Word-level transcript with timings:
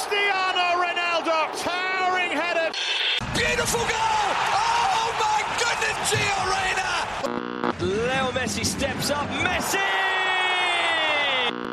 Cristiano 0.00 0.66
Ronaldo, 0.80 1.36
towering 1.60 2.32
header. 2.32 2.68
Beautiful 3.36 3.80
goal! 3.80 4.28
Oh 4.56 5.08
my 5.24 5.40
goodness, 5.60 5.96
Gio 6.08 6.38
Reyna! 6.52 6.90
Leo 8.08 8.26
Messi 8.32 8.64
steps 8.64 9.10
up. 9.10 9.28
Messi! 9.44 9.88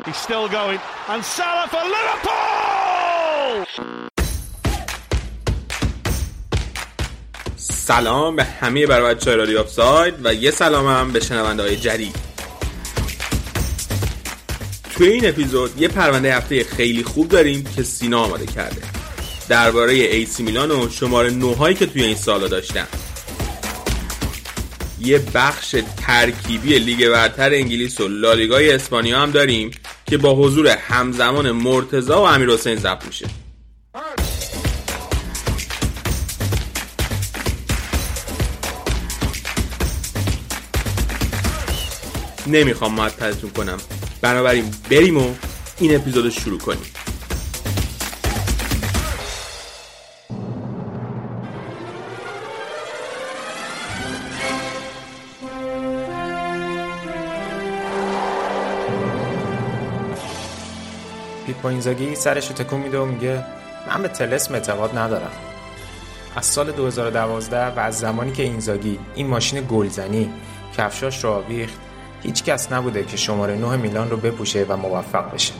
He's 0.04 0.16
still 0.16 0.46
going. 0.46 0.78
And 1.08 1.24
Salah 1.24 1.68
for 1.72 1.84
Liverpool! 1.94 2.28
سلام 7.56 8.36
به 8.36 8.44
همه 8.44 8.86
بر 8.86 9.02
بچه 9.02 9.36
رادیو 9.36 9.60
آفساید 9.60 10.26
و 10.26 10.34
یه 10.34 10.50
سلام 10.50 10.86
هم 10.86 11.12
به 11.12 11.20
شنونده 11.20 11.62
های 11.62 11.76
جدید 11.76 12.27
توی 14.98 15.08
این 15.08 15.28
اپیزود 15.28 15.80
یه 15.80 15.88
پرونده 15.88 16.36
هفته 16.36 16.64
خیلی 16.64 17.02
خوب 17.02 17.28
داریم 17.28 17.64
که 17.76 17.82
سینا 17.82 18.24
آماده 18.24 18.46
کرده. 18.46 18.82
درباره 19.48 19.92
AC 19.92 20.42
میلان 20.42 20.70
و 20.70 20.88
شماره 20.90 21.30
نه‌هایی 21.30 21.76
که 21.76 21.86
توی 21.86 22.04
این 22.04 22.14
سالا 22.14 22.48
داشتن. 22.48 22.86
یه 25.00 25.18
بخش 25.34 25.76
ترکیبی 25.96 26.78
لیگ 26.78 27.08
برتر 27.08 27.54
انگلیس 27.54 28.00
و 28.00 28.08
لالیگای 28.08 28.72
اسپانیا 28.72 29.20
هم 29.20 29.30
داریم 29.30 29.70
که 30.06 30.18
با 30.18 30.34
حضور 30.34 30.68
همزمان 30.68 31.50
مرتضی 31.50 32.22
و 32.22 32.26
امیر 32.26 32.50
حسین 32.50 32.76
ضبط 32.76 33.06
میشه. 33.06 33.26
نمی‌خوام 42.46 42.94
معطلتون 42.94 43.50
کنم. 43.50 43.78
بنابراین 44.22 44.64
بریم 44.90 45.16
و 45.16 45.34
این 45.78 45.96
اپیزود 45.96 46.24
رو 46.24 46.30
شروع 46.30 46.58
کنیم. 46.58 46.82
پیپو 61.46 61.68
اینزاگی 61.68 62.14
سرش 62.14 62.46
تکون 62.46 62.80
میده 62.80 62.98
و 62.98 63.04
میگه 63.04 63.44
من 63.88 64.02
به 64.02 64.08
تلسم 64.08 64.54
اعتقاد 64.54 64.98
ندارم. 64.98 65.30
از 66.36 66.46
سال 66.46 66.72
2012 66.72 67.66
و 67.66 67.78
از 67.78 67.98
زمانی 67.98 68.32
که 68.32 68.42
اینزاگی 68.42 68.98
این 69.14 69.26
ماشین 69.26 69.66
گلزنی 69.70 70.30
کفشاش 70.76 71.24
رو 71.24 71.30
آویخت 71.30 71.87
هیچ 72.22 72.44
کس 72.44 72.72
نبوده 72.72 73.04
که 73.04 73.16
شماره 73.16 73.56
9 73.56 73.76
میلان 73.76 74.10
رو 74.10 74.16
بپوشه 74.16 74.66
و 74.68 74.76
موفق 74.76 75.34
بشه. 75.34 75.52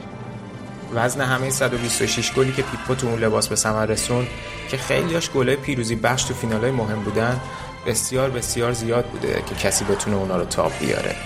وزن 0.95 1.21
همه 1.21 1.51
126 1.51 2.33
گلی 2.33 2.53
که 2.53 2.63
پیپو 2.63 2.95
تو 2.95 3.07
اون 3.07 3.19
لباس 3.19 3.49
به 3.49 3.57
ثمر 3.57 3.87
رسون 3.87 4.27
که 4.69 4.77
خیلیاش 4.77 5.31
گلای 5.31 5.57
پیروزی 5.57 5.97
بخش 5.97 6.25
تو 6.25 6.35
فینالای 6.35 6.71
مهم 6.71 7.03
بودن 7.03 7.41
بسیار 7.87 8.31
بسیار 8.31 8.73
زیاد 8.73 9.05
بوده 9.05 9.43
که 9.49 9.55
کسی 9.55 9.85
بتونه 9.85 10.17
اونا 10.17 10.37
رو 10.37 10.45
تاب 10.45 10.73
بیاره. 10.81 11.17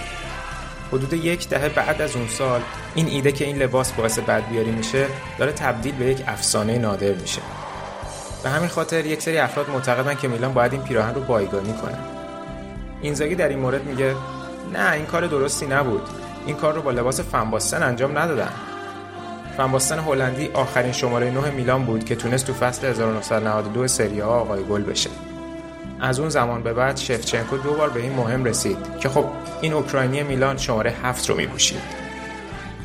حدود 0.88 1.12
یک 1.12 1.48
دهه 1.48 1.69
بعد 1.69 2.03
از 2.03 2.16
اون 2.16 2.28
سال 2.28 2.60
این 2.94 3.06
ایده 3.06 3.33
که 3.33 3.44
این 3.44 3.56
لباس 3.56 3.92
باعث 3.92 4.19
بدبیاری 4.19 4.70
میشه 4.70 5.06
داره 5.38 5.53
تبدیل 5.53 5.94
به 5.94 6.05
یک 6.05 6.22
افسانه 6.27 6.78
نادر 6.78 7.12
میشه. 7.14 7.42
به 8.42 8.50
همین 8.50 8.69
خاطر 8.69 9.06
یک 9.06 9.22
سری 9.22 9.38
افراد 9.38 9.70
معتقدن 9.70 10.14
که 10.14 10.28
میلان 10.28 10.53
باید 10.53 10.72
این 10.72 10.83
پیراهن 10.83 11.14
رو 11.14 11.20
بایگانی 11.20 11.72
کنه. 11.72 11.98
اینزاگی 13.03 13.34
در 13.34 13.48
این 13.48 13.58
مورد 13.58 13.84
میگه 13.84 14.14
نه 14.72 14.92
این 14.92 15.06
کار 15.06 15.27
درستی 15.27 15.66
نبود. 15.66 16.02
این 16.46 16.56
کار 16.56 16.74
رو 16.74 16.82
با 16.82 16.91
لباس 16.91 17.20
فنباستن 17.20 17.82
انجام 17.82 18.18
ندادن. 18.18 18.52
فنباستن 19.56 19.98
هلندی 19.98 20.50
آخرین 20.54 20.92
شماره 20.92 21.30
9 21.30 21.50
میلان 21.50 21.84
بود 21.84 22.04
که 22.04 22.16
تونست 22.16 22.46
تو 22.46 22.52
فصل 22.52 22.86
1992 22.86 23.88
سری 23.88 24.22
آ 24.22 24.28
آقای 24.28 24.64
گل 24.64 24.82
بشه. 24.82 25.10
از 26.00 26.20
اون 26.20 26.28
زمان 26.28 26.62
به 26.62 26.72
بعد 26.72 26.96
شفچنکو 26.96 27.56
دو 27.56 27.72
بار 27.72 27.91
به 27.91 28.00
این 28.00 28.12
مهم 28.12 28.44
رسید 28.44 28.76
که 29.00 29.09
خب 29.09 29.25
این 29.60 29.72
اوکراینی 29.72 30.22
میلان 30.22 30.56
شماره 30.56 30.94
هفت 31.03 31.31
رو 31.31 31.37
میپوشید. 31.37 31.81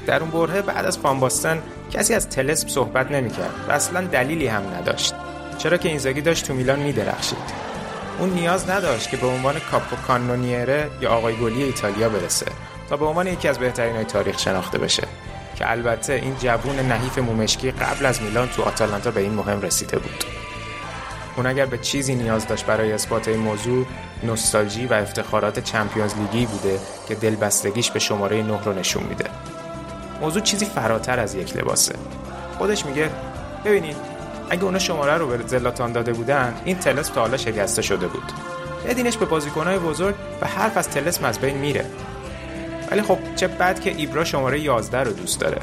در 0.06 0.20
اون 0.20 0.30
برهه 0.30 0.62
بعد 0.62 0.86
از 0.86 0.98
فانباستن 0.98 1.62
کسی 1.92 2.14
از 2.14 2.30
تلسم 2.30 2.68
صحبت 2.68 3.12
نمی‌کرد 3.12 3.54
و 3.70 3.72
اصلا 3.72 4.02
دلیلی 4.02 4.48
هم 4.48 4.64
نداشت. 4.80 5.14
چرا 5.58 5.78
که 5.78 5.90
اینزاگی 5.90 6.22
داشت 6.22 6.48
تو 6.48 6.54
میلان 6.54 6.80
میدرخشید. 6.80 7.38
اون 8.20 8.30
نیاز 8.30 8.70
نداشت 8.70 9.10
که 9.10 9.18
به 9.18 9.28
عنوان 9.28 9.60
کاپو 9.60 9.96
کانونیره 9.96 10.90
یا 11.02 11.10
آقای 11.10 11.36
گلی 11.36 11.64
ایتالیا 11.64 12.10
برسه 12.10 12.46
تا 12.90 12.98
به 12.98 13.06
عنوان 13.06 13.28
یکی 13.28 13.48
از 13.48 13.60
بهترین 13.60 13.96
های 13.96 14.06
تاریخ 14.06 14.40
شناخته 14.40 14.78
بشه. 14.78 15.08
که 15.56 15.72
البته 15.72 16.14
این 16.14 16.36
جوون 16.40 16.80
نحیف 16.80 17.18
مومشکی 17.18 17.72
قبل 17.72 18.06
از 18.06 18.22
میلان 18.22 18.48
تو 18.48 18.64
آتالانتا 18.64 19.12
به 19.12 19.22
این 19.22 19.34
مهم 19.34 19.62
رسیده 19.62 20.00
بود. 20.00 20.24
اون 21.36 21.46
اگر 21.46 21.66
به 21.66 21.78
چیزی 21.78 22.16
نیاز 22.16 22.48
داشت 22.48 22.66
برای 22.66 22.92
اثبات 22.92 23.28
این 23.28 23.40
موضوع 23.40 23.86
نوستالژی 24.24 24.86
و 24.86 24.94
افتخارات 24.94 25.60
چمپیونز 25.60 26.14
لیگی 26.16 26.46
بوده 26.46 26.80
که 27.08 27.16
دلبستگیش 27.16 27.92
به 27.92 28.00
شماره 28.00 28.44
9 28.44 28.64
رو 28.64 28.74
نشون 28.74 29.04
میده. 29.04 29.26
موضوع 30.22 30.42
چیزی 30.42 30.66
فراتر 30.66 31.20
از 31.20 31.36
یک 31.36 31.58
لباسه. 31.58 31.96
خودش 32.58 32.86
میگه 32.86 33.10
ببینید 33.66 34.17
اگه 34.50 34.64
اونا 34.64 34.80
شماره 34.80 35.14
رو 35.14 35.28
به 35.28 35.48
زلاتان 35.48 35.92
داده 35.92 36.14
بودن 36.14 36.54
این 36.66 36.78
تلسم 36.80 37.14
تا 37.14 37.22
حالا 37.22 37.38
شکسته 37.38 37.82
شده 37.82 38.08
بود. 38.08 38.24
بدینش 38.88 39.18
به 39.18 39.26
بازیکنهای 39.26 39.80
بزرگ 39.80 40.16
و 40.42 40.48
حرف 40.48 40.78
از 40.78 40.90
تلسم 40.90 41.26
از 41.26 41.40
بین 41.40 41.58
میره. 41.58 41.86
ولی 42.92 43.02
خب 43.02 43.18
چه 43.36 43.48
بد 43.48 43.80
که 43.80 43.90
ایبرا 43.90 44.24
شماره 44.24 44.60
11 44.60 45.04
رو 45.04 45.12
دوست 45.12 45.40
داره. 45.40 45.58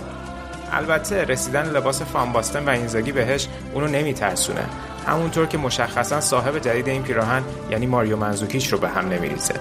البته 0.72 1.25
رسیدن 1.25 1.71
لباس 1.71 2.03
فانباستن 2.03 2.65
و 2.65 2.71
اینزاگی 2.71 3.12
بهش 3.12 3.49
اونو 3.75 3.87
نمیترسونه. 3.87 4.65
همونطور 5.06 5.47
که 5.47 5.59
مشخصا 5.59 6.21
صاحب 6.21 6.59
جدید 6.59 6.89
این 6.89 7.03
پیراهن 7.03 7.43
یعنی 7.71 7.87
ماریو 7.87 8.16
منزوکیچ 8.16 8.72
رو 8.72 8.78
به 8.78 8.89
هم 8.89 9.09
نمیریزه. 9.09 9.55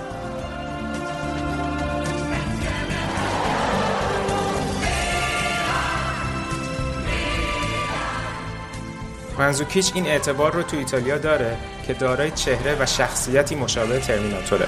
منزوکیچ 9.43 9.91
این 9.95 10.07
اعتبار 10.07 10.51
رو 10.51 10.63
تو 10.63 10.77
ایتالیا 10.77 11.17
داره 11.17 11.57
که 11.87 11.93
دارای 11.93 12.31
چهره 12.31 12.77
و 12.79 12.85
شخصیتی 12.85 13.55
مشابه 13.55 13.99
ترمیناتوره. 13.99 14.67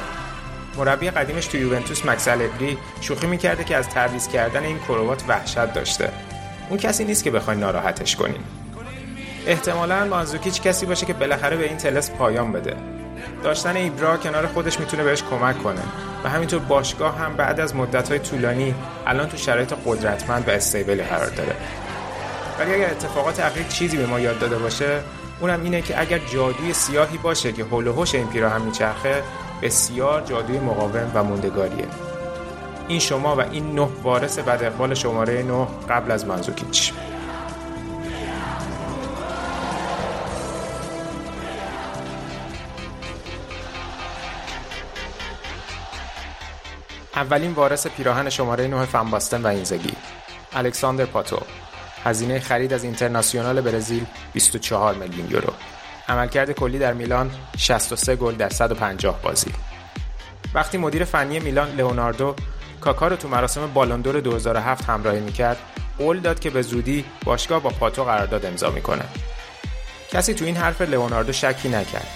مربی 0.77 1.09
قدیمش 1.09 1.45
تو 1.45 1.57
یوونتوس 1.57 2.05
مکس 2.05 2.27
الگری 2.27 2.77
شوخی 3.01 3.27
می‌کرده 3.27 3.63
که 3.63 3.75
از 3.75 3.89
تعویض 3.89 4.27
کردن 4.27 4.63
این 4.63 4.79
کروات 4.79 5.23
وحشت 5.27 5.73
داشته. 5.73 6.09
اون 6.69 6.79
کسی 6.79 7.05
نیست 7.05 7.23
که 7.23 7.31
بخواین 7.31 7.59
ناراحتش 7.59 8.15
کنین. 8.15 8.43
احتمالا 9.47 10.05
مانزوکیچ 10.05 10.61
کسی 10.61 10.85
باشه 10.85 11.05
که 11.05 11.13
بالاخره 11.13 11.57
به 11.57 11.65
این 11.65 11.77
تلس 11.77 12.11
پایان 12.11 12.51
بده. 12.51 12.75
داشتن 13.43 13.75
ایبرا 13.75 14.17
کنار 14.17 14.47
خودش 14.47 14.79
می‌تونه 14.79 15.03
بهش 15.03 15.23
کمک 15.23 15.63
کنه. 15.63 15.81
و 16.23 16.29
همینطور 16.29 16.59
باشگاه 16.59 17.17
هم 17.17 17.35
بعد 17.35 17.59
از 17.59 17.75
مدت‌های 17.75 18.19
طولانی 18.19 18.75
الان 19.07 19.29
تو 19.29 19.37
شرایط 19.37 19.73
قدرتمند 19.85 20.47
و 20.47 20.51
استیبلی 20.51 21.03
قرار 21.03 21.29
داره. 21.29 21.55
ولی 22.59 22.73
اگر 22.73 22.91
اتفاقات 22.91 23.39
اخیر 23.39 23.67
چیزی 23.67 23.97
به 23.97 24.05
ما 24.05 24.19
یاد 24.19 24.39
داده 24.39 24.57
باشه 24.57 25.01
اونم 25.39 25.63
اینه 25.63 25.81
که 25.81 26.01
اگر 26.01 26.17
جادوی 26.17 26.73
سیاهی 26.73 27.17
باشه 27.17 27.51
که 27.51 27.63
هول 27.63 27.88
و 27.88 27.93
هوش 27.93 28.16
این 28.16 28.27
پیراهن 28.27 28.61
میچرخه 28.61 29.23
بسیار 29.61 30.21
جادوی 30.21 30.59
مقاوم 30.59 31.11
و 31.13 31.23
موندگاریه. 31.23 31.88
این 32.88 32.99
شما 32.99 33.35
و 33.35 33.39
این 33.39 33.75
نه 33.75 33.89
وارث 34.03 34.39
بد 34.39 34.63
اقبال 34.63 34.93
شماره 34.93 35.43
نه 35.43 35.67
قبل 35.89 36.11
از 36.11 36.25
منزوکیچ. 36.25 36.93
اولین 47.16 47.51
وارث 47.53 47.87
پیراهن 47.87 48.29
شماره 48.29 48.67
9 48.67 48.85
فنباستن 48.85 49.41
و 49.41 49.47
اینزگی. 49.47 49.93
الکساندر 50.53 51.05
پاتو. 51.05 51.39
هزینه 52.05 52.39
خرید 52.39 52.73
از 52.73 52.83
اینترناسیونال 52.83 53.61
برزیل 53.61 54.05
24 54.34 54.96
میلیون 54.96 55.31
یورو. 55.31 55.53
عملکرد 56.09 56.52
کلی 56.52 56.79
در 56.79 56.93
میلان 56.93 57.31
63 57.57 58.16
گل 58.16 58.35
در 58.35 58.49
150 58.49 59.22
بازی. 59.22 59.52
وقتی 60.53 60.78
مدیر 60.78 61.03
فنی 61.03 61.40
میلان 61.40 61.69
لئوناردو 61.75 62.35
کاکا 62.81 63.07
رو 63.07 63.16
تو 63.16 63.28
مراسم 63.28 63.67
بالوندور 63.73 64.19
2007 64.19 64.85
همراهی 64.85 65.19
می‌کرد 65.19 65.57
قول 65.97 66.19
داد 66.19 66.40
که 66.40 66.49
به 66.49 66.61
زودی 66.61 67.05
باشگاه 67.23 67.61
با 67.61 67.69
پاتو 67.69 68.03
قرارداد 68.03 68.46
امضا 68.46 68.69
می‌کنه. 68.69 69.05
کسی 70.11 70.34
تو 70.34 70.46
این 70.46 70.57
حرف 70.57 70.81
لئوناردو 70.81 71.34
شکی 71.34 71.69
نکرد. 71.69 72.07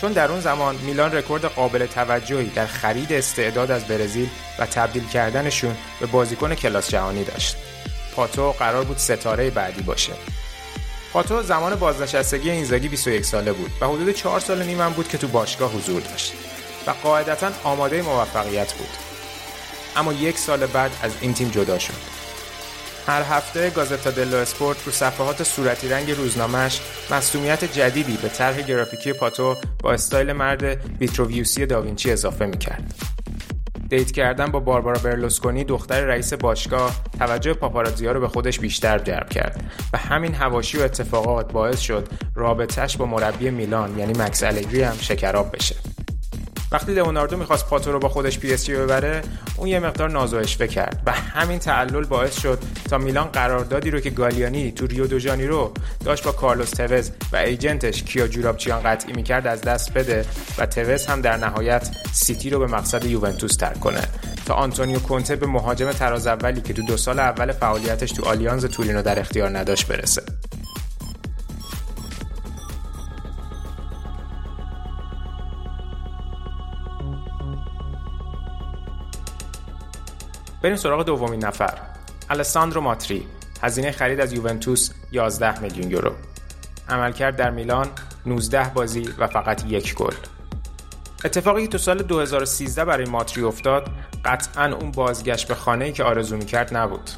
چون 0.00 0.12
در 0.12 0.30
اون 0.30 0.40
زمان 0.40 0.76
میلان 0.76 1.12
رکورد 1.12 1.44
قابل 1.44 1.86
توجهی 1.86 2.48
در 2.48 2.66
خرید 2.66 3.12
استعداد 3.12 3.70
از 3.70 3.88
برزیل 3.88 4.28
و 4.58 4.66
تبدیل 4.66 5.08
کردنشون 5.08 5.76
به 6.00 6.06
بازیکن 6.06 6.54
کلاس 6.54 6.90
جهانی 6.90 7.24
داشت. 7.24 7.56
پاتو 8.16 8.52
قرار 8.52 8.84
بود 8.84 8.98
ستاره 8.98 9.50
بعدی 9.50 9.82
باشه. 9.82 10.12
پاتو 11.12 11.42
زمان 11.42 11.74
بازنشستگی 11.74 12.50
اینزاگی 12.50 12.88
21 12.88 13.24
ساله 13.24 13.52
بود 13.52 13.70
و 13.80 13.86
حدود 13.86 14.10
4 14.10 14.40
سال 14.40 14.62
نیم 14.62 14.80
هم 14.80 14.92
بود 14.92 15.08
که 15.08 15.18
تو 15.18 15.28
باشگاه 15.28 15.72
حضور 15.72 16.00
داشت 16.00 16.32
و 16.86 16.90
قاعدتا 16.90 17.50
آماده 17.64 18.02
موفقیت 18.02 18.72
بود. 18.72 18.88
اما 19.96 20.12
یک 20.12 20.38
سال 20.38 20.66
بعد 20.66 20.90
از 21.02 21.12
این 21.20 21.34
تیم 21.34 21.48
جدا 21.48 21.78
شد. 21.78 22.14
هر 23.06 23.22
هفته 23.22 23.70
گازتا 23.70 24.10
دلو 24.10 24.36
اسپورت 24.36 24.78
رو 24.86 24.92
صفحات 24.92 25.42
صورتی 25.42 25.88
رنگ 25.88 26.10
روزنامهش 26.10 26.80
مصومیت 27.10 27.64
جدیدی 27.64 28.16
به 28.22 28.28
طرح 28.28 28.62
گرافیکی 28.62 29.12
پاتو 29.12 29.56
با 29.80 29.92
استایل 29.92 30.32
مرد 30.32 30.62
ویتروویوسی 31.00 31.66
داوینچی 31.66 32.12
اضافه 32.12 32.46
می‌کرد. 32.46 32.94
date 33.88 34.12
کردن 34.12 34.46
با 34.46 34.60
باربارا 34.60 34.98
برلوسکونی 34.98 35.64
دختر 35.64 36.00
رئیس 36.00 36.32
باشگاه 36.32 36.96
توجه 37.18 37.54
پاپاراتزیا 37.54 38.12
رو 38.12 38.20
به 38.20 38.28
خودش 38.28 38.60
بیشتر 38.60 38.98
جلب 38.98 39.28
کرد 39.28 39.64
و 39.92 39.98
همین 39.98 40.34
حواشی 40.34 40.78
و 40.78 40.82
اتفاقات 40.82 41.52
باعث 41.52 41.80
شد 41.80 42.08
رابطهش 42.34 42.96
با 42.96 43.06
مربی 43.06 43.50
میلان 43.50 43.98
یعنی 43.98 44.12
مکس 44.12 44.42
الگری 44.42 44.82
هم 44.82 44.96
شکراب 45.00 45.56
بشه. 45.56 45.93
وقتی 46.74 46.94
لئوناردو 46.94 47.36
می‌خواست 47.36 47.66
پاتو 47.66 47.92
رو 47.92 47.98
با 47.98 48.08
خودش 48.08 48.38
PSG 48.38 48.70
ببره 48.70 49.22
اون 49.56 49.68
یه 49.68 49.78
مقدار 49.78 50.10
ناز 50.10 50.42
کرد 50.42 51.02
و 51.06 51.12
همین 51.12 51.58
تعلل 51.58 52.04
باعث 52.04 52.40
شد 52.40 52.58
تا 52.90 52.98
میلان 52.98 53.24
قراردادی 53.24 53.90
رو 53.90 54.00
که 54.00 54.10
گالیانی 54.10 54.72
تو 54.72 54.86
ریو 54.86 55.06
دو 55.06 55.18
جانیرو 55.18 55.72
داشت 56.04 56.24
با 56.24 56.32
کارلوس 56.32 56.70
توز 56.70 57.10
و 57.32 57.36
agent 57.36 57.83
ش 57.83 58.02
کیا 58.02 58.28
جورابچیان 58.28 58.82
قطعی 58.82 59.12
می‌کرد 59.12 59.46
از 59.46 59.60
دست 59.60 59.92
بده 59.92 60.24
و 60.58 60.66
توز 60.66 61.06
هم 61.06 61.20
در 61.20 61.36
نهایت 61.36 61.90
سیتی 62.12 62.50
رو 62.50 62.58
به 62.58 62.66
مقصد 62.66 63.04
یوونتوس 63.04 63.56
ترک 63.56 63.80
کنه. 63.80 64.02
تا 64.46 64.54
آنتونیو 64.54 64.98
کونته 64.98 65.36
به 65.36 65.46
مهاجم 65.46 65.92
تراز 65.92 66.26
اولی 66.26 66.60
که 66.60 66.72
تو 66.72 66.82
دو 66.82 66.96
سال 66.96 67.18
اول 67.18 67.52
فعالیتش 67.52 68.12
تو 68.12 68.24
آلیانز 68.24 68.64
تورینو 68.64 69.02
در 69.02 69.20
اختیار 69.20 69.58
نداشت 69.58 69.86
برسه. 69.86 70.22
بریم 80.64 80.76
سراغ 80.76 81.02
دومین 81.02 81.44
نفر. 81.44 81.78
الساندرو 82.30 82.80
ماتری 82.80 83.26
هزینه 83.62 83.90
خرید 83.90 84.20
از 84.20 84.32
یوونتوس 84.32 84.90
11 85.12 85.60
میلیون 85.60 85.90
یورو. 85.90 86.12
عملکرد 86.88 87.36
در 87.36 87.50
میلان 87.50 87.88
19 88.26 88.68
بازی 88.74 89.08
و 89.18 89.26
فقط 89.26 89.64
یک 89.64 89.94
گل. 89.94 90.14
اتفاقی 91.24 91.62
که 91.62 91.68
تو 91.68 91.78
سال 91.78 92.02
2013 92.02 92.84
برای 92.84 93.06
ماتری 93.06 93.42
افتاد 93.42 93.90
قطعا 94.24 94.74
اون 94.74 94.90
بازگشت 94.90 95.48
به 95.48 95.54
خانه‌ای 95.54 95.92
که 95.92 96.04
آرزو 96.04 96.38
کرد 96.38 96.76
نبود. 96.76 97.10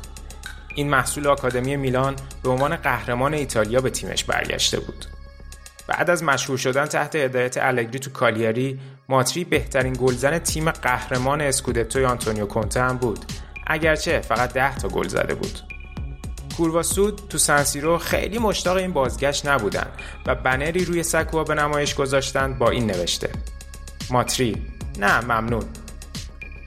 این 0.75 0.91
محصول 0.91 1.27
آکادمی 1.27 1.77
میلان 1.77 2.17
به 2.43 2.51
عنوان 2.51 2.77
قهرمان 2.77 3.35
ایتالیا 3.35 3.81
به 3.81 3.91
تیمش 3.91 4.25
برگشته 4.25 4.81
بود. 4.81 5.07
بعد 5.87 6.11
از 6.11 6.23
مشهور 6.23 6.59
شدن 6.59 6.87
تحت 6.87 7.17
هدایت 7.17 7.57
الگری 7.61 7.99
تو 7.99 8.11
کالیاری 8.11 8.81
ماتری 9.09 9.45
بهترین 9.45 9.93
گلزن 9.93 10.39
تیم 10.39 10.71
قهرمان 10.71 11.41
اسکودتوی 11.41 12.05
آنتونیو 12.05 12.47
کونته 12.47 12.81
هم 12.81 12.97
بود. 12.97 13.19
اگرچه 13.67 14.21
فقط 14.21 14.53
10 14.53 14.77
تا 14.77 14.89
گل 14.89 15.09
زده 15.09 15.35
بود. 15.35 15.61
کورواسود 16.57 17.23
تو 17.29 17.39
سنسیرو 17.39 17.99
خیلی 17.99 18.39
مشتاق 18.39 18.77
این 18.77 18.93
بازگشت 18.93 19.47
نبودن 19.47 19.87
و 20.27 20.35
بنری 20.35 20.85
روی 20.85 21.03
سکوها 21.03 21.45
به 21.45 21.55
نمایش 21.55 21.95
گذاشتند 21.95 22.59
با 22.59 22.71
این 22.71 22.87
نوشته. 22.87 23.31
ماتری 24.11 24.67
نه 24.99 25.21
ممنون. 25.21 25.65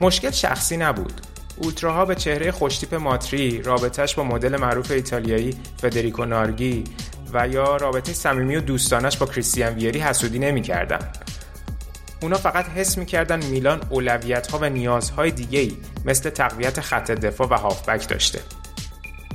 مشکل 0.00 0.30
شخصی 0.30 0.76
نبود. 0.76 1.20
اولتراها 1.56 2.04
به 2.04 2.14
چهره 2.14 2.50
خوشتیپ 2.50 2.94
ماتری 2.94 3.62
رابطش 3.62 4.14
با 4.14 4.24
مدل 4.24 4.56
معروف 4.56 4.90
ایتالیایی 4.90 5.54
فدریکو 5.76 6.24
نارگی 6.24 6.84
و 7.32 7.48
یا 7.48 7.76
رابطه 7.76 8.12
صمیمی 8.12 8.56
و 8.56 8.60
دوستانش 8.60 9.16
با 9.16 9.26
کریستیان 9.26 9.74
ویری 9.74 10.00
حسودی 10.00 10.38
نمی‌کردن. 10.38 11.12
اونا 12.22 12.36
فقط 12.36 12.68
حس 12.68 12.98
می‌کردن 12.98 13.44
میلان 13.44 13.80
اولویت 13.90 14.50
ها 14.50 14.58
و 14.58 14.68
نیازهای 14.68 15.30
دیگه 15.30 15.58
ای 15.58 15.76
مثل 16.04 16.30
تقویت 16.30 16.80
خط 16.80 17.10
دفاع 17.10 17.48
و 17.48 17.54
هافبک 17.54 18.08
داشته. 18.08 18.40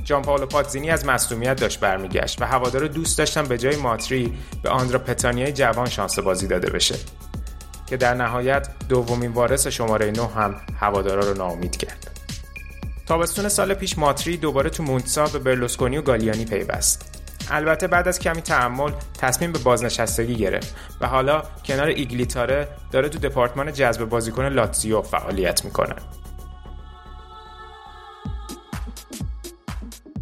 جان 0.04 0.22
پاولو 0.22 0.46
پاتزینی 0.46 0.90
از 0.90 1.06
مصدومیت 1.06 1.60
داشت 1.60 1.80
برمیگشت 1.80 2.42
و 2.42 2.44
هوادار 2.44 2.86
دوست 2.86 3.18
داشتن 3.18 3.42
به 3.42 3.58
جای 3.58 3.76
ماتری 3.76 4.38
به 4.62 4.68
آندرا 4.68 4.98
پتانیای 4.98 5.52
جوان 5.52 5.88
شانس 5.88 6.18
بازی 6.18 6.46
داده 6.46 6.70
بشه 6.70 6.94
که 7.86 7.96
در 7.96 8.14
نهایت 8.14 8.68
دومین 8.88 9.32
وارث 9.32 9.66
شماره 9.66 10.10
9 10.10 10.26
هم 10.26 10.54
هوادارا 10.80 11.30
رو 11.30 11.34
ناامید 11.34 11.76
کرد. 11.76 12.10
تابستون 13.06 13.48
سال 13.48 13.74
پیش 13.74 13.98
ماتری 13.98 14.36
دوباره 14.36 14.70
تو 14.70 14.82
مونتسا 14.82 15.26
به 15.26 15.38
برلوسکونی 15.38 15.96
و 15.96 16.02
گالیانی 16.02 16.44
پیوست. 16.44 17.15
البته 17.50 17.86
بعد 17.86 18.08
از 18.08 18.18
کمی 18.18 18.40
تحمل 18.40 18.92
تصمیم 19.18 19.52
به 19.52 19.58
بازنشستگی 19.58 20.36
گرفت 20.36 20.76
و 21.00 21.06
حالا 21.06 21.42
کنار 21.64 21.86
ایگلی 21.86 22.33
تاره 22.33 22.68
داره 22.92 23.08
تو 23.08 23.18
دپارتمان 23.18 23.72
جذب 23.72 24.04
بازیکن 24.04 24.46
لاتزیو 24.46 25.02
فعالیت 25.02 25.64
می‌کنه. 25.64 25.94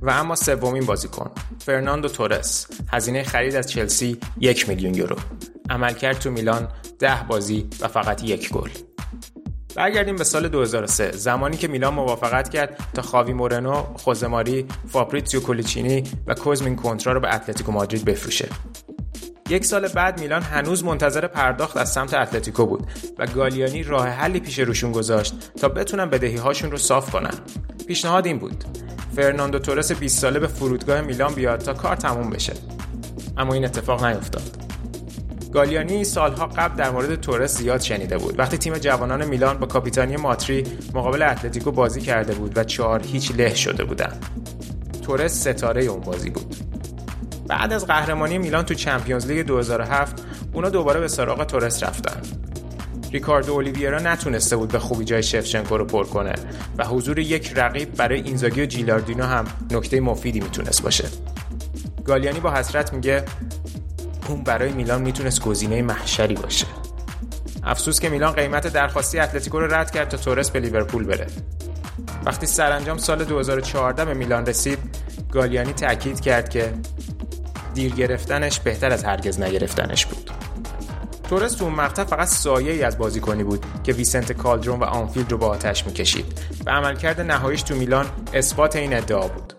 و 0.02 0.10
اما 0.10 0.36
سومین 0.36 0.86
بازیکن 0.86 1.30
فرناندو 1.58 2.08
تورس 2.08 2.66
هزینه 2.92 3.22
خرید 3.22 3.56
از 3.56 3.70
چلسی 3.70 4.18
یک 4.40 4.68
میلیون 4.68 4.94
یورو. 4.94 5.16
عملکرد 5.70 6.18
تو 6.18 6.30
میلان 6.30 6.68
ده 6.98 7.22
بازی 7.28 7.68
و 7.80 7.88
فقط 7.88 8.24
یک 8.24 8.50
گل. 8.52 8.70
برگردیم 9.76 10.16
به 10.16 10.24
سال 10.24 10.48
2003 10.48 11.12
زمانی 11.12 11.56
که 11.56 11.68
میلان 11.68 11.94
موافقت 11.94 12.48
کرد 12.48 12.88
تا 12.94 13.02
خاوی 13.02 13.32
مورنو، 13.32 13.74
خوزه 13.74 14.25
ماری، 14.25 14.66
فابریتسیو 14.88 15.40
کولیچینی 15.40 16.02
و 16.26 16.34
کوزمین 16.34 16.76
کنترا 16.76 17.12
رو 17.12 17.20
به 17.20 17.34
اتلتیکو 17.34 17.72
مادرید 17.72 18.04
بفروشه. 18.04 18.48
یک 19.48 19.64
سال 19.64 19.88
بعد 19.88 20.20
میلان 20.20 20.42
هنوز 20.42 20.84
منتظر 20.84 21.26
پرداخت 21.26 21.76
از 21.76 21.92
سمت 21.92 22.14
اتلتیکو 22.14 22.66
بود 22.66 22.86
و 23.18 23.26
گالیانی 23.26 23.82
راه 23.82 24.08
حلی 24.08 24.40
پیش 24.40 24.58
روشون 24.58 24.92
گذاشت 24.92 25.34
تا 25.60 25.68
بتونن 25.68 26.10
بدهی 26.10 26.36
هاشون 26.36 26.70
رو 26.70 26.76
صاف 26.76 27.10
کنن. 27.10 27.34
پیشنهاد 27.86 28.26
این 28.26 28.38
بود 28.38 28.64
فرناندو 29.16 29.58
تورس 29.58 29.92
20 29.92 30.18
ساله 30.18 30.38
به 30.38 30.46
فرودگاه 30.46 31.00
میلان 31.00 31.34
بیاد 31.34 31.60
تا 31.60 31.74
کار 31.74 31.96
تموم 31.96 32.30
بشه. 32.30 32.52
اما 33.36 33.54
این 33.54 33.64
اتفاق 33.64 34.04
نیفتاد. 34.04 34.73
گالیانی 35.54 36.04
سالها 36.04 36.46
قبل 36.46 36.76
در 36.76 36.90
مورد 36.90 37.20
تورس 37.20 37.58
زیاد 37.58 37.80
شنیده 37.80 38.18
بود. 38.18 38.38
وقتی 38.38 38.58
تیم 38.58 38.78
جوانان 38.78 39.24
میلان 39.24 39.58
با 39.58 39.66
کاپیتانی 39.66 40.16
ماتری 40.16 40.64
مقابل 40.94 41.22
اتلتیکو 41.22 41.70
بازی 41.70 42.00
کرده 42.00 42.34
بود 42.34 42.58
و 42.58 42.64
چهار 42.64 43.02
هیچ 43.02 43.32
له 43.36 43.54
شده 43.54 43.84
بودن 43.84 44.12
تورس 45.02 45.48
ستاره 45.48 45.84
اون 45.84 46.00
بازی 46.00 46.30
بود. 46.30 46.56
بعد 47.48 47.72
از 47.72 47.86
قهرمانی 47.86 48.38
میلان 48.38 48.64
تو 48.64 48.74
چمپیونز 48.74 49.26
لیگ 49.26 49.46
2007 49.46 50.22
اونا 50.52 50.68
دوباره 50.68 51.00
به 51.00 51.08
سراغ 51.08 51.44
تورس 51.44 51.82
رفتن. 51.82 52.22
ریکاردو 53.12 53.52
اولیویرا 53.52 53.98
نتونسته 53.98 54.56
بود 54.56 54.72
به 54.72 54.78
خوبی 54.78 55.04
جای 55.04 55.22
شفچنکو 55.22 55.76
رو 55.76 55.84
پر 55.84 56.04
کنه 56.04 56.32
و 56.78 56.84
حضور 56.84 57.18
یک 57.18 57.52
رقیب 57.56 57.94
برای 57.94 58.20
اینزاگی 58.20 58.62
و 58.62 58.66
جیلاردینو 58.66 59.24
هم 59.24 59.44
نکته 59.70 60.00
مفیدی 60.00 60.40
می‌تونست 60.40 60.82
باشه. 60.82 61.08
گالیانی 62.04 62.40
با 62.40 62.50
حسرت 62.50 62.92
میگه 62.92 63.24
اون 64.28 64.42
برای 64.42 64.72
میلان 64.72 65.02
می‌تونست 65.02 65.42
گزینه 65.42 65.82
محشری 65.82 66.34
باشه. 66.34 66.66
افسوس 67.64 68.00
که 68.00 68.08
میلان 68.08 68.32
قیمت 68.32 68.66
درخواستی 68.66 69.18
اتلتیکو 69.18 69.60
رو 69.60 69.74
رد 69.74 69.90
کرد 69.90 70.08
تا 70.08 70.16
تورس 70.16 70.50
به 70.50 70.60
لیورپول 70.60 71.04
بره. 71.04 71.26
وقتی 72.26 72.46
سرانجام 72.46 72.98
سال 72.98 73.24
2014 73.24 74.04
به 74.04 74.14
میلان 74.14 74.46
رسید 74.46 74.78
گالیانی 75.32 75.72
تاکید 75.72 76.20
کرد 76.20 76.48
که 76.48 76.74
دیر 77.74 77.94
گرفتنش 77.94 78.60
بهتر 78.60 78.92
از 78.92 79.04
هرگز 79.04 79.40
نگرفتنش 79.40 80.06
بود. 80.06 80.30
تورس 81.28 81.52
تو 81.52 81.64
اون 81.64 81.74
مقطع 81.74 82.04
فقط 82.04 82.28
سایه 82.28 82.72
ای 82.72 82.82
از 82.82 82.98
بازیکنی 82.98 83.44
بود 83.44 83.66
که 83.84 83.92
ویسنته 83.92 84.32
کالدرون 84.32 84.80
و 84.80 84.84
آنفیلد 84.84 85.32
رو 85.32 85.38
به 85.38 85.46
آتش 85.46 85.86
می‌کشید 85.86 86.40
و 86.66 86.70
عملکرد 86.70 87.20
نهاییش 87.20 87.62
تو 87.62 87.74
میلان 87.74 88.06
اثبات 88.32 88.76
این 88.76 88.96
ادعا 88.96 89.28
بود. 89.28 89.53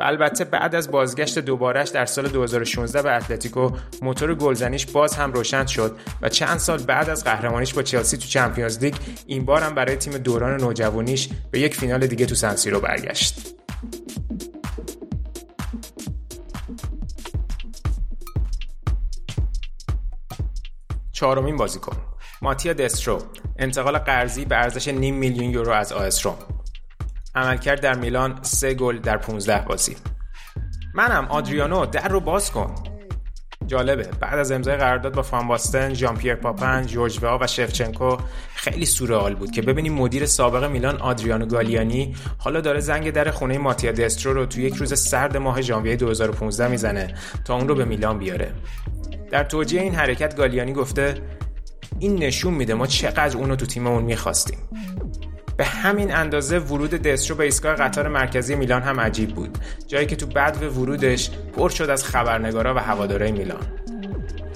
و 0.00 0.02
البته 0.02 0.44
بعد 0.44 0.74
از 0.74 0.90
بازگشت 0.90 1.38
دوبارش 1.38 1.88
در 1.88 2.06
سال 2.06 2.28
2016 2.28 3.02
به 3.02 3.12
اتلتیکو 3.12 3.70
موتور 4.02 4.34
گلزنیش 4.34 4.86
باز 4.86 5.14
هم 5.14 5.32
روشن 5.32 5.66
شد 5.66 5.96
و 6.22 6.28
چند 6.28 6.58
سال 6.58 6.82
بعد 6.82 7.10
از 7.10 7.24
قهرمانیش 7.24 7.74
با 7.74 7.82
چلسی 7.82 8.16
تو 8.16 8.28
Champions 8.28 8.78
League 8.78 8.94
این 9.26 9.44
بار 9.44 9.62
هم 9.62 9.74
برای 9.74 9.96
تیم 9.96 10.18
دوران 10.18 10.60
نوجوانیش 10.60 11.28
به 11.50 11.60
یک 11.60 11.76
فینال 11.76 12.06
دیگه 12.06 12.26
تو 12.26 12.34
سنسیرو 12.34 12.80
برگشت. 12.80 13.54
چهارمین 21.12 21.56
بازیکن 21.56 21.96
ماتیا 22.42 22.72
دسترو 22.72 23.18
انتقال 23.58 23.98
قرضی 23.98 24.44
به 24.44 24.56
ارزش 24.56 24.88
نیم 24.88 25.14
میلیون 25.14 25.50
یورو 25.50 25.72
از 25.72 25.92
آس 25.92 26.26
عملکرد 27.34 27.80
در 27.80 27.94
میلان 27.94 28.38
سه 28.42 28.74
گل 28.74 28.98
در 28.98 29.16
15 29.16 29.64
بازی 29.68 29.96
منم 30.94 31.24
آدریانو 31.24 31.86
در 31.86 32.08
رو 32.08 32.20
باز 32.20 32.50
کن 32.50 32.74
جالبه 33.66 34.08
بعد 34.20 34.38
از 34.38 34.52
امضای 34.52 34.76
قرارداد 34.76 35.14
با 35.14 35.22
فان 35.22 35.48
باستن، 35.48 35.94
ژان 35.94 36.16
پیر 36.16 36.34
پاپن، 36.34 36.86
جورج 36.86 37.18
و 37.22 37.46
شفچنکو 37.46 38.16
خیلی 38.54 38.86
سورئال 38.86 39.34
بود 39.34 39.50
که 39.50 39.62
ببینیم 39.62 39.94
مدیر 39.94 40.26
سابق 40.26 40.64
میلان 40.64 40.96
آدریانو 40.96 41.46
گالیانی 41.46 42.14
حالا 42.38 42.60
داره 42.60 42.80
زنگ 42.80 43.10
در 43.10 43.30
خونه 43.30 43.58
ماتیا 43.58 43.92
دسترو 43.92 44.34
رو 44.34 44.46
تو 44.46 44.60
یک 44.60 44.74
روز 44.74 45.00
سرد 45.00 45.36
ماه 45.36 45.60
ژانویه 45.60 45.96
2015 45.96 46.68
می‌زنه 46.68 47.14
تا 47.44 47.54
اون 47.54 47.68
رو 47.68 47.74
به 47.74 47.84
میلان 47.84 48.18
بیاره. 48.18 48.52
در 49.30 49.44
توجیه 49.44 49.80
این 49.80 49.94
حرکت 49.94 50.36
گالیانی 50.36 50.72
گفته 50.72 51.14
این 51.98 52.22
نشون 52.22 52.54
میده 52.54 52.74
ما 52.74 52.86
چقدر 52.86 53.36
اونو 53.36 53.56
تو 53.56 53.66
تیممون 53.66 54.02
می‌خواستیم. 54.02 54.58
به 55.60 55.66
همین 55.66 56.14
اندازه 56.14 56.58
ورود 56.58 56.90
دسترو 56.90 57.36
به 57.36 57.44
ایستگاه 57.44 57.74
قطار 57.74 58.08
مرکزی 58.08 58.54
میلان 58.54 58.82
هم 58.82 59.00
عجیب 59.00 59.30
بود. 59.30 59.58
جایی 59.86 60.06
که 60.06 60.16
تو 60.16 60.26
بدو 60.26 60.70
ورودش 60.70 61.30
پر 61.56 61.68
شد 61.68 61.90
از 61.90 62.04
خبرنگارا 62.04 62.74
و 62.74 62.78
هوادارای 62.78 63.32
میلان. 63.32 63.60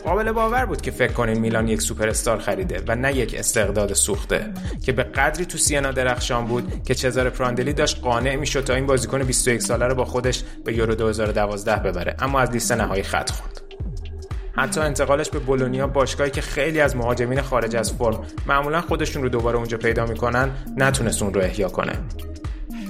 قابل 0.05 0.33
باور 0.33 0.67
بود 0.67 0.81
که 0.81 0.91
فکر 0.91 1.13
کنین 1.13 1.39
میلان 1.39 1.69
یک 1.69 1.83
سوپر 1.83 2.09
استار 2.09 2.39
خریده 2.39 2.83
و 2.89 2.95
نه 2.95 3.17
یک 3.17 3.35
استقداد 3.39 3.93
سوخته 3.93 4.53
که 4.85 4.93
به 4.93 5.03
قدری 5.03 5.45
تو 5.45 5.59
سینا 5.59 5.93
درخشان 5.93 6.45
بود 6.45 6.83
که 6.85 6.95
چزار 6.95 7.31
پراندلی 7.31 7.73
داشت 7.73 8.01
قانع 8.03 8.37
می‌شد 8.37 8.65
تا 8.65 8.75
این 8.75 8.87
بازیکن 8.87 9.23
21 9.23 9.63
ساله 9.63 9.87
رو 9.87 9.95
با 9.95 10.05
خودش 10.05 10.43
به 10.65 10.75
یورو 10.75 10.95
2012 10.95 11.77
ببره. 11.77 12.17
اما 12.19 12.41
از 12.41 12.51
لیست 12.51 12.73
نهایی 12.73 13.03
خط 13.03 13.31
خورد 13.31 13.64
حتی 14.57 14.81
انتقالش 14.81 15.31
به 15.31 15.39
بولونیا 15.39 15.87
باشگاهی 15.87 16.31
که 16.31 16.41
خیلی 16.41 16.81
از 16.81 16.97
مهاجمین 16.97 17.43
خارج 17.43 17.77
از 17.77 17.93
فرم 17.93 18.21
معمولا 18.47 18.81
خودشون 18.81 19.23
رو 19.23 19.29
دوباره 19.29 19.57
اونجا 19.57 19.79
پیدا 19.79 20.07
می‌کنن 20.07 20.51
نتونست 20.77 21.23
اون 21.23 21.35
رو 21.35 21.41
احیا 21.41 21.69
کنه. 21.69 21.93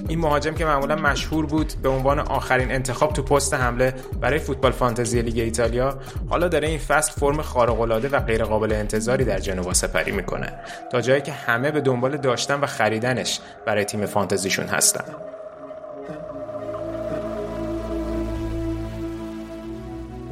این 0.08 0.18
مهاجم 0.18 0.54
که 0.54 0.64
معمولا 0.64 0.96
مشهور 0.96 1.46
بود 1.46 1.72
به 1.82 1.88
عنوان 1.88 2.18
آخرین 2.18 2.72
انتخاب 2.72 3.12
تو 3.12 3.22
پست 3.22 3.54
حمله 3.54 3.94
برای 4.20 4.38
فوتبال 4.38 4.72
فانتزی 4.72 5.22
لیگ 5.22 5.38
ایتالیا 5.38 5.98
حالا 6.28 6.48
داره 6.48 6.68
این 6.68 6.78
فصل 6.78 7.12
فرم 7.20 7.42
خارق‌العاده 7.42 8.08
و 8.08 8.20
غیرقابل 8.20 8.72
انتظاری 8.72 9.24
در 9.24 9.38
جنوا 9.38 9.72
سپری 9.72 10.12
می‌کنه. 10.12 10.52
تا 10.92 11.00
جایی 11.00 11.22
که 11.22 11.32
همه 11.32 11.70
به 11.70 11.80
دنبال 11.80 12.16
داشتن 12.16 12.60
و 12.60 12.66
خریدنش 12.66 13.40
برای 13.66 13.84
تیم 13.84 14.06
فانتزیشون 14.06 14.66
هستن. 14.66 15.04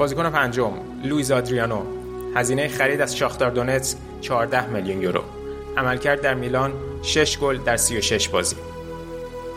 بازیکن 0.03 0.31
پنجم 0.31 0.73
لویز 1.05 1.31
آدریانو. 1.31 1.83
هزینه 2.35 2.69
خرید 2.69 3.01
از 3.01 3.17
شاختار 3.17 3.51
دونتسک 3.51 3.97
14 4.21 4.67
میلیون 4.67 5.03
یورو. 5.03 5.23
عملکرد 5.77 6.21
در 6.21 6.35
میلان 6.35 6.73
6 7.03 7.39
گل 7.39 7.59
در 7.59 7.77
36 7.77 8.29
بازی. 8.29 8.57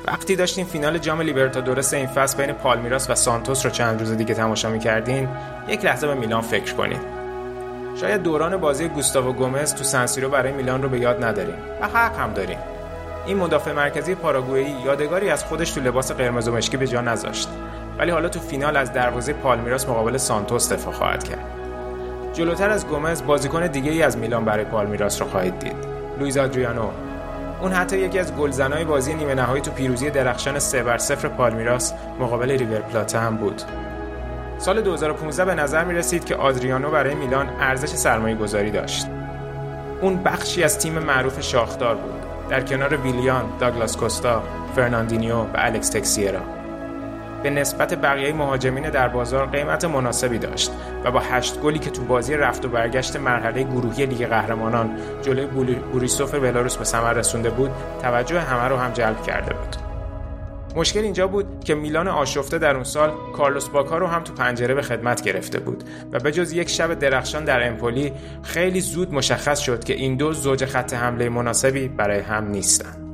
وقتی 0.08 0.36
داشتیم 0.36 0.66
فینال 0.66 0.98
جام 0.98 1.22
لیبرتادورس 1.22 1.94
این 1.94 2.08
فصل 2.08 2.38
بین 2.38 2.54
پالمیراس 2.54 3.10
و 3.10 3.16
سانتوس 3.16 3.66
رو 3.66 3.72
چند 3.72 4.00
روز 4.00 4.12
دیگه 4.12 4.34
تماشا 4.34 4.70
می‌کردین 4.70 5.28
یک 5.68 5.86
لحظه 5.86 6.08
به 6.08 6.14
میلان 6.14 6.42
فکر 6.42 6.74
کنید 6.74 7.02
شاید 8.02 8.24
دوران 8.24 8.58
بازی 8.58 8.88
گوستاو 8.88 9.34
گومز 9.34 9.76
تو 9.76 9.84
سنسیرو 9.84 10.30
برای 10.30 10.52
میلان 10.52 10.84
رو 10.84 10.90
به 10.90 11.00
یاد 11.00 11.24
نداریم 11.24 11.58
و 11.82 11.88
حق 11.88 12.20
هم 12.20 12.34
داریم. 12.34 12.60
این 13.26 13.38
مدافع 13.38 13.72
مرکزی 13.72 14.16
پاراگوئی 14.16 14.66
یادگاری 14.86 15.30
از 15.30 15.44
خودش 15.44 15.72
تو 15.72 15.82
لباس 15.82 16.12
قرمز 16.12 16.48
و 16.48 16.52
مشکی 16.52 16.78
به 16.78 16.88
جا 16.88 17.02
نذاشت. 17.02 17.50
ولی 18.00 18.12
حالا 18.12 18.30
تو 18.30 18.40
فینال 18.40 18.78
از 18.78 18.94
دروازه 18.94 19.34
پالمیراس 19.34 19.90
مقابل 19.90 20.18
سانتوس 20.18 20.74
دفاع 20.74 20.94
خواهد 20.94 21.24
کرد 21.24 21.46
جلوتر 22.34 22.70
از 22.70 22.88
گومز 22.88 23.24
بازیکن 23.24 23.68
دیگه 23.68 23.92
ای 23.92 24.04
از 24.04 24.18
میلان 24.18 24.46
برای 24.46 24.66
پالمیراس 24.66 25.22
رو 25.22 25.28
خواهید 25.28 25.60
دید 25.60 25.76
لویز 26.20 26.38
آدریانو 26.38 26.90
اون 27.62 27.72
حتی 27.72 27.98
یکی 27.98 28.20
از 28.20 28.36
گلزنای 28.36 28.86
بازی 28.86 29.14
نیمه 29.14 29.36
نهایی 29.36 29.62
تو 29.62 29.72
پیروزی 29.72 30.10
درخشان 30.10 30.60
3 30.60 30.84
بر 30.84 30.98
0 30.98 31.28
پالمیراس 31.28 31.94
مقابل 32.20 32.52
ریور 32.52 32.80
پلاته 32.80 33.20
هم 33.20 33.38
بود. 33.38 33.62
سال 34.58 34.82
2015 34.82 35.46
به 35.46 35.56
نظر 35.56 35.84
می 35.84 35.94
رسید 35.94 36.26
که 36.26 36.36
آدریانو 36.36 36.92
برای 36.92 37.16
میلان 37.16 37.50
ارزش 37.60 37.90
سرمایه 37.90 38.36
گذاری 38.36 38.72
داشت. 38.72 39.08
اون 40.02 40.24
بخشی 40.24 40.64
از 40.64 40.80
تیم 40.80 41.00
معروف 41.00 41.42
شاخدار 41.42 41.96
بود 41.96 42.14
در 42.50 42.62
کنار 42.62 42.98
ویلیان، 42.98 43.44
داگلاس 43.60 43.98
کوستا، 43.98 44.44
فرناندینیو 44.76 45.36
و 45.36 45.48
الکس 45.56 45.90
تکسیرا. 45.90 46.55
به 47.44 47.50
نسبت 47.50 47.94
بقیه 47.94 48.34
مهاجمین 48.34 48.90
در 48.90 49.08
بازار 49.08 49.46
قیمت 49.46 49.86
مناسبی 49.86 50.38
داشت 50.38 50.72
و 51.04 51.12
با 51.12 51.20
هشت 51.20 51.60
گلی 51.60 51.80
که 51.80 51.90
تو 51.90 52.04
بازی 52.04 52.34
رفت 52.36 52.66
و 52.66 52.70
برگشت 52.70 53.16
مرحله 53.16 53.64
گروهی 53.64 54.06
لیگ 54.06 54.28
قهرمانان 54.28 54.98
جلوی 55.22 55.76
بوریسوف 55.92 56.36
بلاروس 56.36 56.78
به 56.78 56.84
ثمر 56.84 57.14
رسونده 57.14 57.50
بود 57.50 57.72
توجه 58.02 58.40
همه 58.40 58.68
رو 58.68 58.78
هم 58.78 58.92
جلب 58.92 59.24
کرده 59.24 59.54
بود 59.54 59.76
مشکل 60.76 61.00
اینجا 61.00 61.28
بود 61.28 61.64
که 61.64 61.76
میلان 61.76 62.08
آشفته 62.08 62.58
در 62.58 62.76
اون 62.76 62.84
سال 62.84 63.14
کارلوس 63.34 63.70
باکا 63.70 63.98
رو 63.98 64.08
هم 64.08 64.24
تو 64.24 64.34
پنجره 64.34 64.74
به 64.74 64.82
خدمت 64.82 65.22
گرفته 65.22 65.60
بود 65.60 65.84
و 66.12 66.20
به 66.20 66.32
جز 66.32 66.54
یک 66.54 66.70
شب 66.70 66.94
درخشان 67.00 67.46
در 67.46 67.68
امپولی 67.68 68.14
خیلی 68.44 68.82
زود 68.82 69.14
مشخص 69.14 69.60
شد 69.60 69.84
که 69.84 69.94
این 69.94 70.16
دو 70.16 70.34
زوج 70.34 70.66
خط 70.66 70.94
حمله 70.94 71.30
مناسبی 71.30 71.88
برای 71.88 72.20
هم 72.20 72.48
نیستند. 72.48 73.05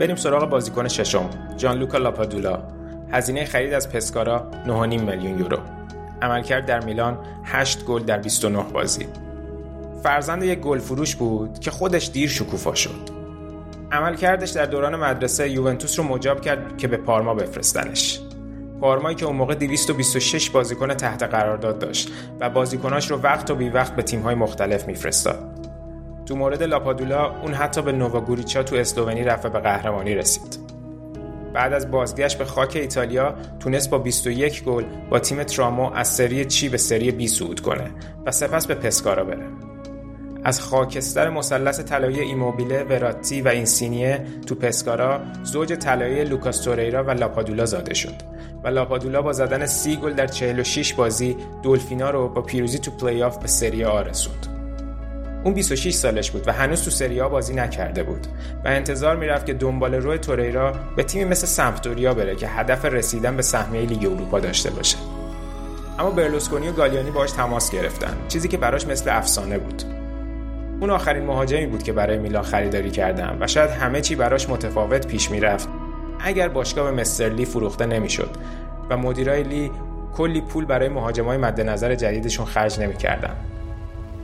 بریم 0.00 0.16
سراغ 0.16 0.50
بازیکن 0.50 0.88
ششم 0.88 1.30
جان 1.56 1.78
لوکا 1.78 1.98
لاپادولا. 1.98 2.62
هزینه 3.12 3.44
خرید 3.44 3.72
از 3.72 3.88
پسکارا 3.88 4.50
9.5 4.66 4.70
میلیون 4.70 5.38
یورو. 5.38 5.58
عملکرد 6.22 6.66
در 6.66 6.84
میلان 6.84 7.18
8 7.44 7.84
گل 7.84 8.02
در 8.02 8.18
29 8.18 8.62
بازی. 8.62 9.06
فرزند 10.02 10.42
یک 10.42 10.58
گل 10.58 10.78
فروش 10.78 11.16
بود 11.16 11.58
که 11.58 11.70
خودش 11.70 12.10
دیر 12.12 12.28
شکوفا 12.28 12.74
شد. 12.74 13.10
عملکردش 13.92 14.50
در 14.50 14.66
دوران 14.66 14.96
مدرسه 14.96 15.50
یوونتوس 15.50 15.98
رو 15.98 16.04
مجاب 16.04 16.40
کرد 16.40 16.78
که 16.78 16.88
به 16.88 16.96
پارما 16.96 17.34
بفرستنش. 17.34 18.20
پارمایی 18.80 19.16
که 19.16 19.26
اون 19.26 19.36
موقع 19.36 19.54
226 19.54 20.50
بازیکن 20.50 20.94
تحت 20.94 21.22
قرارداد 21.22 21.78
داشت 21.78 22.10
و 22.40 22.50
بازیکناش 22.50 23.10
رو 23.10 23.20
وقت 23.20 23.50
و 23.50 23.54
بی 23.54 23.68
وقت 23.68 23.96
به 23.96 24.02
تیم‌های 24.02 24.34
مختلف 24.34 24.86
میفرستاد. 24.86 25.59
تو 26.30 26.36
مورد 26.36 26.62
لاپادولا 26.62 27.40
اون 27.40 27.54
حتی 27.54 27.82
به 27.82 27.92
نوواگوریچا 27.92 28.62
تو 28.62 28.76
اسلوونی 28.76 29.24
رفت 29.24 29.46
به 29.46 29.58
قهرمانی 29.58 30.14
رسید. 30.14 30.58
بعد 31.54 31.72
از 31.72 31.90
بازگشت 31.90 32.38
به 32.38 32.44
خاک 32.44 32.76
ایتالیا 32.76 33.34
تونست 33.60 33.90
با 33.90 33.98
21 33.98 34.64
گل 34.64 34.84
با 35.10 35.18
تیم 35.18 35.42
ترامو 35.42 35.92
از 35.94 36.08
سری 36.08 36.44
چی 36.44 36.68
به 36.68 36.76
سری 36.76 37.10
بی 37.10 37.28
صعود 37.28 37.60
کنه 37.60 37.90
و 38.26 38.30
سپس 38.30 38.66
به 38.66 38.74
پسکارا 38.74 39.24
بره. 39.24 39.46
از 40.44 40.60
خاکستر 40.60 41.30
مثلث 41.30 41.80
طلایی 41.80 42.20
ایموبیله، 42.20 42.84
وراتی 42.84 43.40
و 43.40 43.48
اینسینیه 43.48 44.24
تو 44.46 44.54
پسکارا 44.54 45.20
زوج 45.42 45.72
طلایی 45.72 46.24
لوکاس 46.24 46.60
توریرا 46.60 47.04
و 47.04 47.10
لاپادولا 47.10 47.64
زاده 47.64 47.94
شد 47.94 48.14
و 48.64 48.68
لاپادولا 48.68 49.22
با 49.22 49.32
زدن 49.32 49.66
سی 49.66 49.96
گل 49.96 50.12
در 50.12 50.26
46 50.26 50.94
بازی 50.94 51.36
دولفینا 51.62 52.10
رو 52.10 52.28
با 52.28 52.42
پیروزی 52.42 52.78
تو 52.78 52.90
پلی 52.90 53.22
آف 53.22 53.38
به 53.38 53.48
سری 53.48 53.84
آ 53.84 54.02
رسوند. 54.02 54.59
اون 55.44 55.54
26 55.54 55.94
سالش 55.94 56.30
بود 56.30 56.48
و 56.48 56.52
هنوز 56.52 56.84
تو 56.84 56.90
سری 56.90 57.19
آ 57.19 57.28
بازی 57.28 57.54
نکرده 57.54 58.02
بود. 58.02 58.26
و 58.64 58.68
انتظار 58.68 59.16
می‌رفت 59.16 59.46
که 59.46 59.54
دنبال 59.54 59.94
روی 59.94 60.18
توریرا 60.18 60.74
به 60.96 61.02
تیمی 61.02 61.24
مثل 61.24 61.46
سمپدوریا 61.46 62.14
بره 62.14 62.36
که 62.36 62.48
هدف 62.48 62.84
رسیدن 62.84 63.36
به 63.36 63.42
سهمیه 63.42 63.82
لیگ 63.82 64.04
اروپا 64.04 64.40
داشته 64.40 64.70
باشه. 64.70 64.96
اما 65.98 66.10
برلوسکونی 66.10 66.68
و 66.68 66.72
گالیانی 66.72 67.10
باش 67.10 67.30
تماس 67.30 67.70
گرفتن 67.70 68.16
چیزی 68.28 68.48
که 68.48 68.56
براش 68.56 68.86
مثل 68.86 69.10
افسانه 69.16 69.58
بود. 69.58 69.82
اون 70.80 70.90
آخرین 70.90 71.24
مهاجمی 71.24 71.66
بود 71.66 71.82
که 71.82 71.92
برای 71.92 72.18
میلان 72.18 72.42
خریداری 72.42 72.90
کردم 72.90 73.36
و 73.40 73.46
شاید 73.46 73.70
همه 73.70 74.00
چی 74.00 74.14
براش 74.14 74.48
متفاوت 74.48 75.06
پیش 75.06 75.30
می‌رفت. 75.30 75.68
اگر 76.20 76.48
باشگاه 76.48 76.90
به 76.90 77.00
مسترلی 77.00 77.44
فروخته 77.44 77.86
نمی‌شد 77.86 78.30
و 78.90 78.96
مدیرای 78.96 79.42
لی 79.42 79.70
کلی 80.16 80.40
پول 80.40 80.64
برای 80.64 80.88
مهاجمای 80.88 81.38
مد 81.38 81.60
نظر 81.60 81.94
جدیدشون 81.94 82.46
خرج 82.46 82.80
نمی‌کردن. 82.80 83.36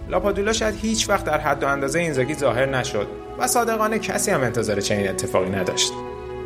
لاپادولا 0.08 0.52
شاید 0.52 0.74
هیچ 0.74 1.08
وقت 1.08 1.24
در 1.24 1.40
حد 1.40 1.62
و 1.62 1.66
اندازه 1.66 1.98
اینزاگی 1.98 2.34
ظاهر 2.34 2.66
نشد 2.66 3.06
و 3.38 3.46
صادقانه 3.46 3.98
کسی 3.98 4.30
هم 4.30 4.40
انتظار 4.40 4.80
چنین 4.80 5.08
اتفاقی 5.08 5.50
نداشت. 5.50 5.92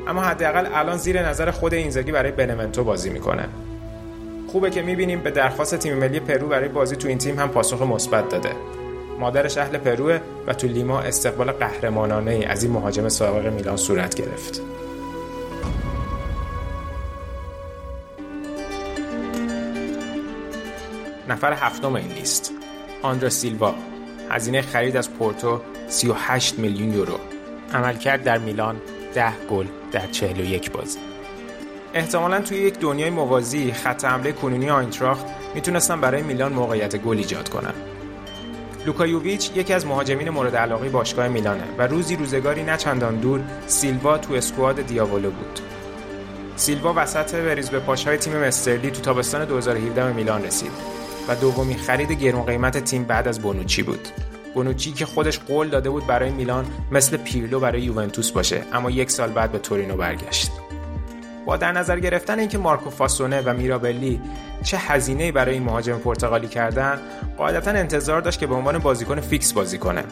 اما 0.08 0.22
حداقل 0.22 0.66
الان 0.74 0.96
زیر 0.96 1.28
نظر 1.28 1.50
خود 1.50 1.74
اینزاگی 1.74 2.12
برای 2.12 2.32
بنونتو 2.32 2.84
بازی 2.84 3.10
می‌کنه. 3.10 3.48
خوبه 4.48 4.70
که 4.70 4.82
می‌بینیم 4.82 5.20
به 5.20 5.30
درخواست 5.30 5.74
تیم 5.74 5.94
ملی 5.94 6.20
پرو 6.20 6.48
برای 6.48 6.68
بازی 6.68 6.96
تو 6.96 7.08
این 7.08 7.18
تیم 7.18 7.38
هم 7.38 7.48
پاسخ 7.48 7.82
مثبت 7.82 8.28
داده. 8.28 8.50
مادرش 9.18 9.58
اهل 9.58 9.78
پروه 9.78 10.20
و 10.46 10.54
تو 10.54 10.66
لیما 10.66 11.00
استقبال 11.00 11.52
قهرمانانه 11.52 12.30
ای 12.30 12.44
از 12.44 12.62
این 12.62 12.72
مهاجم 12.72 13.08
سابق 13.08 13.46
میلان 13.46 13.76
صورت 13.76 14.14
گرفت. 14.14 14.62
نفر 21.28 21.52
هفتم 21.52 21.94
این 21.94 22.08
لیست. 22.08 22.52
آندره 23.02 23.30
سیلوا. 23.30 23.74
هزینه 24.30 24.62
خرید 24.62 24.96
از 24.96 25.10
پورتو 25.10 25.60
38 25.88 26.58
میلیون 26.58 26.92
یورو. 26.92 27.18
عملکرد 27.74 28.24
در 28.24 28.38
میلان 28.38 28.76
10 29.14 29.32
گل 29.50 29.66
در 29.92 30.06
41 30.06 30.70
بازی. 30.70 30.98
احتمالا 31.94 32.40
توی 32.40 32.58
یک 32.58 32.78
دنیای 32.78 33.10
موازی 33.10 33.72
خط 33.72 34.04
حمله 34.04 34.32
کنونی 34.32 34.70
آینتراخت 34.70 35.26
می‌تونستن 35.54 36.00
برای 36.00 36.22
میلان 36.22 36.52
موقعیت 36.52 36.96
گل 36.96 37.16
ایجاد 37.16 37.48
کنن. 37.48 37.74
لوکا 38.86 39.12
یوویچ 39.12 39.50
یکی 39.54 39.72
از 39.72 39.86
مهاجمین 39.86 40.30
مورد 40.30 40.56
علاقه 40.56 40.88
باشگاه 40.88 41.28
میلانه 41.28 41.64
و 41.78 41.86
روزی 41.86 42.16
روزگاری 42.16 42.62
نه 42.62 42.76
چندان 42.76 43.16
دور 43.16 43.40
سیلوا 43.66 44.18
تو 44.18 44.34
squad 44.34 44.82
دیاولو 44.82 45.30
بود. 45.30 45.60
سیلوا 46.56 46.94
وسط 46.96 47.34
بریز 47.34 47.70
به 47.70 47.78
پاشهای 47.78 48.16
تیم 48.16 48.36
مسترلی 48.36 48.90
تو 48.90 49.00
تابستان 49.00 49.44
2017 49.44 50.04
به 50.04 50.12
میلان 50.12 50.44
رسید. 50.44 50.99
و 51.30 51.34
دومین 51.34 51.78
خرید 51.78 52.12
گرون 52.12 52.42
قیمت 52.42 52.84
تیم 52.84 53.04
بعد 53.04 53.28
از 53.28 53.40
بونوچی 53.40 53.82
بود. 53.82 54.08
بونوچی 54.54 54.92
که 54.92 55.06
خودش 55.06 55.38
قول 55.38 55.68
داده 55.68 55.90
بود 55.90 56.06
برای 56.06 56.30
میلان 56.30 56.66
مثل 56.90 57.16
پیرلو 57.16 57.60
برای 57.60 57.82
یوونتوس 57.82 58.30
باشه 58.30 58.62
اما 58.72 58.90
یک 58.90 59.10
سال 59.10 59.30
بعد 59.30 59.52
به 59.52 59.58
تورینو 59.58 59.96
برگشت. 59.96 60.50
با 61.46 61.56
در 61.56 61.72
نظر 61.72 61.98
گرفتن 61.98 62.38
اینکه 62.38 62.58
مارکو 62.58 62.90
فاسونه 62.90 63.40
و 63.40 63.54
میرابلی 63.54 64.20
چه 64.62 64.78
هزینه 64.78 65.32
برای 65.32 65.54
این 65.54 65.62
مهاجم 65.62 65.98
پرتغالی 65.98 66.48
کردن 66.48 66.98
قاعدتا 67.38 67.70
انتظار 67.70 68.20
داشت 68.20 68.38
که 68.38 68.46
به 68.46 68.54
عنوان 68.54 68.78
بازیکن 68.78 69.20
فیکس 69.20 69.52
بازی 69.52 69.78
کنه. 69.78 70.04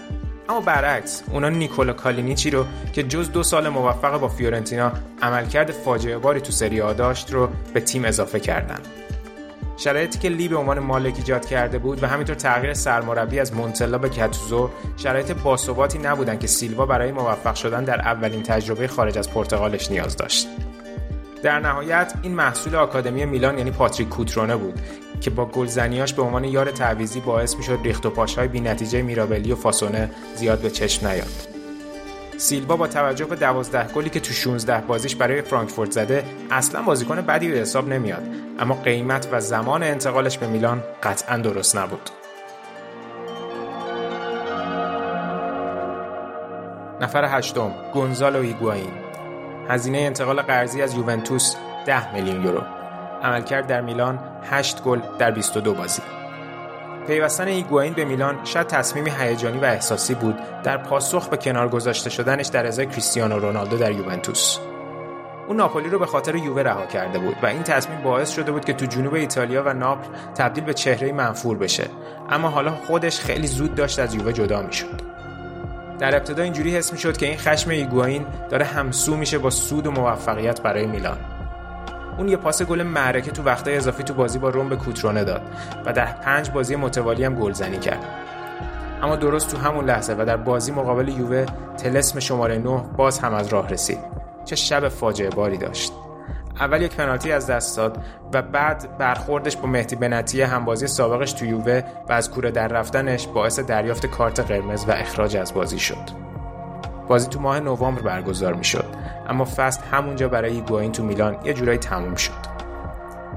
اما 0.48 0.60
برعکس 0.60 1.22
اونا 1.30 1.48
نیکولا 1.48 1.92
کالینیچی 1.92 2.50
رو 2.50 2.64
که 2.92 3.02
جز 3.02 3.32
دو 3.32 3.42
سال 3.42 3.68
موفق 3.68 4.20
با 4.20 4.28
فیورنتینا 4.28 4.92
عملکرد 5.22 5.70
فاجعه 5.70 6.18
باری 6.18 6.40
تو 6.40 6.52
سری 6.52 6.78
داشت 6.78 7.32
رو 7.32 7.48
به 7.74 7.80
تیم 7.80 8.04
اضافه 8.04 8.40
کردن. 8.40 8.80
شرایطی 9.78 10.18
که 10.18 10.28
لی 10.28 10.48
به 10.48 10.56
عنوان 10.56 10.78
مالک 10.78 11.14
ایجاد 11.16 11.46
کرده 11.46 11.78
بود 11.78 12.02
و 12.02 12.06
همینطور 12.06 12.36
تغییر 12.36 12.74
سرمربی 12.74 13.40
از 13.40 13.54
مونتلا 13.54 13.98
به 13.98 14.08
کاتوزو 14.08 14.70
شرایط 14.96 15.32
باثباتی 15.32 15.98
نبودن 15.98 16.38
که 16.38 16.46
سیلوا 16.46 16.86
برای 16.86 17.12
موفق 17.12 17.54
شدن 17.54 17.84
در 17.84 18.00
اولین 18.00 18.42
تجربه 18.42 18.88
خارج 18.88 19.18
از 19.18 19.30
پرتغالش 19.30 19.90
نیاز 19.90 20.16
داشت. 20.16 20.48
در 21.42 21.60
نهایت 21.60 22.12
این 22.22 22.34
محصول 22.34 22.74
آکادمی 22.74 23.24
میلان 23.24 23.58
یعنی 23.58 23.70
پاتریک 23.70 24.08
کوترونه 24.08 24.56
بود 24.56 24.80
که 25.20 25.30
با 25.30 25.44
گلزنیاش 25.44 26.14
به 26.14 26.22
عنوان 26.22 26.44
یار 26.44 26.70
تعویزی 26.70 27.20
باعث 27.20 27.56
می‌شد 27.56 27.78
ریخت 27.84 28.06
و 28.06 28.10
پاشهای 28.10 28.48
بینتیجه 28.48 29.02
میرابلی 29.02 29.52
و 29.52 29.56
فاسونه 29.56 30.10
زیاد 30.36 30.58
به 30.58 30.70
چشم 30.70 31.08
نیاد. 31.08 31.47
سیلوا 32.38 32.76
با 32.76 32.86
توجه 32.86 33.24
به 33.24 33.36
12 33.36 33.92
گلی 33.92 34.10
که 34.10 34.20
تو 34.20 34.32
16 34.32 34.80
بازیش 34.80 35.16
برای 35.16 35.42
فرانکفورت 35.42 35.90
زده 35.90 36.24
اصلا 36.50 36.82
بازیکن 36.82 37.20
بدی 37.20 37.48
به 37.48 37.58
حساب 37.58 37.88
نمیاد. 37.88 38.22
اما 38.58 38.74
قیمت 38.74 39.28
و 39.32 39.40
زمان 39.40 39.82
انتقالش 39.82 40.38
به 40.38 40.46
میلان 40.46 40.82
قطعا 41.02 41.36
درست 41.36 41.76
نبود. 41.76 42.10
نفر 47.00 47.38
هشتم 47.38 47.74
گونزالو 47.94 48.40
ایگواین 48.40 48.90
هزینه 49.68 49.98
انتقال 49.98 50.42
قرضی 50.42 50.82
از 50.82 50.94
یوونتوس 50.94 51.54
10 51.86 52.14
میلیون 52.14 52.44
یورو. 52.44 52.62
عملکرد 53.22 53.66
در 53.66 53.80
میلان 53.80 54.18
8 54.50 54.82
گل 54.82 55.00
در 55.18 55.30
22 55.30 55.74
بازی. 55.74 56.02
پیوستن 57.08 57.48
ایگواین 57.48 57.92
به 57.92 58.04
میلان 58.04 58.44
شاید 58.44 58.66
تصمیمی 58.66 59.10
هیجانی 59.18 59.58
و 59.58 59.64
احساسی 59.64 60.14
بود 60.14 60.36
در 60.62 60.76
پاسخ 60.76 61.28
به 61.28 61.36
کنار 61.36 61.68
گذاشته 61.68 62.10
شدنش 62.10 62.46
در 62.46 62.66
ازای 62.66 62.86
کریستیانو 62.86 63.38
رونالدو 63.38 63.76
در 63.76 63.92
یوونتوس. 63.92 64.58
او 65.48 65.54
ناپولی 65.54 65.88
رو 65.88 65.98
به 65.98 66.06
خاطر 66.06 66.34
یووه 66.34 66.62
رها 66.62 66.86
کرده 66.86 67.18
بود 67.18 67.36
و 67.42 67.46
این 67.46 67.62
تصمیم 67.62 68.02
باعث 68.02 68.30
شده 68.30 68.52
بود 68.52 68.64
که 68.64 68.72
تو 68.72 68.86
جنوب 68.86 69.14
ایتالیا 69.14 69.62
و 69.66 69.74
ناپل 69.74 70.08
تبدیل 70.34 70.64
به 70.64 70.74
چهره 70.74 71.12
منفور 71.12 71.58
بشه 71.58 71.84
اما 72.30 72.48
حالا 72.48 72.70
خودش 72.70 73.20
خیلی 73.20 73.46
زود 73.46 73.74
داشت 73.74 73.98
از 73.98 74.14
یووه 74.14 74.32
جدا 74.32 74.62
می‌شد. 74.62 75.00
در 75.98 76.16
ابتدا 76.16 76.42
اینجوری 76.42 76.76
حس 76.76 76.92
می‌شد 76.92 77.16
که 77.16 77.26
این 77.26 77.38
خشم 77.38 77.70
ایگواین 77.70 78.26
داره 78.50 78.64
همسو 78.64 79.16
میشه 79.16 79.38
با 79.38 79.50
سود 79.50 79.86
و 79.86 79.90
موفقیت 79.90 80.62
برای 80.62 80.86
میلان. 80.86 81.18
اون 82.18 82.28
یه 82.28 82.36
پاس 82.36 82.62
گل 82.62 82.82
معرکه 82.82 83.30
تو 83.30 83.42
وقتای 83.42 83.76
اضافی 83.76 84.02
تو 84.02 84.14
بازی 84.14 84.38
با 84.38 84.48
روم 84.48 84.68
به 84.68 84.76
کوترونه 84.76 85.24
داد 85.24 85.42
و 85.86 85.92
در 85.92 86.06
پنج 86.06 86.50
بازی 86.50 86.76
متوالی 86.76 87.24
هم 87.24 87.34
گلزنی 87.34 87.78
کرد. 87.78 88.04
اما 89.02 89.16
درست 89.16 89.50
تو 89.50 89.58
همون 89.58 89.84
لحظه 89.84 90.14
و 90.18 90.24
در 90.24 90.36
بازی 90.36 90.72
مقابل 90.72 91.08
یووه 91.08 91.46
تلسم 91.76 92.20
شماره 92.20 92.58
9 92.58 92.82
باز 92.96 93.18
هم 93.18 93.34
از 93.34 93.48
راه 93.48 93.68
رسید. 93.68 93.98
چه 94.44 94.56
شب 94.56 94.88
فاجعه 94.88 95.30
باری 95.30 95.56
داشت. 95.56 95.92
اول 96.60 96.82
یک 96.82 96.96
پنالتی 96.96 97.32
از 97.32 97.46
دست 97.46 97.76
داد 97.76 97.98
و 98.32 98.42
بعد 98.42 98.98
برخوردش 98.98 99.56
با 99.56 99.68
مهدی 99.68 99.96
بنتی 99.96 100.42
همبازی 100.42 100.86
سابقش 100.86 101.32
تو 101.32 101.44
یووه 101.44 101.82
و 102.08 102.12
از 102.12 102.30
کوره 102.30 102.50
در 102.50 102.68
رفتنش 102.68 103.26
باعث 103.26 103.60
دریافت 103.60 104.06
کارت 104.06 104.40
قرمز 104.40 104.84
و 104.88 104.92
اخراج 104.92 105.36
از 105.36 105.54
بازی 105.54 105.78
شد. 105.78 106.28
بازی 107.08 107.28
تو 107.28 107.40
ماه 107.40 107.60
نوامبر 107.60 108.02
برگزار 108.02 108.54
می‌شد. 108.54 108.84
اما 109.28 109.44
فصل 109.44 109.80
همونجا 109.92 110.28
برای 110.28 110.52
ایگواین 110.52 110.92
تو 110.92 111.04
میلان 111.04 111.36
یه 111.44 111.54
جورایی 111.54 111.78
تموم 111.78 112.14
شد. 112.14 112.58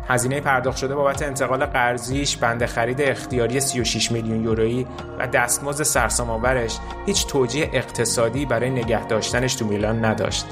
هزینه 0.07 0.41
پرداخت 0.41 0.77
شده 0.77 0.95
بابت 0.95 1.21
انتقال 1.21 1.65
قرضیش 1.65 2.37
بند 2.37 2.65
خرید 2.65 3.01
اختیاری 3.01 3.59
36 3.59 4.11
میلیون 4.11 4.43
یورویی 4.43 4.87
و 5.19 5.27
دستمزد 5.27 5.83
سرسام‌آورش 5.83 6.77
هیچ 7.05 7.27
توجیه 7.27 7.69
اقتصادی 7.73 8.45
برای 8.45 8.69
نگه 8.69 9.05
داشتنش 9.07 9.55
تو 9.55 9.65
میلان 9.65 10.05
نداشت 10.05 10.45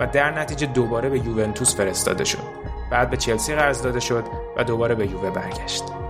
و 0.00 0.06
در 0.06 0.30
نتیجه 0.38 0.66
دوباره 0.66 1.08
به 1.08 1.18
یوونتوس 1.18 1.76
فرستاده 1.76 2.24
شد. 2.24 2.62
بعد 2.90 3.10
به 3.10 3.16
چلسی 3.16 3.54
قرض 3.54 3.82
داده 3.82 4.00
شد 4.00 4.24
و 4.56 4.64
دوباره 4.64 4.94
به 4.94 5.06
یووه 5.06 5.30
برگشت. 5.30 6.01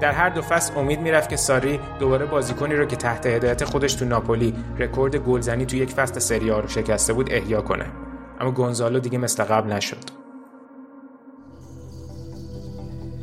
در 0.00 0.12
هر 0.12 0.28
دو 0.28 0.42
فصل 0.42 0.78
امید 0.78 1.00
می‌رفت 1.00 1.28
که 1.28 1.36
ساری 1.36 1.80
دوباره 1.98 2.26
بازیکنی 2.26 2.74
رو 2.74 2.86
که 2.86 2.96
تحت 2.96 3.26
هدایت 3.26 3.64
خودش 3.64 3.94
تو 3.94 4.04
ناپولی 4.04 4.54
رکورد 4.78 5.16
گلزنی 5.16 5.66
تو 5.66 5.76
یک 5.76 5.90
فصل 5.90 6.18
سری 6.18 6.42
آ 6.42 6.50
رو 6.50 6.68
شکسته 6.68 7.12
بود 7.12 7.32
احیا 7.32 7.62
کنه. 7.62 7.86
اما 8.40 8.50
گونزالو 8.50 9.00
دیگه 9.00 9.18
مثل 9.18 9.44
قبل 9.44 9.72
نشد. 9.72 10.04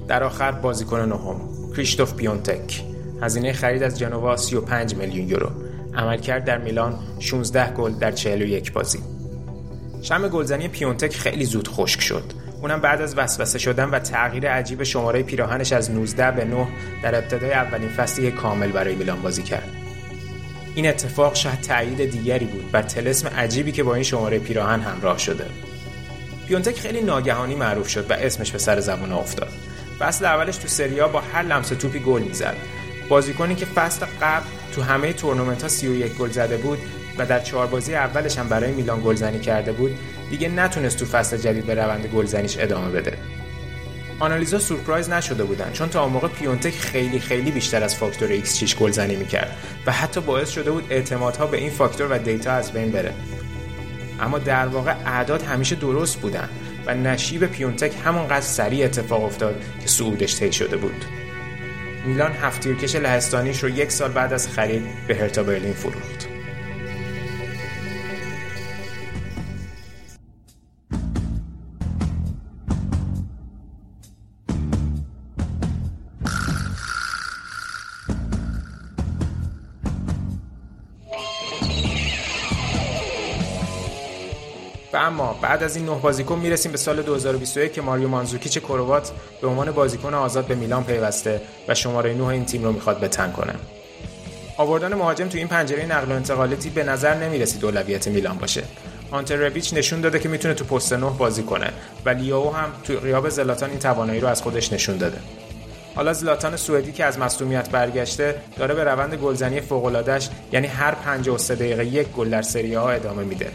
در 0.08 0.24
آخر 0.24 0.52
بازیکن 0.52 1.00
نهم 1.00 1.42
کریشتوف 1.76 2.16
پیونتک. 2.16 2.84
هزینه 3.22 3.54
خرید 3.54 3.84
از 3.84 4.00
جنوا 4.00 4.38
35 4.38 4.96
میلیون 4.96 5.28
یورو. 5.28 5.50
عملکرد 5.96 6.46
در 6.46 6.58
میلان 6.58 7.00
16 7.20 7.74
گل 7.74 7.94
در 7.94 8.12
41 8.12 8.74
بازی. 8.74 9.00
شم 10.02 10.28
گلزنی 10.28 10.68
پیونتک 10.68 11.16
خیلی 11.16 11.46
زود 11.46 11.68
خشک 11.68 12.02
شد. 12.02 12.24
اونم 12.64 12.80
بعد 12.80 13.02
از 13.02 13.18
وسوسه 13.18 13.60
شدن 13.60 13.90
و 13.90 14.00
تغییر 14.00 14.50
عجیب 14.50 14.84
شماره 14.84 15.24
پیراهنش 15.24 15.74
از 15.74 15.92
19 15.92 16.32
به 16.32 16.46
9 16.46 16.68
در 17.04 17.16
ابتدای 17.16 17.54
اولین 17.54 17.90
فصل 17.90 18.30
کامل 18.30 18.72
برای 18.72 18.96
میلان 18.96 19.22
بازی 19.22 19.44
کرد. 19.44 19.70
این 20.76 20.88
اتفاق 20.88 21.36
شاید 21.36 21.62
تایید 21.62 22.12
دیگری 22.12 22.46
بود 22.46 22.72
بر 22.72 22.82
طلسم 22.82 23.28
عجیبی 23.28 23.72
که 23.72 23.84
با 23.84 23.96
این 23.96 24.04
شماره 24.04 24.40
پیراهن 24.40 24.80
همراه 24.80 25.18
شده. 25.18 25.46
پیونتک 26.48 26.80
خیلی 26.80 27.02
ناگهانی 27.02 27.56
معروف 27.56 27.88
شد 27.88 28.12
و 28.12 28.14
اسمش 28.14 28.52
به 28.52 28.58
سر 28.58 28.80
زبون 28.80 29.12
افتاد. 29.12 29.52
فصل 30.00 30.26
اولش 30.26 30.58
تو 30.58 30.68
سری 30.68 30.98
آ 30.98 31.08
با 31.08 31.22
هر 31.22 31.44
لمس 31.44 31.70
توپی 31.70 32.00
گل 32.00 32.22
می‌زد. 32.22 32.56
بازیکنی 33.10 33.56
که 33.56 33.66
فصل 33.66 34.06
قبل 34.22 34.46
تو 34.76 34.82
همه 34.82 35.14
تورنمنت 35.14 35.62
ها 35.62 35.68
31 35.68 36.14
گل 36.14 36.30
زده 36.30 36.58
بود 36.58 36.80
و 37.18 37.26
در 37.26 37.40
چهار 37.40 37.68
بازی 37.68 37.96
اولش 37.96 38.38
هم 38.38 38.48
برای 38.48 38.72
میلان 38.72 39.02
گلزنی 39.02 39.40
کرده 39.40 39.72
بود 39.72 39.92
دیگه 40.34 40.50
نتونست 40.50 41.00
تو 41.00 41.06
فصل 41.06 41.38
جدید 41.38 41.66
به 41.66 41.76
روند 41.76 42.06
گلزنیش 42.06 42.58
ادامه 42.60 42.92
بده. 42.92 43.18
آنالیزورا 44.20 44.60
سورپرایز 44.60 45.10
نشده 45.10 45.44
بودن 45.44 45.72
چون 45.72 45.90
تا 45.90 46.04
اون 46.04 46.14
موقع 46.14 46.28
پیونتک 46.28 46.74
خیلی 46.74 47.20
خیلی 47.20 47.52
بیشتر 47.52 47.84
از 47.84 47.96
فاکتور 47.96 48.40
xG 48.40 48.76
گلزنی 48.76 49.16
می‌کرد 49.16 49.56
و 49.86 49.92
حتی 49.92 50.22
باعث 50.22 50.50
شده 50.50 50.72
بود 50.72 50.84
اعتمادها 50.90 51.48
به 51.48 51.58
این 51.58 51.70
فاکتور 51.70 52.08
و 52.12 52.18
دیتا 52.18 52.52
از 52.52 52.72
بین 52.72 52.92
بره. 52.92 53.14
اما 54.20 54.40
در 54.40 54.68
واقع 54.68 54.96
اعداد 55.06 55.42
همیشه 55.42 55.76
درست 55.76 56.20
بودن 56.20 56.50
و 56.86 56.96
نشیب 56.96 57.46
پیونتک 57.46 57.94
همونقدر 58.06 58.42
سریع 58.42 58.86
اتفاق 58.86 59.24
افتاد 59.24 59.62
که 59.82 59.88
صعودش 59.88 60.36
طی 60.36 60.52
شده 60.52 60.78
بود. 60.78 61.06
میلان 62.06 62.32
هفتیرکش 62.32 62.96
لهستانیش 62.96 63.64
رو 63.64 63.70
یک 63.70 63.92
سال 63.92 64.12
بعد 64.12 64.34
از 64.34 64.48
خرید 64.48 64.84
به 65.08 65.16
هرتا 65.16 65.44
برلین 65.44 65.74
فروخت. 65.74 66.23
بعد 85.44 85.64
از 85.64 85.76
این 85.76 85.86
نه 85.86 86.00
بازیکن 86.00 86.40
می‌رسیم 86.40 86.72
به 86.72 86.78
سال 86.78 87.02
2021 87.02 87.74
که 87.74 87.82
ماریو 87.82 88.08
مانزوکیچ 88.08 88.58
کروات 88.60 89.12
به 89.42 89.48
عنوان 89.48 89.72
بازیکن 89.72 90.14
آزاد 90.14 90.46
به 90.46 90.56
میلان 90.56 90.84
پیوسته 90.84 91.42
و 91.68 91.76
شماره 91.76 92.14
9 92.14 92.28
این 92.28 92.46
تیم 92.46 92.64
رو 92.64 92.72
می‌خواد 92.72 93.00
بتن 93.00 93.32
کنه. 93.32 93.54
آوردن 94.58 94.94
مهاجم 94.94 95.28
تو 95.28 95.38
این 95.38 95.48
پنجره 95.48 95.86
نقل 95.86 96.12
و 96.12 96.16
انتقالاتی 96.16 96.70
به 96.70 96.84
نظر 96.84 97.16
نمی‌رسید 97.16 97.66
اولویت 97.66 98.08
میلان 98.08 98.38
باشه. 98.38 98.64
آنتر 99.12 99.36
رویچ 99.36 99.74
نشون 99.74 100.02
داده 100.02 100.20
که 100.20 100.30
می‌تونه 100.30 100.54
تو 100.54 100.66
پست 100.66 100.94
9 100.94 101.10
بازی 101.18 101.44
کنه 101.44 101.70
و 102.06 102.10
لیاو 102.10 102.56
هم 102.56 102.70
تو 102.84 102.96
غیاب 102.96 103.30
زلاتان 103.30 103.70
این 103.70 103.80
توانایی 103.80 104.20
رو 104.20 104.28
از 104.28 104.42
خودش 104.42 104.74
نشون 104.74 104.98
داده. 104.98 105.18
حالا 105.96 106.14
زلاتان 106.14 106.56
سوئدی 106.56 106.92
که 106.92 107.06
از 107.06 107.20
مصونیت 107.20 107.70
برگشته 107.70 108.36
داره 108.58 108.74
به 108.74 108.84
روند 108.84 109.14
گلزنی 109.16 109.62
فوق‌العاده‌اش 109.62 110.30
یعنی 110.52 110.68
هر 110.68 110.96
53 110.96 111.56
دقیقه 111.56 111.86
یک 111.86 112.08
گل 112.08 112.30
در 112.30 112.42
سری 112.42 112.74
ها 112.74 112.90
ادامه 112.90 113.24
میده. 113.24 113.52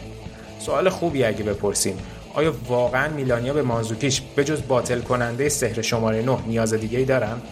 سوال 0.68 0.88
خوبی 0.88 1.24
اگه 1.24 1.44
بپرسیم 1.44 1.98
آیا 2.34 2.54
واقعا 2.66 3.08
میلانیا 3.08 3.52
به 3.52 3.62
مانزوکیش 3.62 4.20
به 4.20 4.44
جز 4.44 4.62
باطل 4.68 5.00
کننده 5.00 5.48
سحر 5.48 5.82
شماره 5.82 6.22
9 6.22 6.38
نیاز 6.46 6.74
دیگه 6.74 6.98
ای 6.98 7.04
دارن؟ 7.04 7.42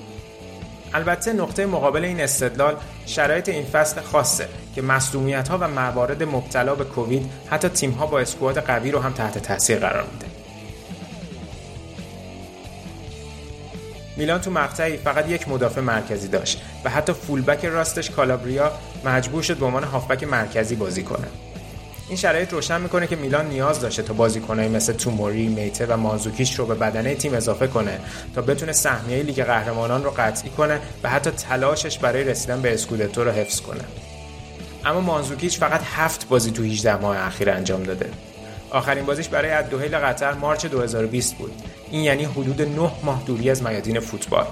البته 0.94 1.33
نقطه 1.33 1.66
مقابل 1.66 2.05
این 2.05 2.20
استدلال 2.20 2.76
شرایط 3.07 3.48
این 3.48 3.64
فصل 3.64 4.00
خاصه 4.00 4.48
که 4.74 4.83
مصدومیت 4.83 5.48
ها 5.48 5.59
و 5.59 5.68
موارد 5.68 6.22
مبتلا 6.22 6.74
به 6.74 6.85
کووید 6.85 7.31
حتی 7.46 7.68
تیم 7.68 7.90
ها 7.90 8.07
با 8.07 8.20
اسکواد 8.20 8.59
قوی 8.59 8.90
رو 8.90 8.98
هم 8.98 9.12
تحت 9.12 9.38
تاثیر 9.38 9.79
قرار 9.79 10.05
میده. 10.12 10.26
میلان 14.16 14.40
تو 14.40 14.50
مقطعی 14.50 14.96
فقط 14.96 15.29
یک 15.29 15.48
مدافع 15.48 15.81
مرکزی 15.81 16.29
داشت 16.29 16.62
و 16.85 16.90
حتی 16.90 17.12
فولبک 17.12 17.64
راستش 17.64 18.11
کالابریا 18.11 18.72
مجبور 19.05 19.42
شد 19.42 19.57
به 19.57 19.66
عنوان 19.66 19.85
هافبک 19.85 20.24
مرکزی 20.24 20.74
بازی 20.74 21.02
کنه. 21.02 21.45
این 22.09 22.16
شرایط 22.16 22.53
روشن 22.53 22.81
می‌کنه 22.81 23.07
که 23.07 23.16
میلان 23.16 23.49
نیاز 23.49 23.81
داشته 23.81 24.03
تا 24.03 24.14
بازیکنایی 24.14 24.69
مثل 24.69 24.92
توموری، 24.92 25.49
میته 25.49 25.87
و 25.87 25.97
مانزوکیچ 25.97 26.59
رو 26.59 26.66
به 26.66 26.75
بدنه 26.75 27.14
تیم 27.14 27.35
اضافه 27.35 27.66
کنه 27.66 27.99
تا 28.35 28.42
بتونه 28.42 28.73
سهمیه 28.73 29.23
لیگ 29.23 29.45
قهرمانان 29.45 30.05
رو 30.05 30.11
قطعی 30.11 30.51
کنه 30.51 30.81
و 31.03 31.11
حتی 31.11 31.31
تلاشش 31.31 31.99
برای 31.99 32.25
رسیدن 32.25 32.62
به 32.62 32.75
اسکودتو 32.75 33.25
رو 33.25 33.31
حفظ 33.31 33.61
کنه. 33.61 33.81
اما 34.85 35.01
مانزوکیچ 35.01 35.59
فقط 35.59 35.81
هفت 35.85 36.29
بازی 36.29 36.51
تو 36.51 36.62
18 36.62 36.97
ماه 36.97 37.16
اخیر 37.19 37.51
انجام 37.51 37.83
داده. 37.83 38.11
آخرین 38.71 39.05
بازیش 39.05 39.29
برای 39.29 39.51
الدوهیل 39.51 39.99
قطر 39.99 40.33
مارچ 40.33 40.66
2020 40.66 41.35
بود. 41.35 41.53
این 41.90 42.05
یعنی 42.05 42.25
حدود 42.25 42.62
9 42.62 42.90
ماه 43.03 43.23
دوری 43.27 43.51
از 43.51 43.62
میادین 43.62 44.01
فوتبال. 44.01 44.47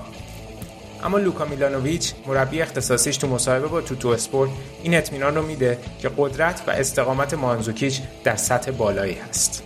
اما 1.05 1.19
لوکا 1.19 1.45
میلانوویچ 1.45 2.13
مربی 2.27 2.63
اختصاصیش 2.63 3.17
تو 3.17 3.29
مصاحبه 3.29 3.67
با 3.67 3.81
توتو 3.81 4.09
اسپورت 4.09 4.51
این 4.83 4.95
اطمینان 4.95 5.35
رو 5.35 5.47
میده 5.47 5.79
که 5.99 6.11
قدرت 6.17 6.63
و 6.67 6.71
استقامت 6.71 7.35
مانزوکیچ 7.35 8.01
در 8.25 8.37
سطح 8.37 8.71
بالایی 8.71 9.15
هست. 9.15 9.63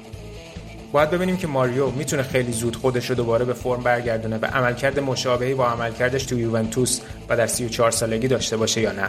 باید 0.92 1.11
ببینیم 1.11 1.37
که 1.37 1.46
ماریو 1.46 1.90
می‌تونه 1.90 2.22
خیلی 2.22 2.53
زود 2.53 2.77
خودش 2.77 3.11
رو 3.11 3.16
دوباره 3.16 3.44
به 3.44 3.53
فرم 3.53 3.83
برگردونه 3.83 4.38
و 4.38 4.44
عملکرد 4.44 5.01
مشابهی 5.01 5.55
با 5.55 5.68
عملکردش 5.68 6.24
تو 6.24 6.38
یوونتوس 6.38 7.01
و 7.29 7.37
در 7.37 7.46
34 7.46 7.90
سالگی 7.90 8.29
داشته 8.29 8.57
باشه 8.57 8.81
یا 8.81 8.92
نه. 8.92 9.09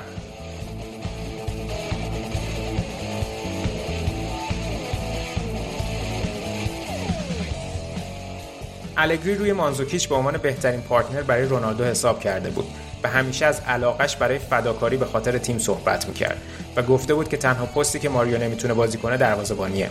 الگری 9.02 9.36
روی 9.36 9.54
مانزوکیچ 9.54 10.10
به 10.10 10.16
عنوان 10.16 10.38
بهترین 10.38 10.82
پارتنر 10.82 11.22
برای 11.22 11.46
رونالدو 11.46 11.84
حساب 11.84 12.20
کرده 12.20 12.50
بود 12.50 12.66
و 13.04 13.10
همیشه 13.10 13.46
از 13.46 13.62
علاقش 13.68 14.16
برای 14.16 14.40
فداکاری 14.40 14.98
به 14.98 15.06
خاطر 15.06 15.38
تیم 15.38 15.58
صحبت 15.58 16.08
می‌کرد 16.08 16.42
و 16.76 16.82
گفته 16.84 17.14
بود 17.14 17.30
که 17.30 17.38
تنها 17.38 17.66
پستی 17.66 18.00
که 18.00 18.10
ماریو 18.10 18.38
نمی‌تونه 18.38 18.74
بازی 18.74 18.98
کنه 18.98 19.18
دروازه‌بانیه. 19.18 19.90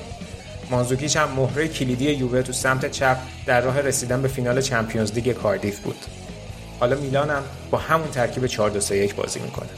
مانزوکیچ 0.71 1.17
هم 1.17 1.29
مهره 1.37 1.69
کلیدی 1.69 2.11
یووه 2.11 2.43
تو 2.43 2.53
سمت 2.53 2.91
چپ 2.91 3.17
در 3.47 3.61
راه 3.61 3.81
رسیدن 3.81 4.23
به 4.23 4.29
فینال 4.29 4.61
چمپیونز 4.61 5.13
لیگ 5.13 5.33
کاردیف 5.33 5.81
بود. 5.81 5.97
حالا 6.81 6.97
میلان 6.97 7.31
هم 7.31 7.43
با 7.71 7.79
همون 7.79 8.09
ترکیب 8.09 8.47
4 8.47 8.71
2 8.71 8.95
1 8.95 9.15
بازی 9.15 9.41
می‌کنه. 9.41 9.69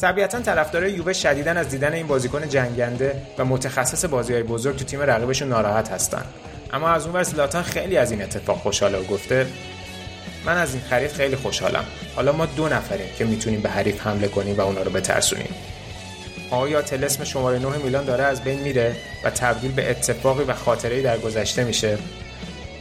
طبیعتا 0.00 0.40
طرفدارای 0.40 0.92
یووه 0.92 1.12
شدیدن 1.12 1.56
از 1.56 1.68
دیدن 1.68 1.92
این 1.92 2.06
بازیکن 2.06 2.48
جنگنده 2.48 3.22
و 3.38 3.44
متخصص 3.44 4.04
بازیهای 4.04 4.42
بزرگ 4.42 4.76
تو 4.76 4.84
تیم 4.84 5.00
رقیبشون 5.00 5.48
ناراحت 5.48 5.88
هستن. 5.88 6.24
اما 6.72 6.88
از 6.88 7.04
اون 7.04 7.14
ور 7.14 7.22
زلاتان 7.22 7.62
خیلی 7.62 7.96
از 7.96 8.10
این 8.10 8.22
اتفاق 8.22 8.58
خوشحاله 8.58 8.98
و 8.98 9.04
گفته 9.04 9.46
من 10.46 10.58
از 10.58 10.74
این 10.74 10.82
خرید 10.82 11.12
خیلی 11.12 11.36
خوشحالم. 11.36 11.84
حالا 12.16 12.32
ما 12.32 12.46
دو 12.46 12.68
نفریم 12.68 13.06
که 13.18 13.24
می‌تونیم 13.24 13.60
به 13.60 13.68
حریف 13.68 14.00
حمله 14.00 14.28
کنیم 14.28 14.56
و 14.56 14.60
اونا 14.60 14.82
رو 14.82 14.90
بترسونیم. 14.90 15.54
آیا 16.50 16.82
تلسم 16.82 17.24
شماره 17.24 17.58
9 17.58 17.78
میلان 17.78 18.04
داره 18.04 18.24
از 18.24 18.44
بین 18.44 18.60
میره 18.60 18.96
و 19.24 19.30
تبدیل 19.30 19.72
به 19.72 19.90
اتفاقی 19.90 20.44
و 20.44 20.54
خاطره‌ای 20.54 21.02
در 21.02 21.18
گذشته 21.18 21.64
میشه؟ 21.64 21.98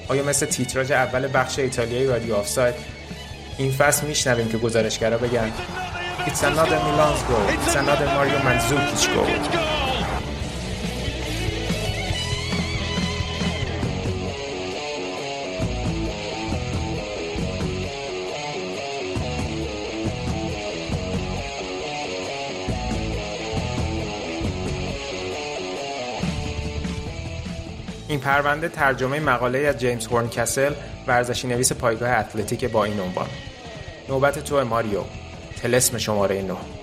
آیا 0.08 0.24
مثل 0.24 0.46
تیتراژ 0.46 0.92
اول 0.92 1.30
بخش 1.34 1.60
ایتالیایی 1.60 2.08
رادیو 2.08 2.36
آفساید 2.36 2.76
این 3.58 3.72
فصل 3.72 4.08
میشنویم 4.08 4.50
که 4.50 4.58
گزارشگرا 4.58 5.18
بگن؟ 5.18 5.52
It's 6.20 6.44
another 6.44 6.78
Milan's 6.78 7.24
goal. 7.24 7.46
It's 7.50 7.76
another 7.76 8.06
Mario 8.06 8.40
Mandzukic 8.40 9.14
goal. 9.14 9.74
این 28.08 28.20
پرونده 28.20 28.70
ترجمه 28.70 29.20
مقاله 29.20 29.60
از 29.60 29.78
جیمز 29.78 30.08
هورن 30.08 30.30
کسل 30.30 30.74
ورزشی 31.08 31.48
نویس 31.48 31.72
پایگاه 31.72 32.10
اتلتیک 32.10 32.66
با 32.66 32.84
این 32.86 33.00
عنوان 33.00 33.28
نوبت 34.10 34.40
تو 34.40 34.66
ماریو 34.66 35.04
تلسم 35.64 35.98
شماره 35.98 36.42
9 36.42 36.83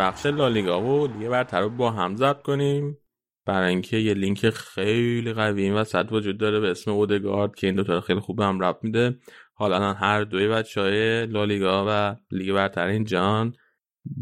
بخش 0.00 0.26
لالیگا 0.26 0.82
و 0.82 1.06
دیگه 1.06 1.28
برتر 1.28 1.60
رو 1.60 1.70
با 1.70 1.90
هم 1.90 2.16
ضبط 2.16 2.42
کنیم. 2.42 2.98
برای 3.46 3.68
اینکه 3.68 3.96
یه 3.96 4.14
لینک 4.14 4.50
خیلی 4.50 5.32
قوی 5.32 5.62
این 5.62 5.74
وسط 5.74 6.06
وجود 6.10 6.38
داره 6.38 6.60
به 6.60 6.70
اسم 6.70 6.90
اودگارد 6.90 7.54
که 7.54 7.66
این 7.66 7.76
دوتا 7.76 8.00
خیلی 8.00 8.20
خوب 8.20 8.40
هم 8.40 8.60
رب 8.64 8.78
میده. 8.82 9.18
حالا 9.54 9.92
هر 9.92 10.24
دوی 10.24 10.48
بچه 10.48 10.80
های 10.80 11.26
لالیگا 11.26 11.86
و 11.88 12.16
لیگ 12.30 12.52
برتر 12.52 12.86
این 12.86 13.04
جان 13.04 13.54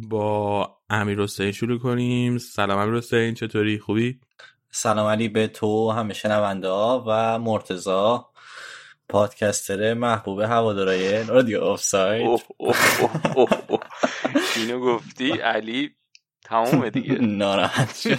با 0.08 0.68
امیر 0.90 1.20
حسین 1.20 1.52
شروع 1.52 1.78
کنیم. 1.78 2.38
سلام 2.38 2.78
امیر 2.78 2.94
حسین 2.94 3.34
چطوری؟ 3.34 3.78
خوبی؟ 3.78 4.20
سلام 4.70 5.06
علی 5.06 5.28
به 5.28 5.46
تو 5.46 5.90
همه 5.90 6.14
شنونده 6.14 6.68
ها 6.68 7.04
و 7.06 7.38
مرتزا 7.38 8.26
پادکستر 9.08 9.94
محبوب 9.94 10.40
هوادارای 10.40 11.24
رادیو 11.24 11.60
آفساید. 11.60 12.40
اینو 14.56 14.80
گفتی 14.80 15.30
علی 15.30 15.90
تمومه 16.44 16.90
دیگه. 16.90 17.18
ناراحت 17.42 17.96
شد. 17.96 18.18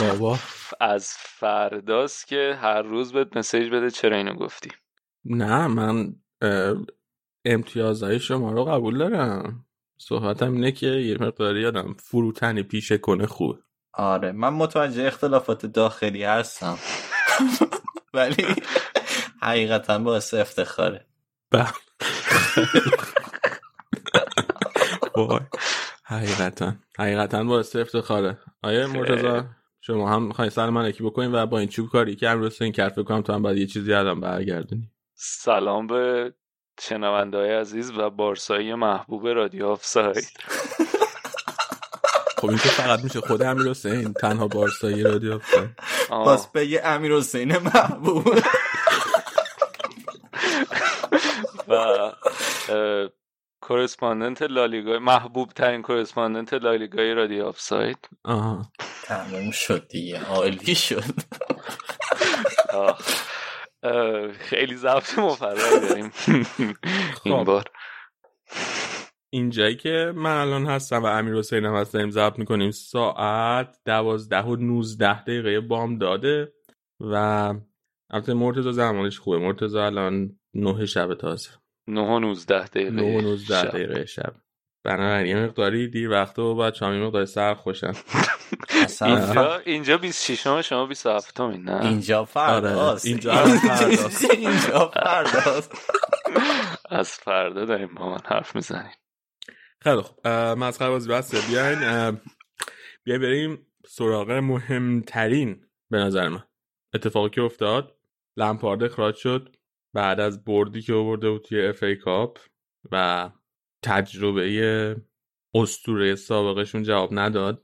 بابا. 0.00 0.38
از 0.80 1.12
فرداست 1.18 2.26
که 2.26 2.58
هر 2.60 2.82
روز 2.82 3.12
بهت 3.12 3.36
مسیج 3.36 3.70
بده 3.70 3.90
چرا 3.90 4.16
اینو 4.16 4.34
گفتی. 4.34 4.70
نه 5.24 5.66
من 5.66 6.14
امتیازهای 7.44 8.20
شما 8.20 8.52
رو 8.52 8.64
قبول 8.64 8.98
دارم. 8.98 9.64
صحبتم 9.98 10.52
اینه 10.52 10.72
که 10.72 10.86
یه 10.86 11.18
مقداری 11.20 11.66
آدم 11.66 11.94
فروتنی 11.98 12.62
پیشه 12.62 12.98
کنه 12.98 13.26
خوب. 13.26 13.58
آره 13.92 14.32
من 14.32 14.48
متوجه 14.48 15.06
اختلافات 15.06 15.66
داخلی 15.66 16.24
هستم. 16.24 16.78
ولی 18.14 18.46
حقیقتا 19.42 19.98
باعث 19.98 20.34
افتخاره. 20.34 21.06
بله. 21.50 21.72
وای. 25.16 25.40
حقیقتا. 26.04 26.74
حقیقتا 26.98 27.44
باعث 27.44 27.76
افتخاره. 27.76 28.38
آقا 28.62 28.88
مرتضی 28.88 29.48
شما 29.80 30.10
هم 30.10 30.22
می‌خواین 30.22 30.50
سر 30.50 30.70
من 30.70 30.88
یکی 30.88 31.02
بکنین 31.04 31.34
و 31.34 31.46
با 31.46 31.58
این 31.58 31.68
چوب 31.68 31.90
کاری 31.90 32.16
که 32.16 32.28
امروز 32.28 32.62
این 32.62 32.72
کرد 32.72 32.92
فکر 32.92 33.02
کنم 33.02 33.22
تو 33.22 33.32
هم 33.32 33.42
باید 33.42 33.58
یه 33.58 33.66
چیزی 33.66 33.92
الان 33.92 34.20
برگردونی. 34.20 34.90
سلام 35.14 35.86
به 35.86 36.34
شنونده 36.80 37.38
های 37.38 37.54
عزیز 37.54 37.92
و 37.98 38.10
بارسایی 38.10 38.74
محبوب 38.74 39.28
رادیو 39.28 39.66
آف 39.66 39.84
ساید 39.84 40.28
خب 42.38 42.48
این 42.48 42.58
که 42.58 42.68
فقط 42.68 43.04
میشه 43.04 43.20
خود 43.20 43.42
امیر 43.42 43.68
حسین 43.70 44.12
تنها 44.14 44.48
بارسایی 44.48 45.02
رادیو 45.02 45.32
افتاد 45.34 45.70
باز 46.24 46.52
بگه 46.52 46.80
امیر 46.84 47.12
حسین 47.16 47.58
محبوب. 47.58 48.28
و 51.68 52.12
correspondent 53.62 54.42
لالیگا 54.42 54.98
محبوب 54.98 55.52
ترین 55.52 55.82
correspondent 55.82 56.54
لالیگای 56.54 57.14
رادیو 57.14 57.44
آف 57.44 57.60
ساید 57.60 58.08
آها. 58.24 58.72
تموم 59.04 59.50
شد 59.50 59.88
دیگه. 59.88 60.24
عالی 60.24 60.74
شد. 60.74 61.04
آه. 62.74 62.98
خیلی 64.32 64.76
ضبط 64.76 65.18
مفرح 65.18 65.56
داریم. 65.88 66.12
این 67.24 67.36
خب. 67.38 67.44
بار 67.44 67.64
اینجایی 69.30 69.76
که 69.76 70.12
من 70.16 70.36
الان 70.36 70.66
هستم 70.66 71.02
و 71.02 71.06
امیر 71.06 71.34
حسین 71.34 71.64
هم 71.64 71.74
هست 71.74 71.94
داریم 71.94 72.10
ضبط 72.10 72.38
می‌کنیم. 72.38 72.70
ساعت 72.70 73.78
دوازده 73.86 74.42
و 74.42 74.56
نوزده 74.56 75.22
دقیقه 75.22 75.60
بامداده 75.60 76.52
و 77.00 77.14
البته 78.10 78.34
مرتضی 78.34 78.72
زمانش 78.72 79.18
خوبه. 79.18 79.38
مرتضی 79.38 79.78
الان 79.78 80.38
نه 80.54 80.86
شب 80.86 81.14
تازه. 81.14 81.61
9 81.86 82.00
و 82.00 82.18
19 82.18 82.66
دقیقه 82.66 82.90
نه 82.90 83.02
و 83.02 83.20
نوزده 83.20 83.62
شب. 83.62 83.68
دقیقه 83.68 84.06
شب. 84.06 84.34
بنابراین 84.84 85.26
یه 85.26 85.44
مقداری 85.44 85.88
دیر 85.88 86.10
وقت 86.10 86.38
و 86.38 86.54
بچه 86.56 86.86
هم 86.86 86.94
یه 86.94 87.00
مقداری 87.00 87.26
سر 87.26 87.54
خوشن 87.54 87.92
اصلا. 88.84 89.16
اینجا 89.16 89.56
اینجا 89.58 89.96
26 89.96 90.46
م 90.46 90.60
شما 90.62 90.86
27 90.86 91.40
م 91.40 91.44
نه؟ 91.50 91.84
اینجا 91.86 92.24
فرداست. 92.24 93.06
آره، 93.06 93.12
اینجا 93.12 93.32
هم 93.34 93.58
فرداست. 93.58 94.30
اینجا 94.30 94.88
فرداست. 94.94 95.72
از 96.90 97.10
فردا 97.10 97.64
داریم 97.64 97.94
با 97.94 98.10
من 98.10 98.18
حرف 98.24 98.54
می‌زنیم. 98.56 98.92
خیلی 99.80 100.00
خوب. 100.00 100.28
مسخره 100.28 100.88
بازی 100.88 101.08
بسته. 101.08 101.38
بیاین 101.50 101.78
بیاین 103.04 103.20
بریم 103.22 103.66
سراغ 103.86 104.30
مهمترین 104.30 105.66
به 105.90 105.98
نظر 105.98 106.28
من. 106.28 106.42
اتفاقی 106.94 107.30
که 107.30 107.42
افتاد. 107.42 107.96
لمپارد 108.36 108.82
اخراج 108.84 109.14
شد. 109.14 109.56
بعد 109.94 110.20
از 110.20 110.44
بردی 110.44 110.82
که 110.82 110.94
آورده 110.94 111.30
بود 111.30 111.42
توی 111.42 111.66
اف 111.66 111.82
ای 111.82 111.96
کاپ 111.96 112.38
و 112.92 113.30
تجربه 113.82 114.96
استوره 115.54 116.14
سابقشون 116.14 116.82
جواب 116.82 117.08
نداد. 117.12 117.62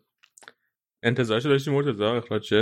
انتظارش 1.03 1.47
داشتی 1.47 1.71
مرتضی؟ 1.71 2.05
اخراج 2.05 2.55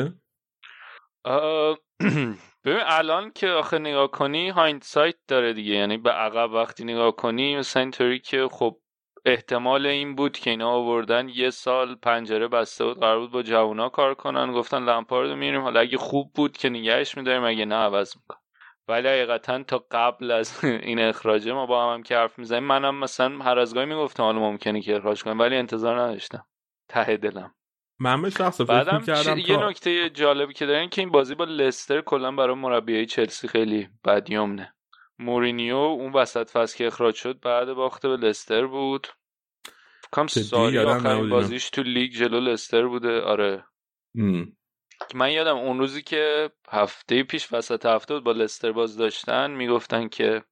آه، 1.24 1.78
ببین 2.64 2.82
الان 2.86 3.32
که 3.32 3.48
آخه 3.48 3.78
نگاه 3.78 4.10
کنی 4.10 4.48
هایندسایت 4.48 5.16
داره 5.28 5.52
دیگه. 5.52 5.74
یعنی 5.74 5.96
به 5.96 6.10
عقب 6.10 6.52
وقتی 6.52 6.84
نگاه 6.84 7.16
کنی 7.16 7.56
مثلا 7.56 7.82
اینطوری 7.82 8.18
که 8.18 8.48
خب 8.50 8.80
احتمال 9.24 9.86
این 9.86 10.14
بود 10.14 10.38
که 10.38 10.50
اینا 10.50 10.70
آوردن 10.70 11.28
یه 11.28 11.50
سال 11.50 11.94
پنجره 11.94 12.48
بسته 12.48 12.84
بود 12.84 13.00
قرار 13.00 13.20
بود 13.20 13.30
با 13.30 13.42
جوونا 13.42 13.88
کار 13.88 14.14
کنن 14.14 14.52
گفتن 14.52 14.84
لمپارد 14.84 15.30
میریم 15.30 15.60
حالا 15.60 15.80
اگه 15.80 15.98
خوب 15.98 16.32
بود 16.34 16.56
که 16.56 16.68
نگهش 16.68 17.16
میداریم 17.16 17.44
اگه 17.44 17.64
نه 17.64 17.74
عوض 17.74 18.16
میکن 18.16 18.38
ولی 18.88 19.08
حقیقتا 19.08 19.62
تا 19.62 19.86
قبل 19.90 20.30
از 20.30 20.64
این 20.64 20.98
اخراجه 21.00 21.52
ما 21.52 21.66
با 21.66 21.86
هم, 21.86 21.94
هم 21.94 22.02
که 22.02 22.16
حرف 22.16 22.38
می‌زنیم 22.38 22.62
منم 22.64 22.94
مثلا 22.94 23.38
هر 23.38 23.58
از 23.58 23.74
گاهی 23.74 23.86
می‌گفتم 23.86 24.22
حالا 24.22 24.38
ممکنه 24.38 24.80
که 24.80 24.96
اخراج 24.96 25.22
کنیم 25.22 25.38
ولی 25.38 25.56
انتظار 25.56 26.00
نداشتم. 26.00 26.46
ته 26.88 27.16
دلم. 27.16 27.54
من 28.00 28.22
به 28.22 28.30
شخص 28.30 28.60
بعدم 28.60 29.00
می‌کردم 29.00 29.34
چی- 29.36 29.52
یه 29.52 29.56
نکته 29.68 30.10
جالبی 30.10 30.52
که 30.52 30.66
دارین 30.66 30.88
که 30.88 31.02
این 31.02 31.10
بازی 31.10 31.34
با 31.34 31.44
لستر 31.44 32.00
کلا 32.00 32.32
برای 32.32 32.56
مربیای 32.56 33.06
چلسی 33.06 33.48
خیلی 33.48 33.88
بدیومنه 34.04 34.74
مورینیو 35.18 35.76
اون 35.76 36.12
وسط 36.12 36.50
فصل 36.50 36.78
که 36.78 36.86
اخراج 36.86 37.14
شد 37.14 37.40
بعد 37.40 37.72
باخته 37.72 38.08
به 38.08 38.16
لستر 38.16 38.66
بود. 38.66 39.06
جدی؟ 40.26 40.44
سالی 40.44 40.78
آخرین. 40.78 41.28
بازیش 41.28 41.70
تو 41.70 41.82
لیگ 41.82 42.12
جلو 42.12 42.40
لستر 42.40 42.86
بوده. 42.86 43.20
آره. 43.20 43.64
من 45.14 45.30
یادم 45.30 45.56
اون 45.56 45.78
روزی 45.78 46.02
که 46.02 46.50
هفته 46.68 47.22
پیش 47.22 47.52
وسط 47.52 47.86
هفته 47.86 48.14
بود 48.14 48.24
با 48.24 48.32
لستر 48.32 48.72
باز 48.72 48.96
داشتن 48.96 49.50
می‌گفتن 49.50 50.08
که 50.08 50.42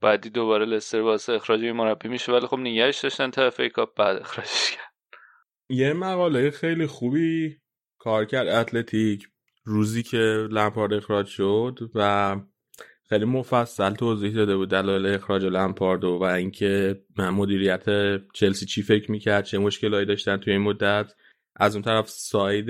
بعدی 0.00 0.30
دوباره 0.30 0.64
لستر 0.64 1.00
واسه 1.00 1.32
اخراج 1.32 1.64
مربی 1.64 2.08
میشه 2.08 2.32
ولی 2.32 2.46
خب 2.46 2.58
نگهش 2.58 2.98
داشتن 2.98 3.30
تا 3.30 3.46
FA 3.46 3.60
Cup 3.74 3.96
بعد 3.96 4.16
اخراجش 4.16 4.70
کرد. 4.70 4.92
یه 5.70 5.92
مقاله 5.92 6.50
خیلی 6.50 6.86
خوبی 6.86 7.56
کار 7.98 8.24
کرد 8.24 8.48
اتلتیک 8.48 9.28
روزی 9.64 10.02
که 10.02 10.48
لمپارد 10.50 10.92
اخراج 10.92 11.26
شد 11.26 11.78
و 11.94 12.36
خیلی 13.08 13.24
مفصل 13.24 13.94
توضیح 13.94 14.34
داده 14.34 14.56
بود 14.56 14.70
دلایل 14.70 15.06
اخراج 15.06 15.44
لمپارد 15.44 16.04
و 16.04 16.22
اینکه 16.22 17.00
مدیریت 17.18 17.84
چلسی 18.34 18.66
چی 18.66 18.82
فکر 18.82 19.10
می‌کرد 19.10 19.44
چه 19.44 19.58
مشکلایی 19.58 20.06
داشتن 20.06 20.36
توی 20.36 20.52
این 20.52 20.62
مدت. 20.62 21.12
از 21.56 21.74
اون 21.74 21.82
طرف 21.82 22.08
ساید 22.08 22.66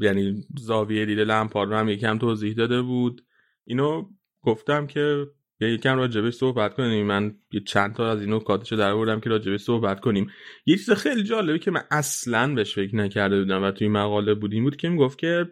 یعنی 0.00 0.44
زاویه 0.58 1.06
دید 1.06 1.20
لمپارد 1.20 1.70
رو 1.70 1.76
هم 1.76 1.88
یکم 1.88 2.18
توضیح 2.18 2.54
داده 2.54 2.82
بود. 2.82 3.24
اینو 3.64 4.08
گفتم 4.42 4.86
که 4.86 5.26
یکم 5.60 5.96
راجبش 5.96 6.34
صحبت 6.34 6.74
کنیم. 6.74 7.06
من 7.06 7.34
یه 7.52 7.60
چند 7.60 7.94
تا 7.94 8.10
از 8.10 8.20
این 8.20 8.32
نکاتشو 8.32 8.76
در 8.76 8.90
آوردم 8.90 9.20
که 9.20 9.30
راجبش 9.30 9.60
صحبت 9.60 10.00
کنیم. 10.00 10.30
یه 10.66 10.76
چیز 10.76 10.90
خیلی 10.90 11.22
جالبی 11.22 11.58
که 11.58 11.70
من 11.70 11.82
اصلا 11.90 12.54
بهش 12.54 12.74
فکر 12.74 12.96
نکرده 12.96 13.38
بودم 13.38 13.62
و 13.62 13.70
توی 13.70 13.88
مقاله 13.88 14.34
بود. 14.34 14.52
این 14.52 14.64
بود 14.64 14.76
که 14.76 14.88
می‌گفت 14.88 15.18
که 15.18 15.48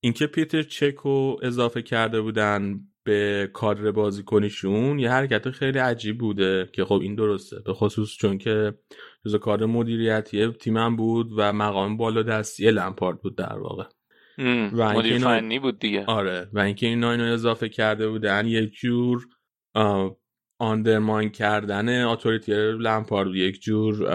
اینکه 0.00 0.26
پیتر 0.26 0.62
چک 0.62 0.94
رو 0.94 1.36
اضافه 1.42 1.82
کرده 1.82 2.20
بودن 2.20 2.80
به 3.04 3.50
کادر 3.52 3.90
بازیکنیشون 3.90 4.98
یه 4.98 5.10
حرکت 5.10 5.50
خیلی 5.50 5.78
عجیب 5.78 6.18
بوده 6.18 6.68
که 6.72 6.84
خب 6.84 7.00
این 7.02 7.14
درسته. 7.14 7.56
به 7.66 7.72
خصوص 7.72 8.16
چون 8.16 8.38
که 8.38 8.74
جز 9.26 9.34
کادر 9.34 9.66
مدیریتی 9.66 10.48
تیمم 10.52 10.96
بود 10.96 11.30
و 11.36 11.52
مقام 11.52 11.96
بالا 11.96 12.22
دستی 12.22 12.70
لمپارد 12.70 13.20
بود 13.20 13.36
در 13.36 13.58
واقع 13.58 13.84
و 14.72 14.92
مدیر 14.92 15.12
اینا- 15.12 15.26
فنی 15.38 15.58
بود 15.58 15.78
دیگه 15.78 16.04
آره 16.06 16.48
و 16.52 16.58
اینکه 16.58 16.86
اینا 16.86 17.10
اینو 17.12 17.24
اضافه 17.24 17.68
کرده 17.68 18.08
بودن 18.08 18.46
یک 18.46 18.72
جور 18.72 19.26
آه، 19.74 20.16
undermine 20.58 21.28
کردن 21.30 22.04
authority 22.04 22.52
لمپارد. 22.72 23.34
یک 23.34 23.60
جور 23.60 24.06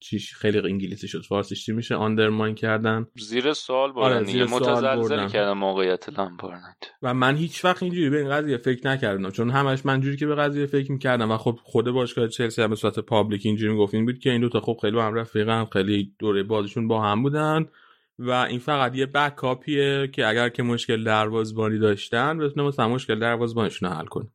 چیش 0.00 0.34
خیلی 0.34 0.58
انگلیسی 0.58 1.08
شد 1.08 1.22
فارسیش 1.28 1.64
چی 1.64 1.72
میشه؟ 1.72 1.94
undermine 1.94 2.54
کردن. 2.54 3.06
زیر 3.16 3.52
سوال 3.52 3.90
آره، 3.90 4.14
بردن 4.14 4.24
زیر 4.24 4.44
دیگه 4.44 4.58
سوال 4.58 4.62
متزلزل. 4.62 5.28
کردن 5.28 5.52
موقعیت 5.52 6.18
لمپارد 6.18 6.76
و 7.02 7.14
من 7.14 7.36
هیچ 7.36 7.64
وقت 7.64 7.82
اینجوری 7.82 8.10
به 8.10 8.18
این 8.18 8.30
قضیه 8.30 8.56
فکر 8.56 8.86
نکردم 8.88 9.30
چون 9.30 9.50
همش 9.50 9.86
من 9.86 10.00
جوری 10.00 10.16
که 10.16 10.26
به 10.26 10.34
قضیه 10.34 10.66
فکر 10.66 10.92
می‌کردم 10.92 11.30
و 11.30 11.36
خب 11.36 11.58
خود 11.62 11.90
باشگاه 11.90 12.28
چلسی 12.28 12.62
هم 12.62 12.70
به 12.70 12.76
صورت 12.76 12.98
public 12.98 13.46
اینجوری 13.46 13.72
می‌گفت 13.72 13.94
این 13.94 14.04
بود 14.04 14.18
که 14.18 14.30
این 14.30 14.40
دوتا 14.40 14.60
خب 14.60 14.78
خیلی 14.82 14.96
با 14.96 15.04
هم 15.04 15.14
رفیقن 15.14 15.64
خیلی 15.64 16.14
دوره 16.18 16.42
بازیشون 16.42 16.88
با 16.88 17.02
هم 17.02 17.22
بودن 17.22 17.66
و 18.18 18.30
این 18.30 18.58
فقط 18.58 18.96
یه 18.96 19.06
backup 19.06 19.83
یه 19.83 20.08
که 20.12 20.28
اگر 20.28 20.48
که 20.48 20.62
مشکل 20.62 21.04
دروازبانی 21.04 21.78
داشتن 21.78 22.38
بتونه 22.38 22.66
مثلا 22.68 22.88
مشکل 22.88 23.18
دروازبانشون 23.18 23.88
رو 23.88 23.94
حل 23.94 24.06
کنه. 24.06 24.28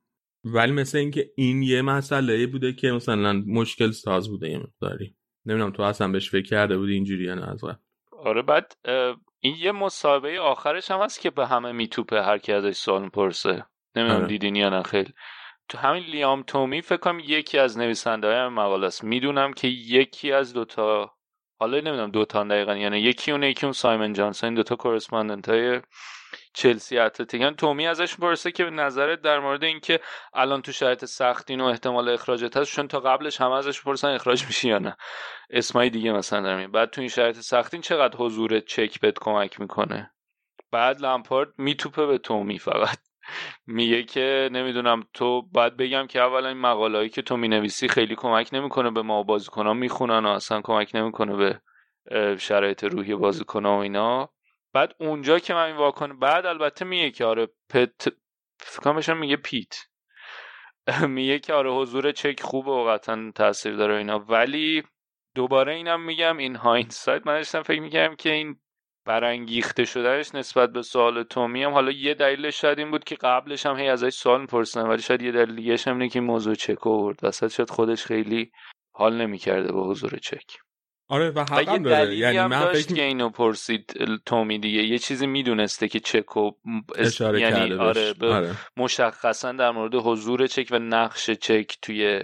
ولی 0.45 0.71
مثل 0.71 0.97
اینکه 0.97 1.29
این 1.35 1.63
یه 1.63 1.81
مسئله 1.81 2.47
بوده 2.47 2.73
که 2.73 2.91
مثلا 2.91 3.43
مشکل 3.47 3.91
ساز 3.91 4.29
بوده 4.29 4.49
یه 4.49 4.57
مقداری. 4.57 5.15
نمی‌دونم 5.45 5.71
تو 5.71 5.83
اصلا 5.83 6.07
بهش 6.07 6.29
فکر 6.31 6.49
کرده 6.49 6.77
بودی 6.77 6.93
اینجوری 6.93 7.23
یا 7.23 7.35
نه 7.35 7.49
از 7.49 7.63
قبل؟ 7.63 7.73
آره 8.11 8.41
بعد 8.41 8.73
این 9.39 9.55
یه 9.59 9.71
مسابقه 9.71 10.37
آخرش 10.39 10.91
هم 10.91 10.99
هست 10.99 11.21
که 11.21 11.29
به 11.29 11.47
همه 11.47 11.71
میتوپه 11.71 12.21
هر 12.21 12.37
کی 12.37 12.53
ازش 12.53 12.77
سوال 12.77 13.01
می‌پرسه 13.01 13.65
نمی‌دونم 13.95 14.19
آره. 14.19 14.27
دیدین 14.27 14.55
یا 14.55 14.69
نه 14.69 14.83
خیلی 14.83 15.13
تو 15.69 15.77
همین 15.77 16.03
لیام 16.03 16.43
تومی 16.43 16.81
فکر 16.81 16.97
کنم 16.97 17.19
یکی 17.19 17.57
از 17.59 17.77
نویسنده 17.77 18.27
های 18.27 18.47
مقاله 18.47 18.87
است 18.87 19.03
می‌دونم 19.03 19.53
که 19.53 19.67
یکی 19.67 20.31
از 20.31 20.53
دوتا 20.53 21.11
حالا 21.59 21.77
نمی‌دونم 21.77 22.11
دوتا 22.11 22.43
دقیقا 22.43 22.75
یعنی 22.75 22.99
یکی 22.99 23.31
اون 23.31 23.43
یکی 23.43 23.65
اون 23.65 23.73
سایمن 23.73 24.13
جانسون 24.13 24.47
این 24.47 24.55
دوتا 24.55 24.75
کورسپاندنت 24.75 25.49
های 25.49 25.81
چلسی 26.53 26.97
اتلتیک 26.97 27.41
یعنی 27.41 27.55
تومی 27.55 27.87
ازش 27.87 28.19
می‌پرسه 28.19 28.51
که 28.51 28.63
نظرت 28.63 29.21
در 29.21 29.39
مورد 29.39 29.63
اینکه 29.63 29.99
الان 30.33 30.61
تو 30.61 30.71
شرایط 30.71 31.05
سختین 31.05 31.61
و 31.61 31.65
احتمال 31.65 32.09
اخراجت 32.09 32.57
هست 32.57 32.71
چون 32.71 32.87
تا 32.87 32.99
قبلش 32.99 33.41
همه 33.41 33.53
ازش 33.55 33.79
می‌پرسن 33.79 34.07
اخراج 34.07 34.45
میشی 34.45 34.69
یا 34.69 34.79
نه. 34.79 34.97
اسمای 35.49 35.89
دیگه 35.89 36.11
مثلا 36.11 36.57
میگم. 36.57 36.71
بعد 36.71 36.89
تو 36.89 37.01
این 37.01 37.09
شرایط 37.09 37.39
سختین 37.39 37.81
چقدر 37.81 38.17
حضور 38.17 38.59
چک 38.59 38.99
بهت 38.99 39.19
کمک 39.19 39.59
می‌کنه؟ 39.59 40.11
بعد 40.71 41.01
لمپارد 41.01 41.49
میتوپه 41.57 42.05
به 42.05 42.17
تومی 42.17 42.59
فقط. 42.59 42.97
میگه 43.67 44.03
که 44.03 44.49
نمی‌دونم 44.51 45.03
تو 45.13 45.41
باید 45.41 45.77
بگم 45.77 46.07
که 46.07 46.21
اولا 46.21 46.47
این 46.47 46.57
مقالهایی 46.57 47.09
که 47.09 47.21
تو 47.21 47.37
می‌نویسی 47.37 47.87
خیلی 47.87 48.15
کمک 48.15 48.49
نمی‌کنه 48.53 48.91
به 48.91 49.01
ما 49.01 49.23
بازیکنان 49.23 49.77
می‌خونن 49.77 50.25
و 50.25 50.29
اصلا 50.29 50.61
کمک 50.61 50.91
نمی‌کنه 50.93 51.35
به 51.35 51.61
شرایط 52.37 52.83
روحی 52.83 53.15
بازیکنان 53.15 53.77
و 53.77 53.81
اینا. 53.81 54.29
بعد 54.73 54.95
اونجا 54.99 55.39
که 55.39 55.53
من 55.53 55.65
این 55.65 55.75
واکنه 55.75 56.13
بعد 56.13 56.45
البته 56.45 56.85
میگه 56.85 57.11
که 57.11 57.25
آره 57.25 57.47
پت 57.69 58.07
فکر 58.59 59.13
میگه 59.13 59.35
پیت. 59.35 59.75
میگه 61.07 61.39
که 61.39 61.53
آره 61.53 61.71
حضور 61.71 62.11
چک 62.11 62.41
خوبه 62.41 62.71
و 62.71 62.85
قطعا 62.89 63.31
تاثیر 63.35 63.75
داره 63.75 63.97
اینا. 63.97 64.19
ولی 64.19 64.83
دوباره 65.35 65.73
اینم 65.73 66.01
میگم 66.05 66.37
این 66.37 66.55
هایندسایت 66.55 67.27
من 67.27 67.33
داشتم 67.33 67.61
فکر 67.61 67.81
می‌کردم 67.81 68.15
که 68.15 68.31
این 68.31 68.59
برانگیخته 69.05 69.85
شدنش 69.85 70.35
نسبت 70.35 70.71
به 70.71 70.81
سوال 70.81 71.23
تومی 71.23 71.63
هم. 71.63 71.71
حالا 71.71 71.91
یه 71.91 72.13
دلیلش 72.13 72.61
شاید 72.61 72.79
این 72.79 72.91
بود 72.91 73.03
که 73.03 73.15
قبلش 73.15 73.65
هم 73.65 73.77
هی 73.79 73.89
ازش 73.89 74.13
سوال 74.13 74.41
می‌پرسن 74.41 74.87
ولی 74.87 75.01
شاید 75.01 75.21
یه 75.21 75.31
دلیل 75.31 75.77
هم 75.87 75.93
اینه 75.93 76.09
که 76.09 76.21
موضوع 76.21 76.55
چک 76.55 76.87
آورد. 76.87 77.19
وسط 77.23 77.47
شاید 77.47 77.69
خودش 77.69 78.05
خیلی 78.05 78.51
حال 78.95 79.21
نمی‌کرده 79.21 79.71
با 79.71 79.89
حضور 79.89 80.17
چک. 80.17 80.57
آره 81.07 81.29
و 81.29 81.39
و 81.39 81.43
حقم 81.43 81.83
داره. 81.83 82.15
یعنی 82.15 82.37
هم 82.37 82.49
من 82.49 82.59
داشت 82.59 82.85
فکر 82.85 82.95
که 82.95 83.03
اینو 83.03 83.29
پرسید 83.29 83.93
تومی 84.25 84.59
دیگه. 84.59 84.83
یه 84.83 84.97
چیزی 84.97 85.27
می‌دونسته 85.27 85.87
که 85.87 85.99
چکو 85.99 86.51
اشاره 86.95 87.39
یعنی 87.41 87.69
کرده. 87.69 87.77
آره, 87.77 88.13
به 88.13 88.33
آره. 88.33 88.51
مشخصا 88.77 89.51
در 89.51 89.71
مورد 89.71 89.95
حضور 89.95 90.47
چک 90.47 90.67
و 90.71 90.79
نقش 90.79 91.29
چک 91.29 91.77
توی 91.81 92.21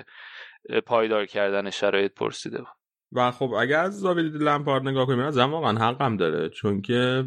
پایدار 0.86 1.26
کردن 1.26 1.70
شرایط 1.70 2.14
پرسیده 2.14 2.58
بود. 2.58 2.68
و 3.12 3.32
خب 3.32 3.54
اگر 3.54 3.80
از 3.80 4.00
زاویه 4.00 4.24
لمپارد 4.24 4.88
نگاه 4.88 5.06
کنیم 5.06 5.20
از 5.20 5.38
واقعا 5.38 5.90
حقم 5.90 6.18
داره. 6.18 6.50
چون 6.50 6.82
که 6.82 7.26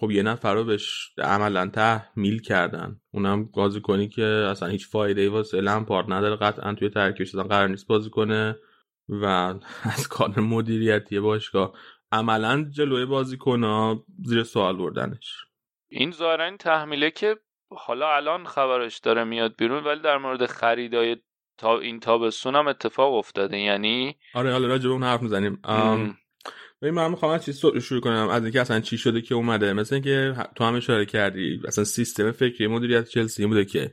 خب 0.00 0.10
یه 0.10 0.22
نفر 0.22 0.54
رو 0.54 0.64
بهش 0.64 1.10
عملا 1.18 1.66
تحمیل 1.66 2.40
کردن. 2.40 3.00
اونم 3.14 3.44
بازی 3.44 3.80
کنی 3.80 4.08
که 4.08 4.24
اصلا 4.24 4.68
هیچ 4.68 4.88
فایده 4.88 5.20
ای 5.20 5.28
واسه 5.28 5.60
لمپارد 5.60 6.12
نداره. 6.12 6.36
قطعا 6.36 6.74
توی 6.74 6.88
ترکیبش 6.88 7.28
اصلا 7.28 7.42
قرار 7.42 7.68
نیست 7.68 7.86
بازی 7.86 8.10
کنه. 8.10 8.56
و 9.10 9.24
از 9.82 10.08
کار 10.08 10.40
مدیریتی 10.40 11.20
باشگاه. 11.20 11.72
عملا 12.12 12.66
جلوی 12.70 13.04
بازیکن 13.04 13.94
زیر 14.24 14.42
سوال 14.42 14.76
بردنش. 14.76 15.44
این 15.88 16.10
ظاهرا 16.10 16.56
تحمیله 16.56 17.10
که 17.10 17.36
حالا 17.70 18.16
الان 18.16 18.44
خبرش 18.44 18.98
داره 18.98 19.24
میاد 19.24 19.54
بیرون 19.58 19.84
ولی 19.84 20.00
در 20.00 20.18
مورد 20.18 20.46
خریدای 20.46 21.16
تا 21.58 21.78
این 21.78 22.00
تابستون 22.00 22.54
هم 22.54 22.68
اتفاق 22.68 23.14
افتاده. 23.14 23.58
یعنی 23.58 24.16
آره 24.34 24.52
حالا 24.52 24.66
راجع 24.66 24.84
به 24.84 24.92
اون 24.92 25.02
حرف 25.02 25.22
می‌زنیم. 25.22 25.62
ببین 26.82 26.94
من 26.94 27.10
می‌خوام 27.10 27.32
از 27.32 27.44
چیز 27.44 27.66
شروع 27.66 28.00
کنم. 28.00 28.28
از 28.28 28.42
اینکه 28.42 28.60
اصلا 28.60 28.80
چی 28.80 28.98
شده 28.98 29.20
که 29.20 29.34
اومده. 29.34 29.72
مثل 29.72 29.94
اینکه 29.94 30.34
تو 30.56 30.64
هم 30.64 30.74
اشاره 30.74 31.06
کردی. 31.06 31.60
اصلا 31.68 31.84
سیستم 31.84 32.32
فکری 32.32 32.66
مدیریت 32.66 33.08
چلسی 33.08 33.46
بوده 33.46 33.64
که 33.64 33.92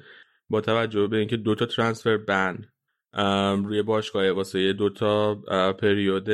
با 0.49 0.61
توجه 0.61 1.07
به 1.07 1.17
اینکه 1.17 1.37
دوتا 1.37 1.65
ترانسفر 1.65 2.17
بن 2.17 2.65
روی 3.63 3.81
باشگاه 3.81 4.31
واسه 4.31 4.73
دوتا 4.73 5.35
پریود 5.79 6.29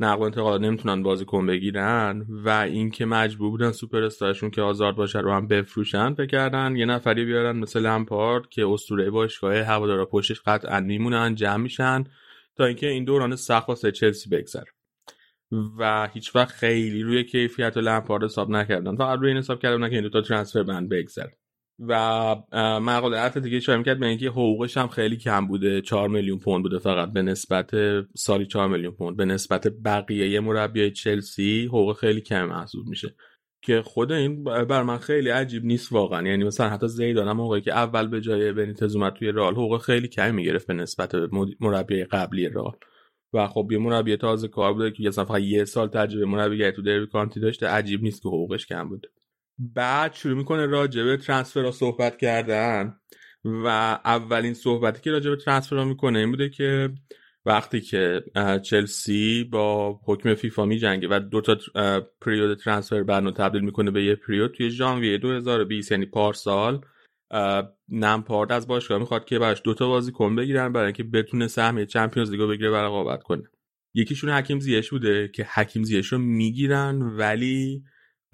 نقل 0.00 0.18
و 0.18 0.22
انتقالات 0.22 0.60
نمی‌تونن 0.60 1.02
بازیکن 1.02 1.46
بگیرن 1.46 2.26
و 2.28 2.48
اینکه 2.48 3.04
مجبور 3.04 3.50
بودن 3.50 3.72
سوپر 3.72 4.02
استارشون 4.02 4.50
که 4.50 4.62
آزاد 4.62 4.96
باشه 4.96 5.18
رو 5.18 5.32
هم 5.32 5.48
بفروشن 5.48 6.14
بکردن 6.14 6.76
یه 6.76 6.86
نفری 6.86 7.24
بیارن 7.24 7.56
مثل 7.56 7.80
لمپارد 7.80 8.48
که 8.48 8.66
اسطوره 8.66 9.10
باشگاه 9.10 9.56
هوادارا 9.56 10.06
پشتش 10.06 10.40
قطعا 10.46 10.80
میمونن 10.80 11.34
جمع 11.34 11.56
میشن 11.56 12.04
تا 12.56 12.64
اینکه 12.64 12.88
این 12.88 13.04
دوران 13.04 13.36
سخت 13.36 13.68
واسه 13.68 13.92
چلسی 13.92 14.30
بگذره. 14.30 14.66
و 15.78 16.08
هیچ 16.12 16.36
وقت 16.36 16.54
خیلی 16.54 17.02
روی 17.02 17.24
کیفیت 17.24 17.76
و 17.76 17.80
لمپارد 17.80 18.24
حساب 18.24 18.50
نکردن. 18.50 18.96
فقط 18.96 19.18
روی 19.18 19.28
این 19.28 19.38
حساب 19.38 19.60
کردن 19.60 19.88
که 19.88 19.94
این 19.94 20.04
دو 20.04 20.10
تا 20.10 20.20
ترانسفر 20.20 20.62
بند 20.62 20.88
بگذره. 20.88 21.36
و 21.78 22.34
مقاله 22.80 23.18
اتلتیک 23.18 23.54
اشاره 23.54 23.78
می‌کرد 23.78 24.00
به 24.00 24.06
اینکه 24.06 24.28
حقوقش 24.28 24.76
هم 24.76 24.88
خیلی 24.88 25.16
کم 25.16 25.46
بوده 25.46 25.80
4 25.80 26.08
میلیون 26.08 26.38
پوند 26.38 26.62
بوده 26.62 26.78
فقط. 26.78 27.12
به 27.12 27.22
نسبت 27.22 27.70
سالی 28.16 28.46
4 28.46 28.68
میلیون 28.68 28.92
پوند. 28.94 29.16
به 29.16 29.24
نسبت 29.24 29.68
بقیه 29.84 30.40
مربیای 30.40 30.90
چلسی 30.90 31.66
حقوق 31.66 31.96
خیلی 31.96 32.20
کم 32.20 32.44
محسوب 32.44 32.86
میشه. 32.86 33.14
که 33.62 33.82
خود 33.82 34.12
این 34.12 34.44
بر 34.44 34.82
من 34.82 34.98
خیلی 34.98 35.28
عجیب 35.30 35.64
نیست 35.64 35.92
واقعا. 35.92 36.28
یعنی 36.28 36.44
مثلا 36.44 36.68
حتی 36.68 36.88
زیدان 36.88 37.28
هم 37.28 37.36
موقعی 37.36 37.60
که 37.60 37.72
اول 37.72 38.08
به 38.08 38.20
جای 38.20 38.52
بنیتز 38.52 38.96
اومد 38.96 39.12
توی 39.12 39.32
رال 39.32 39.54
حقوق 39.54 39.80
خیلی 39.82 40.08
کمی 40.08 40.32
می‌گرفت 40.32 40.66
به 40.66 40.74
نسبت 40.74 41.14
مربیای 41.60 42.04
قبلی 42.04 42.48
رال 42.48 42.72
و 43.32 43.46
خب 43.46 43.68
یه 43.72 43.78
مربی 43.78 44.16
تازه 44.16 44.48
کار 44.48 44.72
بوده 44.72 44.90
که 44.90 45.10
فقط 45.10 45.40
یه 45.40 45.64
سال 45.64 45.88
تجربه 45.88 46.26
مربیگری 46.26 46.72
تو 46.72 46.82
دربی 46.82 47.06
کانتی 47.06 47.40
داشته 47.40 47.66
عجیب 47.66 48.02
نیست 48.02 48.22
که 48.22 48.28
حقوقش 48.28 48.66
کم 48.66 48.88
بوده. 48.88 49.08
بعد 49.58 50.14
شروع 50.14 50.36
می‌کنه 50.36 50.66
راجع 50.66 51.04
به 51.04 51.16
ترانسفر 51.16 51.70
صحبت 51.70 52.16
کردن 52.16 52.96
و 53.44 53.66
اولین 54.04 54.54
صحبتی 54.54 55.00
که 55.00 55.10
راجع 55.10 55.30
به 55.30 55.36
ترانسفر 55.36 55.84
می‌کنه 55.84 56.18
این 56.18 56.30
بوده 56.30 56.48
که 56.48 56.90
وقتی 57.46 57.80
که 57.80 58.22
چلسی 58.62 59.44
با 59.44 60.00
حکم 60.04 60.34
فیفا 60.34 60.64
می 60.64 60.78
جنگه 60.78 61.08
و 61.10 61.20
دو 61.20 61.40
تا 61.40 61.56
پریود 62.20 62.58
ترانسفر 62.58 63.02
بعد 63.02 63.30
تبدیل 63.30 63.60
می‌کنه 63.60 63.90
به 63.90 64.04
یه 64.04 64.14
پریود 64.14 64.50
توی 64.50 64.70
ژانویه 64.70 65.18
2020 65.18 65.92
یعنی 65.92 66.06
پارسال 66.06 66.80
نمپارد 67.88 68.52
از 68.52 68.66
باشگاه 68.66 68.98
می‌خواد 68.98 69.24
که 69.24 69.38
براش 69.38 69.60
دوتا 69.64 69.88
بازی 69.88 70.12
کن 70.12 70.36
بگیرن 70.36 70.72
برای 70.72 70.86
اینکه 70.86 71.04
بتونه 71.04 71.48
سهم 71.48 71.84
چمپیونز 71.84 72.30
لیگو 72.30 72.46
بگیره 72.46 72.70
و 72.70 72.74
رقابت 72.74 73.22
کنه. 73.22 73.42
یکیشون 73.94 74.30
حکیم 74.30 74.60
زیش 74.60 74.90
بوده 74.90 75.28
که 75.28 75.46
حکیم 75.54 75.82
زیش 75.82 76.06
رو 76.06 76.18
می‌گیرن 76.18 77.02
ولی 77.02 77.84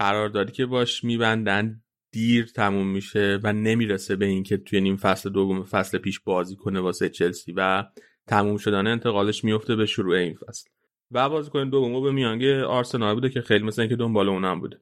قراردادی 0.00 0.52
که 0.52 0.66
باش 0.66 1.04
میبندن 1.04 1.82
دیر 2.12 2.46
تموم 2.46 2.86
میشه 2.86 3.38
و 3.42 3.52
نمی‌رسه 3.52 4.16
به 4.16 4.26
اینکه 4.26 4.56
توی 4.56 4.80
نیم 4.80 4.96
فصل 4.96 5.30
دوم 5.30 5.62
فصل 5.62 5.98
پیش 5.98 6.20
بازی 6.20 6.56
کنه 6.56 6.80
واسه 6.80 7.08
چلسی 7.08 7.52
و 7.56 7.84
تموم 8.26 8.56
شدن 8.56 8.86
انتقالش 8.86 9.44
میفته 9.44 9.76
به 9.76 9.86
شروع 9.86 10.16
این 10.16 10.34
فصل. 10.34 10.70
و 11.10 11.28
بازیکن 11.28 11.70
دوم 11.70 12.02
به 12.02 12.12
میانگی 12.12 12.52
آرسنال 12.52 13.14
بوده 13.14 13.28
که 13.28 13.40
خیلی 13.40 13.64
مثل 13.64 13.82
اینکه 13.82 13.96
دنبال 13.96 14.28
اونم 14.28 14.60
بوده. 14.60 14.80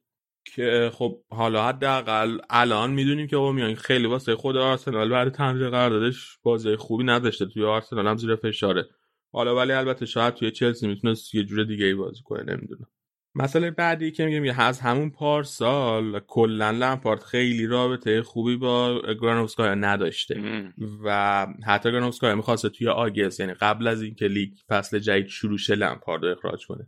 که 0.54 0.90
خب 0.94 1.22
حالا 1.30 1.68
حداقل 1.68 2.38
الان 2.50 2.90
می‌دونیم 2.90 3.26
که 3.26 3.36
میانگی 3.36 3.76
خیلی 3.76 4.06
واسه 4.06 4.36
خود 4.36 4.56
آرسنال 4.56 5.08
بعد 5.08 5.32
تمدید 5.32 5.62
قراردادش 5.62 6.38
بازی 6.42 6.76
خوبی 6.76 7.04
نداشته. 7.04 7.46
توی 7.46 7.64
آرسنال 7.64 8.06
هم 8.06 8.16
زیر 8.16 8.36
فشاره. 8.36 8.88
حالا 9.32 9.56
ولی 9.56 9.72
البته 9.72 10.06
شاید 10.06 10.34
توی 10.34 10.50
چلسی 10.50 10.88
می‌تونست 10.88 11.34
یه 11.34 11.44
جور 11.44 11.64
دیگه 11.64 11.84
ای 11.84 11.94
بازی 11.94 12.22
کنه 12.22 12.42
نمی‌دونم. 12.54 12.86
مسئله 13.34 13.70
بعدی 13.70 14.10
که 14.10 14.26
میگم 14.26 14.58
از 14.58 14.80
همون 14.80 15.10
پارسال 15.10 16.20
کلا 16.26 16.70
لمپارد 16.70 17.22
خیلی 17.22 17.66
رابطه 17.66 18.22
خوبی 18.22 18.56
با 18.56 19.02
گرانوفسکایا 19.20 19.74
نداشته. 19.74 20.64
و 21.04 21.46
حتی 21.66 21.90
گرانوفسکایا 21.90 22.34
می‌خواست 22.34 22.66
توی 22.66 22.88
آگست 22.88 23.40
یعنی 23.40 23.54
قبل 23.54 23.86
از 23.86 24.02
اینکه 24.02 24.26
لیگ 24.26 24.52
فصل 24.68 24.98
جدید 24.98 25.26
شروع 25.26 25.58
شه 25.58 25.74
لمپارد 25.74 26.24
رو 26.24 26.30
اخراج 26.30 26.66
کنه. 26.66 26.86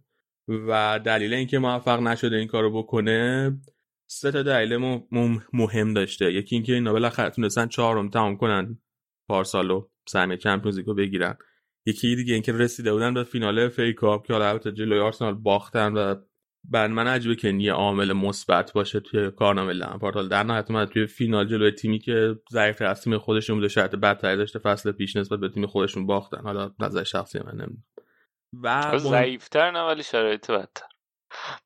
و 0.49 1.01
دلیل 1.05 1.35
اینکه 1.35 1.59
موفق 1.59 2.01
نشده 2.01 2.37
این 2.37 2.49
کارو 2.49 2.79
بکنه 2.79 3.53
سه 4.07 4.31
تا 4.33 4.43
دلیل 4.43 5.01
مهم 5.53 5.95
داشته. 5.95 6.33
یکی 6.33 6.57
اینکه 6.57 6.75
اینا 6.75 6.93
بالاخره 6.93 7.31
تونستن 7.31 7.67
چهارم 7.67 8.09
تمام 8.09 8.37
کنن 8.37 8.79
پارسالو 9.29 9.89
سهمیه 10.09 10.37
چمپیونز 10.37 10.79
لیگو 10.79 10.95
بگیرن. 10.95 11.37
یکی 11.87 12.17
دیگه 12.17 12.35
اینکه 12.35 12.53
رسیده 12.53 12.93
بودن 12.93 13.15
به 13.15 13.25
فینال 13.25 13.69
فی 13.69 13.93
کاپ 13.93 14.27
که 14.27 14.33
حالا 14.33 14.49
البته 14.49 14.73
جلوی 14.73 14.99
آرسنال 14.99 15.35
باختن 15.35 15.93
و 15.93 16.15
بعد 16.65 16.91
من 16.91 17.07
عجبه 17.07 17.35
که 17.35 17.49
یه 17.49 17.73
عامل 17.73 18.13
مثبت 18.13 18.73
باشه 18.73 19.01
توی 19.01 19.31
کارنامه 19.31 19.73
لمپارد 19.73 20.29
در 20.29 20.43
نهایت 20.43 20.71
من 20.71 20.87
توی 20.87 21.07
فینال 21.07 21.49
جلوی 21.49 21.71
تیمی 21.71 21.99
که 21.99 22.37
ضعیف 22.51 22.83
از 22.83 23.03
تیم 23.03 23.19
خودشون 23.19 23.57
بوده 23.57 23.69
شرط 23.69 23.95
بدتری 23.95 24.37
داشته 24.37 24.59
فصل 24.59 24.93
پیش 24.93 25.17
نسبت 25.17 25.41
به 25.41 25.49
تیم 25.49 25.67
خودشون 25.67 26.07
باختن. 26.07 26.43
حالا 26.43 26.75
نظر 26.81 27.05
شخصی 27.05 27.39
من 27.39 27.53
نمی‌دونم. 27.53 27.85
و 28.63 28.99
ضعیفتر 28.99 29.71
نه 29.71 29.83
ولی 29.83 30.03
شرایط 30.03 30.51
بدتر. 30.51 30.87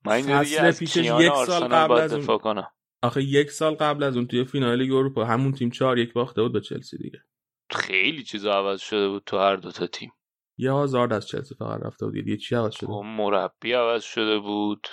من 0.04 0.22
فصل 0.22 0.72
پیشش 0.72 0.96
یک 0.96 1.32
سال 1.46 1.68
قبل 1.68 1.94
از 1.94 2.12
اون 2.12 2.38
کنم. 2.38 2.70
آخه 3.02 3.22
یک 3.22 3.50
سال 3.50 3.74
قبل 3.74 4.02
از 4.02 4.16
اون 4.16 4.26
توی 4.26 4.44
فینال 4.44 4.82
اروپا 4.82 5.24
همون 5.24 5.52
تیم 5.52 5.70
چهار 5.70 5.98
یک 5.98 6.12
باخته 6.12 6.42
بود 6.42 6.52
به 6.52 6.60
چلسی 6.60 6.98
دیگه. 6.98 7.22
خیلی 7.70 8.22
چیزا 8.22 8.52
عوض 8.52 8.80
شده 8.80 9.08
بود 9.08 9.22
تو 9.26 9.38
هر 9.38 9.56
دو 9.56 9.70
تا 9.70 9.86
تیم. 9.86 10.12
یه 10.56 10.72
هزار 10.72 11.14
از 11.14 11.28
چلسی 11.28 11.54
فقط 11.54 11.82
رفته 11.82 12.06
بود. 12.06 12.16
یه 12.16 12.36
چی 12.36 12.54
عوض 12.54 12.74
شده؟ 12.74 12.86
خب، 12.86 13.02
مربی 13.04 13.72
عوض 13.72 14.02
شده 14.04 14.38
بود. 14.38 14.86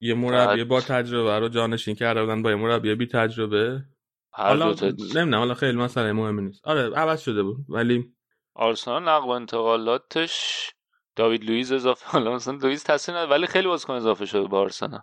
یه 0.00 0.14
مربی 0.14 0.64
با 0.64 0.80
تجربه 0.80 1.38
رو 1.38 1.48
جانشین 1.48 1.94
کرده 1.94 2.20
بودن 2.20 2.42
با 2.42 2.50
یه 2.50 2.56
مربی 2.56 2.94
بی 2.94 3.06
تجربه. 3.06 3.84
حالا 4.30 4.74
نمی‌دونم 4.82 5.34
حالا 5.34 5.54
خیلی 5.54 5.78
مسئله 5.78 6.12
مهمی 6.12 6.42
نیست. 6.42 6.66
آره 6.66 6.94
عوض 6.94 7.20
شده 7.20 7.42
بود. 7.42 7.56
ولی 7.68 8.14
آرسنال 8.54 9.02
نقل 9.02 9.26
و 9.26 9.30
انتقالاتش 9.30 10.70
داوید 11.16 11.44
لوئیز 11.44 11.72
اضافه 11.72 12.06
حالا 12.12 12.34
مثلا 12.34 12.58
لوئیز 12.62 12.84
تصمیم 12.84 13.30
ولی 13.30 13.46
خیلی 13.46 13.68
بازیکن 13.68 13.92
اضافه 13.92 14.26
شده 14.26 14.48
به 14.48 14.56
آرسنال. 14.56 15.00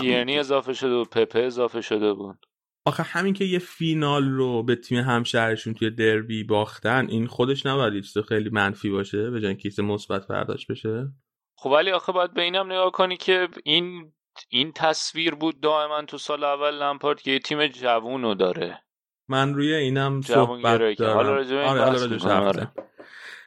تیرنی 0.00 0.38
اضافه 0.38 0.72
شده 0.72 0.94
و 0.94 1.04
پپه 1.04 1.40
اضافه 1.40 1.80
شده 1.80 2.12
بود. 2.12 2.46
آخه 2.86 3.02
همین 3.02 3.34
که 3.34 3.44
یه 3.44 3.58
فینال 3.58 4.28
رو 4.28 4.62
به 4.62 4.76
تیم 4.76 4.98
همشهرشون 4.98 5.74
توی 5.74 5.90
دربی 5.90 6.44
باختن 6.44 7.06
این 7.08 7.26
خودش 7.26 7.66
نباید 7.66 8.02
چیز 8.02 8.18
خیلی 8.18 8.50
منفی 8.50 8.90
باشه 8.90 9.30
به 9.30 9.40
جای 9.40 9.56
کیسه 9.56 9.82
مثبت 9.82 10.26
برداشت 10.26 10.70
بشه؟ 10.70 11.08
خب 11.56 11.70
ولی 11.70 11.90
آخه 11.90 12.12
باید 12.12 12.34
به 12.34 12.42
اینم 12.42 12.72
نگاه 12.72 12.92
کنی 12.92 13.16
که 13.16 13.48
این 13.64 14.12
این 14.48 14.72
تصویر 14.72 15.34
بود 15.34 15.60
دائما 15.60 16.02
تو 16.02 16.18
سال 16.18 16.44
اول 16.44 16.82
لمپارد 16.82 17.20
که 17.20 17.30
یه 17.30 17.38
تیم 17.38 17.66
جوونو 17.66 18.34
داره. 18.34 18.80
من 19.28 19.54
روی 19.54 19.74
اینم 19.74 20.20
صحبت 20.20 20.96
دارم. 20.98 21.16
حالا 21.16 22.46
آره. 22.46 22.72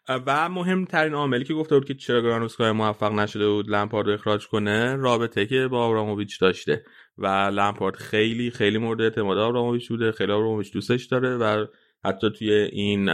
و 0.10 0.50
مهمترین 0.50 1.14
عاملی 1.14 1.44
که 1.44 1.54
گفته 1.54 1.76
بود 1.76 1.88
که 1.88 1.94
چرا 1.94 2.22
گرانوسکای 2.22 2.72
موفق 2.72 3.12
نشده 3.12 3.48
بود 3.48 3.70
لمپارد 3.70 4.08
رو 4.08 4.14
اخراج 4.14 4.48
کنه 4.48 4.96
رابطه 4.96 5.46
که 5.46 5.68
با 5.68 5.86
آبراموویچ 5.86 6.42
داشته. 6.42 6.84
و 7.18 7.28
لمپارد 7.28 7.96
خیلی 7.96 8.52
خیلی 8.52 8.78
مورد 8.78 9.02
اعتماد 9.02 9.38
آبراموویچ 9.38 9.90
بوده 9.90 10.12
خیلی 10.12 10.32
آبراموویچ 10.32 10.74
دوستش 10.74 11.06
داره 11.06 11.38
و 11.38 11.66
حتی 12.06 12.30
توی 12.32 12.52
این 12.52 13.10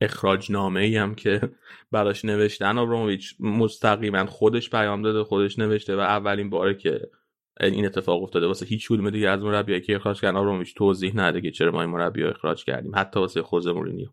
اخراج 0.00 0.52
نامه 0.52 0.80
ای 0.80 0.96
هم 0.96 1.14
که 1.14 1.40
براش 1.92 2.24
نوشتن 2.24 2.78
آبراموویچ 2.78 3.36
مستقیما 3.40 4.26
خودش 4.26 4.70
پیام 4.70 5.02
داده 5.02 5.24
خودش 5.24 5.58
نوشته 5.58 5.96
و 5.96 6.00
اولین 6.00 6.50
باره 6.50 6.74
که 6.74 7.00
این 7.60 7.86
اتفاق 7.86 8.22
افتاده 8.22 8.46
واسه 8.46 8.66
هیچ 8.66 8.88
کدوم 8.88 9.10
دیگه 9.10 9.28
از 9.28 9.42
مربیایی 9.42 9.82
که 9.82 9.96
اخراج 9.96 10.20
کردن 10.20 10.36
آبراموویچ 10.36 10.74
توضیح 10.74 11.12
نده 11.16 11.40
که 11.40 11.50
چرا 11.50 11.72
ما 11.72 11.80
این 11.80 11.90
مربی 11.90 12.24
اخراج 12.24 12.64
کردیم 12.64 12.92
حتی 12.94 13.20
واسه 13.20 13.42
خوزه 13.42 13.72
مورینیو. 13.72 14.08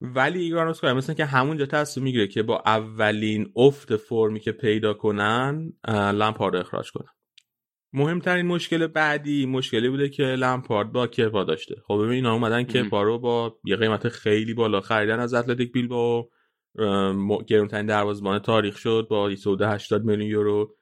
ولی 0.00 0.42
ایگرانوسکای 0.42 0.92
مثل 0.92 1.14
که 1.14 1.24
همونجا 1.24 1.66
تصمیم 1.66 2.04
می‌گیره 2.04 2.28
که 2.28 2.42
با 2.42 2.62
اولین 2.66 3.52
افت 3.56 3.96
فرمی 3.96 4.40
که 4.40 4.52
پیدا 4.52 4.94
کنن 4.94 5.72
لمپارد 5.88 6.56
اخراج 6.56 6.92
کنن. 6.92 7.10
مهمترین 7.92 8.46
مشکل 8.46 8.86
بعدی 8.86 9.46
مشکلی 9.46 9.88
بوده 9.88 10.08
که 10.08 10.22
لمپارد 10.22 10.92
با 10.92 11.06
کپا 11.06 11.44
داشته. 11.44 11.76
خب 11.86 11.94
ببین 11.94 12.10
اینا 12.10 12.32
اومدن 12.32 12.62
کپا 12.62 13.02
رو 13.02 13.18
با 13.18 13.58
یه 13.64 13.76
قیمت 13.76 14.08
خیلی 14.08 14.54
بالا 14.54 14.80
خریدن 14.80 15.20
از 15.20 15.34
اتلتیک 15.34 15.72
بیلبائو 15.72 16.28
گرونترین 17.46 17.86
دروازه‌بان 17.86 18.38
تاریخ 18.38 18.78
شد 18.78 19.06
با 19.10 19.28
80 19.28 20.04
میلیون 20.04 20.30
یورو. 20.30 20.74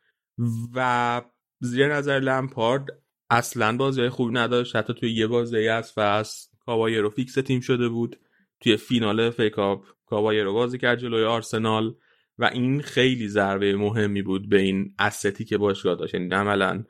و 0.74 1.22
زیر 1.60 1.94
نظر 1.94 2.20
لمپارد 2.20 2.86
اصلا 3.30 3.76
بازی 3.76 4.08
خوبی 4.08 4.34
نداشت. 4.34 4.76
حتی 4.76 4.94
توی 4.94 5.12
یه 5.12 5.26
بازی 5.26 5.68
از 5.68 5.92
فصل 5.92 6.48
کاوایرو 6.66 7.10
فیکس 7.10 7.34
تیم 7.34 7.60
شده 7.60 7.88
بود. 7.88 8.16
توی 8.60 8.76
فینال 8.76 9.30
FA 9.30 9.52
Cup 9.52 9.84
کاوایرو 10.06 10.52
بازی 10.52 10.78
کرد 10.78 10.98
جلوی 10.98 11.24
آرسنال. 11.24 11.94
و 12.38 12.44
این 12.44 12.80
خیلی 12.80 13.28
ضربه 13.28 13.76
مهمی 13.76 14.22
بود 14.22 14.48
به 14.48 14.60
این 14.60 14.94
استی 14.98 15.44
که 15.44 15.58
باشگاه 15.58 15.94
داشت. 15.94 16.14
یعنی 16.14 16.34
عملا 16.34 16.84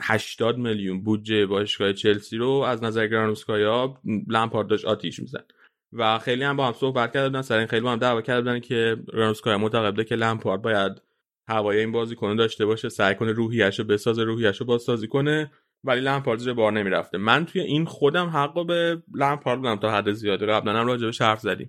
80 0.00 0.58
میلیون 0.58 1.02
بودجه 1.02 1.46
باشگاه 1.46 1.92
چلسی 1.92 2.36
رو 2.36 2.50
از 2.50 2.84
نظر 2.84 3.06
گرانوسکایا 3.06 4.00
لمپارد 4.28 4.68
داشت 4.68 4.84
آتیش 4.84 5.20
می‌زد. 5.20 5.50
و 5.92 6.18
خیلی 6.18 6.44
هم 6.44 6.56
با 6.56 6.66
هم 6.66 6.72
صحبت 6.72 7.12
کردن 7.12 7.42
سر 7.42 7.58
این 7.58 7.66
خیلی 7.66 7.82
با 7.82 7.92
هم 7.92 7.98
دعوا 7.98 8.22
کردن 8.22 8.60
که 8.60 8.96
گرانوسکایا 9.12 9.58
معتقده 9.58 10.04
که 10.04 10.14
لمپارد 10.16 10.62
باید 10.62 11.02
هوای 11.48 11.78
این 11.78 11.92
بازیکن 11.92 12.36
داشته 12.36 12.66
باشه 12.66 12.88
سعی 12.88 13.14
کنه 13.14 13.32
روحیه‌شو 13.32 13.82
رو 13.82 13.88
بسازه 13.88 14.24
روحیه‌شو 14.24 14.64
رو 14.64 14.68
بازسازی 14.68 15.08
کنه 15.08 15.50
ولی 15.84 16.00
لمپارد 16.00 16.38
زیر 16.38 16.52
بار 16.52 16.72
نمی‌رفته. 16.72 17.18
من 17.18 17.46
توی 17.46 17.60
این 17.60 17.84
خودم 17.84 18.26
حق 18.26 18.66
به 18.66 19.02
لمپارد 19.14 19.58
بودم 19.58 19.76
تا 19.76 19.90
حد 19.90 20.12
زیادی. 20.12 20.46
قبلا 20.46 20.80
هم 20.80 20.86
راجع 20.86 21.24
حرف 21.24 21.40
زدیم. 21.40 21.68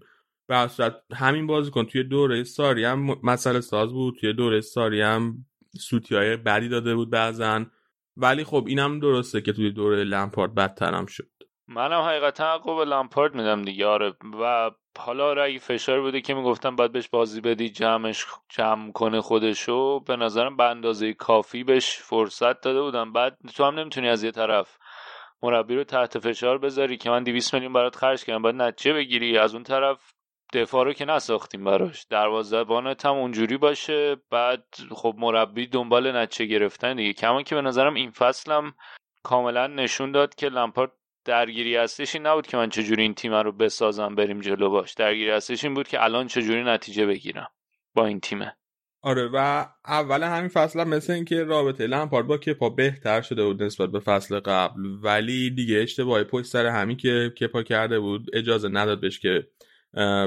و 0.50 0.70
همین 1.16 1.48
بازیکن 1.48 1.86
توی 1.86 2.04
دوره 2.04 2.44
ساری 2.44 2.84
هم 2.84 3.18
مسئله 3.24 3.62
ساز 3.62 3.94
بود 3.94 4.18
توی 4.20 4.34
دوره 4.34 4.62
ساری 4.62 5.02
هم 5.02 5.46
سوتی 5.80 6.16
های 6.16 6.38
بدی 6.38 6.70
داده 6.70 6.96
بود 6.96 7.10
بعضن 7.10 7.72
ولی 8.18 8.44
خب 8.44 8.66
اینم 8.68 9.00
درسته 9.00 9.42
که 9.42 9.54
توی 9.54 9.72
دوره 9.72 10.04
لمپارد 10.04 10.56
بدترم 10.56 11.06
شد. 11.06 11.28
منم 11.68 12.02
حقیقتا 12.02 12.54
حق 12.54 12.78
به 12.78 12.86
لمپارد 12.86 13.36
میدم 13.36 13.62
دیگه 13.62 13.86
آره. 13.86 14.14
و 14.42 14.72
حالا 14.98 15.44
اگه 15.44 15.60
فشار 15.60 16.02
بوده 16.02 16.22
که 16.22 16.34
می‌گفتم 16.34 16.76
باید 16.76 16.92
بهش 16.92 17.08
بازی 17.10 17.42
بدی 17.42 17.70
جمعش 17.70 18.26
جمع 18.50 18.92
کنه 18.92 19.22
خودشو 19.22 20.00
به 20.00 20.16
نظرم 20.16 20.58
به 20.58 20.64
اندازه 20.64 21.14
کافی 21.14 21.64
بهش 21.64 21.98
فرصت 21.98 22.62
داده 22.62 22.82
بودم. 22.82 23.14
بعد 23.14 23.38
تو 23.56 23.64
هم 23.64 23.80
نمی‌تونی 23.80 24.10
از 24.10 24.24
یه 24.24 24.32
طرف 24.32 24.78
مربی 25.44 25.76
رو 25.76 25.84
تحت 25.84 26.20
فشار 26.20 26.58
بذاری 26.58 26.98
که 26.98 27.10
من 27.10 27.24
200 27.24 27.54
میلیون 27.54 27.74
برات 27.74 27.96
خرج 27.96 28.24
کردم. 28.24 28.42
باید 28.42 28.56
نتیجه 28.56 28.94
بگیری 28.94 29.38
از 29.38 29.54
اون 29.54 29.64
طرف 29.64 30.12
دفاع 30.56 30.86
رو 30.86 30.94
که 30.94 31.06
نساختیم 31.06 31.64
براش. 31.64 32.06
دروازه‌بانت 32.10 33.06
هم 33.06 33.14
اونجوری 33.14 33.58
باشه 33.58 34.16
بعد 34.32 34.64
خب 34.92 35.16
مربی 35.18 35.68
دنبال 35.68 36.16
نتیجه 36.18 36.46
گرفتن 36.46 36.96
دیگه. 36.96 37.14
کمان 37.14 37.44
که 37.44 37.56
به 37.56 37.62
نظرم 37.62 37.94
این 37.94 38.12
فصلم 38.12 38.74
کاملا 39.24 39.68
نشون 39.68 40.12
داد 40.12 40.36
که 40.36 40.50
لمپارد 40.50 40.92
درگیری 41.26 41.76
هستش 41.76 42.16
این 42.16 42.26
نبود 42.26 42.48
که 42.48 42.58
من 42.58 42.70
چجوری 42.70 43.02
این 43.02 43.14
تیم 43.14 43.34
رو 43.34 43.52
بسازم 43.52 44.16
بریم 44.16 44.40
جلو 44.40 44.70
باش. 44.70 44.94
درگیری 44.94 45.30
هستش 45.30 45.64
این 45.64 45.74
بود 45.74 45.88
که 45.88 46.04
الان 46.04 46.28
چجوری 46.28 46.64
نتیجه 46.64 47.06
بگیرم 47.06 47.48
با 47.96 48.06
این 48.06 48.20
تیمه 48.20 48.56
آره 49.06 49.30
و 49.34 49.66
اول 49.88 50.24
همین 50.24 50.50
فصل 50.50 50.80
هم 50.80 50.88
مثل 50.88 51.14
اینکه 51.14 51.44
رابطه 51.44 51.88
لمپارد 51.88 52.28
با 52.28 52.38
کپا 52.38 52.70
بهتر 52.70 53.22
شده 53.22 53.46
بود 53.46 53.64
نسبت 53.64 53.90
به 53.90 54.00
فصل 54.00 54.40
قبل 54.40 54.82
ولی 55.04 55.50
دیگه 55.50 55.80
اشتباهی 55.80 56.24
پشت 56.24 56.46
سر 56.46 56.66
همین 56.66 56.98
که 56.98 57.34
کپا 57.42 57.64
کرده 57.64 58.00
بود 58.00 58.26
اجازه 58.34 58.70
نداد 58.70 59.02
بهش 59.02 59.20
که 59.20 59.48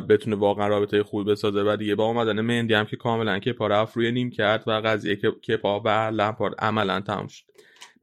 بتونه 0.09 0.37
واقعا 0.37 0.69
رابطه 0.69 1.03
خوبی 1.03 1.31
بسازه. 1.31 1.63
و 1.63 1.77
دیگه 1.77 1.95
با 1.95 2.05
اومدن 2.05 2.41
مندی 2.41 2.75
هم 2.75 2.85
که 2.85 2.97
کاملا 2.97 3.39
کپا 3.39 3.67
رفت 3.67 3.97
روی 3.97 4.13
نیم 4.13 4.31
کرد 4.31 4.65
و 4.67 4.71
قضیه 4.71 5.17
کپا 5.17 5.81
و 5.81 5.89
لمپارد 5.89 6.55
عملا 6.59 7.01
تموم 7.01 7.27
شد. 7.27 7.45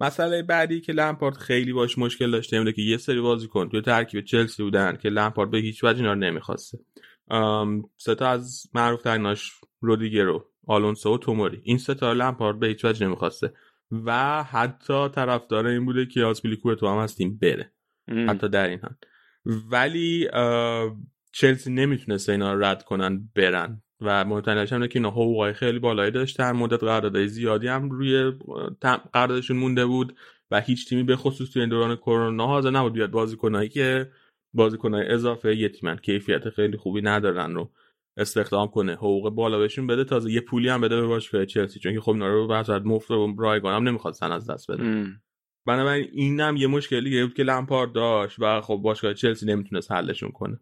مسئله 0.02 0.42
بعدی 0.42 0.82
که 0.82 0.94
لمپارد 0.94 1.38
خیلی 1.38 1.74
باش 1.74 1.98
مشکل 1.98 2.32
داشته 2.32 2.58
اینه 2.58 2.72
که 2.72 2.82
یه 2.82 2.98
سری 2.98 3.22
بازیکن 3.22 3.70
توی 3.70 3.82
ترکیب 3.82 4.26
چلسی 4.26 4.64
بودن 4.64 4.98
که 5.02 5.10
لمپارد 5.10 5.52
به 5.52 5.58
هیچ 5.58 5.84
وجه 5.84 5.98
اینا 5.98 6.14
رو 6.14 6.20
نمی‌خواسته. 6.20 6.80
سه 7.98 8.16
تا 8.16 8.28
از 8.28 8.64
معروف 8.74 9.02
تریناش 9.02 9.52
رودیگرو 9.80 10.46
آلونسو 10.68 11.14
و 11.14 11.18
توموری. 11.18 11.62
این 11.64 11.78
سه 11.78 11.94
تا 11.94 12.14
لمپارد 12.14 12.60
به 12.60 12.68
هیچ 12.68 12.86
وجه 12.86 13.08
نمی‌خواسته. 13.08 13.54
و 13.92 14.44
حتی 14.44 15.10
طرفدار 15.10 15.68
این 15.68 15.86
بوده 15.86 16.06
که 16.06 16.24
آسپیلیکو 16.24 16.76
تو 16.76 16.88
هم 16.88 17.04
هستیم 17.04 17.40
بره. 17.42 17.72
حتی 18.28 18.50
در 18.50 18.68
این 18.68 18.80
هم 18.80 18.98
ولی 19.72 20.28
چلسی 21.36 21.72
نمی‌تونسته 21.72 22.32
اینا 22.32 22.54
رو 22.54 22.64
رد 22.64 22.84
کنن 22.84 23.30
برن. 23.36 23.82
و 24.02 24.26
مهمترینش 24.26 24.74
هم 24.74 24.88
که 24.88 25.00
اینا 25.00 25.10
حقوقای 25.10 25.54
خیلی 25.54 25.80
بالایی 25.80 26.12
داشتن. 26.12 26.52
مدت 26.52 26.84
قراردادهای 26.84 27.28
زیادی 27.28 27.68
هم 27.68 27.90
روی 27.90 28.32
قراردادشون 29.14 29.58
مونده 29.58 29.86
بود 29.86 30.16
و 30.52 30.62
هیچ 30.62 30.90
تیمی 30.90 31.04
به 31.04 31.16
خصوص 31.16 31.50
توی 31.50 31.62
این 31.62 31.70
دوران 31.70 31.96
کرونا 31.96 32.48
حاضر 32.48 32.70
نبود 32.70 32.94
بیاد 32.94 33.12
بازیکنایی 33.12 33.70
که 33.70 34.12
بازیکنای 34.54 35.08
اضافه 35.08 35.56
یتیمن 35.56 35.96
کیفیت 35.96 36.50
خیلی 36.50 36.78
خوبی 36.78 37.02
ندارن 37.02 37.56
رو 37.56 37.72
استخدام 38.18 38.68
کنه. 38.68 38.94
حقوق 38.94 39.30
بالا 39.30 39.60
بهشون 39.60 39.88
بده 39.88 40.04
تازه 40.04 40.32
یه 40.32 40.42
پولی 40.42 40.70
هم 40.70 40.82
بده 40.82 41.02
به 41.02 41.08
باشگاه 41.08 41.46
چلسی. 41.46 41.80
چون 41.80 41.94
که 41.94 42.02
خب 42.02 42.12
اینا 42.12 42.28
رو 42.28 42.48
به 42.48 42.64
صورت 42.64 42.82
مفت 42.86 43.12
و 43.12 43.36
رایگان 43.40 43.76
هم 43.76 43.88
نمی‌خواستن 43.88 44.32
از 44.32 44.50
دست 44.50 44.72
بده 44.72 45.08
بنابراین 45.68 46.10
اینم 46.12 46.58
یه 46.58 46.68
مشکلی 46.68 47.24
بود 47.24 47.34
که 47.34 47.44
لمپارد 47.44 47.92
داشت 47.92 48.36
و 48.40 48.62
خب 48.62 48.76
باشگاه 48.76 49.14
چلسی 49.14 49.46
نمی‌تونست 49.46 49.92
حلشون 49.92 50.32
کنه. 50.32 50.60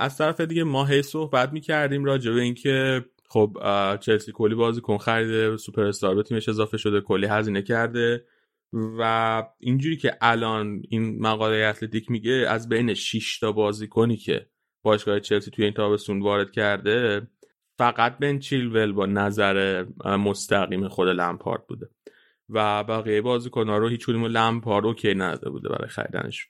از 0.00 0.18
طرف 0.18 0.40
دیگه 0.40 0.64
ما 0.64 0.84
هی 0.84 1.02
صحبت 1.02 1.52
می‌کردیم 1.52 2.04
راجع 2.04 2.32
به 2.32 2.40
اینکه 2.40 3.04
خب 3.28 3.56
چلسی 4.00 4.32
کلی 4.32 4.54
بازیکن 4.54 4.98
خرید 4.98 5.56
سوپر 5.56 5.82
استار 5.82 6.14
به 6.14 6.22
تیمش 6.22 6.48
اضافه 6.48 6.76
شده 6.76 7.00
کلی 7.00 7.26
هزینه 7.26 7.62
کرده 7.62 8.24
و 8.72 9.42
اینجوری 9.58 9.96
که 9.96 10.16
الان 10.20 10.82
این 10.88 11.22
مقاله 11.22 11.66
اتلتیک 11.66 12.10
میگه 12.10 12.32
از 12.48 12.68
بین 12.68 12.94
6 12.94 13.38
تا 13.38 13.52
بازیکنی 13.52 14.16
که 14.16 14.46
باشگاه 14.82 15.20
چلسی 15.20 15.50
توی 15.50 15.64
این 15.64 15.74
تابستون 15.74 16.22
وارد 16.22 16.50
کرده 16.50 17.26
فقط 17.78 18.18
بن 18.18 18.38
چیلول 18.38 18.92
با 18.92 19.06
نظر 19.06 19.84
مستقیم 20.04 20.88
خود 20.88 21.08
لمپارد 21.08 21.66
بوده 21.66 21.88
و 22.48 22.84
بقیه 22.84 23.20
بازیکن‌ها 23.20 23.78
رو 23.78 23.88
هیچ 23.88 24.06
کدوم 24.06 24.26
لمپارد 24.26 24.86
okay 24.86 25.14
نداده 25.14 25.50
بوده 25.50 25.68
برای 25.68 25.88
خریدنش. 25.88 26.48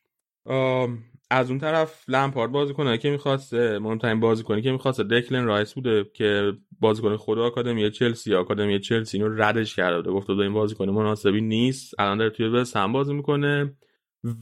از 1.31 1.51
اون 1.51 1.59
طرف 1.59 2.05
لمپارد 2.09 2.53
بازیکنه 2.53 2.99
که 2.99 3.11
می‌خواسته 3.11 3.79
مهمترین 3.79 4.21
بازیکنی 4.21 4.63
که 4.63 4.73
می‌خواسته 4.73 5.05
دکلن 5.05 5.45
رایس 5.45 5.75
بوده 5.75 6.05
که 6.15 6.53
بازیکن 6.81 7.17
خود 7.17 7.39
آکادمی 7.39 7.91
چلسی 7.91 8.35
آکادمی 8.35 8.81
چلسی 8.81 9.17
اینو 9.19 9.43
ردش 9.43 9.77
کرده. 9.77 9.97
بوده 9.97 10.11
گفته 10.11 10.33
این 10.33 10.53
بازیکن 10.53 10.91
مناسبی 10.91 11.41
نیست. 11.41 11.95
الان 11.99 12.19
داره 12.19 12.31
توی 12.31 12.47
وست 12.47 12.77
هم 12.77 12.93
بازی 12.93 13.15
می‌کنه 13.15 13.75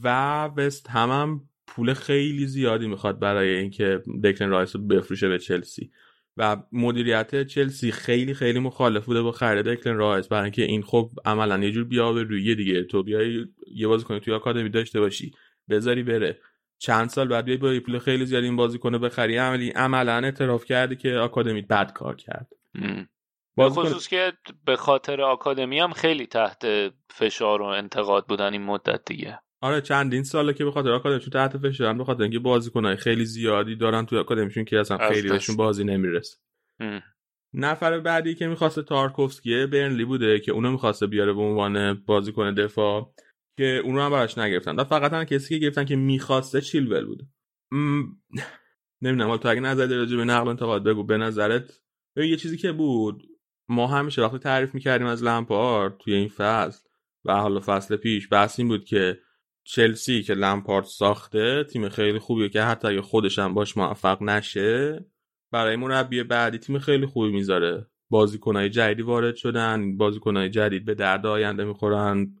و 0.03 0.45
وست 0.45 0.89
هم, 0.89 1.09
هم 1.09 1.41
پول 1.67 1.93
خیلی 1.93 2.47
زیادی 2.47 2.87
می‌خواد 2.87 3.19
برای 3.19 3.55
اینکه 3.55 4.03
دکلن 4.23 4.49
رایس 4.49 4.75
رو 4.75 4.81
بفروشه 4.81 5.29
به 5.29 5.39
چلسی. 5.39 5.91
و 6.37 6.57
مدیریت 6.71 7.47
چلسی 7.47 7.91
خیلی 7.91 8.33
خیلی 8.33 8.59
مخالف 8.59 9.05
بوده 9.05 9.21
با 9.21 9.31
خرید 9.31 9.65
دکلن 9.65 9.95
رایس. 9.95 10.27
برای 10.27 10.43
اینکه 10.43 10.63
این 10.63 10.81
خب 10.81 11.11
عملا 11.25 11.57
یه 11.57 11.71
جور 11.71 11.83
بی‌آبرویی 11.83 12.55
دیگه. 12.55 12.83
تو 12.83 13.03
بیای 13.03 13.45
یه 13.75 13.87
بازیکن 13.87 14.19
توی 14.19 14.33
آکادمی 14.33 14.69
داشته 14.69 14.99
باشی 14.99 15.31
بذاری 15.69 16.03
بره. 16.03 16.39
چند 16.79 17.09
سال 17.09 17.27
بعد 17.27 17.45
بیای 17.45 17.57
با 17.57 17.79
پول 17.85 17.99
خیلی 17.99 18.25
زیاد 18.25 18.43
این 18.43 18.55
بازیکن 18.55 18.97
بخری 18.97 19.37
عملی 19.37 19.69
عملا 19.69 20.15
اعتراف 20.15 20.65
کرده 20.65 20.95
که 20.95 21.13
آکادمی 21.13 21.61
بد 21.61 21.93
کار 21.93 22.15
کرد. 22.15 22.47
به 23.57 23.69
خصوص 23.69 24.07
که 24.07 24.33
به 24.65 24.75
خاطر 24.75 25.21
آکادمی 25.21 25.79
هم 25.79 25.91
خیلی 25.91 26.25
تحت 26.25 26.65
فشار 27.09 27.61
و 27.61 27.65
انتقاد 27.65 28.27
بودن 28.27 28.53
این 28.53 28.63
مدت 28.63 29.01
دیگه. 29.05 29.39
آره 29.61 29.81
چندین 29.81 30.23
ساله 30.23 30.53
که 30.53 30.65
به 30.65 30.71
خاطر 30.71 30.91
آکادمیشون 30.91 31.29
تحت 31.29 31.57
فشارن 31.57 31.97
به 31.97 32.03
خاطر 32.03 32.23
اینکه 32.23 32.39
بازیکنای 32.39 32.95
خیلی 32.95 33.25
زیادی 33.25 33.75
دارن 33.75 34.05
توی 34.05 34.19
آکادمیشون 34.19 34.65
که 34.65 34.79
اصلا 34.79 34.97
خیلی 34.97 35.29
بهشون 35.29 35.55
بازی 35.55 35.83
نمی‌رسه. 35.83 36.37
نفر 37.53 37.99
بعدی 37.99 38.35
که 38.35 38.47
می‌خواسته 38.47 38.83
تارکوفسکیه 38.83 39.67
برنلی 39.67 40.05
بوده 40.05 40.39
که 40.39 40.51
اونو 40.51 40.71
می‌خواسته 40.71 41.07
بیاره 41.07 41.33
به 41.33 41.41
عنوان 41.41 41.93
بازیکن 41.93 42.53
دفاع. 42.53 43.13
که 43.59 43.81
اون 43.83 43.95
رو 43.95 44.01
هم 44.01 44.11
براش 44.11 44.37
نگرفتن. 44.37 44.75
و 44.75 44.83
فقط 44.83 45.13
هم 45.13 45.23
کسی 45.23 45.49
که 45.49 45.65
گرفتن 45.65 45.85
که 45.85 45.95
می‌خواسته 45.95 46.61
چیلول 46.61 47.05
بوده 47.05 47.27
نمی‌دونم 49.01 49.37
تو 49.37 49.49
اگه 49.49 49.61
نظر 49.61 49.87
راجع 49.87 50.17
به 50.17 50.25
نقل 50.25 50.47
انتقاد 50.47 50.83
بگو 50.83 51.03
به 51.03 51.17
نظرت 51.17 51.81
یه 52.15 52.35
چیزی 52.35 52.57
که 52.57 52.71
بود. 52.71 53.23
ما 53.69 53.87
همیشه 53.87 54.21
وقتی 54.21 54.37
تعریف 54.37 54.73
می‌کردیم 54.73 55.07
از 55.07 55.23
لمپارد 55.23 55.97
توی 55.97 56.13
این 56.13 56.27
فصل 56.27 56.87
و 57.25 57.33
حالا 57.33 57.61
فصل 57.65 57.95
پیش 57.95 58.27
بحث 58.31 58.59
این 58.59 58.67
بود 58.67 58.85
که 58.85 59.19
چلسی 59.63 60.23
که 60.23 60.33
لمپارد 60.33 60.85
ساخته 60.85 61.63
تیم 61.63 61.89
خیلی 61.89 62.19
خوبیه 62.19 62.49
که 62.49 62.61
حتی 62.61 62.87
اگه 62.87 63.01
خودش 63.01 63.39
هم 63.39 63.53
باش 63.53 63.77
موفق 63.77 64.23
نشه 64.23 65.05
برای 65.51 65.75
مربی 65.75 66.23
بعدی 66.23 66.57
تیم 66.57 66.79
خیلی 66.79 67.05
خوبی 67.05 67.31
می‌ذاره. 67.31 67.87
بازیکنهای 68.09 68.69
جدیدی 68.69 69.01
وارد 69.01 69.35
شدن 69.35 69.97
بازیکنهای 69.97 70.49
جدید 70.49 70.85
به 70.85 70.95
درد 70.95 71.25
آینده 71.25 71.63
می‌خورن. 71.63 72.35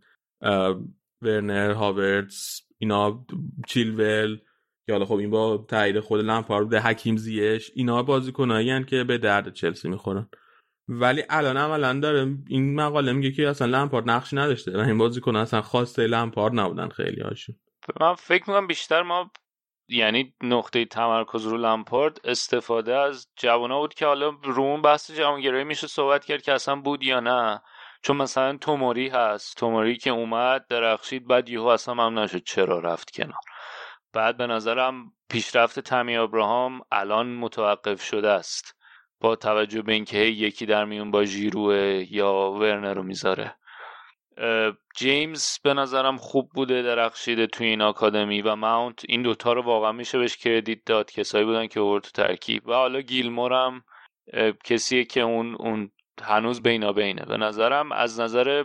ورنر 1.21 1.71
هاورتس 1.71 2.61
اینا 2.77 3.25
چیلول 3.67 4.37
که 4.85 4.93
حالا 4.93 5.05
خب 5.05 5.15
این 5.15 5.29
با 5.29 5.65
تایید 5.67 5.99
خود 5.99 6.19
لمپارد 6.19 6.73
حکیم 6.73 7.17
زیش 7.17 7.71
اینا 7.75 8.03
بازیکنایی 8.03 8.85
که 8.85 9.03
به 9.03 9.17
درد 9.17 9.53
چلسی 9.53 9.89
می‌خورن. 9.89 10.29
ولی 10.87 11.23
الان 11.29 11.57
عملا 11.57 11.99
داره 11.99 12.37
این 12.47 12.75
مقاله 12.75 13.11
میگه 13.11 13.31
که 13.31 13.49
اصلا 13.49 13.67
لمپارد 13.67 14.09
نقشی 14.09 14.35
نداشته 14.35 14.77
و 14.77 14.79
این 14.79 14.97
بازیکن 14.97 15.35
اصلا 15.35 15.61
خواسته 15.61 16.07
لمپارد 16.07 16.59
نبودن 16.59 16.89
خیلی 16.89 17.21
هاشون. 17.21 17.55
من 17.99 18.13
فکر 18.13 18.49
می‌کنم 18.49 18.67
بیشتر 18.67 19.01
ما 19.03 19.31
یعنی 19.89 20.33
نقطه 20.43 20.85
تمرکز 20.85 21.45
رو 21.45 21.57
لمپارد 21.57 22.19
استفاده 22.23 22.95
از 22.95 23.27
جوانا 23.35 23.79
بود 23.79 23.93
که 23.93 24.05
حالا 24.05 24.29
رومون 24.43 24.81
بحث 24.81 25.11
جوانگرایی 25.11 25.63
میشه 25.63 25.87
صحبت 25.87 26.25
کرد 26.25 26.41
که 26.41 26.53
اصلا 26.53 26.75
بود 26.75 27.03
یا 27.03 27.19
نه. 27.19 27.61
چون 28.01 28.17
مثلا 28.17 28.57
توموری 28.57 29.07
هست. 29.07 29.57
توموری 29.57 29.97
که 29.97 30.09
اومد 30.09 30.65
درخشید 30.69 31.27
بعد 31.27 31.49
یهو 31.49 31.65
اصلا 31.65 31.95
هم 31.95 32.19
نشد 32.19 32.43
چرا 32.43 32.79
رفت 32.79 33.11
کنار. 33.11 33.41
بعد 34.13 34.37
به 34.37 34.47
نظرم 34.47 35.13
پیشرفت 35.29 35.79
تمی 35.79 36.17
ابراهام 36.17 36.81
الان 36.91 37.35
متوقف 37.35 38.01
شده 38.03 38.29
است. 38.29 38.75
با 39.21 39.35
توجه 39.35 39.81
به 39.81 39.93
اینکه 39.93 40.17
یکی 40.17 40.65
در 40.65 40.85
میون 40.85 41.11
با 41.11 41.25
ژیروه 41.25 42.05
یا 42.09 42.51
ورنر 42.51 42.93
رو 42.93 43.03
می‌ذاره. 43.03 43.55
جیمز 44.95 45.59
به 45.63 45.73
نظرم 45.73 46.17
خوب 46.17 46.49
بوده 46.55 46.81
درخشیده 46.81 47.47
توی 47.47 47.67
این 47.67 47.81
آکادمی 47.81 48.41
و 48.41 48.55
ماونت 48.55 49.03
این 49.09 49.21
دوتا 49.21 49.53
رو 49.53 49.61
واقعا 49.61 49.91
میشه 49.91 50.17
بهش 50.17 50.37
کردیت 50.37 50.79
داد. 50.85 51.11
کسایی 51.11 51.45
بودن 51.45 51.67
که 51.67 51.79
ورد 51.79 52.03
تو 52.03 52.09
ترکیب. 52.09 52.67
و 52.67 52.73
حالا 52.73 53.01
گیلمورم 53.01 53.83
کسیه 54.63 55.05
که 55.05 55.21
اون 55.21 55.55
اون 55.55 55.91
هنوز 56.21 56.61
بینا 56.61 56.93
بینه. 56.93 57.25
به 57.25 57.37
نظرم 57.37 57.91
از 57.91 58.19
نظر 58.19 58.63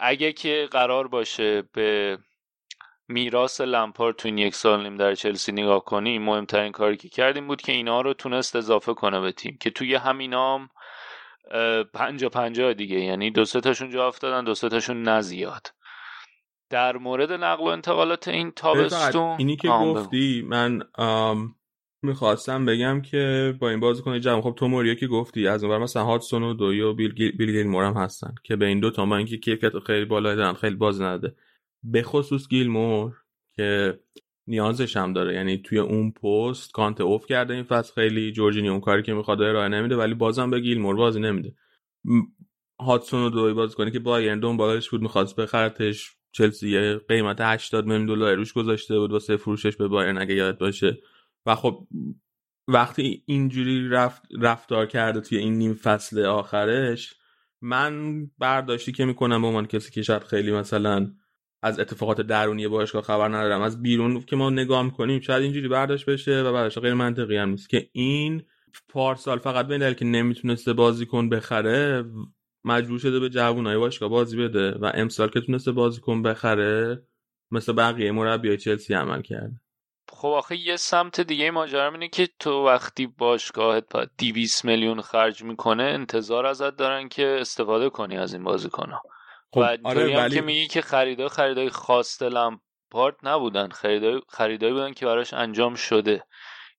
اگه 0.00 0.32
که 0.32 0.68
قرار 0.70 1.08
باشه 1.08 1.62
به 1.62 2.18
میراث 3.08 3.60
لمپار 3.60 4.12
تو 4.12 4.28
این 4.28 4.38
یک 4.38 4.54
سال 4.54 4.82
نیم 4.82 4.96
در 4.96 5.14
چلسی 5.14 5.52
نگاه 5.52 5.84
کنیم 5.84 6.22
مهمترین 6.22 6.72
کاری 6.72 6.96
که 6.96 7.08
کردیم 7.08 7.46
بود 7.46 7.62
که 7.62 7.72
اینا 7.72 8.00
رو 8.00 8.14
تونست 8.14 8.56
اضافه 8.56 8.94
کنه 8.94 9.20
به 9.20 9.32
تیم 9.32 9.56
که 9.60 9.70
توی 9.70 9.94
همینام 9.94 10.68
پنجا 11.94 12.28
پنجا 12.28 12.72
دیگه 12.72 13.00
یعنی 13.00 13.30
دو 13.30 13.44
سه 13.44 13.60
تاشون 13.60 13.90
جا 13.90 14.06
افتادن 14.08 14.44
دو 14.44 14.54
سه 14.54 14.68
تاشون 14.68 15.02
نزیاد 15.02 15.72
در 16.70 16.96
مورد 16.96 17.32
نقل 17.32 17.64
و 17.64 17.66
انتقالات 17.66 18.28
این 18.28 18.50
تابستون 18.50 19.36
اینی 19.38 19.56
که 19.56 19.68
گفتی 19.68 20.42
من 20.48 20.82
می‌خواستم 22.06 22.64
بگم 22.64 23.02
که 23.02 23.54
با 23.60 23.70
این 23.70 23.80
بازیکن 23.80 24.20
جمع 24.20 24.40
خب 24.40 24.54
تو 24.58 24.68
موریا 24.68 24.94
که 24.94 25.06
گفتی 25.06 25.46
از 25.46 25.64
اون 25.64 25.78
مثلا 25.78 26.04
هاتسون 26.04 26.42
و 26.42 26.54
دوی 26.54 26.80
و 26.80 26.94
بیل, 26.94 27.12
بیل 27.12 27.52
گیل 27.52 27.66
مورم 27.66 27.94
هستن 27.94 28.34
که 28.44 28.56
به 28.56 28.66
این 28.66 28.80
دو 28.80 28.90
تا 28.90 29.04
ما 29.04 29.16
اینکه 29.16 29.36
کیفیت 29.36 29.78
خیلی 29.78 30.04
بالای 30.04 30.36
دارن 30.36 30.52
خیلی 30.52 30.76
باز 30.76 31.00
نده. 31.00 31.34
به 31.82 32.02
خصوص 32.02 32.48
گیلمور 32.48 33.12
که 33.56 33.98
نیازش 34.46 34.96
هم 34.96 35.12
داره 35.12 35.34
یعنی 35.34 35.58
توی 35.58 35.78
اون 35.78 36.10
پست 36.10 36.72
کانت 36.72 37.00
اوف 37.00 37.26
کرده 37.26 37.54
این 37.54 37.62
فصل 37.62 37.94
خیلی 37.94 38.32
جورجینی 38.32 38.68
اون 38.68 38.80
کاری 38.80 39.02
که 39.02 39.14
می‌خواد 39.14 39.42
ارائه 39.42 39.68
نمیده 39.68 39.96
ولی 39.96 40.14
بازم 40.14 40.50
به 40.50 40.60
گیلمور 40.60 40.96
بازی 40.96 41.20
نمیده. 41.20 41.54
هاتسون 42.80 43.22
و 43.22 43.30
دوی 43.30 43.52
بازی 43.52 43.74
کنه 43.74 43.90
که 43.90 43.98
بایرن 43.98 44.40
دنبالش 44.40 44.90
بود 44.90 45.02
می‌خواست 45.02 45.36
بخرتش. 45.36 46.16
چلسی 46.32 46.94
قیمت 47.08 47.40
80 47.40 47.86
میلیون 47.86 48.06
دلار 48.06 48.34
روش 48.34 48.52
گذاشته 48.52 48.98
بود 48.98 49.12
واسه 49.12 49.36
فروشش 49.36 49.76
به 49.76 49.88
بایرن 49.88 50.18
اگه 50.18 50.34
یاد 50.34 50.58
باشه. 50.58 50.98
و 51.46 51.54
خب 51.54 51.86
وقتی 52.68 53.22
اینجوری 53.26 53.88
رفت 53.88 54.22
رفتار 54.40 54.86
کرده 54.86 55.20
توی 55.20 55.38
این 55.38 55.58
نیم 55.58 55.74
فصل 55.74 56.24
آخرش 56.24 57.14
من 57.62 58.26
برداشتی 58.38 58.92
که 58.92 59.04
می‌کنم 59.04 59.42
به 59.42 59.46
عنوان 59.46 59.66
کسی 59.66 59.90
که 59.90 60.02
شاید 60.02 60.24
خیلی 60.24 60.52
مثلا 60.52 61.12
از 61.62 61.80
اتفاقات 61.80 62.20
درونی 62.20 62.68
باشگاه 62.68 63.02
خبر 63.02 63.28
ندارم 63.28 63.60
از 63.60 63.82
بیرون 63.82 64.20
که 64.20 64.36
ما 64.36 64.50
نگاه 64.50 64.82
می‌کنیم 64.82 65.20
شاید 65.20 65.42
اینجوری 65.42 65.68
برداشت 65.68 66.06
بشه 66.06 66.42
و 66.42 66.52
بعدش 66.52 66.78
غیر 66.78 66.94
منطقی 66.94 67.36
هم 67.36 67.48
نیست. 67.48 67.68
که 67.68 67.88
این 67.92 68.42
پارسال 68.88 69.38
فقط 69.38 69.66
به 69.66 69.94
که 69.94 70.04
نمی‌تونسته 70.04 70.72
بازیکن 70.72 71.28
بخره 71.28 72.04
مجبور 72.64 72.98
شده 72.98 73.20
به 73.20 73.28
جوونای 73.28 73.78
باشگاه 73.78 74.08
بازی 74.08 74.36
بده 74.36 74.70
و 74.70 74.90
امسال 74.94 75.28
که 75.28 75.40
تونسته 75.40 75.72
بازیکن 75.72 76.22
بخره 76.22 77.02
مثل 77.50 77.72
بقیه 77.72 78.12
مربیای 78.12 78.56
چلسی 78.56 78.94
عمل 78.94 79.22
کرده. 79.22 79.60
خب 80.12 80.28
آخه 80.28 80.56
یه 80.56 80.76
سمت 80.76 81.20
دیگه 81.20 81.50
ماجرا 81.50 81.90
اینه 81.90 82.08
که 82.08 82.28
تو 82.38 82.66
وقتی 82.66 83.06
باشگاهت 83.06 83.84
200 84.18 84.64
میلیون 84.64 85.00
خرج 85.00 85.42
می‌کنه 85.42 85.82
انتظار 85.82 86.46
ازت 86.46 86.76
دارن 86.76 87.08
که 87.08 87.38
استفاده 87.40 87.90
کنی 87.90 88.18
از 88.18 88.34
این 88.34 88.44
بازیکنها. 88.44 89.02
خب 89.50 89.60
و 89.60 89.76
آره 89.84 90.16
ولی... 90.16 90.34
که 90.34 90.40
میگی 90.40 90.66
که 90.66 90.82
خریدای 90.82 91.28
خریدای 91.28 91.70
خاص 91.70 92.22
لمپارد 92.22 93.16
نبودن. 93.22 93.68
خریدای 93.68 94.20
خریدای 94.28 94.72
بودن 94.72 94.92
که 94.92 95.06
براش 95.06 95.34
انجام 95.34 95.74
شده. 95.74 96.22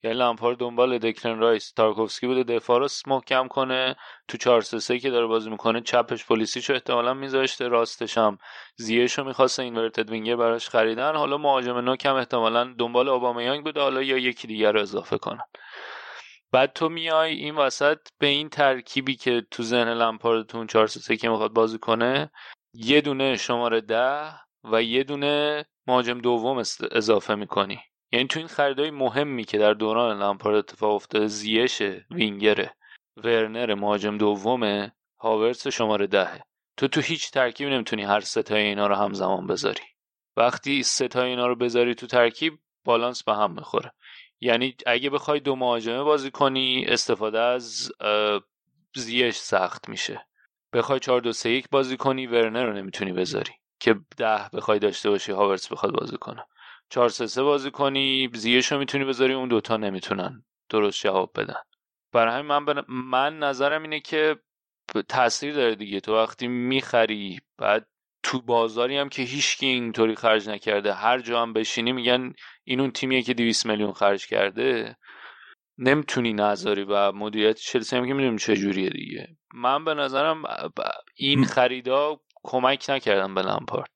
یعنی 0.03 0.17
لمپارد 0.17 0.57
دنبال 0.57 0.97
دکلن 0.97 1.39
رایس. 1.39 1.73
تارکوفسکی 1.73 2.27
بوده 2.27 2.43
دفاع 2.43 2.79
رو 2.79 2.87
محکم 3.07 3.47
کنه. 3.47 3.95
تو 4.27 4.37
4 4.37 4.61
3 4.61 4.99
که 4.99 5.09
داره 5.09 5.27
بازی 5.27 5.49
می‌کنه 5.49 5.81
چپش 5.81 6.25
پلیسیشو 6.25 6.73
احتمالا 6.73 7.13
میذاشته 7.13 7.67
راستش 7.67 8.17
هم 8.17 8.37
زیهشو 8.75 9.23
می‌خواسته 9.23 9.63
اینورتد 9.63 10.09
وینگر 10.09 10.35
براش 10.35 10.69
خریدن. 10.69 11.15
حالا 11.15 11.37
مهاجم 11.37 11.77
نوک 11.77 12.05
هم 12.05 12.15
احتمالا 12.15 12.73
دنبال 12.79 13.09
اوبامیانگ 13.09 13.63
بوده. 13.63 13.81
حالا 13.81 14.01
یا 14.01 14.17
یکی 14.17 14.47
دیگر 14.47 14.71
رو 14.71 14.81
اضافه 14.81 15.17
کنن 15.17 15.43
بعد 16.51 16.73
تو 16.73 16.89
میای 16.89 17.33
این 17.33 17.55
وسط 17.55 17.97
به 18.19 18.27
این 18.27 18.49
ترکیبی 18.49 19.15
که 19.15 19.45
تو 19.51 19.63
ذهن 19.63 19.89
لمپارد 19.89 20.45
تو 20.45 20.57
اون 20.57 20.67
4 20.67 20.87
3 20.87 21.17
که 21.17 21.29
می‌خواد 21.29 21.53
بازی 21.53 21.77
کنه 21.77 22.31
یه 22.73 23.01
دونه 23.01 23.37
شماره 23.37 23.81
ده 23.81 24.33
و 24.63 24.83
یه 24.83 25.03
دونه 25.03 25.65
مهاجم 25.87 26.21
دوم 26.21 26.57
اضافه 26.91 27.35
می‌کنی. 27.35 27.79
یعنی 28.11 28.27
تو 28.27 28.39
این 28.39 28.47
خریدهای 28.47 28.91
مهمی 28.91 29.43
که 29.43 29.57
در 29.57 29.73
دوران 29.73 30.19
لامپارد 30.19 30.55
اتفاق 30.55 30.95
افتاده 30.95 31.27
زیش 31.27 31.81
وینگره 32.11 32.73
ورنر 33.17 33.73
مهاجم 33.73 34.17
دومه 34.17 34.91
هاورس 35.19 35.67
شماره 35.67 36.07
دهه 36.07 36.41
تو 36.77 36.87
تو 36.87 37.01
هیچ 37.01 37.31
ترکیبی 37.31 37.71
نمی‌تونی 37.71 38.03
هر 38.03 38.19
ستای 38.19 38.61
اینا 38.61 38.87
رو 38.87 38.95
همزمان 38.95 39.47
بذاری. 39.47 39.83
وقتی 40.37 40.83
ستای 40.83 41.29
اینا 41.29 41.47
رو 41.47 41.55
بذاری 41.55 41.95
تو 41.95 42.07
ترکیب 42.07 42.59
بالانس 42.85 43.23
به 43.23 43.33
هم 43.33 43.51
می‌خوره. 43.51 43.91
یعنی 44.41 44.75
اگه 44.85 45.09
بخوای 45.09 45.39
دو 45.39 45.55
مهاجمه 45.55 46.03
بازی 46.03 46.31
کنی 46.31 46.85
استفاده 46.87 47.39
از 47.39 47.91
زیش 48.95 49.35
سخت 49.35 49.89
میشه. 49.89 50.25
بخوای 50.73 50.99
4 50.99 51.21
2 51.21 51.33
3 51.33 51.49
1 51.49 51.69
بازی 51.69 51.97
کنی 51.97 52.27
ورنر 52.27 52.65
رو 52.65 52.73
نمی‌تونی 52.73 53.13
بذاری. 53.13 53.51
که 53.79 53.95
ده 54.17 54.49
بخوای 54.53 54.79
داشته 54.79 55.09
باشی 55.09 55.31
هاورس 55.31 55.71
بخواد 55.71 55.93
بازی 55.93 56.17
کنه. 56.17 56.45
4 56.89 57.09
3 57.09 57.27
3 57.27 57.43
بازی 57.43 57.71
کنی 57.71 58.29
زیش 58.33 58.71
رو 58.71 58.79
می‌تونی 58.79 59.05
بذاری 59.05 59.33
اون 59.33 59.47
دوتا 59.49 59.77
نمی‌تونن. 59.77 60.43
درست 60.69 61.01
جواب 61.01 61.31
بدن. 61.35 61.61
برای 62.13 62.33
همین 62.33 62.45
من, 62.45 62.65
بن... 62.65 62.83
من 62.87 63.39
نظرم 63.39 63.81
اینه 63.81 63.99
که 63.99 64.35
تاثیر 65.09 65.53
داره 65.53 65.75
دیگه. 65.75 65.99
تو 65.99 66.15
وقتی 66.15 66.47
می‌خری 66.47 67.39
بعد 67.57 67.87
تو 68.23 68.41
بازاری 68.41 68.97
هم 68.97 69.09
که 69.09 69.21
هیچکی 69.21 69.65
اینطوری 69.65 70.15
خرج 70.15 70.49
نکرده 70.49 70.93
هر 70.93 71.19
جا 71.19 71.41
هم 71.41 71.53
بشینی 71.53 71.91
میگن 71.91 72.33
این 72.63 72.79
اون 72.79 72.91
تیمیه 72.91 73.21
که 73.21 73.33
200 73.33 73.65
میلیون 73.65 73.93
خرج 73.93 74.27
کرده. 74.27 74.97
نمی‌تونی 75.77 76.33
نذاری 76.33 76.83
و 76.83 77.11
مدیریت 77.11 77.57
چلسی 77.57 77.95
هم 77.95 78.07
که 78.07 78.13
می‌دونیم 78.13 78.37
چه 78.37 78.55
جوریه 78.55 78.89
دیگه. 78.89 79.27
من 79.53 79.85
به 79.85 79.93
نظرم 79.93 80.43
این 81.15 81.45
خریدا 81.45 82.19
کمک 82.43 82.85
نکردم 82.89 83.35
به 83.35 83.41
لمپارد 83.41 83.91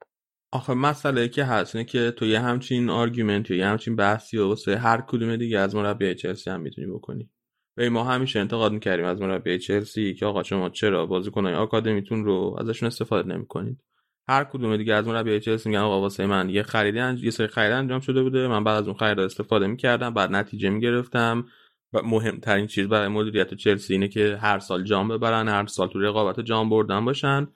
آخه 0.53 0.73
مسئله 0.73 1.27
که 1.27 1.43
هست 1.43 1.75
اینه 1.75 1.85
که 1.85 2.11
تو 2.11 2.25
یه 2.25 2.39
همچین 2.39 2.89
argument 2.89 3.51
یا 3.51 3.57
یه 3.57 3.67
همچین 3.67 3.95
بحثی 3.95 4.37
و 4.37 4.47
واسه 4.47 4.77
هر 4.77 5.01
کدوم 5.01 5.35
دیگه 5.35 5.59
از 5.59 5.75
مربی 5.75 6.15
چلسی 6.15 6.49
هم 6.49 6.61
می‌تونی 6.61 6.87
بکنی. 6.87 7.29
و 7.77 7.89
ما 7.89 8.03
همیشه 8.03 8.39
انتقاد 8.39 8.71
می‌کردیم 8.71 9.05
از 9.05 9.21
مربی 9.21 9.59
چلسی 9.59 10.13
که 10.13 10.25
آقا 10.25 10.43
شما 10.43 10.69
چرا 10.69 11.05
بازیکنای 11.05 11.53
آکادمیتون 11.53 12.25
رو 12.25 12.57
ازشون 12.59 12.87
استفاده 12.87 13.35
نمی‌کنید. 13.35 13.83
هر 14.29 14.43
کدوم 14.43 14.77
دیگه 14.77 14.93
از 14.93 15.07
مربی 15.07 15.39
چلسی 15.39 15.69
میگن 15.69 15.81
آقا 15.81 16.01
واسه 16.01 16.25
من 16.25 16.49
یه 16.49 16.63
خریدی 16.63 16.99
انج... 16.99 17.23
یه 17.23 17.31
سری 17.31 17.47
خرید 17.47 17.71
انجام 17.71 17.99
شده 17.99 18.23
بوده. 18.23 18.47
من 18.47 18.63
بعد 18.63 18.77
از 18.81 18.87
اون 18.87 18.97
خرید 18.97 19.19
استفاده 19.19 19.67
می‌کردم 19.67 20.13
بعد 20.13 20.31
نتیجه 20.31 20.69
می‌گرفتم. 20.69 21.45
و 21.93 22.01
مهمترین 22.01 22.67
چیز 22.67 22.87
برای 22.87 23.07
مدیریت 23.07 23.53
چلسی 23.53 23.93
اینه 23.93 24.07
که 24.07 24.37
هر 24.41 24.59
سال 24.59 24.83
جام 24.83 25.07
ببرن 25.07 25.47
هر 25.47 25.65
سال 25.65 25.87
تو 25.87 25.99
رقابت 25.99 26.39
جام 26.39 26.69
بردن 26.69 27.05
باشن. 27.05 27.47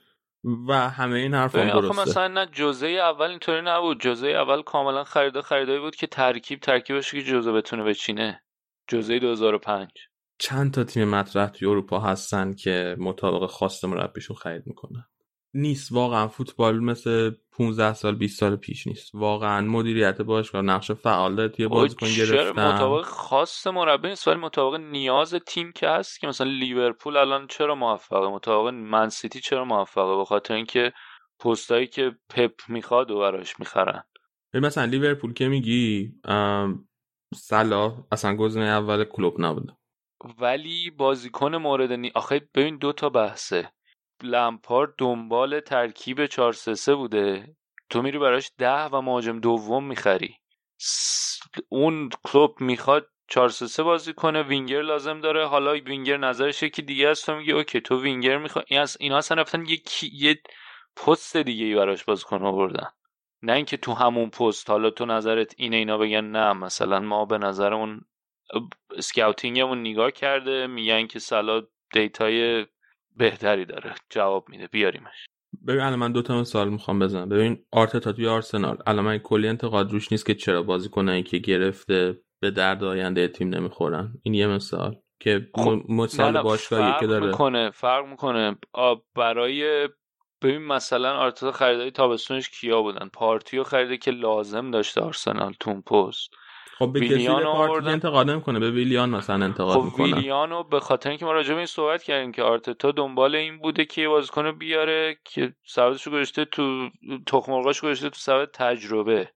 و 0.68 0.90
همه 0.90 1.18
این 1.20 1.34
حرف 1.34 1.56
هم 1.56 1.82
درسته. 1.82 2.02
مثلا 2.02 2.28
نه 2.28 2.46
جزء 2.46 2.88
اول 2.88 3.30
اینطوری 3.30 3.62
نبود. 3.62 4.02
جزء 4.02 4.28
اول 4.28 4.62
کاملا 4.62 5.04
خریده 5.04 5.42
خریدایی 5.42 5.80
بود 5.80 5.96
که 5.96 6.08
ترکیب 6.08 6.60
ترکیبش 6.60 7.12
که 7.12 7.24
جزء 7.24 7.52
بتونه 7.52 7.84
بچینه. 7.84 8.42
جزء 8.88 9.20
2005 9.20 9.90
چند 10.38 10.74
تا 10.74 10.84
تیم 10.84 11.10
مطرح 11.10 11.50
توی 11.50 11.68
اروپا 11.68 12.00
هستن 12.00 12.54
که 12.54 12.96
مطابق 13.00 13.46
خواست 13.46 13.86
مربیشون 13.86 14.36
خرید 14.36 14.68
می‌کنن؟ 14.68 15.06
نیست. 15.56 15.92
واقعا 15.92 16.28
فوتبال 16.28 16.80
مثل 16.80 17.32
15 17.52 17.94
سال 17.94 18.16
20 18.16 18.40
سال 18.40 18.56
پیش 18.56 18.88
نیست. 18.88 19.16
واقعا 19.16 19.62
مدیریت 19.62 20.22
باشگاه 20.22 20.62
نقش 20.62 20.92
فعال 20.92 21.36
داره 21.36 21.50
توی 21.50 21.68
بازیکن 21.68 22.08
گرفتن. 22.18 22.74
مطابق 22.74 23.06
خاص 23.06 23.68
مربی 23.68 24.08
نیست 24.08 24.28
ولی 24.28 24.40
مطابق 24.40 24.76
نیاز 24.80 25.36
تیم 25.36 25.72
که 25.72 25.90
هست 25.90 26.20
که 26.20 26.28
مثلا 26.28 26.48
لیورپول 26.48 27.18
الان 27.18 27.48
چرا 27.48 27.76
موفقه؟ 27.76 28.28
مطابق 28.28 28.74
من 28.74 29.10
سیتی 29.10 29.40
چرا 29.40 29.66
موفقه؟ 29.66 30.16
به 30.16 30.26
خاطر 30.26 30.54
اینکه 30.54 30.94
پستایی 31.40 31.88
که 31.88 32.16
پپ 32.30 32.52
می‌خواد 32.68 33.12
و 33.12 33.20
براش 33.20 33.60
می‌خرن. 33.60 34.04
مثلا 34.54 34.86
لیورپول 34.86 35.34
که 35.34 35.48
میگی 35.48 36.14
صلاح 37.36 37.98
اصلا 38.12 38.36
گزینه 38.36 38.66
اول 38.66 39.04
کلوب 39.04 39.42
نبوده. 39.42 39.74
ولی 40.40 40.90
بازیکن 40.90 41.56
مورد 41.56 41.92
نی... 41.92 42.12
آخه 42.16 42.50
ببین 42.56 42.78
دو 42.78 42.94
تا 42.94 43.10
بحثه. 43.10 43.72
لمپارد 44.24 44.94
دنبال 44.98 45.60
ترکیب 45.60 46.26
4 46.26 46.54
3 46.54 46.96
بوده. 46.96 47.56
تو 47.90 48.02
میری 48.02 48.20
براش 48.20 48.52
ده 48.58 48.84
و 48.84 49.02
مهاجم 49.02 49.40
دوم 49.40 49.84
می‌خری. 49.84 50.36
اون 51.70 52.10
کلوب 52.24 52.62
می‌خواد 52.62 53.08
4 53.28 53.50
3 53.50 53.84
بازی 53.84 54.14
کنه 54.14 54.44
وینگر 54.44 54.82
لازم 54.82 55.22
داره. 55.22 55.48
حالا 55.48 55.72
وینگر 55.72 56.18
نظرش 56.18 56.64
یکی 56.64 56.82
دیگه 56.82 57.10
است 57.10 57.26
تو 57.26 57.36
میگی 57.36 57.52
okay 57.52 57.82
تو 57.82 58.02
وینگر 58.02 58.38
می‌خوای 58.38 58.66
این 58.68 58.86
اینا 59.00 59.18
اصلا 59.18 59.42
رفتن 59.42 59.66
یه 59.66 59.82
یه 60.14 60.42
پست 60.96 61.38
دیگه 61.38 61.66
ای 61.66 61.76
براش 61.76 62.04
بازیکن 62.04 62.44
آوردن. 62.46 62.88
نه 63.42 63.54
اینکه 63.54 63.78
تو 63.78 63.94
همون 63.94 64.30
پست 64.30 64.70
حالا 64.70 64.90
تو 64.90 65.06
نظرت 65.06 65.54
اینه 65.58 65.76
اینا 65.78 65.98
بگن 65.98 66.26
نه 66.26 66.54
مثلا 66.54 67.00
ما 67.00 67.26
به 67.26 67.38
نظر 67.38 67.74
اون 67.74 68.02
scouting 68.98 69.59
مون 69.59 69.82
نگاه 69.82 70.12
کرده 70.12 70.68
میگن 70.68 71.08
که 71.08 71.20
صلاح 71.20 71.62
data 71.94 72.51
ی 72.51 72.66
بهتری 73.16 73.66
داره. 73.66 73.96
جواب 74.10 74.50
میده. 74.50 74.68
بیاریمش. 74.68 75.26
ببین 75.68 75.82
الان 75.82 76.00
من 76.00 76.12
دو 76.12 76.22
تا 76.22 76.40
مثال 76.40 76.70
می‌خوام 76.70 77.00
بزنم. 77.00 77.30
ببین 77.30 77.66
آرتتا 77.72 78.12
توی 78.12 78.28
آرسنال. 78.28 78.78
الان 78.88 79.06
من 79.06 79.18
کلی 79.18 79.48
انتقاد 79.48 79.92
روش 79.92 80.12
نیست 80.12 80.26
که 80.26 80.36
چرا 80.36 80.64
بازی 80.64 80.90
کنه 80.90 81.24
که 81.24 81.38
گرفته 81.38 82.20
به 82.40 82.52
درد 82.52 82.84
آینده 82.84 83.28
تیم 83.28 83.50
نمی‌خورن. 83.50 84.14
این 84.24 84.34
یه 84.34 84.48
مثال 84.48 84.96
که 85.20 85.48
خب، 85.56 85.82
مثال 85.90 86.42
باشگاهی 86.42 86.94
که 87.00 87.08
داره. 87.08 87.26
می‌کنه 87.28 87.72
فرق 87.72 88.06
می‌کنه. 88.06 88.58
برای 89.16 89.90
ببین 90.42 90.62
مثلا 90.62 91.18
آرتتا 91.18 91.52
خریدای 91.52 91.92
تابستونش 91.92 92.50
کیا 92.50 92.82
بودن؟ 92.82 93.10
پارتیو 93.14 93.64
خریده 93.64 93.98
که 93.98 94.12
لازم 94.12 94.72
داشته 94.72 95.02
آرسنال 95.02 95.54
تون 95.60 95.82
پست. 95.82 96.30
خب 96.78 96.92
به 96.94 97.00
کسی 97.00 97.28
پارتی 97.28 97.90
انتقاد 97.90 98.30
نمی‌کنه 98.30 98.60
به 98.60 98.72
ویلیان 98.72 99.10
مثلا 99.10 99.46
انتقاد 99.46 99.78
خب 99.78 99.84
می‌کنه. 99.84 100.16
ویلیانو 100.16 100.64
به 100.64 100.80
خاطر 100.80 101.10
اینکه 101.10 101.26
ما 101.26 101.32
راجع 101.32 101.50
به 101.50 101.58
این 101.58 101.66
صحبت 101.66 102.04
کردیم 102.04 102.32
که 102.32 102.44
آرتتا 102.44 102.92
دنبال 102.92 103.36
این 103.36 103.60
بوده 103.60 103.86
که 103.86 104.02
یه 104.02 104.08
بازیکن 104.08 104.52
بیاره 104.52 105.18
که 105.26 105.54
سبدشو 105.66 106.12
گذاشته 106.12 106.46
تو 106.46 106.90
تخم 107.28 107.52
مرغاش 107.52 107.82
گذاشته 107.82 108.10
تو 108.10 108.16
سبد 108.20 108.50
تجربه. 108.54 109.32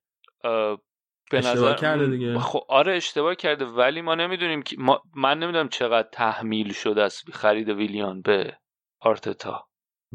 به 1.31 1.37
اشتباه 1.37 1.75
کرده 1.75 2.07
دیگه. 2.07 2.39
خب 2.39 2.59
آره 2.69 2.95
اشتباه 2.95 3.35
کرده 3.35 3.65
ولی 3.65 4.01
ما 4.01 4.15
نمی‌دونیم 4.15 4.61
که 4.61 4.75
ما... 4.79 5.01
من 5.15 5.39
نمی‌دونم 5.39 5.69
چقدر 5.69 6.07
تحمیل 6.11 6.73
شده 6.73 7.03
است 7.03 7.31
خرید 7.31 7.69
ویلیان 7.69 8.21
به 8.21 8.57
آرتتا. 8.99 9.65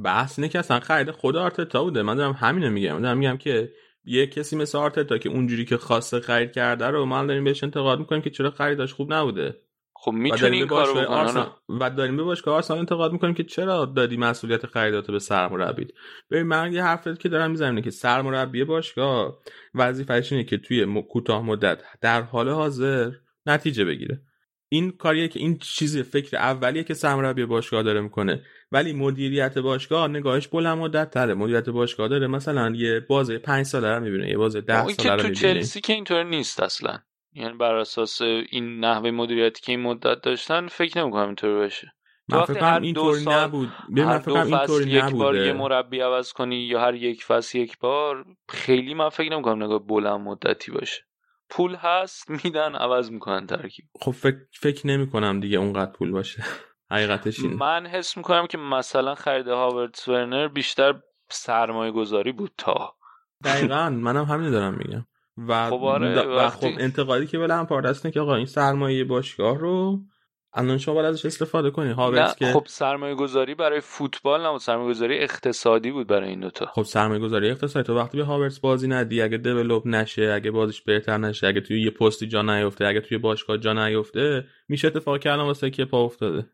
بحث 0.04 0.38
اینه 0.38 0.48
که 0.48 0.58
اصلا 0.58 0.80
خرید 0.80 1.10
خود 1.10 1.36
آرتتا 1.36 1.84
بوده. 1.84 2.02
من 2.02 2.16
دارم 2.16 2.32
همینو 2.32 2.70
میگم. 2.70 3.02
دارم 3.02 3.18
میگم 3.18 3.36
که 3.36 3.72
یه 4.05 4.26
کسی 4.26 4.57
مثل 4.57 4.78
آرتتا 4.78 5.18
که 5.18 5.28
اونجوری 5.28 5.64
که 5.64 5.76
خواسته 5.76 6.20
خرید 6.20 6.52
کرده 6.52 6.86
رو 6.86 7.05
ما 7.05 7.26
داریم 7.26 7.44
بهش 7.44 7.64
انتقاد 7.64 7.98
می‌کنیم 7.98 8.22
که 8.22 8.30
چرا 8.30 8.50
خریداش 8.50 8.94
خوب 8.94 9.12
نبوده. 9.12 9.57
خب 9.96 10.12
می‌تونی 10.12 10.57
این 10.57 10.66
کارو 10.66 11.48
و 11.68 11.90
داریم 11.90 12.16
به 12.16 12.22
باشگاه 12.22 12.55
آرسنال 12.55 12.78
انتقاد 12.78 13.12
می‌کنیم 13.12 13.34
که 13.34 13.44
چرا 13.44 13.84
دادی 13.84 14.16
مسئولیت 14.16 14.66
خریداتو 14.66 15.12
به 15.12 15.18
سرمربی 15.18 15.86
ببین 16.30 16.42
من 16.42 16.72
یه 16.72 16.84
حرفی 16.84 17.14
که 17.14 17.28
دارم 17.28 17.50
می‌زنم 17.50 17.80
که 17.80 17.90
سرمربی 17.90 18.64
باشگاه. 18.64 19.38
وظیفه‌اش 19.74 20.32
اینه 20.32 20.44
که 20.44 20.59
توی 20.59 21.02
کوتاه 21.02 21.42
مدت 21.42 21.82
در 22.00 22.22
حال 22.22 22.48
حاضر 22.48 23.11
نتیجه 23.46 23.84
بگیره. 23.84 24.20
این 24.68 24.90
کاریه 24.90 25.28
که 25.28 25.40
این 25.40 25.59
چیزی 25.59 26.02
فکر 26.02 26.36
اولیه 26.36 26.84
که 26.84 26.94
سرمربی 26.94 27.44
باشگاه 27.46 27.82
داره 27.82 28.00
می‌کنه. 28.00 28.42
ولی 28.72 28.92
مدیریت 28.92 29.58
باشگاه 29.58 30.08
نگاهش 30.08 30.48
بلند 30.48 30.78
مدت 30.78 31.10
تره. 31.10 31.34
مدیریت 31.34 31.68
باشگاه 31.68 32.08
داره 32.08 32.26
مثلا 32.26 32.70
یه 32.76 33.00
بازه 33.00 33.38
5 33.38 33.66
ساله 33.66 33.94
رو 33.94 34.00
می‌بینه 34.00 34.28
یه 34.28 34.36
بازه 34.36 34.60
10 34.60 34.88
ساله 34.88 35.10
رو 35.10 35.16
می‌بینه. 35.16 35.34
تو 35.34 35.40
چلسی 35.40 35.80
که 35.80 35.92
اینطور 35.92 36.22
نیست 36.22 36.60
اصلا. 36.60 36.98
یعنی 37.32 37.56
بر 37.56 37.74
اساس 37.74 38.22
این 38.22 38.80
نحوه 38.80 39.10
مدیریتی 39.10 39.62
که 39.62 39.72
این 39.72 39.80
مدت 39.80 40.20
داشتن 40.22 40.66
فکر 40.66 41.02
نمی‌کنم 41.02 41.26
اینطور 41.26 41.64
بشه 41.64 41.92
من 42.28 42.44
فکر 42.44 42.60
کنم 42.60 42.82
اینطوری 42.82 43.24
نبود. 43.26 43.68
هر 43.96 44.18
دو 44.18 44.34
فصل 44.34 44.88
یک 44.88 45.04
بار 45.04 45.36
یه 45.36 45.52
مربی 45.52 46.00
عوض 46.00 46.32
کنی 46.32 46.56
یا 46.56 46.80
هر 46.80 46.94
یک 46.94 47.24
فصل 47.24 47.58
یک 47.58 47.78
بار 47.78 48.24
خیلی 48.48 48.94
من 48.94 49.08
فکر 49.08 49.32
نمی‌کنم 49.32 49.62
نگاه 49.62 49.78
بلند 49.78 50.20
مدتی 50.20 50.72
باشه. 50.72 51.02
پول 51.50 51.74
هست 51.74 52.30
میدن 52.30 52.74
عوض 52.74 53.10
می‌کنن 53.10 53.46
ترکیب. 53.46 53.84
خب 54.00 54.10
فکر, 54.10 54.36
فکر 54.52 54.86
نمی 54.86 55.10
کنم 55.10 55.40
دیگه 55.40 55.58
اونقدر 55.58 55.92
پول 55.92 56.10
باشه. 56.10 56.44
حقیقتش 56.91 57.41
اینه. 57.41 57.57
من 57.57 57.87
حس 57.87 58.16
می‌کنم 58.16 58.47
که 58.47 58.59
مثلا 58.59 59.14
خرید 59.14 59.49
هاورد 59.49 59.99
ورنر 60.09 60.49
بیشتر 60.49 60.95
سرمایه 61.28 61.93
گذاری 61.93 62.32
بود 62.32 62.53
تا. 62.59 62.95
دقیقا 63.45 63.91
منم 63.91 64.24
همین 64.24 64.51
دارم 64.51 64.74
میگم. 64.74 65.07
و, 65.49 65.70
خب 65.70 65.85
آره 65.85 66.22
و 66.22 66.49
خب 66.49 66.70
انتقادی 66.78 67.26
که 67.26 67.39
به 67.39 67.47
لمپارد 67.47 67.87
هست 67.87 68.12
که 68.12 68.20
آقا 68.20 68.35
این 68.35 68.47
سرمایه 68.47 69.05
باشگاه 69.05 69.59
رو 69.59 70.01
الان 70.57 70.78
شما 70.78 70.95
باید 70.95 71.07
ازش 71.07 71.26
استفاده 71.26 71.70
کنی. 71.70 71.93
هاورتس 71.93 72.37
که 72.37 72.47
خب 72.47 72.64
سرمایه 72.66 73.14
گذاری 73.14 73.55
برای 73.55 73.80
فوتبال 73.80 74.47
نبود 74.47 74.61
سرمایه 74.61 74.91
گذاری 74.91 75.18
اقتصادی 75.18 75.91
بود 75.91 76.07
برای 76.07 76.28
این 76.28 76.41
دوتا 76.41 76.66
خب 76.66 76.82
سرمایه 76.82 77.20
گذاری 77.20 77.51
اقتصادی 77.51 77.87
تو 77.87 77.97
وقتی 77.97 78.18
به 78.18 78.24
هاورتس 78.24 78.61
بازی 78.61 78.89
ندی 78.89 79.22
اگه 79.22 79.37
دیولپ 79.37 79.82
نشه 79.87 80.32
اگه 80.35 80.51
بازیش 80.51 80.82
بهتر 80.82 81.18
نشه 81.18 81.47
اگه 81.47 81.61
توی 81.61 81.82
یه 81.82 81.91
پستی 81.91 82.26
جا 82.26 82.43
نیفته 82.43 82.87
اگه 82.87 83.01
توی 83.01 83.18
باشگاه 83.18 83.59
جا 83.59 83.72
نیفته 83.72 84.45
میشه 84.68 84.89
اتفاق 84.89 85.18
که 85.18 85.32
الان 85.32 85.47
واسه 85.47 85.70
که 85.70 85.85
پا 85.85 86.05
افتاده. 86.05 86.47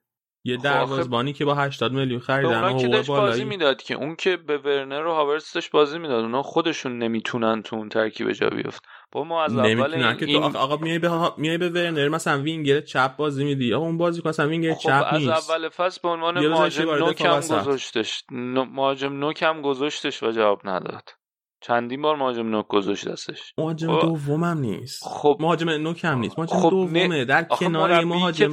یه 0.44 0.56
خب 0.56 0.62
دروازه‌بانی 0.62 1.32
که 1.32 1.44
با 1.44 1.54
80 1.54 1.92
میلیون 1.92 2.20
خریدن 2.20 2.64
اون 2.64 2.78
که 2.78 2.88
داشت 2.88 3.08
بازی 3.08 3.44
می‌داد 3.44 3.82
که 3.82 3.94
اون 3.94 4.16
که 4.16 4.36
به 4.36 4.58
ورنر 4.58 5.06
و 5.06 5.12
هاورتس 5.12 5.52
داشت 5.52 5.70
بازی 5.70 5.98
می‌داد 5.98 6.24
اونا 6.24 6.42
خودشون 6.42 6.98
نمی‌تونن 6.98 7.62
تو 7.62 7.76
اون 7.76 7.88
ترکیب 7.88 8.32
جا 8.32 8.50
بیفت. 8.50 8.82
با 9.12 9.24
ما 9.24 9.44
از 9.44 9.56
اول 9.56 9.94
این... 9.94 10.16
که 10.16 10.26
تو 10.26 10.58
آقا 10.58 10.76
میای 10.76 10.98
به 10.98 11.08
ها... 11.08 11.34
میای 11.38 11.58
به 11.58 11.68
ورنر 11.68 12.08
مثلا 12.08 12.42
وینگر 12.42 12.80
چپ 12.80 13.16
بازی 13.16 13.44
میدی. 13.44 13.74
آقا 13.74 13.86
اون 13.86 13.98
بازی 13.98 14.22
مثلا 14.24 14.48
وینگر 14.48 14.74
خب 14.74 14.80
چپ 14.80 15.06
از 15.06 15.20
نیست. 15.20 15.30
از 15.30 15.50
اول 15.50 15.68
فصل 15.68 16.00
به 16.02 16.08
عنوان 16.08 16.48
مهاجم 16.48 16.90
نوکم 16.90 17.40
گذاشتش. 17.40 18.24
مهاجم 18.30 19.12
نوکم 19.12 19.62
گذاشتش 19.62 20.22
و 20.22 20.30
جواب 20.30 20.60
نداد. 20.64 21.19
چندین 21.60 22.02
بار 22.02 22.16
مهاجم 22.16 22.48
نوک 22.48 22.68
گذاشت 22.68 23.08
دستش؟ 23.08 23.54
مهاجم 23.58 23.98
خب... 23.98 24.06
دومم 24.06 24.58
نیست. 24.58 25.04
خب 25.04 25.36
مهاجم 25.40 25.70
نوک 25.70 26.04
هم 26.04 26.18
نیست. 26.18 26.38
مهاجم 26.38 26.56
خب 26.56 26.70
دومه. 26.70 27.24
در 27.24 27.42
کنار 27.44 28.04
مهاجم 28.04 28.52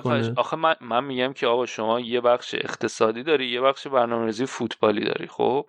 کنه. 0.00 0.32
آخه 0.36 0.56
من, 0.56 0.74
من 0.80 1.04
میگم 1.04 1.32
که 1.32 1.46
آقا 1.46 1.66
شما 1.66 2.00
یه 2.00 2.20
بخش 2.20 2.54
اقتصادی 2.54 3.22
داری 3.22 3.46
یه 3.50 3.60
بخش 3.60 3.86
برنامه‌ریزی 3.86 4.46
فوتبالی 4.46 5.04
داری 5.04 5.26
خب؟ 5.26 5.66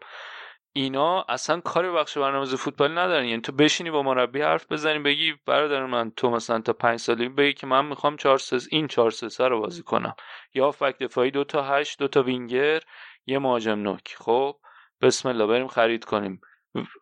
اینا 0.73 1.25
اصلا 1.29 1.59
کاری 1.59 1.89
بخش 1.91 2.17
برنامه‌ریزی 2.17 2.57
فوتبالی 2.57 2.93
ندارن. 2.93 3.25
یعنی 3.25 3.41
تو 3.41 3.51
بشینی 3.51 3.91
با 3.91 4.03
مربی 4.03 4.41
حرف 4.41 4.71
بزنی 4.71 4.99
بگی 4.99 5.33
برادر 5.45 5.85
من 5.85 6.11
تو 6.11 6.29
مثلا 6.29 6.59
تا 6.59 6.73
پنج 6.73 6.99
سالی 6.99 7.29
بگی 7.29 7.53
که 7.53 7.67
من 7.67 7.85
می‌خوام 7.85 8.17
4 8.17 8.39
این 8.71 8.87
4 8.87 9.11
3 9.11 9.47
رو 9.47 9.61
بازی 9.61 9.83
کنم. 9.83 10.15
یا 10.53 10.71
هافبک 10.71 10.97
دفاعی 10.99 11.31
دو 11.31 11.43
تا 11.43 11.63
8 11.63 11.99
دو 11.99 12.07
تا 12.07 12.23
وینگر 12.23 12.79
یه 13.25 13.39
مهاجم 13.39 13.79
نوک 13.79 14.15
خب؟ 14.17 14.55
بسم 15.01 15.29
الله 15.29 15.47
بریم 15.47 15.67
خرید 15.67 16.05
کنیم. 16.05 16.41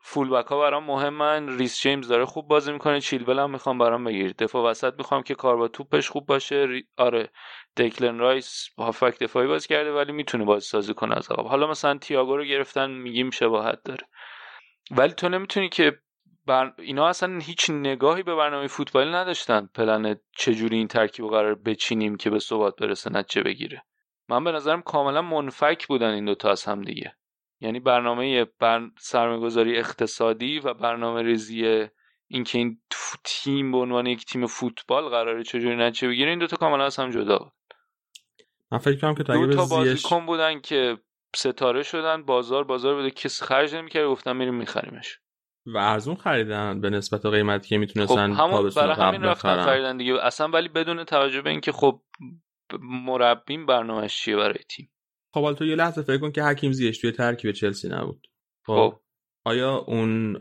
full 0.01 0.29
back 0.29 0.45
ها 0.45 0.59
برام 0.59 0.83
مهمن. 0.83 1.57
ریس 1.57 1.81
جیمز 1.81 2.07
داره 2.07 2.25
خوب 2.25 2.47
بازی 2.47 2.71
می‌کنه. 2.71 3.01
چیلول 3.01 3.39
هم 3.39 3.51
می‌خوام 3.51 3.77
برام 3.77 4.03
بگیرید. 4.03 4.37
دفاع 4.37 4.69
وسط 4.69 4.93
می‌خوام 4.97 5.23
که 5.23 5.35
کار 5.35 5.57
با 5.57 5.67
توپش 5.67 6.09
خوب 6.09 6.25
باشه. 6.25 6.67
آره 6.97 7.29
دکلن 7.77 8.19
رایس 8.19 8.69
هافبک 8.77 9.19
دفاعی 9.19 9.47
بازی 9.47 9.67
کرده 9.67 9.91
ولی 9.93 10.11
می‌تونه 10.11 10.45
بازی 10.45 10.67
سازی 10.67 10.93
کنه 10.93 11.17
از 11.17 11.31
عقب. 11.31 11.45
حالا 11.45 11.67
مثلا 11.67 11.97
تیاگو 11.97 12.37
رو 12.37 12.43
گرفتن 12.43 12.91
میگیم 12.91 13.29
شباهت 13.29 13.79
داره. 13.85 14.07
ولی 14.91 15.13
تو 15.13 15.29
نمی‌تونی 15.29 15.69
که 15.69 15.99
بر... 16.45 16.73
اینا 16.77 17.07
اصلا 17.07 17.39
هیچ 17.39 17.69
نگاهی 17.69 18.23
به 18.23 18.35
برنامه 18.35 18.67
فوتبالی 18.67 19.11
نداشتن. 19.11 19.69
پلن 19.75 20.15
چجوری 20.37 20.77
این 20.77 20.87
ترکیب 20.87 21.27
قرار 21.27 21.55
بچینیم 21.55 22.15
که 22.15 22.29
به 22.29 22.39
ثبات 22.39 22.75
برسه 22.75 23.09
نتیجه 23.09 23.43
بگیره. 23.43 23.83
من 24.29 24.43
به 24.43 24.51
نظرم 24.51 24.81
کاملا 24.81 25.21
منفک 25.21 25.87
بودن 25.87 26.13
این 26.13 26.25
دوتا 26.25 26.51
از 26.51 26.65
هم 26.65 26.81
دیگه. 26.81 27.15
یعنی 27.61 27.79
برنامه 27.79 28.45
بر... 28.45 28.89
سرمایه‌گذاری 28.99 29.77
اقتصادی 29.77 30.59
و 30.59 30.73
برنامه 30.73 31.21
ریزی 31.21 31.87
اینکه 32.27 32.57
این 32.57 32.81
تیم 33.23 33.71
به 33.71 33.77
عنوان 33.77 34.05
یک 34.05 34.25
تیم 34.25 34.47
فوتبال 34.47 35.09
قراره 35.09 35.43
چجوری 35.43 35.75
نتیجه 35.75 36.07
بگیره 36.07 36.29
این 36.29 36.39
دوتا 36.39 36.57
کاملا 36.57 36.85
از 36.85 36.97
هم 36.97 37.09
جدا 37.09 37.37
بود. 37.37 37.53
من 38.71 38.77
فکر 38.77 38.99
کنم 38.99 39.15
که 39.15 39.23
دو 39.23 39.53
تا 39.53 39.65
بازیکن 39.65 40.25
بودن 40.25 40.59
که 40.59 40.97
ستاره 41.35 41.83
شدن 41.83 42.23
بازار 42.23 42.63
بازار 42.63 42.95
بوده 42.95 43.11
کسی 43.11 43.45
خرج 43.45 43.75
نمی‌کرد 43.75 44.07
گفتن 44.07 44.35
میریم 44.35 44.55
میخریمش. 44.55 45.19
و 45.65 45.77
ارزون 45.77 46.15
خریدن 46.15 46.81
به 46.81 46.89
نسبت 46.89 47.25
قیمتی 47.25 47.69
که 47.69 47.77
می‌تونستن 47.77 48.33
خب 48.33 48.39
همون 48.41 48.69
برای 48.69 48.95
همین 48.95 49.23
رفتن 49.23 49.61
خریدن 49.61 49.97
دیگه. 49.97 50.25
اصلا 50.25 50.47
ولی 50.47 50.67
بدون 50.67 51.03
توجه 51.03 51.41
به 51.41 51.49
اینکه 51.49 51.71
خب 51.71 52.01
مربیم 52.79 53.65
برنامهش 53.65 54.21
چیه 54.21 54.35
برای 54.35 54.59
تیم؟ 54.69 54.91
خب 55.33 55.41
حالا 55.41 55.53
تو 55.53 55.65
یه 55.65 55.75
لحظه 55.75 56.01
فکر 56.01 56.17
کن 56.17 56.31
که 56.31 56.43
حکیم 56.43 56.71
زیش 56.71 56.97
توی 56.97 57.11
ترکیب 57.11 57.51
چلسی 57.51 57.89
نبود. 57.89 58.27
خب 58.65 58.99
آیا 59.45 59.75
اون 59.77 60.35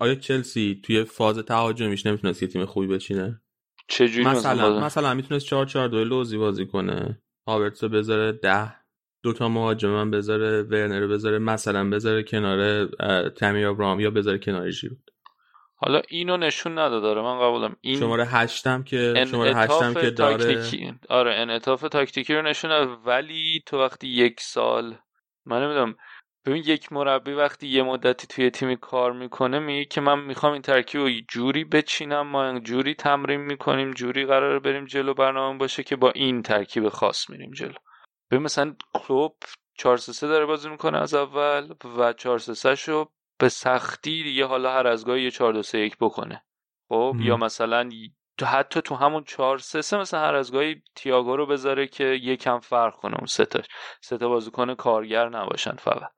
آیا 0.00 0.14
چلسی 0.14 0.80
توی 0.84 1.04
فاز 1.04 1.38
تهاجمیش 1.38 2.06
نمی‌تونست 2.06 2.42
یه 2.42 2.48
تیم 2.48 2.64
خوبی 2.64 2.86
بچینه؟ 2.86 3.42
چجوری 3.88 4.26
مثلا 4.26 4.80
مثلا 4.80 5.14
می‌تونست 5.14 5.46
4 5.46 5.66
4 5.66 5.88
2 5.88 6.04
لوزی 6.04 6.38
بازی 6.38 6.66
کنه 6.66 7.22
هاورتس 7.48 7.84
بذاره 7.84 8.32
10 8.32 8.72
دو 9.22 9.32
تا 9.32 9.48
مهاجم 9.48 10.10
بذاره 10.10 10.62
ورنر 10.62 11.06
بذاره 11.06 11.38
مثلا 11.38 11.90
بذاره 11.90 12.22
کنار 12.22 12.86
تامی 13.28 13.64
ابراهام 13.64 14.00
یا 14.00 14.10
بذاره 14.10 14.38
کنار 14.38 14.70
ژیرود 14.70 15.09
حالا 15.82 16.02
اینو 16.08 16.36
نشون 16.36 16.78
نداره 16.78 17.22
من 17.22 17.40
قبولم 17.40 17.76
این 17.80 17.98
شماره 17.98 18.24
هشتم 18.24 18.82
که 18.82 19.24
شماره 19.30 19.56
هشتم 19.56 19.94
که 19.94 20.10
داره 20.10 20.36
تاکتیکی. 20.36 20.94
آره 21.08 21.34
انعطاف 21.34 21.80
تاکتیکی 21.80 22.34
رو 22.34 22.42
نشونه 22.42 22.80
ولی 22.84 23.62
تو 23.66 23.80
وقتی 23.80 24.08
یک 24.08 24.40
سال 24.40 24.98
من 25.46 25.64
نمی‌دونم 25.64 25.94
ببین 26.46 26.62
یک 26.66 26.92
مربی 26.92 27.32
وقتی 27.32 27.68
یه 27.68 27.82
مدتی 27.82 28.26
توی 28.26 28.50
تیمی 28.50 28.76
کار 28.76 29.12
می‌کنه 29.12 29.58
میگه 29.58 29.84
که 29.84 30.00
من 30.00 30.20
می‌خوام 30.20 30.52
این 30.52 30.62
ترکیب 30.62 31.00
رو 31.00 31.10
جوری 31.28 31.64
بچینم 31.64 32.26
ما 32.26 32.60
جوری 32.60 32.94
تمرین 32.94 33.40
می‌کنیم 33.40 33.90
جوری 33.90 34.26
قراره 34.26 34.58
بریم 34.58 34.84
جلو 34.84 35.14
برنامه 35.14 35.58
باشه 35.58 35.82
که 35.82 35.96
با 35.96 36.10
این 36.10 36.42
ترکیب 36.42 36.88
خاص 36.88 37.30
میریم 37.30 37.50
جلو 37.50 37.74
ببین 38.30 38.42
مثلا 38.42 38.74
کلوب 38.94 39.36
4 39.78 39.96
3 39.96 40.26
داره 40.26 40.46
بازی 40.46 40.68
می‌کنه 40.68 40.98
از 40.98 41.14
اول 41.14 41.74
و 41.98 42.12
4 42.12 42.38
3 42.38 42.74
شو 42.74 43.10
به 43.40 43.48
سختی 43.48 44.22
دیگه 44.22 44.46
حالا 44.46 44.72
هر 44.72 44.86
از 44.86 45.06
گاهی 45.06 45.22
یه 45.22 45.30
4 45.30 45.52
2 45.52 45.62
3 45.62 45.78
1 45.78 45.96
بکنه. 46.00 46.44
خب؟ 46.88 47.16
یا 47.20 47.36
مثلا 47.36 47.90
تو 48.38 48.46
حتی 48.46 48.82
تو 48.82 48.94
همون 48.94 49.24
4 49.24 49.58
3 49.58 49.82
3 49.82 49.98
مثلا 49.98 50.20
هر 50.20 50.34
از 50.34 50.52
گاهی 50.52 50.82
تییاگو 50.96 51.36
رو 51.36 51.46
بذاره 51.46 51.86
که 51.86 52.04
یکم 52.04 52.58
فرق 52.58 52.94
کنه 52.94 53.14
اون 53.14 53.26
سه 53.26 53.44
تا. 53.44 53.60
سه 54.00 54.18
تا 54.18 54.28
بازیکن 54.28 54.74
کارگر 54.74 55.28
نباشن 55.28 55.76
فقط. 55.76 56.12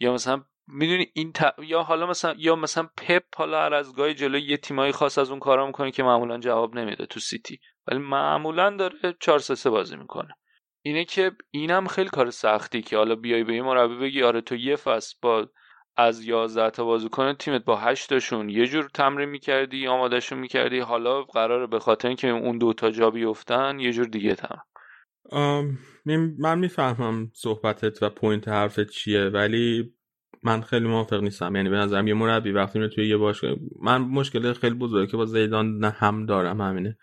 یا 0.00 0.12
مثلا 0.12 0.42
می‌دونی 0.68 1.06
این 1.14 1.32
ت... 1.32 1.54
یا 1.58 1.82
حالا 1.82 2.06
مثلا 2.06 2.34
یا 2.38 2.56
مثلا 2.56 2.88
پپ 2.96 3.22
حالا 3.36 3.62
هر 3.62 3.74
از 3.74 3.94
گاهی 3.96 4.14
جلوی 4.14 4.42
یه 4.42 4.56
تیمایی 4.56 4.92
خاص 4.92 5.18
از 5.18 5.30
اون 5.30 5.38
کارا 5.38 5.66
می‌کنه 5.66 5.90
که 5.90 6.02
معمولا 6.02 6.38
جواب 6.38 6.74
نمیده 6.74 7.06
تو 7.06 7.20
سیتی. 7.20 7.60
ولی 7.86 7.98
معمولا 7.98 8.76
داره 8.76 9.16
4 9.20 9.38
3 9.38 9.54
3 9.54 9.70
بازی 9.70 9.96
می‌کنه. 9.96 10.34
اینه 10.82 11.04
که 11.04 11.32
اینم 11.50 11.86
خیلی 11.86 12.08
کار 12.08 12.30
سختی 12.30 12.82
که 12.82 12.96
حالا 12.96 13.14
بیای 13.14 13.44
به 13.44 13.52
این 13.52 13.64
مربی 13.64 13.96
بگی 13.96 14.22
آره 14.22 14.40
تو 14.40 14.56
یه 14.56 14.76
فصل 14.76 15.16
با 15.22 15.48
از 15.96 16.24
11 16.24 16.70
تا 16.70 16.84
بازیکن 16.84 17.32
تیمت 17.32 17.64
با 17.64 17.76
8 17.76 18.08
تاشون 18.08 18.48
یه 18.48 18.66
جور 18.66 18.88
تمرین 18.94 19.28
می‌کردی 19.28 19.86
آمادهشون 19.86 20.38
می‌کردی. 20.38 20.78
حالا 20.78 21.22
قراره 21.22 21.66
به 21.66 21.78
خاطر 21.78 22.08
اینکه 22.08 22.28
اون 22.28 22.58
دو 22.58 22.72
تا 22.72 22.90
جا 22.90 23.10
بیفتن 23.10 23.80
یه 23.80 23.92
جور 23.92 24.06
دیگه 24.06 24.34
تمام. 24.34 25.78
من 26.38 26.58
می‌فهمم 26.58 27.30
صحبتت 27.34 28.02
و 28.02 28.10
point 28.10 28.48
حرفت 28.48 28.90
چیه 28.90 29.24
ولی 29.24 29.92
من 30.42 30.60
خیلی 30.60 30.86
موافق 30.88 31.22
نیستم. 31.22 31.56
یعنی 31.56 31.68
به 31.68 31.76
نظرم 31.76 32.08
یه 32.08 32.14
مربی 32.14 32.52
وقتی 32.52 32.78
میره 32.78 32.90
توی 32.90 33.08
یه 33.08 33.16
باشگاه 33.16 33.56
من 33.82 33.98
مشکل 33.98 34.52
خیلی 34.52 34.74
بزرگی 34.74 35.10
که 35.10 35.16
با 35.16 35.24
زیدان 35.24 35.84
هم 35.84 36.26
دارم 36.26 36.60
همینه. 36.60 36.96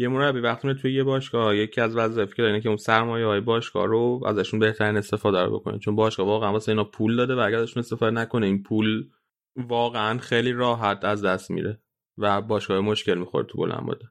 یه 0.00 0.08
مربی 0.08 0.40
وقتی 0.40 0.68
میره 0.68 0.80
توی 0.80 0.94
یه 0.94 1.04
باشگاه. 1.04 1.56
یکی 1.56 1.80
از 1.80 1.96
وظایف 1.96 2.34
که 2.34 2.42
داره 2.42 2.60
که 2.60 2.68
اون 2.68 2.76
سرمایه 2.76 3.26
های 3.26 3.40
باشگاه 3.40 3.86
رو 3.86 4.20
ازشون 4.26 4.60
بهترین 4.60 4.96
استفاده 4.96 5.42
رو 5.42 5.58
بکنه. 5.58 5.78
چون 5.78 5.96
باشگاه 5.96 6.26
واقعا 6.26 6.52
واسه 6.52 6.72
اینا 6.72 6.84
پول 6.84 7.16
داده 7.16 7.34
و 7.34 7.38
اگر 7.38 7.58
ازشون 7.58 7.80
استفاده 7.80 8.10
نکنه 8.10 8.46
این 8.46 8.62
پول 8.62 9.08
واقعا 9.56 10.18
خیلی 10.18 10.52
راحت 10.52 11.04
از 11.04 11.24
دست 11.24 11.50
میره 11.50 11.80
و 12.18 12.40
باشگاه 12.40 12.80
مشکل 12.80 13.14
می‌خوره 13.14 13.46
تو 13.46 13.58
بلند 13.58 13.86
بوده 13.86 14.04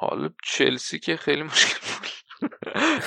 حالا 0.00 0.30
چلسی 0.44 0.98
که 0.98 1.16
خیلی 1.16 1.42
مشکل 1.42 1.86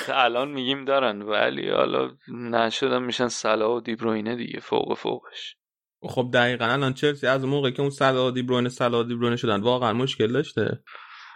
الان 0.08 0.52
میگیم 0.52 0.86
دارن 0.86 1.22
ولی 1.22 1.70
حالا 1.70 2.12
نشدن 2.28 3.04
میشن 3.04 3.28
سلا 3.28 3.76
و 3.76 3.82
دیبروینه 3.82 4.36
دیگه 4.36 4.60
فوق 4.60 4.98
فوقش. 4.98 5.56
خب 6.02 6.30
دقیقا 6.34 6.66
الان 6.66 6.94
چلسی 6.94 7.28
از 7.28 7.46
موقع 7.46 7.72
که 7.72 7.82
اون 7.82 7.90
سلا 7.90 8.28
و 8.28 8.32
دیبروینه 8.32 8.70
سلا 8.70 9.00
و 9.00 9.04
دیبروینه 9.04 9.36
شدن 9.36 9.62
واقعا 9.62 9.94
مشکل 9.94 10.32
داشته. 10.32 10.84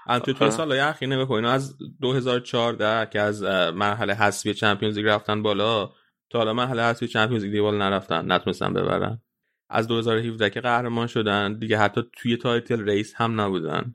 البته 0.07 0.33
توی 0.33 0.51
سال 0.51 0.71
اخیر 0.71 1.09
نگاه 1.09 1.31
اینا 1.31 1.51
از 1.51 1.77
2014 2.01 3.09
که 3.11 3.19
از 3.19 3.43
مرحله 3.73 4.13
حذفی 4.13 4.53
چمپیونز 4.53 4.97
لیگ 4.97 5.07
رفتن 5.07 5.43
بالا 5.43 5.91
تا 6.29 6.39
حالا 6.39 6.53
مرحله 6.53 6.83
حذفی 6.83 7.07
Champions 7.07 7.43
League 7.45 7.61
بالا 7.61 7.89
نرفتن 7.89 8.31
نتونستن 8.31 8.73
ببرن. 8.73 9.21
از 9.69 9.87
2017 9.87 10.49
که 10.49 10.61
قهرمان 10.61 11.07
شدن 11.07 11.53
دیگه 11.53 11.77
حتی 11.77 12.01
توی 12.13 12.37
title 12.37 12.89
race 12.89 13.13
هم 13.15 13.41
نبودن. 13.41 13.93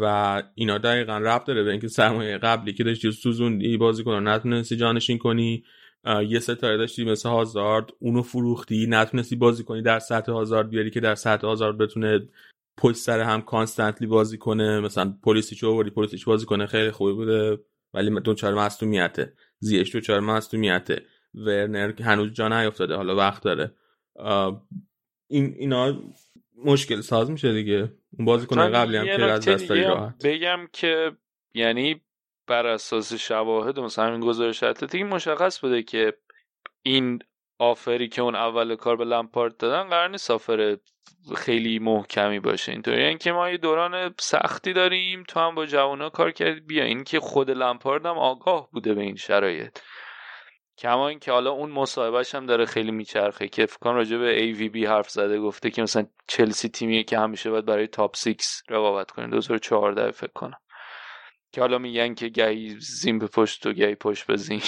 و 0.00 0.42
اینا 0.54 0.78
دقیقا 0.78 1.18
ربط 1.18 1.44
داره 1.44 1.62
به 1.62 1.70
اینکه 1.70 1.88
سرمایه 1.88 2.38
قبلی 2.38 2.72
که 2.72 2.84
داشتی 2.84 3.12
سوزوندی 3.12 3.76
بازی 3.76 4.04
کنن 4.04 4.28
نتونستی 4.28 4.76
جانشین 4.76 5.18
کنی 5.18 5.64
یه 6.28 6.38
ستاره 6.38 6.76
داشتی 6.76 7.04
مثل 7.04 7.28
هازارد 7.28 7.90
اونو 7.98 8.22
فروختی 8.22 8.86
نتونستی 8.88 9.36
بازی 9.36 9.64
کنی 9.64 9.82
در 9.82 9.98
سطح 9.98 10.32
هازارد 10.32 10.70
بیاری 10.70 10.90
که 10.90 11.00
در 11.00 11.14
سطح 11.14 11.46
هازارد 11.46 11.78
بتونه 11.78 12.28
پشت 12.80 12.96
سر 12.96 13.20
هم 13.20 13.42
constantly 13.42 14.06
بازی 14.06 14.38
کنه. 14.38 14.80
مثلا 14.80 15.14
پلیسیچو 15.22 15.70
آوردی؟ 15.70 15.90
پلیسیچ 15.90 16.24
بازی 16.24 16.46
کنه؟ 16.46 16.66
خیلی 16.66 16.90
خوبی 16.90 17.12
بوده. 17.12 17.58
ولی 17.94 18.20
دو 18.20 18.34
چهار 18.34 18.54
مصدومیته 18.54 19.32
زیش 19.58 19.94
دو 19.94 20.00
چهار 20.00 20.20
مصدومیته 20.20 21.02
ورنر 21.34 22.02
هنوز 22.02 22.32
جا 22.32 22.48
نیافتاده. 22.48 22.96
حالا 22.96 23.16
وقت 23.16 23.42
داره. 23.42 23.74
این 25.26 25.54
اینا 25.58 26.02
مشکل 26.64 27.00
ساز 27.00 27.30
میشه 27.30 27.52
دیگه. 27.52 27.92
اون 28.18 28.24
بازیکن 28.24 28.70
قبلی 28.70 28.96
هم 28.96 29.04
که 29.04 29.24
از 29.24 29.48
دست 29.48 29.70
راحت. 29.70 30.24
بگم 30.24 30.68
که 30.72 31.12
یعنی 31.54 32.00
بر 32.46 32.66
اساس 32.66 33.14
شواهد 33.14 33.80
مثلا 33.80 34.06
همین 34.06 34.20
گزارش 34.20 34.62
اتلتیک 34.62 35.02
مشخص 35.02 35.60
بوده 35.60 35.82
که 35.82 36.12
این 36.82 37.18
آفری 37.60 38.08
که 38.08 38.22
اون 38.22 38.34
اول 38.34 38.76
کار 38.76 38.96
به 38.96 39.04
لمپارد 39.04 39.56
دادن 39.56 39.88
قرار 39.88 40.08
نیست 40.08 40.30
آفر 40.30 40.76
خیلی 41.36 41.78
محکمی 41.78 42.40
باشه. 42.40 42.72
اینطوری. 42.72 43.04
اینکه 43.04 43.32
ما 43.32 43.50
یه 43.50 43.56
دوران 43.56 44.14
سختی 44.20 44.72
داریم 44.72 45.24
تو 45.28 45.40
هم 45.40 45.54
با 45.54 45.66
جوانا 45.66 46.10
کار 46.10 46.30
کردی 46.30 46.60
بیا. 46.60 46.84
این 46.84 47.04
که 47.04 47.20
خود 47.20 47.50
لمپارد 47.50 48.06
هم 48.06 48.18
آگاه 48.18 48.68
بوده 48.72 48.94
به 48.94 49.02
این 49.02 49.16
شرایط. 49.16 49.78
کما 50.78 51.08
اینکه 51.08 51.32
حالا 51.32 51.50
اون 51.50 51.70
مصاحبهش 51.70 52.34
هم 52.34 52.46
داره 52.46 52.64
خیلی 52.64 52.90
میچرخه 52.90 53.48
که 53.48 53.66
فکر 53.66 53.92
راجع 53.92 54.16
به 54.16 54.52
بی 54.68 54.86
حرف 54.86 55.10
زده 55.10 55.40
گفته 55.40 55.70
که 55.70 55.82
مثلا 55.82 56.06
چلسی 56.28 56.68
تیمیه 56.68 57.02
که 57.02 57.18
همیشه 57.18 57.50
باید 57.50 57.66
برای 57.66 57.86
تاپ 57.86 58.16
6 58.16 58.36
رقابت 58.68 59.10
کنه. 59.10 59.26
2014 59.26 60.10
فکر 60.10 60.32
کنم. 60.32 60.58
که 61.52 61.60
حالا 61.60 61.78
میگن 61.78 62.14
که 62.14 62.28
گهی 62.28 62.76
زین 62.80 63.18
به 63.18 63.26
پشت 63.26 63.66
و 63.66 63.72
گهی 63.72 63.94
پشت 63.94 64.26
به 64.26 64.36
زین 64.36 64.60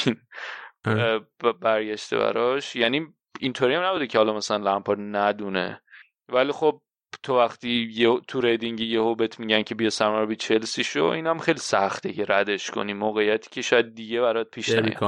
برگشته 1.60 2.18
براش. 2.18 2.76
یعنی 2.76 3.06
اینطوری 3.40 3.74
هم 3.74 3.82
نبوده 3.82 4.06
که 4.06 4.18
حالا 4.18 4.34
مثلا 4.34 4.56
لمپارد 4.72 5.00
ندونه. 5.00 5.82
ولی 6.28 6.52
خب 6.52 6.80
تو 7.22 7.38
وقتی 7.38 7.90
یه 7.92 8.20
تو 8.28 8.40
ریدینگ 8.40 8.80
یهو 8.80 9.14
بهت 9.14 9.40
میگن 9.40 9.62
که 9.62 9.74
بیا 9.74 9.90
سرمربی 9.90 10.36
چلسی 10.36 10.84
شو 10.84 11.04
اینم 11.04 11.38
خیلی 11.38 11.58
سخته 11.58 12.12
که 12.12 12.24
ردش 12.28 12.70
کنی. 12.70 12.92
موقعیتی 12.92 13.50
که 13.50 13.62
شاید 13.62 13.94
دیگه 13.94 14.20
برات 14.20 14.50
پیش 14.50 14.68
نیاد. 14.68 14.98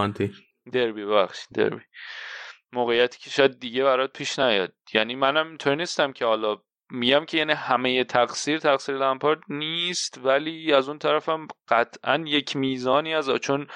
دربی 0.73 1.05
بخش 1.05 1.47
دربی 1.55 1.83
موقعیتی 2.73 3.19
که 3.19 3.31
شاید 3.31 3.61
دیگه 3.61 3.85
برات 3.85 4.13
پیش 4.13 4.39
نیاد. 4.39 4.73
یعنی 4.95 5.15
منم 5.15 5.49
اینطوری 5.49 5.77
نیستم 5.77 6.13
که 6.13 6.25
حالا 6.25 6.57
میگم 6.91 7.25
که 7.25 7.39
یعنی 7.39 7.53
همه 7.53 8.05
تقصیر 8.05 8.59
تقصیر 8.59 8.97
لمپارد 8.97 9.41
نیست 9.49 10.21
ولی 10.25 10.73
از 10.73 10.89
اون 10.89 10.99
طرفم 10.99 11.47
قطعا 11.69 12.25
یک 12.27 12.57
میزانی 12.57 13.15
از 13.15 13.31
چون 13.31 13.67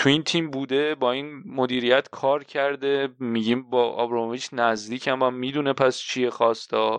تو 0.00 0.08
این 0.08 0.22
تیم 0.22 0.50
بوده 0.50 0.94
با 0.94 1.12
این 1.12 1.42
مدیریت 1.46 2.08
کار 2.10 2.44
کرده 2.44 3.08
میگیم 3.18 3.70
با 3.70 3.90
آبرامویچ 3.90 4.48
نزدیک 4.52 5.08
هم 5.08 5.34
می‌دونه 5.34 5.72
پس 5.72 5.98
چیه 5.98 6.30
خواسته 6.30 6.96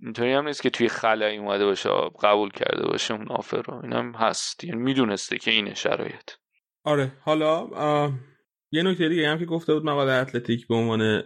اینطوری 0.00 0.32
هم 0.32 0.46
نیست 0.46 0.62
که 0.62 0.70
توی 0.70 0.88
خلایی 0.88 1.38
اومده 1.38 1.64
باشه 1.64 1.90
قبول 2.22 2.50
کرده 2.50 2.86
باشه 2.86 3.14
اون 3.14 3.28
آفر 3.28 3.62
رو. 3.62 3.80
این 3.82 3.92
هم 3.92 4.12
هست. 4.12 4.64
یعنی 4.64 4.80
می‌دونسته 4.80 5.38
که 5.38 5.50
اینه 5.50 5.74
شرایط. 5.74 6.30
آره 6.84 7.12
حالا 7.20 7.68
یه 8.70 8.82
نکته 8.82 9.08
دیگه 9.08 9.28
هم 9.28 9.38
که 9.38 9.44
گفته 9.44 9.74
بود 9.74 9.84
مقاله 9.84 10.12
اتلتیک 10.12 10.66
به 10.68 10.74
عنوان 10.74 11.22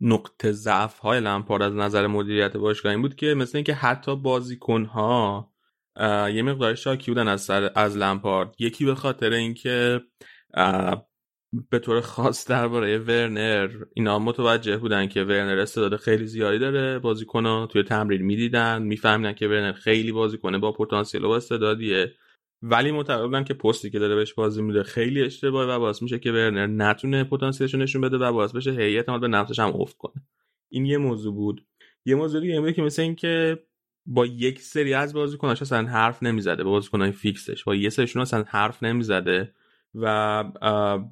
نقطه 0.00 0.52
ضعف 0.52 0.98
های 0.98 1.20
لمپارد 1.20 1.62
از 1.62 1.74
نظر 1.74 2.06
مدیریت 2.06 2.56
باشگاه 2.56 2.92
این 2.92 3.02
بود 3.02 3.16
که 3.16 3.26
مثل 3.26 3.58
اینکه 3.58 3.74
حتی 3.74 4.16
بازیکن 4.16 4.84
ها 4.84 5.52
یه 6.34 6.42
مقدار 6.42 6.74
شاکی 6.74 7.10
بودن 7.10 7.28
از 7.28 7.40
سر 7.40 7.70
از 7.74 7.96
لمپارد. 7.96 8.54
یکی 8.58 8.84
به 8.84 8.94
خاطر 8.94 9.32
اینکه 9.32 10.00
به 11.70 11.78
طور 11.78 12.00
خاص 12.00 12.48
درباره 12.48 12.98
ورنر 12.98 13.70
اینا 13.94 14.18
متوجه 14.18 14.76
بودن 14.76 15.06
که 15.06 15.22
ورنر 15.22 15.58
استعداد 15.58 15.96
خیلی 15.96 16.26
زیادی 16.26 16.58
داره 16.58 16.98
بازیکن 16.98 17.66
توی 17.66 17.82
تمرین 17.82 18.22
می‌دیدن. 18.22 18.82
میفهمیدن 18.82 19.32
که 19.32 19.48
ورنر 19.48 19.72
خیلی 19.72 20.12
بازیکنه 20.12 20.58
با 20.58 20.72
پتانسیل 20.72 21.24
و 21.24 21.30
استعدادیه. 21.30 22.12
ولی 22.62 22.90
معتقد 22.90 23.44
که 23.44 23.54
پستی 23.54 23.90
که 23.90 23.98
داره 23.98 24.14
بهش 24.14 24.34
بازی 24.34 24.62
میده 24.62 24.82
خیلی 24.82 25.22
اشتباهه 25.22 25.68
و 25.68 25.78
باعث 25.78 26.02
میشه 26.02 26.18
که 26.18 26.32
ورنر 26.32 26.66
نتونه 26.66 27.24
پتانسیلش 27.24 27.74
نشون 27.74 28.00
بده 28.02 28.16
و 28.16 28.32
باعث 28.32 28.52
بشه 28.52 28.70
هیئت 28.70 29.06
به 29.06 29.28
نفسش 29.28 29.58
هم 29.58 29.72
افت 29.80 29.96
کنه. 29.96 30.22
این 30.68 30.86
یه 30.86 30.98
موضوع 30.98 31.34
بود. 31.34 31.66
یه 32.04 32.14
موضوع 32.14 32.40
دیگه 32.40 32.72
که 32.72 32.82
مثل 32.82 33.02
اینکه 33.02 33.58
با 34.06 34.26
یک 34.26 34.60
سری 34.60 34.94
از 34.94 35.14
بازیکناش 35.14 35.62
اصلا 35.62 35.86
حرف 35.86 36.22
نمی‌زده 36.22 36.64
با 36.64 36.70
بازیکنای 36.70 37.12
فیکسش. 37.12 37.64
با 37.64 37.74
یه 37.74 37.88
سریشون 37.88 38.22
اصلا 38.22 38.44
حرف 38.48 38.82
نمی‌زده 38.82 39.54
و 39.94 40.06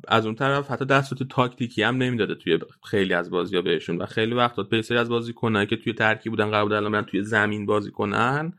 از 0.09 0.27
اون 0.27 0.35
طرف 0.35 0.71
حتی 0.71 0.85
دست 0.85 1.15
تو 1.15 1.25
تاکتیکی 1.25 1.83
هم 1.83 1.97
نمی‌داده 1.97 2.35
توی 2.35 2.59
خیلی 2.85 3.15
از 3.15 3.31
بازی 3.31 3.57
ها 3.57 3.63
بهشون. 3.63 3.99
و 3.99 4.07
خیلی 4.07 4.35
وقت 4.35 4.57
به 4.57 4.83
سری 4.83 4.99
از 4.99 5.09
بازیکنایی 5.09 5.67
که 5.67 5.77
توی 5.77 5.93
ترکیب 5.93 6.33
بودن 6.33 6.51
قرار 6.51 6.65
بودن 6.65 6.77
الان 6.77 7.05
توی 7.05 7.23
زمین 7.23 7.67
بازی 7.67 7.91
کنن 7.91 8.53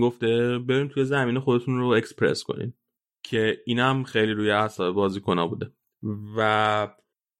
گفته 0.00 0.58
بریم 0.58 0.88
توی 0.88 1.04
زمین 1.04 1.38
خودتون 1.38 1.78
رو 1.78 1.86
اکسپرس 1.86 2.42
کنین. 2.42 2.72
که 3.24 3.58
اینم 3.66 4.04
خیلی 4.04 4.32
روی 4.32 4.50
اعصاب 4.50 4.94
بازیکن 4.94 5.46
بوده. 5.46 5.72
و 6.36 6.88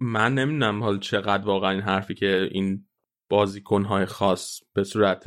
من 0.01 0.35
نمی‌دونم 0.35 0.83
حال 0.83 0.99
چقدر 0.99 1.47
واقعا 1.47 1.71
این 1.71 1.81
حرفی 1.81 2.15
که 2.15 2.49
این 2.53 2.87
بازیکن 3.31 3.83
های 3.85 4.05
خاص 4.05 4.61
به 4.75 4.85
صورت 4.85 5.25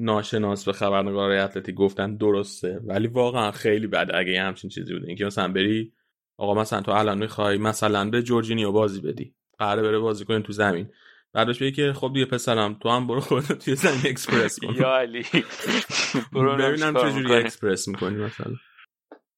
ناشناس 0.00 0.64
به 0.64 0.72
خبرنگار 0.72 1.30
اتلتی 1.30 1.72
گفتن 1.72 2.16
درسته 2.16 2.80
ولی 2.84 3.06
واقعا 3.06 3.50
خیلی 3.50 3.86
بد 3.86 4.10
اگه 4.14 4.42
همچین 4.42 4.70
چیزی 4.70 4.92
بوده. 4.94 5.06
اینکه 5.06 5.24
مثلا 5.24 5.48
بری 5.48 5.92
آقا 6.38 6.54
مثلا 6.54 6.80
تو 6.80 6.90
الان 6.90 7.18
می‌خوای 7.18 7.58
مثلا 7.58 8.10
به 8.10 8.22
جورجینیو 8.22 8.72
بازی 8.72 9.00
بدی 9.00 9.34
قراره 9.58 9.82
بره 9.82 9.98
بازی 9.98 10.24
کنه 10.24 10.40
تو 10.42 10.52
زمین. 10.52 10.88
بعدش 11.32 11.62
بگه 11.62 11.70
که 11.70 11.92
خب 11.92 12.10
دیگه 12.14 12.26
پسرم 12.26 12.74
تو 12.74 12.88
هم 12.88 13.06
برو 13.06 13.20
خودت 13.20 13.52
توی 13.52 13.74
زمین 13.74 14.00
اکسپرس 14.04 14.60
کن. 14.60 14.74
یا 14.74 14.96
علی. 14.96 15.22
ببینم 16.58 16.94
چجوری 16.94 17.34
اکسپرس 17.34 17.88
می‌کنی 17.88 18.16
مثلا. 18.16 18.52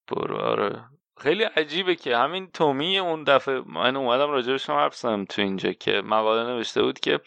برو 0.09 0.37
آره. 0.37 0.85
خیلی 1.23 1.45
عجیبه 1.45 1.95
که 1.95 2.17
همین 2.17 2.47
تومی 2.47 2.99
اون 2.99 3.25
دفعه 3.25 3.63
من 3.67 3.97
اومدم 3.97 4.31
راجبش 4.31 4.71
هم 4.71 4.77
حرف 4.77 4.95
زدم 4.95 5.25
تو 5.25 5.43
اینجا 5.43 5.73
که 5.73 6.03
مقاله 6.05 6.51
نوشته 6.51 6.83
بود 6.83 7.01
که 7.01 7.21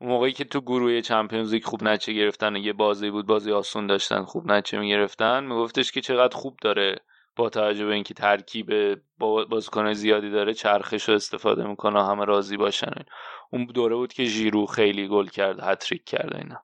اون 0.00 0.10
موقعی 0.10 0.32
که 0.32 0.44
تو 0.44 0.60
گروه 0.60 1.00
Champions 1.00 1.54
League 1.54 1.64
خوب 1.64 1.82
نتیجه 1.82 2.12
گرفتن 2.12 2.56
یه 2.56 2.72
بازی 2.72 3.10
بود 3.10 3.26
بازی 3.26 3.52
آسون 3.52 3.86
داشتن 3.86 4.24
خوب 4.24 4.52
نتیجه 4.52 4.78
می‌گرفتن 4.78 5.44
میگفتش 5.44 5.92
که 5.92 6.00
چقدر 6.00 6.36
خوب 6.36 6.56
داره 6.62 6.96
با 7.36 7.48
توجه 7.50 7.86
به 7.86 7.94
اینکه 7.94 8.14
ترکیب 8.14 8.98
بازیکن 9.18 9.92
زیادی 9.92 10.30
داره 10.30 10.54
چرخش 10.54 11.08
رو 11.08 11.14
استفاده 11.14 11.64
می‌کنه 11.64 12.06
همه 12.06 12.24
راضی 12.24 12.56
باشن. 12.56 13.04
اون 13.50 13.64
دوره 13.64 13.96
بود 13.96 14.12
که 14.12 14.24
ژیرو 14.24 14.66
خیلی 14.66 15.08
گل 15.08 15.26
کرد 15.26 15.60
هتریک 15.60 16.04
کرده 16.04 16.38
اینا. 16.38 16.62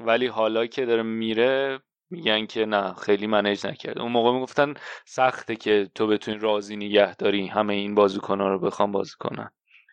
ولی 0.00 0.26
حالا 0.26 0.66
که 0.66 0.86
داره 0.86 1.02
میره 1.02 1.78
میگن 2.10 2.46
که 2.46 2.66
نه 2.66 2.94
خیلی 2.94 3.26
منیج 3.26 3.66
نکرده. 3.66 4.02
اون 4.02 4.12
موقع 4.12 4.32
می‌گفتن 4.32 4.74
سخته 5.04 5.56
که 5.56 5.90
تو 5.94 6.06
بتونی 6.06 6.38
راضی 6.38 6.76
نگه 6.76 7.14
داری 7.14 7.46
همه 7.46 7.74
این 7.74 7.94
بازیکن 7.94 8.38
رو 8.38 8.58
بخوام 8.58 8.92
بازی 8.92 9.14
کنن. 9.18 9.50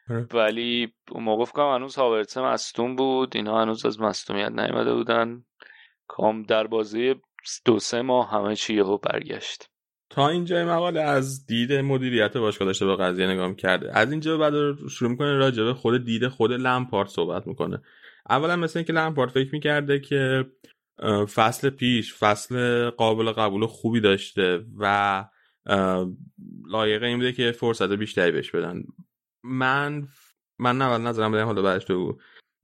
آره. 0.10 0.28
ولی 0.34 0.94
اون 1.12 1.24
موقع 1.24 1.46
فکرم 1.46 1.76
هنوز 1.76 1.96
هاورتس 1.96 2.38
مستون 2.38 2.96
بود. 2.96 3.36
اینا 3.36 3.62
هنوز 3.62 3.86
از 3.86 4.02
مستومیت 4.02 4.52
نیومده 4.52 4.94
بودن. 4.94 5.44
کام 6.08 6.44
در 6.44 6.68
بازی 6.68 7.16
دو 7.66 7.80
سه 7.80 8.02
ماه 8.02 8.32
همه 8.32 8.56
چی 8.56 8.74
یهو 8.74 8.98
برگشت. 8.98 9.70
تا 10.10 10.30
اینجا 10.30 10.66
مقاله 10.66 11.02
از 11.02 11.46
دید 11.46 11.74
مدیریت 11.74 12.38
باشگاه 12.38 12.66
داشته 12.66 12.86
به 12.86 12.96
قضیه 12.96 13.28
نگاه 13.28 13.56
کرده 13.56 13.98
از 13.98 14.12
اینجا 14.12 14.38
بعد 14.38 14.54
شروع 14.90 15.12
می‌کنه 15.12 15.34
راجبه 15.34 15.74
خود 15.74 16.06
دید 16.06 16.28
خود 16.28 16.52
لمپارت 16.52 17.08
صحبت 17.08 17.48
می‌کنه. 17.48 17.82
اولا 18.30 18.56
مثل 18.56 18.80
اینکه 18.80 18.94
لمپارت 18.94 19.32
فکر 19.32 19.50
می‌کرده 19.54 20.00
که 20.00 20.46
فصل 21.34 21.70
پیش 21.70 22.14
فصل 22.14 22.90
قابل 22.90 23.32
قبول 23.32 23.66
خوبی 23.66 24.00
داشته 24.00 24.66
و 24.78 25.26
لایقه 26.68 27.06
این 27.06 27.18
بوده 27.18 27.32
که 27.32 27.52
فرصت 27.52 27.92
بیشتری 27.92 28.32
بهش 28.32 28.52
بدن. 28.52 28.84
من 29.44 30.08
من 30.60 30.78
نه 30.78 30.98
نظرم 30.98 31.32
بدم 31.32 31.46
حالا 31.46 31.62
بعدش 31.62 31.84
تو 31.86 32.18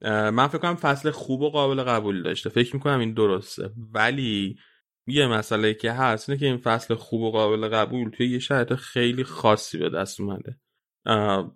من 0.05 0.47
فکر 0.47 0.57
کنم 0.57 0.75
فصل 0.75 1.11
خوب 1.11 1.41
و 1.41 1.49
قابل 1.49 1.84
قبول 1.84 2.23
داشته. 2.23 2.49
فکر 2.49 2.75
می‌کنم 2.75 2.99
این 2.99 3.13
درسته. 3.13 3.71
ولی 3.93 4.57
یه 5.07 5.27
مسئله 5.27 5.73
که 5.73 5.91
هست 5.91 6.30
اینه 6.30 6.39
که 6.39 6.45
این 6.45 6.57
فصل 6.57 6.95
خوب 6.95 7.21
و 7.21 7.32
قابل 7.32 7.67
قبول 7.67 8.09
توی 8.09 8.27
یه 8.27 8.39
شرایط 8.39 8.73
خیلی 8.73 9.23
خاصی 9.23 9.77
به 9.77 9.89
دست 9.89 10.21
اومده. 10.21 10.59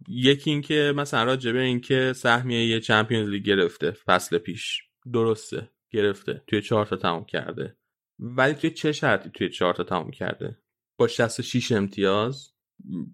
یکی 0.07 0.49
اینکه 0.49 0.93
مثلا 0.95 1.23
راجبه 1.23 1.61
اینکه 1.61 2.13
سهمیه 2.13 2.65
یه 2.67 2.79
چمپیونز 2.79 3.29
لیگ 3.29 3.43
گرفته 3.43 3.91
فصل 3.91 4.37
پیش. 4.37 4.81
درسته. 5.13 5.69
گرفته 5.93 6.43
توی 6.47 6.61
چهار 6.61 6.85
تا 6.85 6.95
تموم 6.95 7.25
کرده. 7.25 7.77
ولی 8.19 8.53
توی 8.53 8.69
چه 8.69 8.91
شرطی 8.91 9.29
توی 9.29 9.49
چهار 9.49 9.73
تا 9.73 9.83
تموم 9.83 10.11
کرده؟ 10.11 10.57
با 10.97 11.07
66 11.07 11.71
امتیاز؟ 11.71 12.53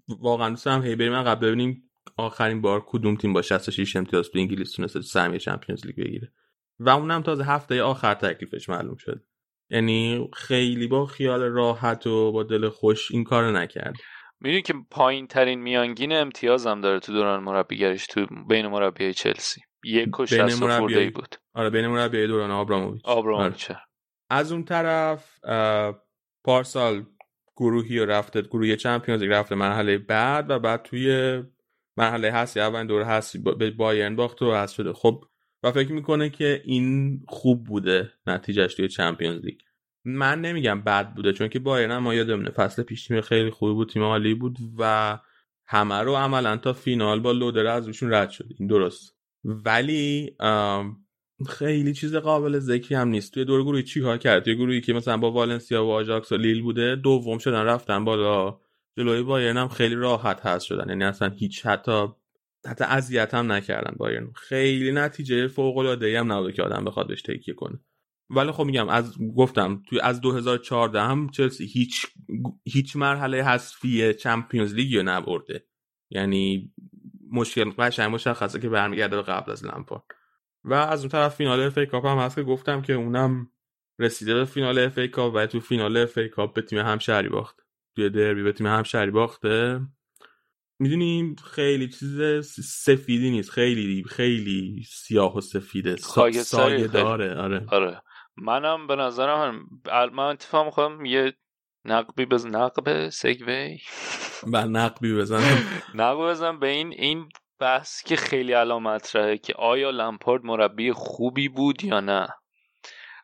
واقعا 0.07 0.49
دوست 0.49 0.67
هم 0.67 0.83
هی 0.83 0.95
بریم 0.95 1.23
قبل 1.23 1.47
ببینیم 1.47 1.89
آخرین 2.17 2.61
بار 2.61 2.83
کدوم 2.87 3.15
تیم 3.15 3.33
با 3.33 3.41
66 3.41 3.95
امتیاز 3.95 4.29
تو 4.29 4.39
انگلیس 4.39 4.71
تونسته 4.71 5.01
سهمیه 5.01 5.39
چمپیونز 5.39 5.85
لیگ 5.85 5.97
بگیره. 5.97 6.33
و 6.79 6.89
اونم 6.89 7.21
تازه 7.21 7.43
هفته 7.43 7.81
آخر 7.81 8.13
تکلیفش 8.13 8.69
معلوم 8.69 8.95
شد. 8.95 9.23
یعنی 9.69 10.29
خیلی 10.33 10.87
با 10.87 11.05
خیال 11.05 11.41
راحت 11.41 12.07
و 12.07 12.31
با 12.31 12.43
دل 12.43 12.69
خوش 12.69 13.11
این 13.11 13.23
کار 13.23 13.51
نکرد. 13.51 13.95
می‌دونی 14.41 14.61
که 14.61 14.73
پایین 14.91 15.27
ترین 15.27 15.61
میانگین 15.61 16.13
امتیاز 16.13 16.67
هم 16.67 16.81
داره 16.81 16.99
تو 16.99 17.13
دوران 17.13 17.43
مربیگریش 17.43 18.07
تو 18.07 18.25
بین 18.49 18.67
مربیای 18.67 19.13
چلسی. 19.13 19.61
یک 19.83 20.19
و 20.19 20.25
شست 20.25 20.77
خورده 20.77 21.09
بود. 21.09 21.35
آره 21.53 21.69
بین 21.69 21.87
مربیای 21.87 22.27
دوران 22.27 22.51
آبراموویچ. 22.51 23.01
آبراموویچ 23.05 23.71
آره. 23.71 23.81
از 24.29 24.51
اون 24.51 24.63
طرف 24.63 25.39
پارسال 26.43 27.05
گروهی 27.57 27.99
رفته 27.99 28.41
گروهی 28.41 28.77
چمپیونز 28.77 29.23
رفته 29.23 29.55
مرحله 29.55 29.97
بعد 29.97 30.49
و 30.49 30.59
بعد 30.59 30.83
توی 30.83 31.43
مرحله 31.97 32.31
هستی 32.31 32.59
اول 32.59 32.87
دور 32.87 33.01
هستی 33.01 33.39
به 33.39 33.71
بایرن 33.71 34.15
باخت 34.15 34.41
و 34.41 34.51
هست 34.51 34.73
شده. 34.73 34.93
خب 34.93 35.23
و 35.63 35.71
فکر 35.71 35.91
می‌کنه 35.91 36.29
که 36.29 36.61
این 36.65 37.19
خوب 37.27 37.63
بوده 37.63 38.11
نتیجهش 38.27 38.75
توی 38.75 38.87
چمپیونز 38.87 39.45
لیگ. 39.45 39.59
من 40.05 40.41
نمیگم 40.41 40.81
بد 40.81 41.13
بوده 41.13 41.33
چون 41.33 41.47
که 41.47 41.59
بایرن 41.59 41.97
ما 41.97 42.13
یادمونه 42.13 42.49
فصل 42.49 42.83
پیش 42.83 43.07
تیم 43.07 43.21
خیلی 43.21 43.49
خوبی 43.49 43.73
بود 43.73 43.89
تیم 43.89 44.03
عالی 44.03 44.33
بود 44.33 44.57
و 44.77 45.17
همه 45.67 45.95
رو 45.95 46.15
عملا 46.15 46.57
تا 46.57 46.73
فینال 46.73 47.19
با 47.19 47.31
لودر 47.31 47.67
از 47.67 47.87
روشون 47.87 48.13
رد 48.13 48.29
شد. 48.29 48.47
این 48.59 48.67
درست. 48.67 49.18
ولی 49.43 50.35
خیلی 51.47 51.93
چیز 51.93 52.15
قابل 52.15 52.59
ذکری 52.59 52.95
هم 52.95 53.07
نیست. 53.07 53.33
توی 53.33 53.45
دور 53.45 53.63
گروهی 53.63 53.83
چی 53.83 54.01
کار 54.01 54.17
کرد؟ 54.17 54.43
توی 54.43 54.55
گروهی 54.55 54.81
که 54.81 54.93
مثلا 54.93 55.17
با 55.17 55.31
والنسیا 55.31 55.85
و 55.85 55.91
آژاکس 55.91 56.31
و 56.31 56.37
لیل 56.37 56.61
بوده 56.61 56.95
دوم 56.95 57.37
شدن 57.37 57.63
رفتن 57.63 58.05
بالا. 58.05 58.59
جلوی 58.97 59.23
بایرن 59.23 59.57
هم 59.57 59.67
خیلی 59.67 59.95
راحت 59.95 60.45
هست 60.45 60.65
شدن. 60.65 60.89
یعنی 60.89 61.03
اصلا 61.03 61.29
هیچ 61.29 61.65
حتی 61.65 62.07
حتی 62.65 62.83
اذیت 62.83 63.33
هم 63.33 63.51
نکردن 63.51 63.95
بایرن. 63.97 64.31
خیلی 64.35 64.91
نتیجه 64.91 65.47
فوق 65.47 65.77
العاده 65.77 66.19
هم 66.19 66.31
نبوده 66.31 66.53
که 66.53 66.63
آدم 66.63 66.85
بخواد 66.85 67.07
بهش 67.07 67.21
تکیه 67.21 67.53
کنه. 67.53 67.79
ولی 68.29 68.51
خب 68.51 68.63
میگم 68.63 68.89
از 68.89 69.17
گفتم 69.37 69.83
توی 69.89 69.99
از 69.99 70.21
2014 70.21 71.01
هم 71.01 71.29
چلسی 71.29 71.65
هیچ 71.65 72.05
هیچ 72.65 72.95
مرحله 72.95 73.43
حذفی 73.43 74.13
Champions 74.13 74.73
League 74.73 74.95
رو 74.95 75.03
نبرده. 75.03 75.65
یعنی 76.09 76.73
مشکل 77.31 77.69
قشنگ 77.69 78.13
مشخصه 78.13 78.59
که 78.59 78.69
برمیگرده 78.69 79.15
به 79.15 79.21
قبل 79.21 79.51
از 79.51 79.65
لمپارد 79.65 80.03
و 80.63 80.73
از 80.73 80.99
اون 80.99 81.09
طرف 81.09 81.35
فینال 81.35 81.59
FA 81.59 81.79
Cup 81.79 82.05
هم 82.05 82.17
هست 82.17 82.35
که 82.35 82.43
گفتم 82.43 82.81
که 82.81 82.93
اونم 82.93 83.51
رسیده 83.99 84.33
به 84.33 84.45
فینال 84.45 84.79
FA 84.79 84.99
Cup 84.99 85.33
و 85.35 85.45
تو 85.45 85.59
فینال 85.59 85.97
FA 85.97 86.19
Cup 86.35 86.53
به 86.53 86.61
تیم 86.61 86.79
همشهری 86.79 87.29
باخت. 87.29 87.59
توی 87.95 88.09
دربی 88.09 88.43
به 88.43 88.51
تیم 88.51 88.67
همشهری 88.67 89.11
باخته. 89.11 89.81
می‌دونیم 90.79 91.35
خیلی 91.35 91.87
چیز 91.87 92.21
سفیدی 92.65 93.31
نیست. 93.31 93.49
خیلی 93.49 94.03
خیلی 94.03 94.83
سیاه 94.87 95.37
و 95.37 95.41
سفیده. 95.41 95.95
سایه 95.95 96.87
داره. 96.87 97.35
آره. 97.35 97.65
آره. 97.67 98.01
منم 98.37 98.87
به 98.87 98.95
نظرم 98.95 99.69
من 100.13 100.19
اتفاق 100.19 100.73
خودم 100.73 101.05
یه 101.05 101.33
نقبی 101.91 102.25
بز 102.25 102.45
نقب 102.45 103.09
سگوی 103.09 103.79
بر 104.47 104.65
نقبی 104.65 105.15
بزنم 105.15 105.63
نقب 105.93 106.29
بزنم 106.29 106.59
به 106.59 106.67
این. 106.67 106.93
این 106.93 107.29
بحث 107.59 108.03
که 108.03 108.15
خیلی 108.15 108.53
علامت 108.53 108.95
مطرحه 108.95 109.37
که 109.37 109.53
آیا 109.53 109.89
لمپارد 109.89 110.45
مربی 110.45 110.91
خوبی 110.91 111.49
بود 111.49 111.83
یا 111.83 111.99
نه؟ 111.99 112.27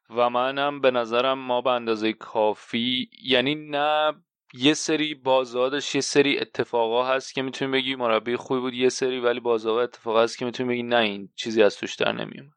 و 0.10 0.30
منم 0.30 0.82
به 0.82 0.92
نظرم 0.92 1.40
ما 1.40 1.62
به 1.62 1.70
اندازه 1.70 2.14
کافی 2.14 3.10
یعنی 3.24 3.56
نه 3.56 4.14
یه 4.54 4.74
سری 4.74 5.16
بازادش 5.16 5.96
یه 5.96 6.02
سری 6.02 6.40
اتفاقا 6.40 7.06
هست 7.06 7.34
که 7.34 7.42
می‌تونی 7.42 7.72
بگی 7.72 7.96
مربی 7.96 8.36
خوبی 8.36 8.60
بود 8.60 8.74
یه 8.74 8.90
سری 8.90 9.20
ولی 9.20 9.40
بازار 9.40 9.80
اتفاقا 9.80 10.24
هست 10.24 10.38
که 10.38 10.46
می‌تونی 10.46 10.70
بگی 10.70 10.84
نه 10.84 10.98
این 10.98 11.30
چیزی 11.36 11.64
از 11.64 11.78
توش 11.78 11.96
در 11.96 12.12
نمیومد 12.12 12.54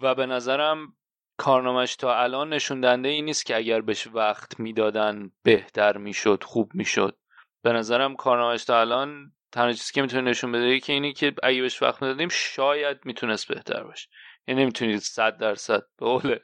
و 0.00 0.14
به 0.14 0.26
نظرم 0.26 0.94
کارنامش 1.42 1.96
تا 1.96 2.18
الان 2.22 2.52
نشون 2.52 2.80
دهنده 2.80 3.08
این 3.08 3.24
نیست 3.24 3.46
که 3.46 3.56
اگر 3.56 3.80
بهش 3.80 4.06
وقت 4.06 4.60
می‌دادن 4.60 5.30
بهتر 5.42 5.96
می‌شد 5.96 6.44
خوب 6.46 6.70
می‌شد. 6.74 7.16
به 7.62 7.72
نظرم 7.72 8.16
کارنامش 8.16 8.64
تا 8.64 8.80
الان 8.80 9.32
تنها 9.52 9.72
چیزی 9.72 9.92
که 9.92 10.02
می‌تونه 10.02 10.30
نشون 10.30 10.52
بده 10.52 10.80
که 10.80 10.92
اینی 10.92 11.12
که 11.12 11.34
اگه 11.42 11.62
بهش 11.62 11.82
وقت 11.82 12.02
می‌دادیم 12.02 12.28
شاید 12.28 12.98
می‌تونست 13.04 13.48
بهتر 13.48 13.82
باشه. 13.82 14.08
یعنی 14.48 14.62
نمی‌تونید 14.62 14.98
صد 14.98 15.36
درصد 15.36 15.82
به 15.98 16.06
قول 16.06 16.36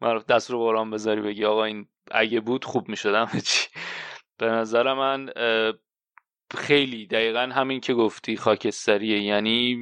معروف 0.00 0.24
دست 0.26 0.50
رو 0.50 0.58
باران 0.58 0.90
بذاری 0.90 1.20
بگی 1.20 1.44
آقا 1.44 1.64
این 1.64 1.88
اگه 2.10 2.40
بود 2.40 2.64
خوب 2.64 2.88
می‌شد 2.88 3.28
چی. 3.38 3.68
به 4.38 4.46
نظر 4.46 4.92
من 4.92 5.30
خیلی 6.56 7.06
دقیقا 7.06 7.40
همین 7.40 7.80
که 7.80 7.94
گفتی 7.94 8.36
خاکستریه 8.36 9.22
یعنی 9.22 9.76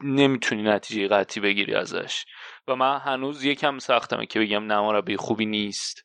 نمی‌تونی 0.00 0.62
نتیجه 0.62 1.08
قطعی 1.08 1.42
بگیری 1.42 1.74
ازش. 1.74 2.24
و 2.68 2.76
من 2.76 2.98
هنوز 2.98 3.44
یکم 3.44 3.78
سختمه 3.78 4.26
که 4.26 4.40
بگم 4.40 4.66
نه 4.66 4.80
مربی 4.80 5.16
خوبی 5.16 5.46
نیست. 5.46 6.04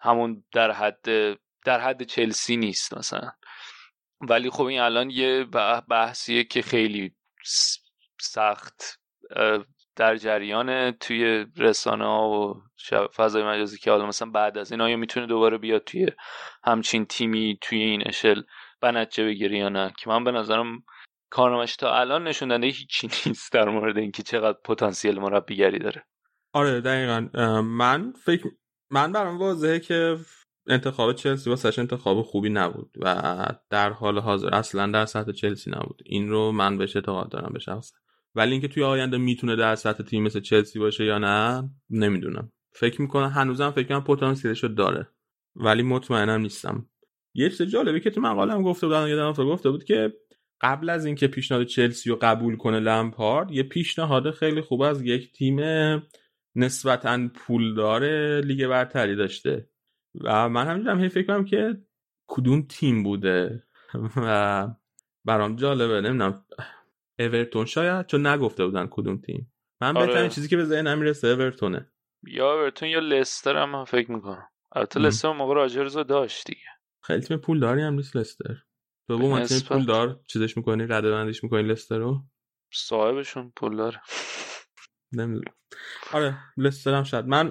همون 0.00 0.44
در 0.52 0.70
حد 0.70 1.06
در 1.64 1.80
حد 1.80 2.02
چلسی 2.02 2.56
نیست 2.56 2.98
مثلا. 2.98 3.30
ولی 4.20 4.50
خب 4.50 4.64
این 4.64 4.80
الان 4.80 5.10
یه 5.10 5.44
بحثیه 5.88 6.44
که 6.44 6.62
خیلی 6.62 7.14
سخت 8.20 9.00
در 9.96 10.16
جریان 10.16 10.90
توی 10.90 11.46
رسانه 11.56 12.04
ها 12.04 12.28
و 12.28 12.62
فضای 13.16 13.44
مجازی 13.44 13.78
که 13.78 13.90
حالا 13.90 14.06
مثلا 14.06 14.30
بعد 14.30 14.58
از 14.58 14.72
این 14.72 14.80
آیا 14.80 14.96
می‌تونه 14.96 15.26
دوباره 15.26 15.58
بیاد 15.58 15.84
توی 15.84 16.06
همچین 16.64 17.06
تیمی 17.06 17.58
توی 17.60 17.78
این 17.78 18.02
اشل؟ 18.06 18.42
بنچه 18.92 19.24
بگیری 19.24 19.58
یا 19.58 19.68
نه؟ 19.68 19.92
که 19.98 20.10
من 20.10 20.24
به 20.24 20.30
نظرم 20.30 20.82
کارنامش 21.30 21.76
تا 21.76 21.94
الان 21.94 22.28
نشون 22.28 22.64
هیچی 22.64 23.08
نیست 23.26 23.52
در 23.52 23.68
مورد 23.68 23.98
اینکه 23.98 24.22
چقدر 24.22 24.58
پتانسیل 24.64 25.18
مربیگری 25.18 25.78
داره. 25.78 26.04
آره 26.52 26.80
دقیقا. 26.80 27.20
من 27.62 28.12
فکر 28.12 28.48
من 28.90 29.12
برام 29.12 29.38
واضحه 29.38 29.78
که 29.78 30.16
انتخاب 30.68 31.12
چلسی 31.12 31.50
واسش 31.50 31.78
انتخاب 31.78 32.22
خوبی 32.22 32.50
نبود 32.50 32.90
و 33.00 33.46
در 33.70 33.90
حال 33.90 34.18
حاضر 34.18 34.54
اصلا 34.54 34.86
در 34.86 35.06
سطح 35.06 35.32
چلسی 35.32 35.70
نبود. 35.70 36.02
این 36.04 36.28
رو 36.28 36.52
من 36.52 36.78
بهش 36.78 36.96
اعتقاد 36.96 37.28
دارم 37.28 37.52
به 37.52 37.58
شخص. 37.58 37.92
ولی 38.34 38.52
اینکه 38.52 38.68
توی 38.68 38.82
آینده 38.82 39.18
می‌تونه 39.18 39.56
در 39.56 39.74
سطح 39.74 40.02
تیم 40.04 40.22
مثل 40.22 40.40
چلسی 40.40 40.78
باشه 40.78 41.04
یا 41.04 41.18
نه 41.18 41.70
نمی‌دونم. 41.90 42.52
فکر 42.72 43.02
می‌کنم 43.02 43.28
هنوزم 43.28 43.70
فکر 43.70 43.88
کنم 43.88 44.04
پتانسیلش 44.04 44.62
رو 44.62 44.68
داره. 44.68 45.08
ولی 45.56 45.82
مطمئنم 45.82 46.40
نیستم. 46.40 46.88
یه 47.36 47.50
چیز 47.50 47.62
جالبی 47.62 48.00
که 48.00 48.10
تو 48.10 48.20
مقالم 48.20 48.62
گفته 48.62 48.86
بودن 48.86 49.08
یه 49.08 49.16
دفعه 49.16 49.44
گفته 49.44 49.70
بود 49.70 49.84
که 49.84 50.12
قبل 50.60 50.90
از 50.90 51.06
اینکه 51.06 51.26
پیشنهاد 51.26 51.66
چلسی 51.66 52.10
رو 52.10 52.18
قبول 52.22 52.56
کنه 52.56 52.80
لمپارد 52.80 53.50
یه 53.50 53.62
پیشنهاد 53.62 54.30
خیلی 54.30 54.60
خوب 54.60 54.82
از 54.82 55.02
یک 55.02 55.32
تیم 55.32 55.60
نسبتا 56.54 57.28
پولدار 57.34 58.04
لیگ 58.40 58.66
برتری 58.66 59.16
داشته. 59.16 59.68
و 60.20 60.48
من 60.48 60.66
همینجورم 60.66 61.00
هی 61.00 61.08
فکر 61.08 61.26
کنم 61.26 61.44
که 61.44 61.76
کدوم 62.28 62.62
تیم 62.62 63.02
بوده. 63.02 63.62
و 64.16 64.68
برام 65.24 65.56
جالبه 65.56 66.00
نمی‌دونم. 66.00 66.44
اورتون 67.18 67.64
شاید 67.64 68.06
چون 68.06 68.26
نگفته 68.26 68.64
بودن 68.66 68.86
کدوم 68.90 69.16
تیم. 69.16 69.52
من 69.80 69.96
آره. 69.96 70.06
بهترین 70.06 70.28
چیزی 70.28 70.48
که 70.48 70.56
به 70.56 70.64
ذهنم 70.64 70.98
می‌رسه 70.98 71.28
اورتونه. 71.28 71.90
یا 72.26 72.52
اورتون 72.52 72.88
یا 72.88 72.98
لستر 72.98 73.56
هم 73.56 73.70
من 73.70 73.84
فکر 73.84 74.12
می‌کنم. 74.12 74.48
البته. 74.72 75.00
لستر 75.00 75.32
موقع 75.32 75.54
راجرز 75.54 75.96
رو 75.96 76.04
داشت 76.04 76.46
دیگه. 76.46 76.75
خیلی 77.06 77.20
تیم 77.20 77.36
پولداری 77.36 77.82
هم 77.82 77.94
نیست 77.94 78.16
لستر. 78.16 78.54
تو 79.08 79.18
با 79.18 79.40
تیم. 79.40 79.60
پولدار 79.60 80.20
چیزش 80.28 80.56
می‌کنی 80.56 80.86
رده 80.86 81.10
بندیش 81.10 81.44
می‌کنی 81.44 81.62
لستر 81.62 81.98
رو؟ 81.98 82.24
صاحبشون 82.72 83.52
پول 83.56 83.76
داره. 83.76 84.00
نمی‌دونم. 85.12 85.54
آره 86.12 86.38
لستر 86.56 86.94
هم 86.94 87.02
شاید. 87.02 87.26
من 87.26 87.46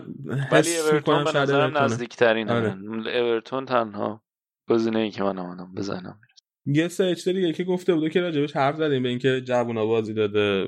ولی 0.52 0.78
اورتون 0.78 1.24
به 1.24 1.40
نظرم 1.40 1.60
اورتونه. 1.60 1.84
نزدیک 1.86 2.16
ترین 2.16 2.50
آره. 2.50 2.78
اورتون 3.22 3.66
تنها 3.66 4.24
گزینه 4.70 5.00
ای 5.00 5.12
که 5.12 5.24
من 5.24 5.38
آمدم 5.38 5.74
بزنم 5.74 6.20
یه 6.66 6.88
سه 6.88 7.04
اچ 7.04 7.28
دیگه 7.28 7.54
که 7.54 7.64
گفته 7.64 7.94
بوده 7.94 8.10
که 8.10 8.22
راجبش 8.22 8.56
حرف 8.56 8.76
زدیم 8.76 9.04
به 9.04 9.10
اینکه 9.10 9.42
جوونا 9.42 9.86
بازی 9.86 10.14
داده 10.14 10.68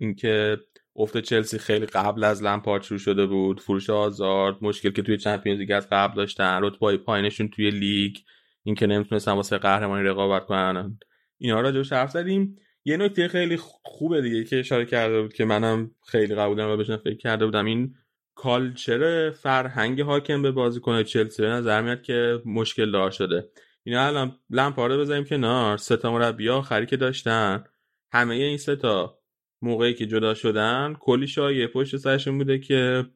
اینکه 0.00 0.58
افت 0.96 1.18
چلسی 1.18 1.58
خیلی 1.58 1.86
قبل 1.86 2.24
از 2.24 2.42
لمپارد 2.42 2.82
شروع 2.82 2.98
شده 2.98 3.26
بود. 3.26 3.60
فروش 3.60 3.90
آزارد 3.90 4.56
مشکل 4.60 4.90
که 4.90 5.02
توی 5.02 5.16
چمپیونز 5.16 5.60
لیگ 5.60 5.72
از 5.72 5.88
قبل 5.92 6.16
داشتن 6.16 6.58
رتبه 6.62 6.96
پایینشون 6.96 7.48
توی 7.48 7.70
لیگ 7.70 8.16
اینکه 8.62 8.86
نمی‌تونستن 8.86 9.32
واسه 9.32 9.58
قهرمانی 9.58 10.04
رقابت 10.04 10.46
کنن. 10.46 10.98
اینا 11.38 11.60
راجبش 11.60 11.92
حرف 11.92 12.10
زدیم. 12.10 12.58
یه 12.84 12.96
نکته 12.96 13.28
خیلی 13.28 13.56
خوبه 13.82 14.22
دیگه 14.22 14.44
که 14.44 14.58
اشاره 14.58 14.84
کرده 14.84 15.22
بود 15.22 15.32
که 15.32 15.44
منم 15.44 15.90
خیلی 16.06 16.34
قبول 16.34 16.56
دارم 16.56 16.70
و 16.70 16.76
بهش 16.76 16.90
فکر 16.90 17.16
کرده 17.16 17.44
بودم. 17.44 17.64
این 17.64 17.94
کالچر 18.34 19.30
فرهنگ 19.30 20.00
حاکم 20.00 20.42
به 20.42 20.50
بازیکن 20.50 21.02
چلسی 21.02 21.42
به 21.42 21.48
نظر 21.48 21.82
میاد 21.82 22.02
که 22.02 22.42
مشکل 22.44 22.90
دار 22.90 23.10
شده. 23.10 23.48
اینا 23.84 24.06
الان 24.06 24.38
لمپارد 24.50 24.98
بذاریم 24.98 25.24
کنار. 25.24 25.76
سه 25.76 25.96
تا 25.96 26.12
مربی 26.12 26.48
آخری 26.48 26.86
که 26.86 26.96
داشتن. 26.96 27.64
همه 28.12 28.34
این 28.34 28.56
سه 28.56 28.76
تا 28.76 29.18
موقعی 29.64 29.94
که 29.94 30.06
جدا 30.06 30.34
شدن 30.34 30.96
کلی 31.00 31.26
شایعه 31.26 31.66
پشت 31.66 31.96
سرشون 31.96 32.38
بوده 32.38 32.58
که 32.58 33.06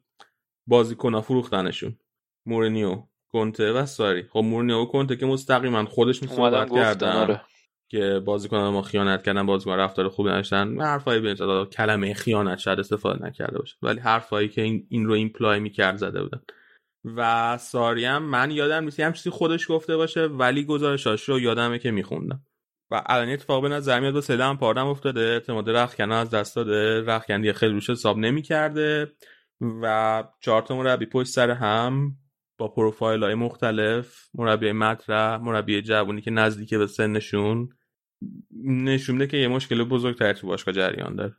بازیکن‌ها 0.67 1.21
فروختنشون. 1.21 1.99
مورینیو 2.47 3.03
کنته 3.29 3.73
و 3.73 3.87
ساری. 3.87 4.23
خب 4.23 4.39
مورینیو 4.39 4.83
و 4.83 4.87
کنته 4.87 5.17
که 5.17 5.27
مستقیما 5.27 5.85
خودشون 5.85 6.29
اومدن 6.29 6.67
صحبت 6.67 6.75
کردن 6.75 7.13
آره. 7.13 7.41
که 7.89 8.23
بازیکنان 8.25 8.73
ما 8.73 8.83
خیانت 8.83 9.23
کردن 9.23 9.47
بازیکن 9.47 9.73
رفتار 9.73 10.09
خوبی 10.09 10.31
نداشتن. 10.31 10.81
حرفایی 10.81 11.21
به 11.21 11.35
کلمه 11.73 12.15
خیانت 12.15 12.59
شاید 12.59 12.81
استفاده 12.81 13.27
نکرده 13.27 13.59
باشه 13.59 13.77
ولی 13.83 14.01
حرفایی 14.01 14.49
که 14.49 14.63
این, 14.63 14.87
این 14.89 15.07
رو 15.07 15.13
imply 15.13 15.61
می‌کرد 15.61 15.97
زده 15.97 16.23
بودن. 16.23 16.41
و 17.05 17.59
ساری 17.59 18.05
هم 18.05 18.23
من 18.23 18.51
یادم 18.51 18.85
نیست 18.85 18.99
یه 18.99 19.07
هم 19.07 19.13
چیزی 19.13 19.31
خودش 19.31 19.71
گفته 19.71 19.97
باشه 19.97 20.27
ولی 20.27 20.65
گزارشاش 20.65 21.29
رو 21.29 21.41
یادمه 21.41 21.79
که 21.79 21.91
میخوندم. 21.91 22.43
و 22.91 23.03
الان 23.07 23.29
یه 23.29 23.35
اتفاق 23.35 23.67
نظر 23.67 24.01
میاد 24.01 24.15
با 24.15 24.21
سلم 24.21 24.57
پاردم 24.57 24.87
افتاده 24.87 25.21
اعتماد 25.21 25.71
رخکن 25.71 26.13
از 26.13 26.31
دست 26.31 26.57
داده 26.57 27.03
رخکن 27.03 27.53
خیلی 27.53 27.73
روش 27.73 27.91
حساب 27.91 28.19
نمی‌کرده 28.19 29.13
و 29.61 30.25
چهار 30.41 30.63
تا 30.63 30.77
مربی 30.77 31.07
پشت 31.07 31.29
سر 31.29 31.51
هم 31.51 32.17
با 32.59 32.69
پروفایل 32.69 33.25
های 33.25 33.35
مختلف 33.35 34.29
مربی 34.35 34.73
مطرح 34.73 35.41
مربی 35.41 35.83
جوونی 35.83 36.21
که 36.21 36.31
نزدیک 36.31 36.75
به 36.75 36.87
سنشون 36.87 37.69
نشون 38.65 39.17
میده 39.17 39.27
که 39.27 39.37
یه 39.37 39.49
مشکل 39.49 39.85
بزرگتر 39.85 40.33
تو 40.33 40.47
باشگاه 40.47 40.75
جریان 40.75 41.17
داره. 41.17 41.37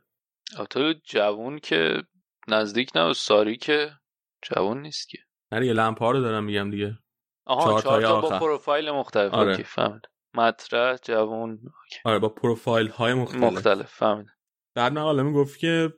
البته 0.56 0.94
جوون 1.04 1.58
که 1.58 2.02
نزدیک 2.48 2.90
نه 2.94 3.12
ساری 3.12 3.56
که 3.56 3.90
جوون 4.42 4.82
نیست 4.82 5.08
که. 5.08 5.18
نه 5.52 5.60
دیگه 5.60 5.72
لمپا 5.72 6.10
رو 6.10 6.20
دارم 6.20 6.44
میگم 6.44 6.70
دیگه. 6.70 6.98
آها 7.44 7.82
چهار 7.82 8.02
تا 8.02 8.20
با. 8.20 8.38
پروفایل 8.38 8.90
مختلف. 8.90 9.34
آره. 9.34 9.50
OK 9.50 9.62
فهمیدم. 9.62 10.10
مطرح 10.34 10.96
OK. 11.10 12.00
آره 12.04 12.18
با 12.18 12.28
پروفایل 12.28 12.88
های 12.88 13.14
مختلف, 13.14 13.42
مختلف 13.42 13.92
فهمیدم. 13.92 14.32
بعد 14.74 14.92
مقاله 14.92 15.22
می‌گفت 15.22 15.58
که 15.58 15.92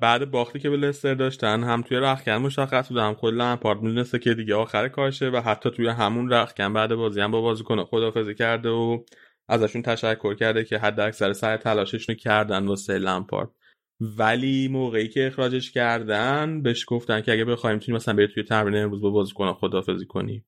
بعد 0.00 0.30
باختی 0.30 0.58
که 0.58 0.70
به 0.70 0.76
لستر 0.76 1.14
داشتن 1.14 1.64
هم 1.64 1.82
توی 1.82 1.96
رخکن 1.96 2.32
مشخص 2.32 2.88
بود 2.88 2.98
هم 2.98 3.14
خود 3.14 3.34
لمپارد 3.34 3.80
می‌دونسته 3.80 4.18
که 4.18 4.34
دیگه 4.34 4.54
آخر 4.54 4.88
کارشه 4.88 5.30
و 5.30 5.36
حتی 5.36 5.70
توی 5.70 5.88
همون 5.88 6.32
رخکن 6.32 6.72
بعد 6.72 6.94
بازی 6.94 7.20
هم 7.20 7.30
با 7.30 7.40
بازیکنا 7.40 7.84
خدافظی 7.84 8.34
کرده 8.34 8.68
و 8.68 9.04
ازشون 9.48 9.82
تشکر 9.82 10.34
کرده 10.34 10.64
که 10.64 10.78
حد 10.78 11.00
اکثر 11.00 11.32
سر 11.32 11.56
تلاششون 11.56 12.14
رو 12.14 12.20
کردن 12.20 12.66
واسه 12.66 12.98
لمپارد. 12.98 13.48
ولی 14.00 14.68
موقعی 14.68 15.08
که 15.08 15.26
اخراجش 15.26 15.72
کردن 15.72 16.62
بهش 16.62 16.84
گفتن 16.88 17.20
که 17.20 17.32
اگه 17.32 17.44
بخوایم 17.44 17.74
می‌تونی 17.74 17.96
مثلا 17.96 18.14
بری 18.14 18.28
توی 18.28 18.42
تمرین 18.42 18.82
امروز 18.82 19.02
با 19.02 19.10
بازیکنا 19.10 19.52
خدافظی 19.52 20.06
کنی. 20.06 20.44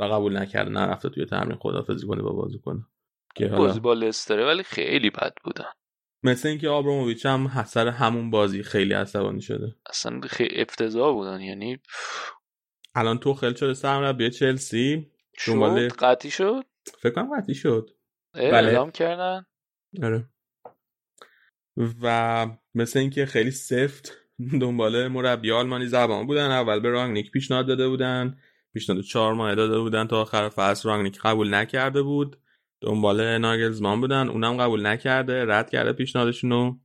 و 0.00 0.04
قبول 0.04 0.38
نکرده. 0.38 0.70
نرفته 0.70 1.08
توی 1.08 1.26
تمرین 1.26 1.58
خدافزی 1.60 2.06
کنی 2.06 2.22
با 2.22 2.32
بازیکن 2.32 2.86
که 3.34 3.48
حالا 3.48 3.58
بازی 3.58 3.80
با 3.80 3.92
لستره 3.92 4.46
ولی 4.46 4.62
خیلی 4.62 5.10
بد 5.10 5.32
بودن 5.44 5.64
مثل 6.22 6.48
اینکه 6.48 6.68
آبراموویچ 6.68 7.26
هم 7.26 7.64
سر 7.64 7.88
همون 7.88 8.30
بازی 8.30 8.62
خیلی 8.62 8.94
عصبانی 8.94 9.40
شده. 9.40 9.76
اصلا 9.86 10.20
خیلی 10.20 10.60
افتضاح 10.60 11.14
بودن 11.14 11.40
یعنی 11.40 11.78
الان 12.94 13.18
تو 13.18 13.34
خیلی 13.34 13.56
شده 13.56 13.74
سرمربی 13.74 14.30
چلسی؟ 14.30 15.10
شد؟ 15.36 15.52
دنبال 15.52 15.88
قطعی 15.88 16.30
شد؟ 16.30 16.64
فکر 16.98 17.12
کنم 17.12 17.40
قطعی 17.40 17.54
شد. 17.54 17.90
بله. 18.34 18.44
اعلام 18.44 18.90
کردن؟ 18.90 19.46
آره. 20.02 20.28
و 22.02 22.46
مثل 22.74 22.98
اینکه 22.98 23.26
خیلی 23.26 23.50
سفت 23.50 24.12
دنبال 24.60 25.08
مربی 25.08 25.52
آلمانی 25.52 25.86
زبان 25.86 26.26
بودن. 26.26 26.50
اول 26.50 26.80
به 26.80 26.88
رانگنیک 26.88 27.30
پیشنهاد 27.30 27.66
داده 27.66 27.88
بودن. 27.88 28.38
پیشنهاد 28.72 29.04
چهار 29.04 29.34
ماه 29.34 29.54
داده 29.54 29.78
بودن 29.78 30.06
تا 30.06 30.20
آخر 30.20 30.48
فصل 30.48 30.88
رانگنیک 30.88 31.18
قبول 31.18 31.54
نکرده 31.54 32.02
بود 32.02 32.36
دنبال 32.80 33.38
ناگلزمان 33.38 34.00
بودن. 34.00 34.28
اونم 34.28 34.56
قبول 34.56 34.86
نکرده 34.86 35.44
رد 35.44 35.70
کرده 35.70 35.92
پیشنهادشونو. 35.92 36.76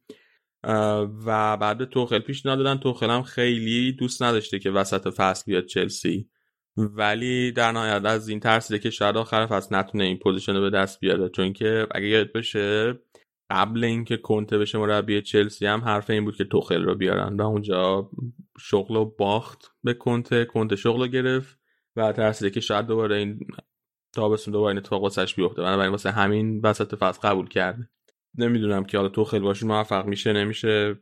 اه، 0.63 1.09
و 1.25 1.57
بعد 1.57 1.77
به 1.77 1.86
توخل 1.86 2.19
پیشنهاد 2.19 2.57
دادن. 2.57 2.77
توخل 2.77 3.09
هم 3.09 3.23
خیلی 3.23 3.91
دوست 3.91 4.23
نداشته 4.23 4.59
که 4.59 4.71
وسط 4.71 5.13
فصل 5.13 5.43
بیاد 5.45 5.65
چلسی. 5.65 6.29
ولی 6.77 7.51
در 7.51 7.71
نهایت 7.71 8.05
از 8.05 8.29
این 8.29 8.39
ترسیده 8.39 8.79
که 8.79 8.89
شاید 8.89 9.17
آخر 9.17 9.45
فصل 9.45 9.75
نتونه 9.75 10.03
این 10.03 10.17
position 10.17 10.55
رو 10.55 10.61
به 10.61 10.69
دست 10.69 10.99
بیاره. 10.99 11.29
چون 11.29 11.53
که 11.53 11.88
اگه 11.91 12.07
یادت 12.07 12.33
باشه 12.33 12.99
قبل 13.49 13.83
اینکه 13.83 14.17
کنته 14.17 14.57
بشه 14.57 14.77
مربی 14.77 15.21
چلسی 15.21 15.65
هم 15.65 15.81
حرف 15.81 16.09
این 16.09 16.25
بود 16.25 16.36
که 16.36 16.43
توخل 16.43 16.83
رو 16.83 16.95
بیارن. 16.95 17.36
و 17.38 17.41
اونجا 17.41 18.09
شغل 18.59 18.95
رو 18.95 19.05
باخت 19.05 19.71
به 19.83 19.93
کنته. 19.93 20.45
کنته 20.45 20.75
شغل 20.75 20.99
رو 20.99 21.07
گرفت. 21.07 21.59
و 21.95 22.11
ترسیده 22.11 22.49
که 22.49 22.59
شاید 22.59 22.85
دوباره 22.85 23.15
این 23.15 23.39
تابستون 24.13 24.51
دوباره 24.51 24.69
این 24.69 24.77
اتفاق 24.77 25.01
واسش 25.01 25.35
بیفته. 25.35 25.61
بنابراین 25.61 25.91
واسه 25.91 26.11
همین 26.11 26.61
وسط 26.63 26.95
فصل 26.95 27.29
قبول 27.29 27.47
کرده. 27.47 27.89
نمی‌دونم 28.37 28.83
که 28.83 28.97
حالا 28.97 29.09
توخل 29.09 29.39
باشون 29.39 29.67
موفق 29.69 30.05
میشه 30.05 30.33
نمیشه. 30.33 30.95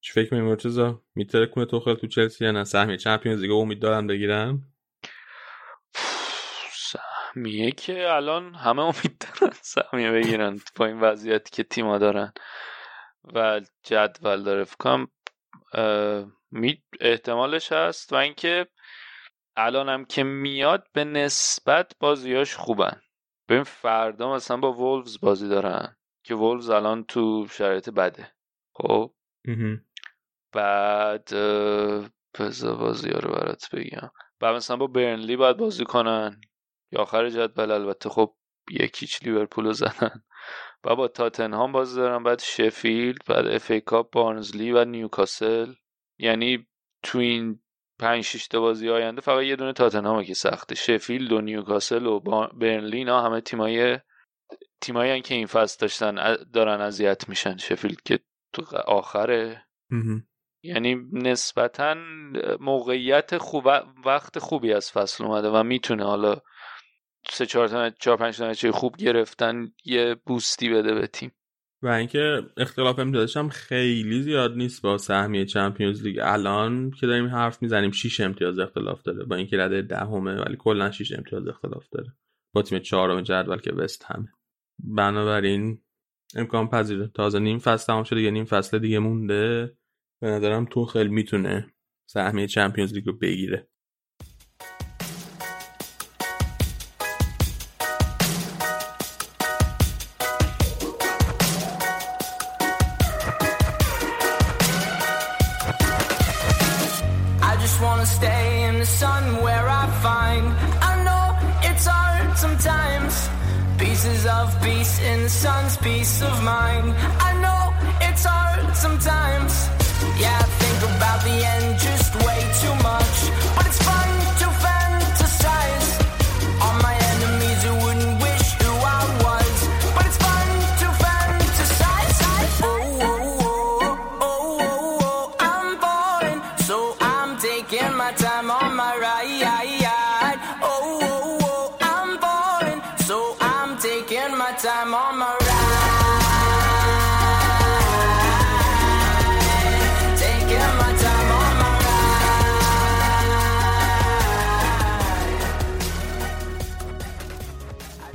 چی 0.00 0.12
فکر 0.12 0.34
می‌کنی 0.34 0.40
مرتضی؟ 0.40 0.94
میتره 1.14 1.46
کنه 1.46 1.64
توخل 1.64 1.94
تو 1.94 2.06
چلسی 2.06 2.44
یا 2.44 2.50
نه؟ 2.50 2.64
سهمیه 2.64 2.96
چمپیونز 2.96 3.40
لیگ 3.40 3.50
امید 3.50 3.82
دارن 3.82 4.06
بگیرن 4.06 4.62
سهمیه 6.72 7.70
که 7.70 8.12
الان 8.12 8.54
همه 8.54 8.82
امید 8.82 9.24
دارن 9.40 9.54
سهمیه 9.62 10.10
بگیرن 10.10 10.60
با 10.76 10.86
این 10.86 11.00
وضعیتی 11.00 11.50
که 11.50 11.62
تیما 11.62 11.98
دارن. 11.98 12.32
و 13.34 13.60
جدول 13.82 14.42
داره. 14.42 14.64
فکر 14.64 14.76
کنم 14.76 15.08
اه، 15.72 16.26
می 16.50 16.82
احتمالش 17.00 17.72
هست. 17.72 18.12
و 18.12 18.16
اینکه 18.16 18.66
الان 19.60 19.88
هم 19.88 20.04
که 20.04 20.22
میاد 20.22 20.88
به 20.92 21.04
نسبت 21.04 21.92
بازیاش 22.00 22.56
خوبن. 22.56 23.00
ببین 23.48 23.64
فردا 23.64 24.34
مثلا 24.34 24.56
با 24.56 24.72
وولفز 24.72 25.20
بازی 25.20 25.48
دارن 25.48 25.96
که 26.24 26.34
وولفز 26.34 26.70
الان 26.70 27.04
تو 27.04 27.46
شرایط 27.50 27.90
بده. 27.90 28.32
خب. 28.72 29.14
بعد 30.52 31.28
بذار 32.38 32.76
بازی 32.76 33.10
رو 33.10 33.32
برات 33.32 33.68
بگم. 33.72 34.10
بعد 34.40 34.54
مثلا 34.54 34.76
با 34.76 34.86
برنلی 34.86 35.36
باید 35.36 35.56
بازی 35.56 35.84
کنن. 35.84 36.40
یا 36.92 37.00
آخر 37.00 37.28
جدول 37.28 37.70
البته. 37.70 38.08
خب 38.08 38.34
یکیچ 38.70 39.22
لیورپول 39.22 39.64
رو 39.64 39.72
زدن. 39.72 40.22
بعد 40.82 40.96
با 40.96 41.08
تاتنهام 41.08 41.72
بازی 41.72 41.96
دارن. 42.00 42.22
بعد 42.22 42.40
شفیلد 42.40 43.18
بعد 43.28 43.46
FA 43.46 43.70
Cup 43.70 44.12
بارنزلی 44.12 44.72
و 44.72 44.84
نیوکاسل. 44.84 45.72
یعنی 46.18 46.68
تو 47.02 47.18
این 47.18 47.60
پنج 47.98 48.24
شش 48.24 48.48
تا 48.48 48.60
بازی 48.60 48.88
آینده 48.90 49.20
فقط 49.20 49.42
یه 49.42 49.56
دونه 49.56 49.72
تاتنهام 49.72 50.24
که 50.24 50.34
سخته. 50.34 50.74
شفیلد 50.74 51.32
و 51.32 51.40
نیوکاسل 51.40 52.06
و 52.06 52.20
بارنزلی 52.52 53.22
همه 53.22 53.40
تیمای 53.40 53.98
تیمایی 54.80 55.20
که 55.20 55.34
این 55.34 55.46
فصل 55.46 55.76
داشتن 55.80 56.36
دارن 56.52 56.80
اذیت 56.80 57.28
میشن. 57.28 57.56
شفیلد 57.56 58.00
که 58.00 58.18
تو 58.52 58.76
آخره. 58.86 59.64
یعنی 60.62 60.96
نسبتا 61.12 61.96
موقعیت 62.60 63.38
خوب 63.38 63.66
وقت 64.04 64.38
خوبی 64.38 64.72
از 64.72 64.92
فصل 64.92 65.24
اومده 65.24 65.48
و 65.48 65.62
می‌تونه 65.62 66.04
حالا 66.04 66.40
سه 67.30 67.46
چهار 67.46 67.68
تا 67.68 67.90
چهار 67.90 68.16
پنج 68.16 68.38
تا 68.60 68.72
خوب 68.72 68.96
گرفتن 68.96 69.72
یه 69.84 70.16
بوستی 70.26 70.68
بده 70.68 70.94
به 70.94 71.06
تیم. 71.06 71.32
و 71.82 71.88
اینکه 71.88 72.42
اختلاف 72.56 72.98
امتیازش 72.98 73.36
هم 73.36 73.48
خیلی 73.48 74.22
زیاد 74.22 74.56
نیست 74.56 74.82
با 74.82 74.98
سهمیه 74.98 75.44
چمپیونز 75.44 76.02
لیگ. 76.02 76.18
الان 76.22 76.90
که 76.90 77.06
داریم 77.06 77.26
حرف 77.26 77.62
می‌زنیم 77.62 77.90
6 77.90 78.20
امتیاز 78.20 78.58
اختلاف 78.58 79.02
داره. 79.02 79.24
با 79.24 79.36
اینکه 79.36 79.58
رده 79.58 79.82
دهمه 79.82 80.34
ولی 80.34 80.56
کلا 80.56 80.90
6 80.90 81.12
امتیاز 81.12 81.48
اختلاف 81.48 81.88
داره. 81.88 82.12
با 82.54 82.62
تیم 82.62 82.78
چهارم 82.78 83.20
جدول 83.20 83.58
که 83.58 83.72
وست 83.72 84.04
همه. 84.04 84.32
بنابراین 84.84 85.82
امکان 86.36 86.68
پذیره 86.68 87.08
تازه 87.14 87.38
نیم 87.38 87.58
فصل 87.58 87.86
تمام 87.86 88.04
شده 88.04 88.20
یه 88.20 88.30
نیم 88.30 88.44
فصل 88.44 88.78
دیگه 88.78 88.98
مونده. 88.98 89.76
به 90.22 90.26
نظرم 90.28 90.64
تو 90.64 90.84
خیلی 90.84 91.08
می‌تونه 91.10 91.74
سهمیه 92.10 92.46
چمپیونز 92.46 92.94
لیگ 92.94 93.06
رو 93.06 93.12
بگیره. 93.12 93.68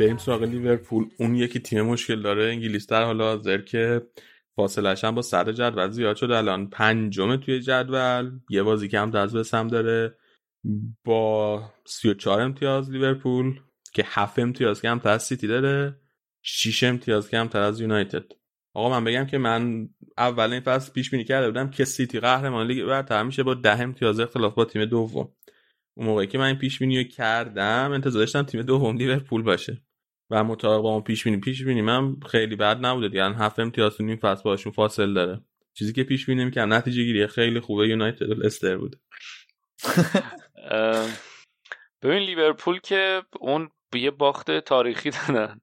بریم 0.03 0.17
سراغ 0.17 0.43
لیورپول. 0.43 1.09
اون 1.17 1.35
یکی 1.35 1.59
تیم 1.59 1.81
مشکل 1.81 2.21
داره 2.21 2.43
انگلیس 2.43 2.87
در 2.87 3.03
حال 3.03 3.25
حاضر 3.25 3.57
که 3.57 4.01
فاصلش 4.55 5.03
هم 5.03 5.15
با 5.15 5.21
صدر 5.21 5.51
جدول 5.51 5.89
زیاد 5.89 6.15
شده. 6.15 6.37
الان 6.37 6.69
پنجم 6.69 7.35
توی 7.35 7.59
جدول. 7.59 8.31
یه 8.49 8.63
بازی 8.63 8.87
کم 8.87 9.15
از 9.15 9.35
بسم 9.35 9.67
داره 9.67 10.17
با 11.03 11.61
34 11.85 12.41
امتیاز 12.41 12.91
لیورپول 12.91 13.59
که 13.93 14.03
7 14.07 14.39
امتیاز 14.39 14.81
کمتر 14.81 15.01
از 15.03 15.23
سیتی 15.23 15.47
داره 15.47 15.99
6 16.41 16.83
امتیاز 16.83 17.29
کمتر 17.29 17.49
از 17.53 17.81
یونایتد. 17.81 18.25
آقا 18.73 18.89
من 18.89 19.03
بگم 19.03 19.25
که 19.25 19.37
من 19.37 19.89
اول 20.17 20.53
این 20.53 20.61
فصل 20.61 20.91
پیش 20.91 21.09
بینی 21.09 21.23
کرده 21.23 21.47
بودم 21.47 21.69
که 21.69 21.85
سیتی 21.85 22.19
قهرمان 22.19 22.67
لیگ 22.67 22.85
برتر 22.85 23.23
میشه 23.23 23.43
با 23.43 23.53
10 23.53 23.81
امتیاز 23.81 24.19
اختلاف 24.19 24.53
با 24.53 24.65
تیم 24.65 24.85
دوم. 24.85 25.29
اون 25.95 26.07
موقعی 26.07 26.27
که 26.27 26.37
من 26.37 26.45
این 26.45 26.55
پیش 26.55 26.79
بینی 26.79 27.05
کردم 27.05 27.91
انتظار 27.93 28.19
داشتم 28.19 28.43
تیم 28.43 28.61
دوم 28.61 28.97
لیورپول 28.97 29.41
باشه. 29.43 29.81
و 30.33 30.43
مطابق 30.43 30.83
با 30.83 30.89
اون 30.89 31.03
پیش 31.03 31.23
بینی. 31.23 31.37
پیش 31.37 31.63
بینی 31.63 31.81
من 31.81 32.15
خیلی 32.31 32.55
بد 32.55 32.85
نبوده 32.85 33.07
دیگه. 33.07 33.25
هفت 33.25 33.59
امتیاز 33.59 34.01
نیم 34.01 34.17
فصل 34.17 34.43
باشون 34.43 34.71
فاصل 34.71 35.13
داره. 35.13 35.41
چیزی 35.73 35.93
که 35.93 36.03
پیش 36.03 36.25
بینی 36.25 36.45
می‌کنم 36.45 36.73
نتیجه 36.73 37.03
گیری 37.03 37.27
خیلی 37.27 37.59
خوبه. 37.59 37.87
یونایتد 37.87 38.45
استر 38.45 38.77
بود. 38.77 38.95
ببین 42.01 42.19
لیورپول 42.19 42.79
که 42.79 43.23
اون 43.39 43.69
یه 43.95 44.11
باخت 44.11 44.59
تاریخی 44.59 45.09
دادن. 45.09 45.59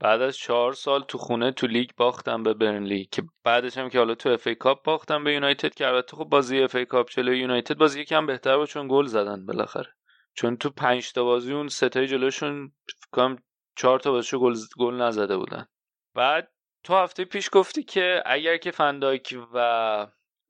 بعد 0.00 0.22
از 0.22 0.36
چهار 0.36 0.72
سال 0.72 1.02
تو 1.02 1.18
خونه 1.18 1.52
تو 1.52 1.66
لیگ 1.66 1.90
باختن 1.96 2.42
به 2.42 2.54
برنلی 2.54 3.08
که 3.12 3.22
بعدش 3.44 3.78
هم 3.78 3.88
که 3.88 3.98
حالا 3.98 4.14
تو 4.14 4.28
FA 4.28 4.46
Cup 4.46 4.84
باختن 4.84 5.24
به 5.24 5.34
یونایتد 5.34 5.74
که 5.74 5.86
البته 5.86 6.16
خب 6.16 6.24
بازی 6.24 6.62
FA 6.62 6.74
Cup 6.74 7.10
جلوی 7.10 7.38
یونایتد 7.38 7.78
بازی 7.78 8.00
یکم 8.00 8.26
بهتر 8.26 8.56
بود 8.56 8.68
چون 8.68 8.88
گل 8.90 9.06
زدن 9.06 9.46
بالاخره. 9.46 9.94
چون 10.34 10.56
تو 10.56 10.70
پنج 10.70 11.12
تا 11.12 11.24
بازی 11.24 11.52
اون 11.52 11.68
سه 11.68 11.87
تای 11.87 12.06
جلوشون 12.06 12.72
فکر 12.86 13.36
چهار 13.80 14.00
تا 14.00 14.10
بازیشو 14.10 14.38
گل 14.38 14.54
گل 14.78 14.94
نزده 14.94 15.36
بودن. 15.36 15.66
بعد 16.14 16.52
تو 16.84 16.94
هفته 16.94 17.24
پیش 17.24 17.48
گفتی 17.52 17.82
که 17.82 18.22
اگر 18.26 18.56
که 18.56 18.70
فندایک 18.70 19.38
و 19.54 20.06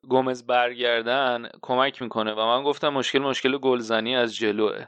گومز 0.09 0.47
برگردن 0.47 1.49
کمک 1.62 2.03
می‌کنه 2.03 2.33
و 2.33 2.47
من 2.47 2.62
گفتم 2.62 2.89
مشکل 2.89 3.18
مشکل 3.18 3.59
گلزنی 3.59 4.16
از 4.16 4.37
جلوه. 4.37 4.87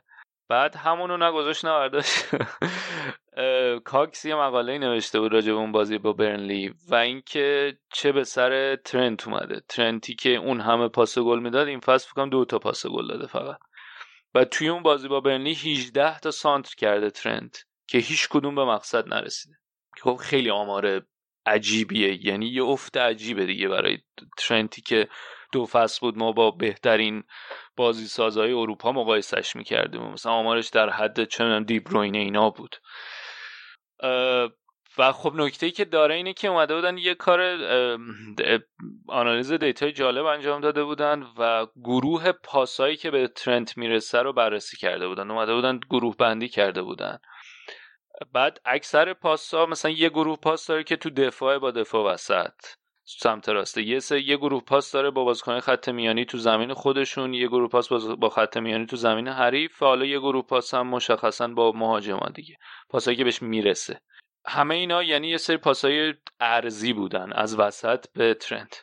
بعد 0.49 0.77
همونو 0.77 1.17
نگذاشت 1.17 1.65
نورداشت 1.65 2.25
کاکس 3.91 4.25
یه 4.25 4.35
مقاله 4.35 4.79
نوشته 4.79 5.21
بود 5.21 5.33
راجع 5.33 5.53
به 5.53 5.59
اون 5.59 5.73
بازی 5.73 5.99
با 5.99 6.13
برنلی 6.13 6.75
و 6.89 6.95
اینکه 6.95 7.79
چه 7.93 8.13
به 8.13 8.25
سر 8.25 8.77
ترنت 8.77 9.29
اومده. 9.29 9.61
ترنتی 9.69 10.15
که 10.15 10.31
اون 10.31 10.61
همه 10.61 10.89
پاس 10.89 11.19
گل 11.19 11.39
می‌داد 11.39 11.69
این 11.69 11.81
فصل 11.81 12.11
فکرم 12.11 12.31
دو 12.31 12.45
تا 12.45 12.59
پاس 12.59 12.87
گل 12.87 13.09
داده 13.09 13.27
فقط. 13.27 13.59
و 14.35 14.45
توی 14.45 14.69
اون 14.69 14.83
بازی 14.83 15.09
با 15.09 15.21
برنلی 15.21 15.55
18 15.55 16.19
تا 16.19 16.31
سانتر 16.31 16.75
کرده 16.79 17.11
ترنت. 17.11 17.65
که 17.93 17.99
هیچ 17.99 18.29
کدوم 18.29 18.55
به 18.55 18.65
مقصد 18.65 19.09
نرسیده. 19.09 19.55
خب 20.03 20.17
خیلی 20.17 20.51
آمار 20.51 21.03
عجیبیه. 21.47 22.27
یعنی 22.27 22.47
یه 22.47 22.63
افت 22.63 22.97
عجیبه 22.97 23.47
دیگه 23.47 23.69
برای 23.69 23.99
ترنتی 24.39 24.83
که 24.83 25.09
دو 25.53 25.67
فصل 25.67 25.99
بود 26.01 26.19
ما 26.19 26.33
با 26.33 26.51
بهترین 26.51 27.25
بازی 27.77 28.07
سازهای 28.07 28.53
اروپا 28.53 28.93
مقایسش 28.93 29.57
می‌کردیم 29.57 30.03
مثلا 30.03 30.33
آمارش 30.33 30.69
در 30.69 30.91
حد 30.91 31.25
چه 31.25 31.45
می‌دونم 31.45 31.65
دیبروین 31.65 32.15
اینا 32.15 32.51
بود. 32.51 32.77
و 34.99 35.13
خب 35.13 35.33
نکته 35.35 35.67
ای 35.67 35.73
که 35.73 35.85
داره 35.85 36.15
اینه 36.15 36.33
که 36.33 36.49
اومده 36.49 36.75
بودن 36.75 36.99
یه 36.99 37.15
کار 37.15 37.41
آنالیز 39.09 39.53
data 39.53 39.85
ی 39.85 39.93
جالب 39.93 40.27
انجام 40.27 40.61
داده 40.61 40.85
بودن 40.85 41.27
و 41.39 41.67
گروه 41.77 42.33
پاسایی 42.33 42.97
که 42.97 43.11
به 43.11 43.29
ترنت 43.29 43.77
می‌رسه 43.77 44.23
رو 44.23 44.33
بررسی 44.33 44.77
کرده 44.77 45.09
بودن. 45.09 45.31
اومده 45.31 45.55
بودن 45.55 45.81
گروه 45.91 46.17
بندی 46.17 46.49
کرده 46.49 46.83
بودن. 46.83 47.19
بعد 48.33 48.61
اکثر 48.65 49.13
پاس 49.13 49.55
ها 49.55 49.67
مثلا 49.67 49.91
یه 49.91 50.09
گروه 50.09 50.37
پاس 50.37 50.67
داره 50.67 50.85
که 50.85 50.97
تو 50.97 51.11
دفاع 51.11 51.59
با 51.59 51.71
دفاع 51.71 52.13
وسط. 52.13 52.55
سمت 53.05 53.49
راسته 53.49 53.83
یه 53.83 53.99
سه 53.99 54.21
یه 54.21 54.37
گروه 54.37 54.65
پاس 54.65 54.93
داره 54.93 55.11
با 55.11 55.25
بازیکن 55.25 55.61
خط 55.61 55.89
میانی 55.89 56.25
تو 56.25 56.39
زمین 56.39 56.75
خودشون 56.75 57.35
یه 57.35 57.49
گروه 57.49 57.69
پاس 57.69 57.89
با 57.93 58.29
خط 58.29 58.57
میانی 58.57 58.87
تو 58.87 58.97
زمین 58.97 59.29
حریف 59.29 59.83
حالا 59.83 60.05
یه 60.05 60.19
گروه 60.19 60.47
پاس 60.47 60.75
هم 60.75 60.87
مشخصا 60.87 61.49
با 61.49 61.73
مهاجمان 61.73 62.33
دیگه. 62.35 62.57
پاسایی 62.89 63.17
که 63.17 63.25
بهش 63.25 63.43
می‌رسه. 63.43 64.01
همه 64.47 64.75
اینا 64.75 65.03
یعنی 65.03 65.29
یه 65.29 65.37
سری 65.37 65.57
پاسای 65.57 66.15
ارزی 66.41 66.93
بودن 66.93 67.33
از 67.33 67.59
وسط 67.59 68.07
به 68.15 68.35
ترند 68.35 68.77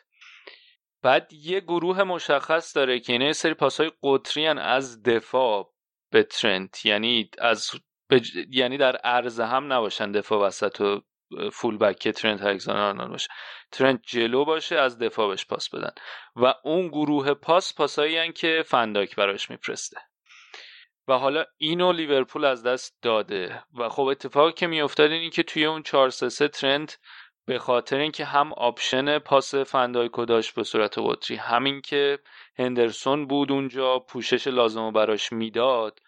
بعد 1.02 1.32
یه 1.32 1.60
گروه 1.60 2.02
مشخص 2.02 2.76
داره 2.76 3.00
که 3.00 3.12
اینا 3.12 3.24
یه 3.24 3.32
سری 3.32 3.54
پاسای 3.54 3.90
قطری 4.02 4.46
از 4.46 5.02
دفاع 5.02 5.74
به 6.10 6.22
ترنت 6.22 6.76
یعنی 6.84 7.30
از 7.38 7.70
یعنی 8.50 8.78
در 8.78 8.96
عرض 8.96 9.40
هم 9.40 9.72
نباشن 9.72 10.12
دفاع 10.12 10.46
وسط 10.46 10.80
و 10.80 11.00
full 11.52 11.78
back 11.78 12.08
ترنت 12.08 12.42
الکساندر 12.42 13.06
باشه. 13.06 13.28
ترنت 13.72 14.00
جلو 14.06 14.44
باشه 14.44 14.76
از 14.76 14.98
دفاع 14.98 15.28
بهش 15.28 15.46
پاس 15.46 15.74
بدن. 15.74 15.92
و 16.36 16.54
اون 16.64 16.88
گروه 16.88 17.34
پاس 17.34 17.74
پاسایی 17.74 18.32
که 18.32 18.62
فندایک 18.66 19.16
براش 19.16 19.50
میفرسته 19.50 19.96
و 21.08 21.18
حالا 21.18 21.44
اینو 21.58 21.92
لیورپول 21.92 22.44
از 22.44 22.62
دست 22.62 22.98
داده. 23.02 23.62
و 23.78 23.88
خب 23.88 24.02
اتفاقی 24.02 24.52
که 24.52 24.66
میافتاد 24.66 25.10
این 25.10 25.30
که 25.30 25.42
توی 25.42 25.64
اون 25.64 25.82
4 25.82 26.10
3 26.10 26.48
ترنت 26.48 26.98
به 27.46 27.58
خاطر 27.58 27.96
اینکه 27.96 28.24
هم 28.24 28.52
option 28.52 29.18
پاس 29.18 29.54
فندایکو 29.54 30.24
داشت 30.24 30.54
به 30.54 30.62
صورت 30.62 30.98
قطری 30.98 31.36
همین 31.36 31.80
که 31.80 32.18
هندرسون 32.58 33.26
بود 33.26 33.52
اونجا 33.52 33.98
پوشش 33.98 34.46
لازم 34.46 34.80
رو 34.80 34.92
براش 34.92 35.32
می‌داد 35.32 36.00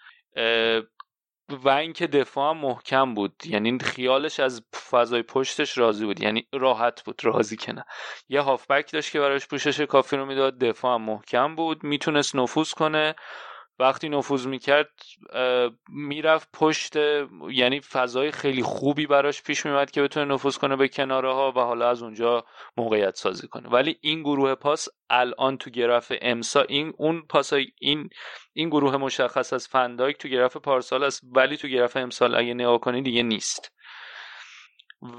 و 1.49 1.69
اینکه 1.69 2.07
دفاع 2.07 2.51
هم 2.51 2.57
محکم 2.61 3.15
بود. 3.15 3.43
یعنی 3.45 3.79
خیالش 3.79 4.41
از 4.41 4.63
فضای 4.91 5.23
پشتش 5.23 5.79
راضی 5.79 6.05
بود. 6.05 6.21
یعنی 6.21 6.47
راحت 6.53 7.03
بود 7.05 7.25
راضی 7.25 7.57
که 7.57 7.73
نه. 7.73 7.85
یه 8.29 8.41
هافبک 8.41 8.93
داشت 8.93 9.13
که 9.13 9.21
براش 9.21 9.47
پوشش 9.47 9.81
کافی 9.81 10.17
رو 10.17 10.27
می‌داد. 10.27 10.59
دفاع 10.59 10.95
هم 10.95 11.03
محکم 11.03 11.55
بود. 11.57 11.85
می‌تونست 11.85 12.37
نفوذ 12.37 12.71
کنه. 12.71 13.15
وقتی 13.83 14.09
نفوذ 14.09 14.47
می‌کرد 14.47 14.91
می‌رفت 15.89 16.49
پشت 16.53 16.97
یعنی 17.51 17.81
فضای 17.81 18.31
خیلی 18.31 18.63
خوبی 18.63 19.07
براش 19.07 19.43
پیش 19.43 19.67
میومد 19.67 19.91
که 19.91 20.03
بتونه 20.03 20.35
نفوذ 20.35 20.57
کنه 20.57 20.77
به 20.77 20.89
کناره 20.89 21.33
ها 21.33 21.53
و 21.57 21.61
حالا 21.61 21.91
از 21.91 22.03
اونجا 22.03 22.45
موقعیت 22.77 23.15
سازی 23.15 23.49
کنه. 23.49 23.69
ولی 23.69 23.99
این 24.01 24.21
گروه 24.23 24.55
پاس 24.55 24.89
الان 25.11 25.57
تو 25.57 25.71
گرف 25.71 26.13
امسا 26.23 26.63
این 26.63 26.93
اون 26.99 27.23
پاس 27.29 27.53
این 27.81 28.11
این 28.53 28.69
گروه 28.69 28.97
مشخص 28.97 29.53
از 29.53 29.69
فندایک 29.69 30.19
تو 30.19 30.29
گرف 30.29 30.57
پارسال 30.57 31.05
است 31.05 31.23
ولی 31.37 31.57
تو 31.57 31.69
گرف 31.69 31.97
امسال 31.97 32.35
اگه 32.35 32.55
نگاه 32.55 32.79
کنی 32.79 33.03
دیگه 33.03 33.23
نیست. 33.23 33.73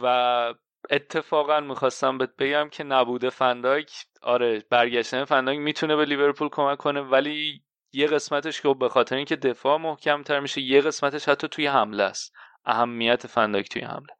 و 0.04 0.54
اتفاقا 0.90 1.60
می‌خواستم 1.60 2.18
بهت 2.18 2.36
بگم 2.40 2.70
که 2.70 2.84
نبوده 2.84 3.30
فندایک. 3.30 3.92
آره 4.22 4.64
برگشتن 4.70 5.26
فندایک 5.26 5.60
می‌تونه 5.60 5.96
به 5.96 6.06
لیورپول 6.06 6.50
کمک 6.50 6.78
کنه 6.78 7.02
ولی 7.02 7.64
یه 7.94 8.08
قسمتش 8.08 8.62
که 8.62 8.74
به 8.74 8.90
خاطر 8.90 9.16
اینکه 9.16 9.36
دفاع 9.36 9.78
محکم 9.78 10.24
تر 10.24 10.40
میشه 10.40 10.62
یه 10.62 10.82
قسمتش 10.82 11.30
حتی 11.30 11.48
توی 11.48 11.68
حمله 11.68 12.04
است. 12.04 12.34
اهمیت 12.66 13.28
فنداک 13.28 13.70
توی 13.70 13.82
حمله. 13.82 14.14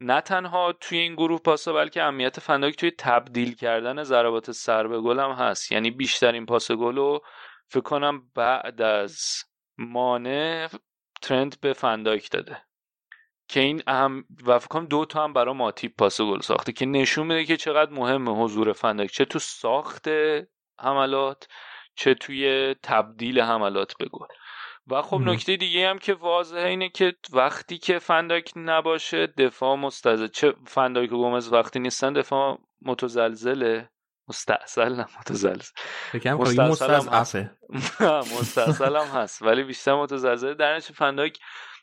نه 0.00 0.20
تنها 0.20 0.72
توی 0.72 0.98
این 0.98 1.14
گروه 1.14 1.40
پاسا 1.40 1.72
بلکه 1.72 2.02
اهمیت 2.02 2.40
فنداک 2.40 2.76
توی 2.76 2.90
تبدیل 2.98 3.54
کردن 3.54 4.02
ضربات 4.02 4.50
سر 4.50 4.86
به 4.86 5.00
گل 5.00 5.20
هم 5.20 5.30
هست. 5.30 5.72
یعنی 5.72 5.90
بیشترین 5.90 6.46
پاس 6.46 6.70
گل 6.70 6.96
رو 6.96 7.22
فکر 7.68 7.80
کنم 7.82 8.22
بعد 8.34 8.82
از 8.82 9.20
مانع 9.78 10.68
ترند 11.22 11.60
به 11.60 11.72
فنداک 11.72 12.30
داده. 12.30 12.62
که 13.48 13.60
این 13.60 13.82
اهم 13.86 14.24
و 14.46 14.58
فکر 14.58 14.68
کنم 14.68 14.86
دو 14.86 15.04
تا 15.04 15.24
هم 15.24 15.32
برای 15.32 15.54
ماتیپ 15.54 15.96
پاس 15.96 16.20
گل 16.20 16.40
ساخته 16.40 16.72
که 16.72 16.86
نشون 16.86 17.26
میده 17.26 17.44
که 17.44 17.56
چقدر 17.56 17.90
مهمه 17.90 18.30
حضور 18.30 18.72
فنداک. 18.72 19.10
چه 19.10 19.24
تو 19.24 19.38
ساخت 19.38 20.08
حملات 20.80 21.48
چه 21.94 22.14
توی 22.14 22.74
تبدیل 22.82 23.40
حملات 23.40 23.94
به 23.98 24.06
گل 24.06 24.26
و 24.86 25.02
خب 25.02 25.20
نکته 25.20 25.56
دیگه 25.56 25.88
هم 25.88 25.98
که 25.98 26.14
واضحه 26.14 26.68
اینه 26.68 26.88
که 26.88 27.14
وقتی 27.32 27.78
که 27.78 27.98
فنداک 27.98 28.52
نباشه 28.56 29.26
دفاع 29.26 29.76
مستزل 29.76 30.26
چه 30.26 30.54
فنداک 30.66 31.12
و 31.12 31.16
گومز 31.16 31.52
وقتی 31.52 31.78
نیستن 31.78 32.12
دفاع 32.12 32.58
متزلزله؟ 32.82 33.88
مستاصل 34.28 34.94
نه 34.94 35.06
متزلزل. 35.20 35.68
مستاصل 36.70 37.44
مستاصل 38.40 38.96
هم 38.96 39.20
هست. 39.20 39.42
ولی 39.42 39.62
بیشتر 39.62 39.94
متزلزل 39.94 40.54
در 40.54 40.76
نتیجه 40.76 40.94
فنداک 40.94 41.38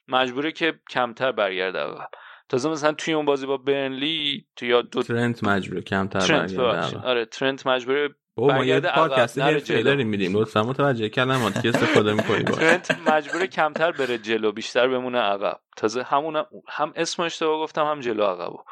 مجبوره 0.07 0.52
که 0.52 0.80
کمتر 0.90 1.31
برگرده. 1.31 1.80
عقب 1.80 2.10
تازه 2.49 2.69
مثلا 2.69 2.94
توی 2.94 3.14
اون 3.14 3.26
بازی 3.26 3.45
با 3.45 3.57
برنلی 3.57 4.48
تو 4.56 4.65
یا 4.65 4.81
دو 4.81 5.03
ترنت 5.03 5.44
مجبوره 5.44 5.81
کمتر 5.81 6.19
برگرده. 6.19 6.99
آره 6.99 7.26
ترنت 7.26 7.68
مجبوره 7.68 8.10
بابا 8.40 8.53
ما 8.53 8.66
یه 8.66 8.80
پادکست 8.80 9.40
حرفه‌ای 9.40 9.84
داریم 9.84 10.07
میدیم. 10.07 10.38
لطفا 10.38 10.64
متوجه 10.64 11.10
کلمات 11.10 11.61
که 11.61 11.70
استفاده 11.70 12.14
می‌کنی 12.14 12.44
ترنت 12.44 12.98
مجبور 13.07 13.45
کمتر 13.45 13.91
بره 13.91 14.18
جلو 14.18 14.52
بیشتر 14.52 14.88
بمونه 14.88 15.20
عقب. 15.20 15.60
تازه 15.78 16.03
همون 16.03 16.45
هم 16.70 16.94
اسم 16.95 17.24
اشتباه 17.24 17.60
گفتم 17.60 17.86
هم 17.86 17.99
جلو 17.99 18.24
عقبو 18.24 18.64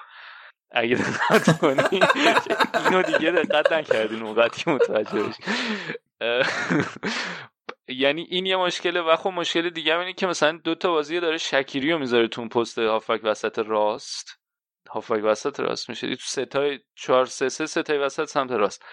اگه 0.71 0.95
دقت 0.95 1.59
کنی 1.59 1.99
اینو 2.85 3.01
دیگه 3.01 3.31
دقت 3.31 3.73
نکردین 3.73 4.23
اون 4.23 4.49
که 4.49 4.71
متوجه 4.71 5.23
بشی. 5.23 5.43
یعنی 7.87 8.27
این 8.29 8.45
یه 8.45 8.55
مشکله. 8.55 9.01
و 9.01 9.15
خب 9.15 9.29
مشکل 9.29 9.69
دیگه 9.69 9.99
اینه 9.99 10.13
که 10.13 10.27
مثلا 10.27 10.59
دو 10.63 10.75
تا 10.75 10.91
بازی 10.91 11.19
داره 11.19 11.37
شکیری 11.37 11.91
رو 11.91 11.99
می‌ذاره 11.99 12.27
تو 12.27 12.47
پست 12.47 12.79
هافک 12.79 13.19
وسط 13.23 13.59
راست. 13.59 14.39
هافک 14.89 15.21
وسط 15.23 15.59
راست 15.59 15.89
میشه. 15.89 16.15
تو 16.15 16.21
ستای 16.21 16.79
4 16.95 17.25
3 17.25 17.49
3 17.49 17.65
ستای 17.65 17.97
وسط 17.97 18.25
سمت 18.25 18.51
راست. 18.51 18.85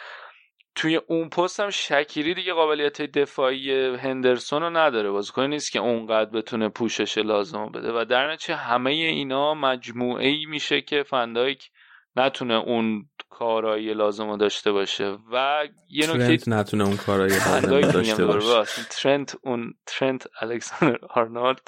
توی 0.75 0.97
اون 0.97 1.29
پست 1.29 1.61
هم 1.61 1.71
شکیری 1.71 2.35
دیگه 2.35 2.53
قابلیت 2.53 3.03
دفاعی 3.03 3.97
هندرسون 3.97 4.63
رو 4.63 4.71
نداره. 4.71 5.11
بازیکن 5.11 5.47
نیست 5.47 5.73
که 5.73 5.79
اونقدر 5.79 6.31
بتونه 6.31 6.69
پوشش 6.69 7.19
لازم 7.19 7.69
بده. 7.69 7.93
و 7.93 8.05
در 8.05 8.33
نتیجه 8.33 8.55
همه 8.55 8.91
اینا 8.91 9.55
مجموعه 9.55 10.27
ای 10.27 10.47
میشه 10.47 10.81
که 10.81 11.03
فندایک 11.03 11.71
نتونه 12.17 12.55
اون 12.55 13.09
کارایی 13.31 13.95
لازم 13.95 14.31
رو 14.31 14.37
داشته 14.37 14.73
باشه. 14.73 15.19
و 15.33 15.65
یه 15.91 16.17
نکته 16.17 16.51
نتونه 16.51 16.85
اون 16.85 16.97
کارایی 16.97 17.35
لازم 17.35 17.93
داشته 17.93 18.25
باشه. 18.25 18.85
ترنت 18.91 19.37
اون 19.43 19.75
ترنت 19.87 20.27
الکساندر 20.41 20.99
آرنولد 21.11 21.61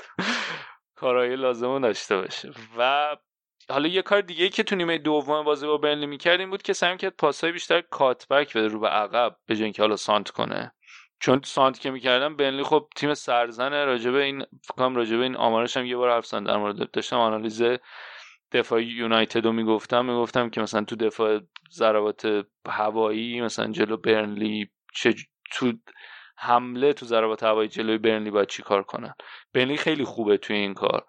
کارایی 0.95 1.37
لازم 1.37 1.67
رو 1.67 1.79
داشته 1.79 2.17
باشه. 2.17 2.51
و 2.79 3.17
حالا 3.71 3.89
یه 3.89 4.03
کار 4.03 4.21
دیگه 4.21 4.49
که 4.49 4.63
تو 4.63 4.77
نیمه 4.77 4.99
دوم 4.99 5.45
بازی 5.45 5.67
با 5.67 5.77
برنلی 5.77 6.07
می‌کرد 6.07 6.41
این 6.41 6.51
بود 6.51 6.63
که 6.63 6.73
سعی 6.73 6.97
کرد 6.97 7.15
پاسای 7.19 7.53
بیشتر 7.53 7.81
کاتبک 7.81 8.57
بده 8.57 8.69
رو 8.69 8.81
به 8.81 8.89
عقب 8.89 9.37
به 9.47 9.55
اینکه 9.55 9.83
حالا 9.83 9.97
سانت 9.97 10.31
کنه. 10.31 10.73
چون 11.21 11.41
سانت 11.45 11.81
که 11.81 11.91
می‌کردم 11.91 12.37
بنلی 12.37 12.63
خب 12.63 12.89
تیم 12.97 13.15
سرزنه 13.15 13.85
راجبه 13.85 14.23
این 14.23 14.45
فکرم 14.65 14.97
راجبه 14.97 15.23
این 15.23 15.37
آمارش 15.37 15.77
هم 15.77 15.87
یه 15.87 15.97
بار 15.97 16.11
حرف 16.11 16.35
در 16.35 16.57
مورد 16.57 16.91
داشتم 16.91 17.17
آنالیز 17.17 17.63
دفاع 18.53 18.83
یونایتد 18.85 19.45
رو 19.45 19.53
می‌گفتم 19.53 20.05
می‌گفتم 20.05 20.51
که 20.51 20.61
مثلا 20.61 20.85
تو 20.85 20.97
دفاع 20.97 21.41
ضربات 21.73 22.45
هوایی 22.69 23.41
مثلا 23.41 23.73
جلو 23.73 23.97
برنلی 23.97 24.71
چه 24.95 25.15
تو 25.53 25.73
حمله 26.39 26.93
تو 26.93 27.07
ضربات 27.07 27.43
هوایی 27.43 27.69
جلوی 27.69 27.99
برنلی 27.99 28.31
باید 28.31 28.49
چی 28.49 28.63
کار 28.63 28.83
کنن؟ 28.83 29.15
برنلی 29.55 29.77
خیلی 29.77 30.05
خوبه 30.05 30.37
توی 30.37 30.57
این 30.57 30.75
کار. 30.75 31.07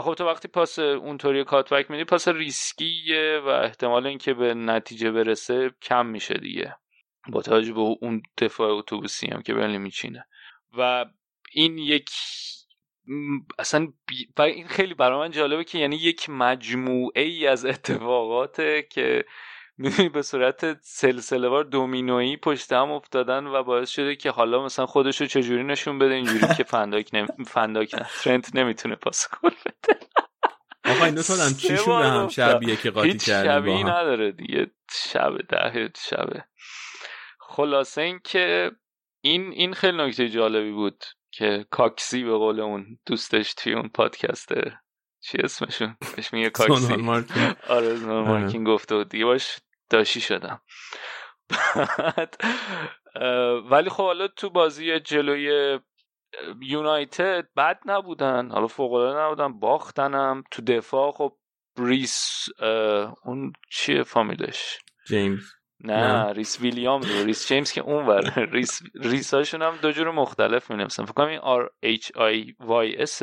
خب 0.00 0.14
تو 0.14 0.26
وقتی 0.26 0.48
پاس 0.48 0.78
اونطوری 0.78 1.44
کاتبک 1.44 1.90
میدی 1.90 2.04
پاس 2.04 2.28
ریسکیه 2.28 3.40
و 3.44 3.48
احتمال 3.48 4.06
اینکه 4.06 4.34
به 4.34 4.54
نتیجه 4.54 5.10
برسه 5.10 5.70
کم 5.82 6.06
میشه 6.06 6.34
دیگه. 6.34 6.76
با 7.28 7.42
توجه 7.42 7.72
به 7.72 7.80
اون 7.80 8.22
دفاع 8.38 8.70
اتوبوسی 8.70 9.26
هم 9.26 9.42
که 9.42 9.54
برلی 9.54 9.78
میچینه. 9.78 10.26
و 10.78 11.04
این 11.52 11.78
یک 11.78 12.10
اصلا 13.58 13.92
و 14.38 14.42
این 14.42 14.66
خیلی 14.66 14.94
برای 14.94 15.18
من 15.18 15.30
جالبه 15.30 15.64
که 15.64 15.78
یعنی 15.78 15.96
یک 15.96 16.30
مجموعه 16.30 17.22
ای 17.22 17.46
از 17.46 17.64
اتفاقاته 17.64 18.86
که 18.90 19.24
می‌دونی 19.78 20.08
به 20.08 20.22
صورت 20.22 20.82
سلسله 20.82 21.48
وار 21.48 21.64
دومینویی 21.64 22.36
پشت 22.36 22.72
هم 22.72 22.90
افتادن 22.90 23.46
و 23.46 23.62
باعث 23.62 23.90
شده 23.90 24.16
که 24.16 24.30
حالا 24.30 24.64
مثلا 24.64 24.86
خودشو 24.86 25.26
چجوری 25.26 25.64
نشون 25.64 25.98
بده 25.98 26.14
اینجوری 26.14 26.54
که 26.56 26.64
فنداک 26.74 27.10
نم... 27.14 27.26
فنداک 27.46 27.94
نه 27.94 28.06
ترنت 28.22 28.56
نمی‌تونه 28.56 28.94
پاس 28.96 29.28
گل 29.42 29.50
بده. 29.66 30.00
آقا 30.84 31.04
اینو 31.04 31.22
تو 31.22 31.34
هم 31.34 31.54
چیشون 31.54 31.98
به 31.98 32.06
هم 32.06 32.28
شبیه 32.28 32.76
که 32.76 32.90
قاطی 32.90 33.18
کردیم 33.18 33.52
شبیه 33.52 33.86
نداره 33.86 34.32
دیگه. 34.32 34.70
شب 34.90 35.38
ده 35.48 35.92
شبه 35.96 36.44
خلاصه 37.40 38.00
این 38.02 38.20
که 38.24 38.70
این 39.20 39.52
این 39.52 39.72
خیلی 39.74 39.96
نکته 39.96 40.28
جالبی 40.28 40.72
بود 40.72 41.04
که 41.30 41.66
کاکسی 41.70 42.24
به 42.24 42.32
قول 42.38 42.60
اون 42.60 42.98
دوستش 43.06 43.54
توی 43.54 43.72
اون 43.72 43.88
پادکسته 43.88 44.78
چی 45.20 45.38
اسمشون؟ 45.38 45.96
بهش 46.16 46.32
میگه 46.32 46.50
کاکسی. 46.60 46.94
آره 47.68 47.94
مارکین 47.98 48.64
گفته 48.64 48.94
و 48.94 49.04
دیگه 49.04 49.24
باش 49.24 49.58
داشی 49.90 50.20
شدم. 50.20 50.60
ولی 53.70 53.90
خب 53.90 54.02
حالا 54.02 54.28
تو 54.28 54.50
بازی 54.50 55.00
جلوی 55.00 55.78
یونایتد 56.62 57.48
بد 57.56 57.78
نبودن. 57.86 58.50
حالا 58.50 58.66
فوق 58.66 58.92
العاده 58.92 59.20
نبودن 59.20 59.60
باختنم. 59.60 60.44
تو 60.50 60.62
دفاع 60.62 61.10
خب 61.10 61.36
ریس 61.78 62.46
اون 63.24 63.52
چیه 63.70 64.02
فامیلش؟ 64.02 64.78
جیمز. 65.08 65.52
نه, 65.84 66.32
ریس 66.32 66.60
ویلیام 66.60 67.00
رو 67.00 67.24
ریس 67.24 67.48
جیمز 67.48 67.72
که 67.72 67.80
اون 67.80 68.06
ور 68.06 68.20
ریس 68.54 68.82
ریساشون 68.94 69.62
هم 69.62 69.76
دو 69.82 69.90
جور 69.90 70.10
مختلف 70.10 70.70
می 70.70 70.76
نویسن 70.76 71.04
فکر 71.04 71.12
کنم 71.12 71.28
این 71.28 71.38
آر 71.38 71.70
ایچ 71.80 72.12
آی 72.16 72.54
وای 72.60 73.02
اس 73.02 73.22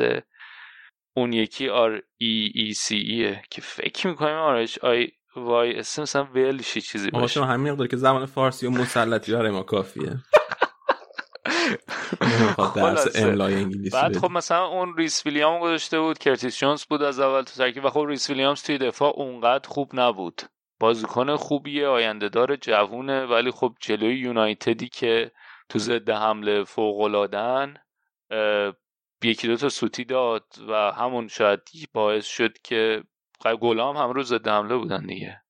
اون 1.16 1.32
یکی 1.32 1.68
R 1.68 2.02
E 2.16 2.52
E 2.54 2.72
C 2.72 2.96
E 2.96 3.19
ه 3.19 3.42
که 3.50 3.62
فکر 3.62 4.06
می‌کنیم 4.06 4.36
R 4.36 4.54
H 4.54 4.78
I 4.78 5.08
Y 5.36 5.78
S 5.78 5.98
مثلا 5.98 6.24
Welsh 6.24 6.71
ی 6.71 6.80
چیزی 6.80 7.10
باشه؟ 7.10 7.26
شما 7.26 7.44
همین 7.44 7.72
مقدار 7.72 7.86
که 7.86 7.96
زبان 7.96 8.26
فارسی 8.26 8.66
رو 8.66 8.70
مسلطی 8.70 9.32
برای 9.32 9.50
ما 9.50 9.62
کافیه. 9.62 10.16
درس 12.76 13.16
املای 13.16 13.54
انگلیسی 13.54 13.96
بعد 13.96 14.18
خب 14.18 14.30
مثلا 14.30 14.66
اون 14.66 14.96
ریس 14.96 15.26
ویلیامز 15.26 15.60
گذاشته 15.60 16.00
بود 16.00 16.18
کرتیس 16.18 16.58
جونز 16.58 16.84
بود 16.84 17.02
از 17.02 17.20
اول 17.20 17.42
تو 17.42 17.54
ترکیب 17.54 17.84
و 17.84 17.90
خب 17.90 18.04
ریس 18.08 18.30
ویلیامز 18.30 18.62
توی 18.62 18.78
دفاع 18.78 19.12
اونقدر 19.16 19.68
خوب 19.68 19.90
نبود. 19.94 20.42
بازیکن 20.80 21.36
خوبیه 21.36 21.86
آینده 21.86 22.28
دار 22.28 22.56
جوونه 22.56 23.26
ولی 23.26 23.50
خب 23.50 23.74
جلوی 23.80 24.18
یونایتدی 24.18 24.88
که 24.88 25.32
تو 25.68 25.78
ضد 25.78 26.10
حمله 26.10 26.64
فوق 26.64 27.00
العادن 27.00 27.74
یکی 29.22 29.48
دو 29.48 29.56
تا 29.56 29.68
سوتی 29.68 30.04
داد 30.04 30.44
و 30.68 30.92
همون 30.92 31.28
شاید 31.28 31.60
باعث 31.92 32.26
شد 32.26 32.58
که 32.58 33.02
گلام 33.44 33.96
هم 33.96 34.10
رو 34.10 34.22
ضد 34.22 34.48
حمله 34.48 34.76
بودن 34.76 35.06
دیگه. 35.06 35.42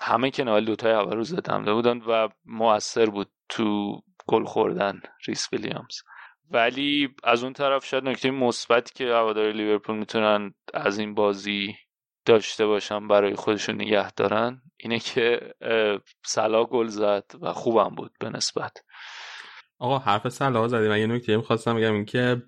همه 0.00 0.30
که 0.30 0.44
دو 0.44 0.76
تای 0.76 0.92
اول 0.92 1.16
رو 1.16 1.24
ضد 1.24 1.50
حمله 1.50 1.72
بودن 1.72 1.98
و 1.98 2.28
موثر 2.44 3.06
بود 3.06 3.30
تو 3.48 4.00
گل 4.26 4.44
خوردن 4.44 5.00
ریس 5.26 5.52
ویلیامز. 5.52 6.02
ولی 6.50 7.14
از 7.24 7.44
اون 7.44 7.52
طرف 7.52 7.84
شاید 7.84 8.04
نکته 8.04 8.30
مثبتی 8.30 8.94
که 8.94 9.04
هوادار 9.04 9.52
لیورپول 9.52 9.96
می‌تونن 9.96 10.54
از 10.74 10.98
این 10.98 11.14
بازی 11.14 11.76
داشته 12.24 12.66
باشن 12.66 13.08
برای 13.08 13.34
خودشون 13.34 13.74
نگه 13.74 14.10
دارن 14.10 14.62
اینه 14.76 14.98
که 14.98 15.54
سلا 16.24 16.64
گل 16.64 16.86
زد 16.86 17.24
و 17.40 17.52
خوبم 17.52 17.94
بود 17.94 18.12
به 18.20 18.30
نسبت. 18.30 18.84
آقا 19.80 19.98
حرف 19.98 20.28
سلا 20.28 20.68
زدی. 20.68 20.88
من 20.88 20.98
یه 20.98 21.06
نکته 21.06 21.36
می‌خواستم 21.36 21.76
بگم 21.76 21.94
این 21.94 22.04
که 22.04 22.42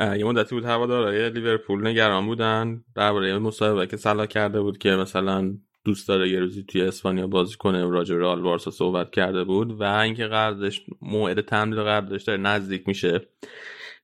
یه 0.00 0.24
مدتی 0.24 0.54
بود 0.54 0.64
هوادارهای 0.64 1.30
لیورپول 1.30 1.86
نگران 1.86 2.26
بودن. 2.26 2.84
درباره 2.94 3.38
مصاحبه 3.38 3.86
که 3.86 3.96
سلا 3.96 4.26
کرده 4.26 4.60
بود 4.60 4.78
که 4.78 4.90
مثلا 4.90 5.54
دوست 5.84 6.08
داره 6.08 6.28
یه 6.28 6.40
روزی 6.40 6.62
توی 6.62 6.82
اسپانیا 6.82 7.26
بازی 7.26 7.56
کنه 7.56 7.84
راجع 7.84 8.14
به 8.14 8.20
رئال 8.20 8.40
بارسا 8.40 8.70
صحبت 8.70 9.10
کرده 9.10 9.44
بود 9.44 9.80
و 9.80 9.82
اینکه 9.82 10.26
قراردادش 10.26 10.82
موعد 11.02 11.40
تمدید 11.40 11.78
قراردادش 11.78 12.22
داره 12.22 12.40
نزدیک 12.40 12.88
میشه. 12.88 13.20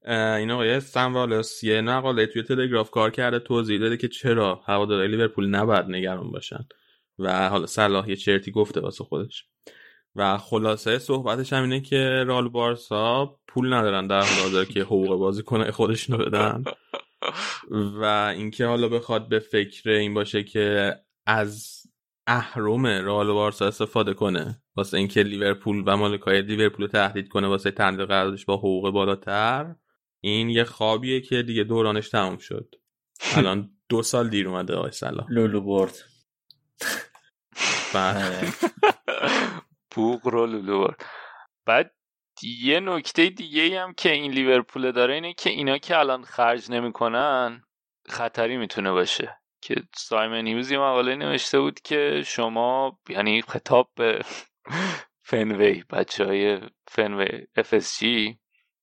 این 0.08 0.50
آقای 0.50 0.80
سنوالس 0.80 1.64
یه 1.64 1.80
مقاله 1.80 2.26
توی 2.26 2.42
تلگراف 2.42 2.90
کار 2.90 3.10
کرده 3.10 3.38
توضیح 3.38 3.80
داده 3.80 3.96
که 3.96 4.08
چرا 4.08 4.60
هوادارهای 4.66 5.08
لیورپول 5.08 5.48
نباید 5.48 5.86
نگران 5.86 6.30
باشن. 6.30 6.64
و 7.18 7.48
حالا 7.48 7.66
صلاح 7.66 8.10
یه 8.10 8.16
چرتی 8.16 8.50
گفته 8.50 8.80
واسه 8.80 9.04
خودش. 9.04 9.44
و 10.16 10.38
خلاصه 10.38 10.98
صحبتش 10.98 11.52
هم 11.52 11.62
اینه 11.62 11.80
که 11.80 12.24
رال 12.26 12.48
بارسا 12.48 13.38
پول 13.48 13.74
ندارن 13.74 14.06
در 14.06 14.20
حال 14.20 14.42
حاضر 14.42 14.64
که 14.64 14.82
حقوق 14.82 15.18
بازی 15.18 15.42
کنه 15.42 15.70
خودشونو 15.70 16.24
بدن. 16.24 16.64
و 17.70 18.04
اینکه 18.36 18.66
حالا 18.66 18.88
بخواد 18.88 19.28
به 19.28 19.38
فکر 19.38 19.90
این 19.90 20.14
باشه 20.14 20.44
که 20.44 20.96
از 21.26 21.82
اهرم 22.26 22.86
رئال 22.86 23.32
بارسا 23.32 23.66
استفاده 23.66 24.14
کنه. 24.14 24.62
واسه 24.76 24.96
اینکه 24.96 25.22
لیورپول 25.22 25.82
و 25.86 25.96
مالکای 25.96 26.42
لیورپول 26.42 26.86
تهدید 26.86 27.28
کنه 27.28 27.48
واسه 27.48 27.70
تمدید 27.70 28.06
قراردادش 28.06 28.44
با 28.44 28.56
حقوق 28.56 28.90
بالاتر. 28.90 29.74
این 30.20 30.50
یه 30.50 30.64
خوابیه 30.64 31.20
که 31.20 31.42
دیگه 31.42 31.64
دورانش 31.64 32.08
تموم 32.08 32.38
شد. 32.38 32.74
الان 33.34 33.70
دو 33.88 34.02
سال 34.02 34.28
دیر 34.28 34.48
اومده 34.48 34.74
آقای 34.74 34.92
سلام 34.92 35.26
لولو 35.30 35.60
برد. 35.60 35.94
بوق 39.94 40.26
رو 40.26 40.46
لولو 40.46 40.80
برد. 40.80 41.04
بعد 41.66 41.94
یه 42.42 42.80
نکته 42.80 43.28
دیگه 43.28 43.80
هم 43.80 43.94
که 43.94 44.12
این 44.12 44.32
لیورپول 44.32 44.92
داره 44.92 45.14
اینه 45.14 45.32
که 45.34 45.50
اینا 45.50 45.78
که 45.78 45.98
الان 45.98 46.22
خرج 46.24 46.70
نمی‌کنن 46.70 47.62
خطری 48.08 48.56
می‌تونه 48.56 48.92
باشه. 48.92 49.42
که 49.62 49.74
سایمن 49.96 50.46
هیوز 50.46 50.70
یه 50.70 50.78
مقاله 50.78 51.16
نوشته 51.16 51.60
بود 51.60 51.80
که 51.80 52.22
شما 52.26 52.98
یعنی 53.08 53.42
خطاب 53.42 53.90
به 53.96 54.20
فنوی 55.28 55.84
بچه 55.90 56.24
های 56.24 56.60
فنوی 56.88 57.46
FSG 57.58 58.04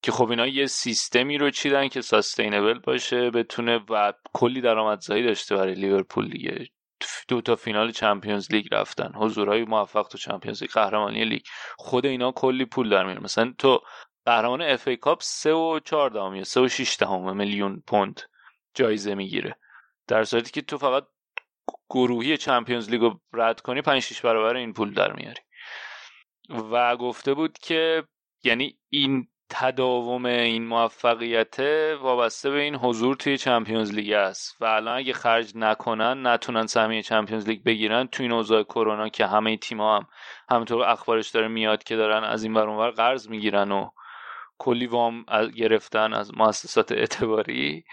که 0.01 0.11
خب 0.11 0.29
اینا 0.29 0.47
یه 0.47 0.65
سیستمی 0.65 1.37
رو 1.37 1.49
چیدن 1.49 1.87
که 1.87 2.01
ساستینبل 2.01 2.79
باشه 2.79 3.31
بتونه 3.31 3.79
و 3.89 4.13
کلی 4.33 4.61
درآمدزایی 4.61 5.23
داشته 5.23 5.55
برای 5.55 5.73
لیورپول 5.73 6.29
دیگه. 6.29 6.67
دو 7.27 7.41
تا 7.41 7.55
فینال 7.55 7.91
Champions 7.91 8.51
League 8.51 8.67
رفتن. 8.71 9.11
حضورهای 9.15 9.65
موفق 9.65 10.07
تو 10.07 10.17
Champions 10.17 10.61
League 10.61 10.71
قهرمانی 10.71 11.25
لیگ. 11.25 11.41
خود 11.77 12.05
اینا 12.05 12.31
کلی 12.31 12.65
پول 12.65 12.89
در 12.89 13.03
میاره. 13.03 13.23
مثلا 13.23 13.53
تو 13.57 13.81
قهرمان 14.25 14.61
FA 14.61 14.87
Cup 14.87 15.21
3 15.21 15.53
و 15.53 15.79
4 15.79 16.09
دهم 16.09 16.43
3 16.43 16.61
و 16.61 16.67
6 16.67 16.97
دهم 16.99 17.37
میلیون 17.37 17.83
پوند 17.87 18.21
جایزه 18.73 19.15
می‌گیره. 19.15 19.55
در 20.07 20.23
صورتی 20.23 20.51
که 20.51 20.61
تو 20.61 20.77
فقط 20.77 21.07
گروهی 21.89 22.37
Champions 22.37 22.89
League 22.89 23.01
رو 23.01 23.19
رد 23.33 23.61
کنی 23.61 23.81
5 23.81 24.01
6 24.01 24.21
برابر 24.21 24.55
این 24.55 24.73
پول 24.73 24.93
در 24.93 25.13
میاری. 25.13 25.41
و 26.49 26.97
گفته 26.97 27.33
بود 27.33 27.57
که 27.57 28.03
یعنی 28.43 28.79
این 28.89 29.27
تداوم 29.49 30.25
این 30.25 30.67
موفقیت 30.67 31.59
وابسته 32.01 32.49
به 32.49 32.59
این 32.59 32.75
حضور 32.75 33.15
توی 33.15 33.37
Champions 33.37 33.93
League 33.93 34.11
است. 34.11 34.61
و 34.61 34.65
الان 34.65 34.97
اگه 34.97 35.13
خرج 35.13 35.51
نکنن 35.55 36.27
نتونن 36.27 36.67
سهمیه 36.67 37.01
Champions 37.01 37.47
League 37.47 37.63
بگیرن 37.63 38.07
توی 38.07 38.23
این 38.25 38.31
اوضاع 38.31 38.63
کرونا 38.63 39.09
که 39.09 39.25
همه 39.25 39.57
تیم‌ها 39.57 39.97
هم 39.97 40.07
همونطور 40.49 40.83
اخبارش 40.83 41.29
داره 41.29 41.47
میاد 41.47 41.83
که 41.83 41.95
دارن 41.95 42.23
از 42.23 42.43
این 42.43 42.53
ور 42.53 42.91
قرض 42.91 43.29
می‌گیرن 43.29 43.71
و 43.71 43.89
کلی 44.57 44.87
وام 44.87 45.25
گرفتن 45.55 46.13
از 46.13 46.37
مؤسسات 46.37 46.91
اعتباری. 46.91 47.83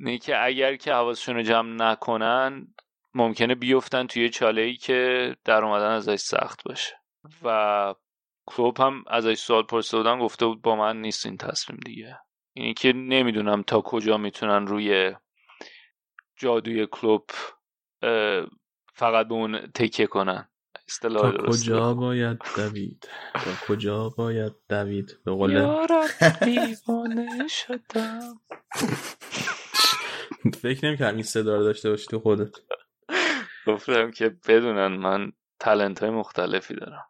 نه 0.00 0.18
که 0.18 0.44
اگر 0.44 0.76
که 0.76 0.92
حواسشون 0.92 1.36
رو 1.36 1.42
جمع 1.42 1.90
نکنن 1.90 2.66
ممکنه 3.14 3.54
بیفتن 3.54 4.06
توی 4.06 4.30
چاله 4.30 4.62
ای 4.62 4.76
که 4.76 5.36
در 5.44 5.64
اومدن 5.64 5.90
ازش 5.90 6.16
سخت 6.16 6.64
باشه. 6.64 6.94
و 7.42 7.94
کلوب 8.46 8.80
هم 8.80 9.04
ازش 9.06 9.38
سوال 9.38 9.62
پرسیده 9.62 9.96
بودن 9.96 10.18
گفته 10.18 10.46
بود 10.46 10.62
با 10.62 10.76
من 10.76 11.00
نیست 11.00 11.26
این 11.26 11.36
تصمیم 11.36 11.80
دیگه. 11.84 12.18
اینی 12.52 12.74
که 12.74 12.92
نمی‌دونم 12.92 13.62
تا 13.62 13.80
کجا 13.80 14.16
می‌تونن 14.16 14.66
روی 14.66 15.14
جادوی 16.36 16.86
کلوب 16.86 17.30
فقط 18.94 19.28
به 19.28 19.34
اون 19.34 19.66
تکیه 19.66 20.06
کنن. 20.06 20.48
تا 21.02 21.32
کجا 21.48 21.94
باید 21.94 22.38
دوید؟ 22.56 23.08
تا 23.34 23.50
کجا 23.68 24.08
باید 24.08 24.52
دوید؟ 24.68 25.18
به 25.24 25.32
قول 25.32 25.86
دیوانه 26.44 27.48
شدم. 27.48 28.40
فکر 30.62 30.86
نمی 30.86 31.04
این 31.04 31.22
صدا 31.22 31.56
رو 31.56 31.64
داشته 31.64 31.90
باشی 31.90 32.06
تو 32.06 32.20
خودت. 32.20 32.56
گفتم 33.66 34.10
که 34.10 34.36
بدونن 34.48 34.96
من 34.96 35.32
تلنت 35.60 36.02
های 36.02 36.10
مختلفی 36.10 36.74
دارم. 36.74 37.06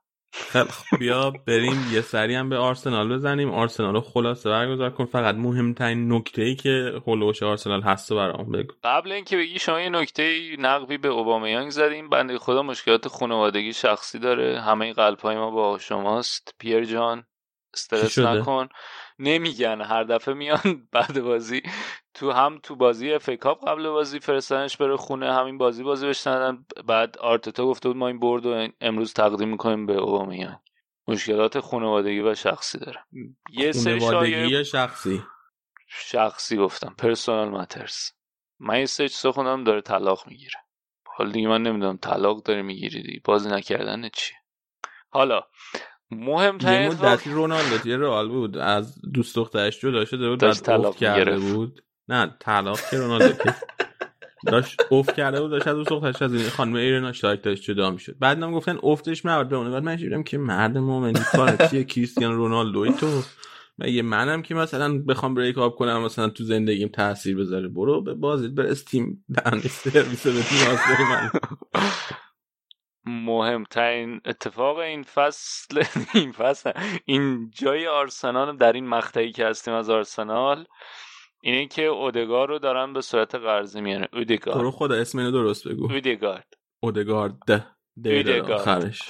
خب 0.52 0.98
بیا 0.98 1.30
بریم 1.46 1.86
یه 1.92 2.00
سری 2.00 2.34
هم 2.34 2.48
به 2.48 2.56
آرسنال 2.56 3.14
بزنیم. 3.14 3.50
آرسنال 3.50 3.94
رو 3.94 4.00
خلاصه 4.00 4.50
برگزار 4.50 4.90
کن. 4.90 5.04
فقط 5.04 5.34
مهمترین 5.34 6.12
نکته 6.12 6.42
ای 6.42 6.54
که 6.54 6.92
هولوش 7.06 7.42
آرسنال 7.42 7.82
هست 7.82 8.12
برام 8.12 8.52
بگو. 8.52 8.74
قبل 8.84 9.12
اینکه 9.12 9.36
بگی 9.36 9.58
شما 9.58 9.80
یه 9.80 9.88
نکته 9.88 10.56
نقبی 10.58 10.98
به 10.98 11.08
اوبامیانگ 11.08 11.70
زدیم. 11.70 12.08
بنده 12.08 12.38
خدا 12.38 12.62
مشکلات 12.62 13.08
خانوادگی 13.08 13.72
شخصی 13.72 14.18
داره. 14.18 14.60
همه 14.60 14.92
قلب 14.92 15.18
های 15.18 15.36
ما 15.36 15.50
با 15.50 15.78
شماست. 15.78 16.54
پیر 16.58 16.84
جان 16.84 17.24
استرس 17.74 18.18
نکن. 18.18 18.68
نمیگن. 19.18 19.80
هر 19.80 20.04
دفعه 20.04 20.34
میان 20.34 20.60
بعد 20.92 21.20
بازی 21.20 21.62
تو 22.14 22.30
هم 22.30 22.60
تو 22.62 22.76
بازی 22.76 23.12
اف 23.12 23.30
کاپ 23.30 23.68
قبل 23.68 23.88
بازی 23.88 24.20
فرستنش 24.20 24.76
بره 24.76 24.96
خونه 24.96 25.34
همین 25.34 25.58
بازی 25.58 25.82
بازی 25.82 26.06
بشنن 26.06 26.66
بعد 26.86 27.18
آرتتا 27.18 27.66
گفته 27.66 27.88
بود 27.88 27.96
ما 27.96 28.08
این 28.08 28.18
برد 28.20 28.46
رو 28.46 28.68
امروز 28.80 29.12
تقدیم 29.14 29.48
می‌کنیم 29.48 29.86
به 29.86 29.94
اوبامیان. 29.94 30.60
مشکلات 31.08 31.60
خانوادگی 31.60 32.20
و 32.20 32.34
شخصی 32.34 32.78
داره. 32.78 33.04
یه 33.50 33.72
سری 33.72 34.00
شایع 34.00 34.62
شخصی؟ 34.62 35.22
شخصی 35.88 36.56
گفتم. 36.56 36.94
پرسونال 36.98 37.48
ماترز 37.48 37.96
من 38.58 38.78
یه 38.78 38.86
سری 38.86 39.08
سخونم 39.08 39.64
داره 39.64 39.80
طلاق 39.80 40.28
می‌گیره. 40.28 40.60
حالا 41.06 41.30
دیگه 41.30 41.48
من 41.48 41.62
نمی‌دونم 41.62 41.96
طلاق 41.96 42.42
داره 42.42 42.62
می‌گیری 42.62 43.20
بازی 43.24 43.48
نکردن 43.48 44.08
چی؟ 44.08 44.34
حالا 45.10 45.42
مهمترین 46.10 46.82
یه 46.82 46.88
مدتی 46.88 47.30
رونالدو 47.30 47.78
توی 47.78 47.96
رئال 47.96 48.28
بود 48.28 48.58
از 48.58 49.00
دوست 49.14 49.36
دخترش 49.36 49.80
جدا 49.80 50.04
شده 50.04 50.28
بود 50.28 50.38
بعد 50.38 50.70
افت 50.70 50.98
کرده 50.98 51.38
بود. 51.38 51.82
نه 52.08 52.34
طلاق 52.40 52.80
که 52.90 52.98
رونالدو 52.98 53.32
که 53.32 53.54
داشت 54.46 54.82
افت 54.90 55.14
کرده 55.14 55.40
بود 55.40 55.50
داشت 55.50 55.68
از 55.68 55.76
دوست 55.76 55.90
دخترش 55.90 56.22
از 56.22 56.34
این 56.34 56.48
خانم 56.48 56.74
ایرنا 56.74 57.12
شایک 57.12 57.42
داشت 57.42 57.62
جدا 57.62 57.90
می‌شد. 57.90 58.16
بعد 58.20 58.42
هم 58.42 58.52
گفتن 58.52 58.78
افتش 58.82 59.24
مرد 59.24 59.48
به 59.48 59.56
اون. 59.56 59.70
بعد 59.70 59.82
من 59.82 59.96
شیدم 59.96 60.22
که 60.22 60.38
مرد 60.38 60.78
مومنی 60.78 61.20
کار 61.32 61.66
چیه؟ 61.70 61.84
کریستیان 61.84 62.32
رونالدوی 62.32 62.92
تو. 62.92 63.22
مگه 63.78 64.02
منم 64.02 64.42
که 64.42 64.54
مثلا 64.54 64.98
بخوام 64.98 65.34
بریک 65.34 65.58
اپ 65.58 65.74
کنم 65.74 66.02
مثلا 66.02 66.28
تو 66.28 66.44
زندگیم 66.44 66.88
تاثیر 66.88 67.36
بذاره. 67.36 67.68
برو 67.68 68.02
به 68.02 68.14
بازید 68.14 68.54
بر 68.54 68.66
استیم. 68.66 69.24
دن 69.34 69.60
سرویس 69.60 70.26
به 70.26 70.32
من. 71.10 71.30
مهمترین 73.06 74.20
اتفاق 74.24 74.78
این 74.78 75.02
فصل 75.02 75.84
این 76.14 76.32
فصل 76.32 76.72
این 77.04 77.50
جای 77.54 77.86
آرسنال 77.86 78.56
در 78.56 78.72
این 78.72 78.86
مقطعی 78.86 79.32
که 79.32 79.46
هستیم 79.46 79.74
از 79.74 79.90
آرسنال 79.90 80.66
اینه 81.42 81.66
که 81.66 81.82
اودگار 81.84 82.48
رو 82.48 82.58
دارن 82.58 82.92
به 82.92 83.00
صورت 83.00 83.34
قرضی 83.34 83.80
میانه 83.80 84.08
اودگارد 84.12 84.58
تو 84.58 84.70
خدا 84.70 84.94
اسم 84.94 85.18
اینو 85.18 85.30
درست 85.30 85.68
بگو. 85.68 85.92
اودگارد. 85.92 86.54
اودگارد. 86.80 87.34
ده. 87.46 87.66
آخرش. 88.52 89.02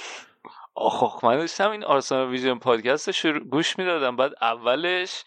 آخ 0.75 1.23
من 1.23 1.37
داشتم 1.37 1.71
این 1.71 1.83
آرسنال 1.83 2.29
ویژن 2.29 2.55
پادکست 2.55 3.11
شروع 3.11 3.39
گوش 3.39 3.79
می‌دادم 3.79 4.15
بعد 4.15 4.31
اولش 4.41 5.23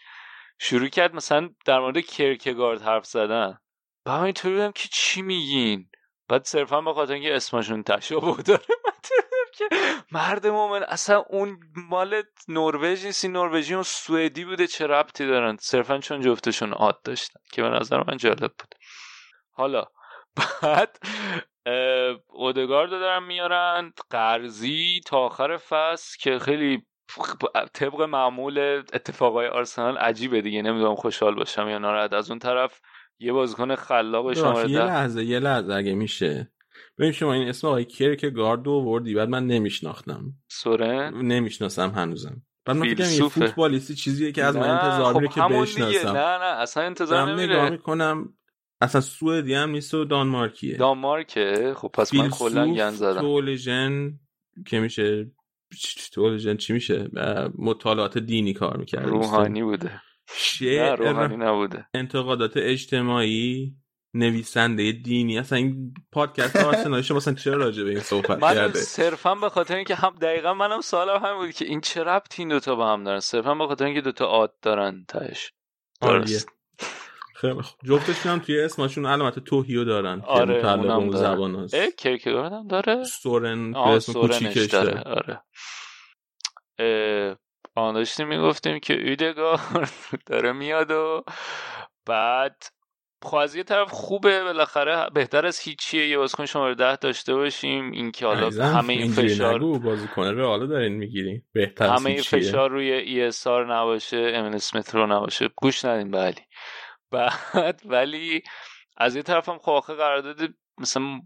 شروع 0.59 0.87
کرد 0.87 1.15
مثلا 1.15 1.49
در 1.65 1.79
مورد 1.79 1.99
کرکگارد 1.99 2.81
حرف 2.81 3.05
زدن. 3.05 3.57
بعد 4.05 4.23
اینطوری 4.23 4.53
بودم 4.55 4.71
که 4.71 4.89
چی 4.91 5.21
میگین؟ 5.21 5.90
بعد 6.31 6.45
صرفا 6.45 6.81
به 6.81 6.93
خاطر 6.93 7.13
اینکه 7.13 7.35
اسمشون 7.35 7.83
تشابه 7.83 8.43
داره 8.43 8.61
که 9.57 9.65
مرد 10.11 10.47
مومن 10.47 10.83
اصلا 10.83 11.23
اون 11.29 11.59
مال 11.75 12.23
نروژ 12.47 13.05
نیست 13.05 13.25
این 13.25 13.33
نروژی 13.33 13.73
اون 13.73 13.83
سوئدی 13.83 14.45
بوده 14.45 14.67
چه 14.67 14.87
ربطی 14.87 15.27
دارن؟ 15.27 15.57
صرفا 15.59 15.97
چون 15.97 16.21
جفتشون 16.21 16.73
عاد 16.73 17.01
داشتن 17.03 17.39
که 17.51 17.61
به 17.61 17.69
نظر 17.69 18.03
من 18.07 18.17
جالب 18.17 18.39
بود. 18.39 18.75
حالا 19.51 19.85
بعد 20.61 20.99
اودگارد 22.27 22.89
دارن 22.89 23.23
میارن 23.23 23.93
قرضی 24.09 25.01
تا 25.05 25.17
آخر 25.17 25.57
فصل 25.57 26.17
که 26.19 26.39
خیلی 26.39 26.85
طبق 27.73 28.01
معمول 28.01 28.83
اتفاقای 28.93 29.47
آرسنال 29.47 29.97
عجیبه 29.97 30.41
دیگه 30.41 30.61
نمی‌دونم 30.61 30.95
خوشحال 30.95 31.35
باشم 31.35 31.69
یا 31.69 31.77
ناراحت. 31.77 32.13
از 32.13 32.29
اون 32.29 32.39
طرف 32.39 32.81
یه 33.21 33.33
بازیکن 33.33 33.75
خلاق 33.75 34.33
شماره 34.33 34.71
یه 34.71 34.79
لحظه 34.79 35.25
یه 35.25 35.39
لحظه 35.39 35.73
اگه 35.73 35.93
میشه. 35.93 36.51
ببین 36.97 37.11
شما 37.11 37.33
این 37.33 37.47
اسم 37.47 37.67
آقای 37.67 37.85
کرک 37.85 38.25
گارد 38.25 38.67
و 38.67 38.71
وردی 38.71 39.13
بعد 39.13 39.29
من 39.29 39.47
نمیشناختم. 39.47 40.33
سورن؟ 40.47 41.13
نمی‌شناسم 41.21 41.89
هنوزم. 41.89 42.41
بعد 42.65 42.77
من 42.77 42.89
فکرم 42.89 43.09
یه 43.09 43.29
فوتبالیستی 43.29 43.95
چیزیه 43.95 44.31
که 44.31 44.43
از 44.43 44.55
من 44.55 44.69
انتظار 44.69 45.13
میره 45.13 45.27
خب 45.27 45.49
که 45.49 45.55
بشناسم. 45.55 46.07
نه 46.07 46.37
نه 46.37 46.61
اصلا 46.61 46.83
انتظار 46.83 47.31
نمیره 47.31 47.55
نگاه 47.55 47.69
می‌کنم 47.69 48.33
اصلا 48.81 49.01
سوئدی 49.01 49.53
هم 49.53 49.69
نیست 49.69 49.93
و 49.93 50.05
دانمارکیه. 50.05 50.77
دانمارکه؟ 50.77 51.73
خب 51.75 51.87
پس 51.93 52.13
من 52.13 52.29
کلا 52.29 52.73
گن 52.73 52.91
زدم. 52.91 53.21
تولژن 53.21 54.19
که 54.67 54.79
میشه 54.79 55.31
تولژن 56.13 56.57
چی 56.57 56.73
میشه؟ 56.73 57.09
مطالعات 57.57 58.17
دینی 58.17 58.53
کار 58.53 58.77
می‌کرد 58.77 59.07
روحانی 59.07 59.63
بوده. 59.63 60.01
شعر 60.35 60.95
روحانی 60.95 61.37
نبوده. 61.37 61.85
انتقادات 61.93 62.51
اجتماعی 62.55 63.75
نویسنده 64.13 64.91
دینی. 64.91 65.39
اصلا 65.39 65.57
این 65.57 65.93
پادکست 66.11 66.55
آرسنال 66.55 67.01
شما 67.01 67.17
مثلا 67.17 67.33
چرا 67.33 67.57
راجع 67.57 67.83
به 67.83 67.89
این 67.89 67.99
صحبت 67.99 68.43
من 68.43 68.53
کرده؟ 68.53 68.79
صرفا 68.79 69.35
به 69.35 69.49
خاطر 69.49 69.75
اینکه 69.75 69.95
هم 69.95 70.15
دقیقا 70.21 70.53
منم 70.53 70.81
سوالم 70.81 71.25
هم 71.25 71.37
بود 71.37 71.51
که 71.51 71.65
این 71.65 71.81
چه 71.81 72.03
ربطی 72.03 72.41
این 72.41 72.49
دوتا 72.49 72.75
با 72.75 72.93
هم 72.93 73.03
دارن؟ 73.03 73.19
صرفا 73.19 73.55
به 73.55 73.67
خاطر 73.67 73.85
اینکه 73.85 74.01
دوتا 74.01 74.25
آد 74.25 74.53
دارن 74.61 75.05
تاش 75.07 75.51
درست. 76.01 76.49
خیلی 77.35 77.61
خوب. 77.61 77.79
جفتشون 77.83 78.31
هم 78.31 78.39
توی 78.39 78.61
اسمشون 78.61 79.05
علامت 79.05 79.39
توهیو 79.39 79.83
دارن 79.83 80.21
آره 80.25 80.61
که 80.61 80.67
اون 80.67 81.09
داره. 81.09 81.17
زبان 81.17 81.55
هست. 81.55 81.73
اه 81.73 81.89
کیرکگارد 81.89 82.53
هم 82.53 82.67
داره؟ 82.67 83.03
سورن 83.03 83.71
به 83.71 83.79
اسم 83.79 84.13
کوچیکش 84.13 84.65
داره. 84.65 85.03
داره. 85.03 85.41
آره. 86.79 87.37
آن 87.75 87.93
داشتیم 87.93 88.27
می‌گفتیم 88.27 88.79
که 88.79 88.93
ایدگارد 88.93 89.91
داره 90.25 90.51
میاد 90.51 90.91
و 90.91 91.23
بعد 92.05 92.63
خب 93.23 93.35
از 93.35 93.55
یه 93.55 93.63
طرف 93.63 93.91
خوبه 93.91 94.43
بالاخره 94.43 95.09
بهتر 95.09 95.45
از 95.45 95.59
هیچیه 95.59 96.07
یه 96.07 96.17
بازیکن 96.17 96.45
شماره 96.45 96.75
ده 96.75 96.95
داشته 96.95 97.35
باشیم. 97.35 97.91
اینکه 97.91 98.25
حالا 98.25 98.49
همه 98.49 98.93
این 98.93 99.11
فشار 99.11 99.59
بازیکن 99.59 100.23
رئال 100.23 100.67
دارین 100.67 100.93
می‌گیری 100.93 101.43
بهتر 101.53 101.87
همه 101.87 102.09
این. 102.09 102.21
فشار 102.21 102.69
روی 102.69 102.91
ای 102.91 103.23
اس 103.23 103.47
آر 103.47 103.73
نباشه 103.75 104.31
امن 104.35 104.53
اسمیت 104.53 104.95
رو 104.95 105.07
نباشه. 105.07 105.49
گوش 105.55 105.85
ندین 105.85 106.11
به 106.11 106.17
علی. 106.17 106.41
بعد 107.11 107.81
ولی 107.85 108.43
از 108.97 109.15
یه 109.15 109.21
طرفم 109.21 109.57
خب 109.57 109.71
آخه 109.71 109.93
قرارداد 109.93 110.53
مثلا 110.77 111.21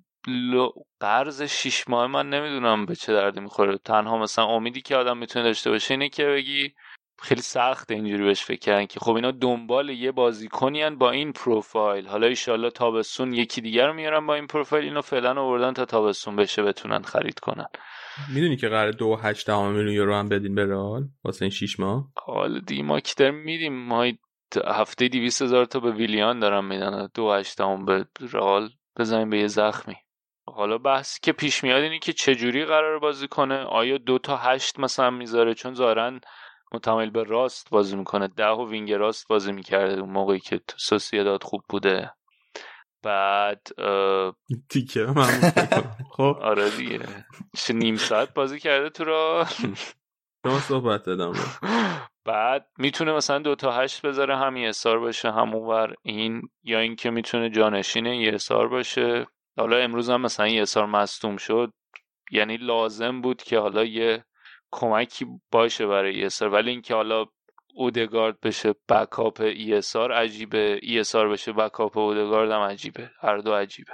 قرض 0.99 1.41
شیش 1.41 1.89
ماه 1.89 2.07
من 2.07 2.29
نمی‌دونم 2.29 2.85
به 2.85 2.95
چه 2.95 3.13
دردی 3.13 3.39
می‌خوره. 3.39 3.77
تنها 3.77 4.17
مثلا 4.17 4.45
امیدی 4.45 4.81
که 4.81 4.95
آدم 4.95 5.17
می‌تونه 5.17 5.45
داشته 5.45 5.69
باشه 5.69 5.93
اینه 5.93 6.09
که 6.09 6.25
بگی 6.25 6.73
خیلی 7.21 7.41
سخت 7.41 7.91
اینجوری 7.91 8.23
بهش 8.23 8.43
فکر 8.43 8.59
کردن 8.59 8.85
که 8.85 8.99
خب 8.99 9.13
اینا 9.15 9.31
دنبال 9.31 9.89
یه 9.89 10.11
بازیکنی 10.11 10.89
با 10.89 11.11
این 11.11 11.31
پروفایل. 11.31 12.07
حالا 12.07 12.27
ایشالله 12.27 12.69
تابستون 12.69 13.33
یکی 13.33 13.61
دیگر 13.61 13.87
رو 13.87 13.93
میارن 13.93 14.27
با 14.27 14.35
این 14.35 14.47
پروفایل 14.47 14.83
اینو 14.83 15.01
فعلا 15.01 15.41
آوردن 15.41 15.73
تا 15.73 15.85
تابستون 15.85 16.35
بشه 16.35 16.63
بتونن 16.63 17.01
خرید 17.01 17.39
کنن. 17.39 17.67
می‌دونی 18.33 18.57
که 18.57 18.67
قرار 18.67 18.91
دو 18.91 19.15
هشت 19.15 19.49
میلیون 19.49 19.93
یورو 19.93 20.15
هم 20.15 20.29
بدین 20.29 20.55
به 20.55 20.65
رئال 20.65 21.03
واسه 21.23 21.43
این 21.45 21.51
شیش 21.51 21.79
ماه؟ 21.79 22.07
حالا 22.25 22.59
دی 22.59 22.81
ما 22.81 22.99
که 22.99 23.13
داریم 23.17 23.35
میدیم. 23.35 23.87
ما 23.87 24.05
هفته 24.67 25.07
دیویست 25.07 25.41
هزار 25.41 25.65
تا 25.65 25.79
به 25.79 25.91
ویلیان 25.91 26.39
دارم 26.39 26.65
میدن 26.65 27.09
دو 27.13 27.31
هشتم 27.31 27.85
به 27.85 28.05
رئال. 28.33 28.69
بزنیم 28.99 29.29
به 29.29 29.39
یه 29.39 29.47
زخمی. 29.47 29.95
حالا 30.55 30.77
بحثی 30.77 31.19
که 31.23 31.31
پیش 31.31 31.63
میاد 31.63 31.81
اینه 31.81 31.99
که 31.99 32.13
چجوری 32.13 32.65
قرار 32.65 32.99
بازی 32.99 33.27
کنه؟ 33.27 33.55
آیا 33.57 33.97
دو 33.97 34.17
تا 34.17 34.37
هشت 34.37 34.79
مثلا 34.79 35.09
می‌ذاره؟ 35.09 35.53
چون 35.53 35.73
ظاهرا 35.73 36.19
متمایل 36.73 37.09
به 37.09 37.23
راست 37.23 37.69
بازی 37.69 37.95
می‌کنه. 37.95 38.27
ده 38.27 38.47
و 38.47 38.69
وینگ 38.69 38.93
راست 38.93 39.27
بازی 39.27 39.51
می‌کرده 39.51 40.01
اون 40.01 40.09
موقعی 40.09 40.39
که 40.39 40.61
سوسیداد 40.77 41.43
خوب 41.43 41.61
بوده. 41.69 42.11
بعد 43.03 43.67
تیکه 44.69 44.99
من. 44.99 45.51
خب. 46.15 46.37
آره 46.41 46.69
دیگه. 46.69 46.99
چه 47.57 47.73
نیم 47.73 47.95
ساعت 47.95 48.33
بازی 48.33 48.59
کرده 48.59 48.89
تو 48.89 49.03
را. 49.03 49.45
صحبت 50.59 51.03
دادم. 51.03 51.33
بعد 52.25 52.67
می‌تونه 52.77 53.13
مثلا 53.13 53.39
دو 53.39 53.55
تا 53.55 53.71
هشت 53.71 54.05
بذاره 54.05 54.37
هم 54.37 54.57
یسار 54.57 54.99
باشه 54.99 55.31
همونور 55.31 55.95
این 56.03 56.41
یا 56.63 56.79
اینکه 56.79 57.09
می‌تونه 57.09 57.49
جانشین 57.49 58.05
یسار 58.05 58.67
باشه. 58.67 59.25
حالا 59.57 59.77
امروز 59.77 60.09
هم 60.09 60.21
مثلا 60.21 60.47
یسار 60.47 60.85
مصدوم 60.85 61.37
شد 61.37 61.73
یعنی 62.31 62.57
لازم 62.57 63.21
بود 63.21 63.43
که 63.43 63.59
حالا 63.59 63.83
یه 63.83 64.25
کمکی 64.71 65.25
باشه 65.51 65.87
برای 65.87 66.15
یسار 66.15 66.49
ولی 66.49 66.69
اینکه 66.69 66.93
حالا 66.93 67.25
اودگارد 67.75 68.39
بشه 68.39 68.75
بکاپ 68.89 69.41
ایسار 69.41 70.11
عجیبه 70.11 70.79
ایسار 70.81 71.29
بشه 71.29 71.53
بکاپ 71.53 71.97
اودگارد 71.97 72.51
هم 72.51 72.61
عجیبه 72.61 73.11
هر 73.21 73.37
دو 73.37 73.53
عجیبه. 73.53 73.91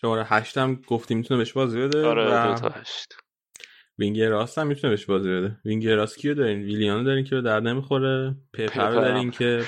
شماره 0.00 0.24
هشت 0.24 0.58
هم 0.58 0.74
گفتی 0.86 1.14
می‌تونه 1.14 1.38
بهش 1.38 1.52
بازی 1.52 1.80
بده؟ 1.80 2.06
آره 2.06 2.26
و 2.26 2.46
دو 2.46 2.54
تا 2.54 2.68
هشت. 2.68 3.18
wing 3.98 4.20
راست 4.20 4.58
هم 4.58 4.66
می‌تونه 4.66 4.90
بهش 4.90 5.06
بازی 5.06 5.28
بده. 5.28 5.56
wing 5.64 5.88
راست 5.88 6.18
کیو 6.18 6.34
دارین؟ 6.34 6.62
ویلیانو 6.62 7.04
دارین 7.04 7.24
که 7.24 7.34
به 7.34 7.42
درد 7.42 7.62
نمی‌خوره؟ 7.62 8.36
پپه 8.52 8.66
پپه. 8.66 8.90
دارین 8.90 9.30
که 9.30 9.64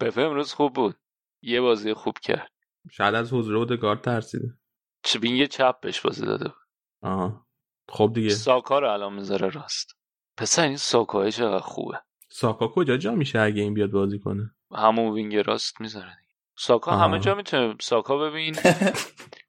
پپه 0.00 0.22
امروز 0.22 0.54
خوب 0.54 0.72
بود. 0.72 0.96
یه 1.42 1.60
بازی 1.60 1.94
خوب 1.94 2.18
کرد. 2.18 2.51
شاید 2.90 3.14
از 3.14 3.32
حضور 3.32 3.56
اودگارد 3.56 4.00
ترسیده. 4.00 4.54
چه 5.02 5.18
wing 5.18 5.46
چپ 5.46 5.80
بهش 5.80 6.00
بازی 6.00 6.26
داده 6.26 6.44
بود. 6.44 6.56
آها. 7.02 7.46
خب 7.88 8.10
دیگه. 8.14 8.30
ساکا 8.30 8.78
رو 8.78 8.92
الان 8.92 9.12
می‌ذاره 9.12 9.48
راست. 9.48 9.96
پسر 10.36 10.62
این 10.62 10.76
ساکا 10.76 11.30
چقدر 11.30 11.58
خوبه. 11.58 12.00
ساکا 12.28 12.68
کجا 12.68 12.96
جا 12.96 13.14
میشه 13.14 13.40
اگه 13.40 13.62
این 13.62 13.74
بیاد 13.74 13.90
بازی 13.90 14.18
کنه؟ 14.18 14.54
همون 14.74 15.12
wing 15.14 15.36
راست 15.36 15.80
می‌ذاره 15.80 16.16
ساکا 16.56 16.90
آها. 16.90 17.04
همه 17.04 17.18
جا 17.18 17.34
می‌تونه 17.34 17.74
ساکا 17.80 18.18
ببین 18.18 18.56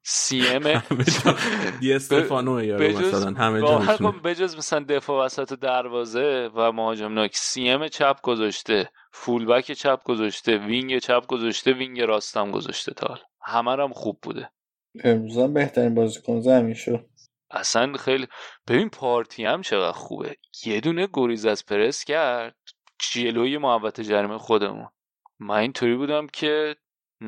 CM 0.02 0.82
دی 1.80 1.92
استفانو 1.92 2.64
یارو 2.64 2.98
مثلا 2.98 3.30
همه 3.30 3.60
جا 3.60 3.78
می‌تونه. 3.78 4.10
بجز 4.10 4.56
مثلا 4.56 4.84
دفاع 4.88 5.24
وسط 5.24 5.52
دروازه 5.54 6.50
و 6.54 6.72
مهاجم 6.72 7.14
نوک 7.14 7.36
CM 7.36 7.88
چپ 7.88 8.20
گذاشته 8.22 8.90
full 9.12 9.46
back 9.46 9.72
چپ 9.72 10.00
گذاشته 10.04 10.58
wing 10.58 10.98
چپ 10.98 11.26
گذاشته 11.26 11.72
wing 11.72 12.00
راستم 12.00 12.50
گذاشته 12.50 12.94
تا 12.94 13.06
حالا. 13.06 13.22
همه 13.42 13.70
هم 13.82 13.92
خوب 13.92 14.18
بوده. 14.22 14.50
امروز 15.04 15.38
بهترین 15.38 15.94
بازیکن 15.94 16.40
زمین 16.40 16.74
شد. 16.74 17.06
اصلا 17.50 17.92
خیلی 17.92 18.26
ببین 18.68 18.88
پارتی 18.88 19.44
هم 19.44 19.62
چقدر 19.62 19.92
خوبه. 19.92 20.36
یه 20.66 20.80
دونه 20.80 21.08
گریز 21.12 21.46
از 21.46 21.66
پرس 21.66 22.04
کرد. 22.04 22.56
جلوی 23.12 23.58
محوط 23.58 24.00
جریمه 24.00 24.38
خودمون. 24.38 24.88
من 25.38 25.56
اینطوری 25.56 25.96
بودم 25.96 26.26
که 26.26 26.76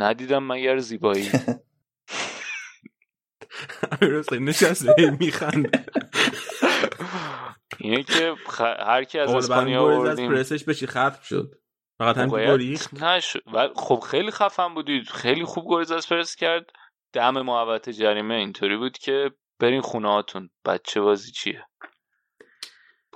ندیدم 0.02 0.52
مگر 0.52 0.78
زیبایی. 0.78 1.30
امیر 3.92 4.18
حسین 4.18 4.44
نشسته 4.44 4.94
هی 4.98 5.10
میخنده 5.10 5.70
اینه 7.78 8.02
که 8.02 8.34
خ... 8.46 8.60
هر 8.60 9.04
کی 9.04 9.18
از 9.18 9.28
اول 9.28 9.38
اسپانیا 9.38 9.84
گریز 9.84 10.00
از 10.00 10.06
آوردیم. 10.06 10.30
پرسش 10.30 10.64
بشی 10.64 10.86
ختم 10.86 11.18
شد. 11.22 11.54
فقط 11.98 12.16
همین 12.16 12.30
باید 12.30 12.48
گریخت. 12.48 13.02
نشد. 13.02 13.42
خب 13.76 14.00
خیلی 14.10 14.30
خفن 14.30 14.74
بودید 14.74 15.08
خیلی 15.08 15.44
خوب 15.44 15.64
گریز 15.68 15.92
از 15.92 16.08
پرس 16.08 16.36
کرد. 16.36 16.66
دم 17.12 17.42
محوط 17.42 17.88
جریمه 17.88 18.34
اینطوری 18.34 18.76
بود 18.76 18.98
که 18.98 19.30
برین 19.60 19.80
خونه 19.80 20.08
هاتون. 20.08 20.50
بچه 20.64 21.00
بازی 21.00 21.32
چیه؟ 21.32 21.66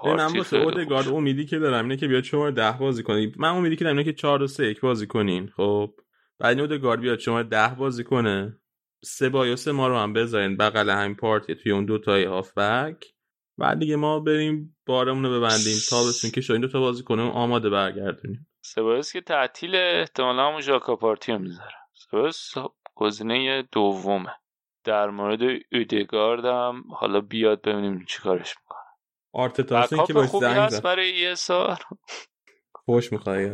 من 0.05 0.37
واسه 0.37 0.57
اودگارد. 0.57 1.09
امیدی 1.09 1.47
که 1.47 1.59
دارم 1.59 1.85
اینه 1.85 1.97
که 1.97 2.09
بیاد 2.09 2.23
شماره 2.23 2.53
ده 2.53 2.73
بازی 2.73 3.03
کنی. 3.03 3.33
من 3.37 3.49
امیدی 3.49 3.77
که 3.77 3.85
دارم 3.85 3.97
اینه 3.97 4.13
که 4.13 4.17
چهار 4.17 4.43
و 4.43 4.47
سه 4.47 4.67
یک 4.67 4.81
بازی 4.81 5.07
کنین. 5.07 5.51
خب؟ 5.57 5.95
بعد 6.41 6.51
این 6.51 6.61
اودگارد 6.61 7.01
بیاد 7.01 7.19
شماره 7.19 7.49
ده 7.49 7.75
بازی 7.75 8.05
کنه. 8.05 8.61
سه 9.05 9.29
بایوس 9.29 9.69
ما 9.69 9.89
رو 9.89 9.97
هم 9.97 10.13
بذارین 10.13 10.57
بغل 10.57 10.91
همین 10.91 11.17
پارتی 11.17 11.55
توی 11.55 11.73
اون 11.73 11.85
دوتای 11.85 12.25
هافبک. 12.25 13.05
بعد 13.59 13.79
دیگه 13.79 13.97
ما 13.97 14.21
بریم 14.21 14.77
بارمون 14.87 15.25
رو 15.25 15.39
ببندیم. 15.39 15.77
تا 15.91 16.05
بسیم 16.09 16.31
که 16.31 16.41
شاید 16.41 16.61
دو 16.61 16.69
تا 16.69 16.81
بازی 16.81 17.03
کنه 17.03 17.23
آماده 17.23 17.71
برگردونیم. 17.71 18.49
سبایوس 18.65 19.13
که 19.13 19.21
تعطیل 19.21 19.77
احتمالا 19.77 20.49
همون 20.49 20.61
ژاکا 20.61 20.97
پارتی 20.97 21.33
رو 21.33 21.39
می‌ذاره. 21.39 21.75
سبایوس 21.95 22.53
گزینه 22.95 23.69
دومه. 23.73 24.35
در 24.85 25.11
مورد 25.11 25.41
اودگارد 25.73 26.45
هم 26.45 26.85
حالا 26.95 27.21
بیاد 27.21 27.63
ببینیم 27.63 28.05
چیکارش 28.09 28.55
می‌کنه. 28.59 28.81
آرتتا 29.33 30.07
که 30.07 30.13
باش 30.13 30.29
زنگ 30.29 30.69
زد. 30.69 30.83
برای 30.83 31.15
یه 31.19 31.35
سال. 31.35 31.77
خوش 32.85 33.13
می‌خوای؟ 33.13 33.51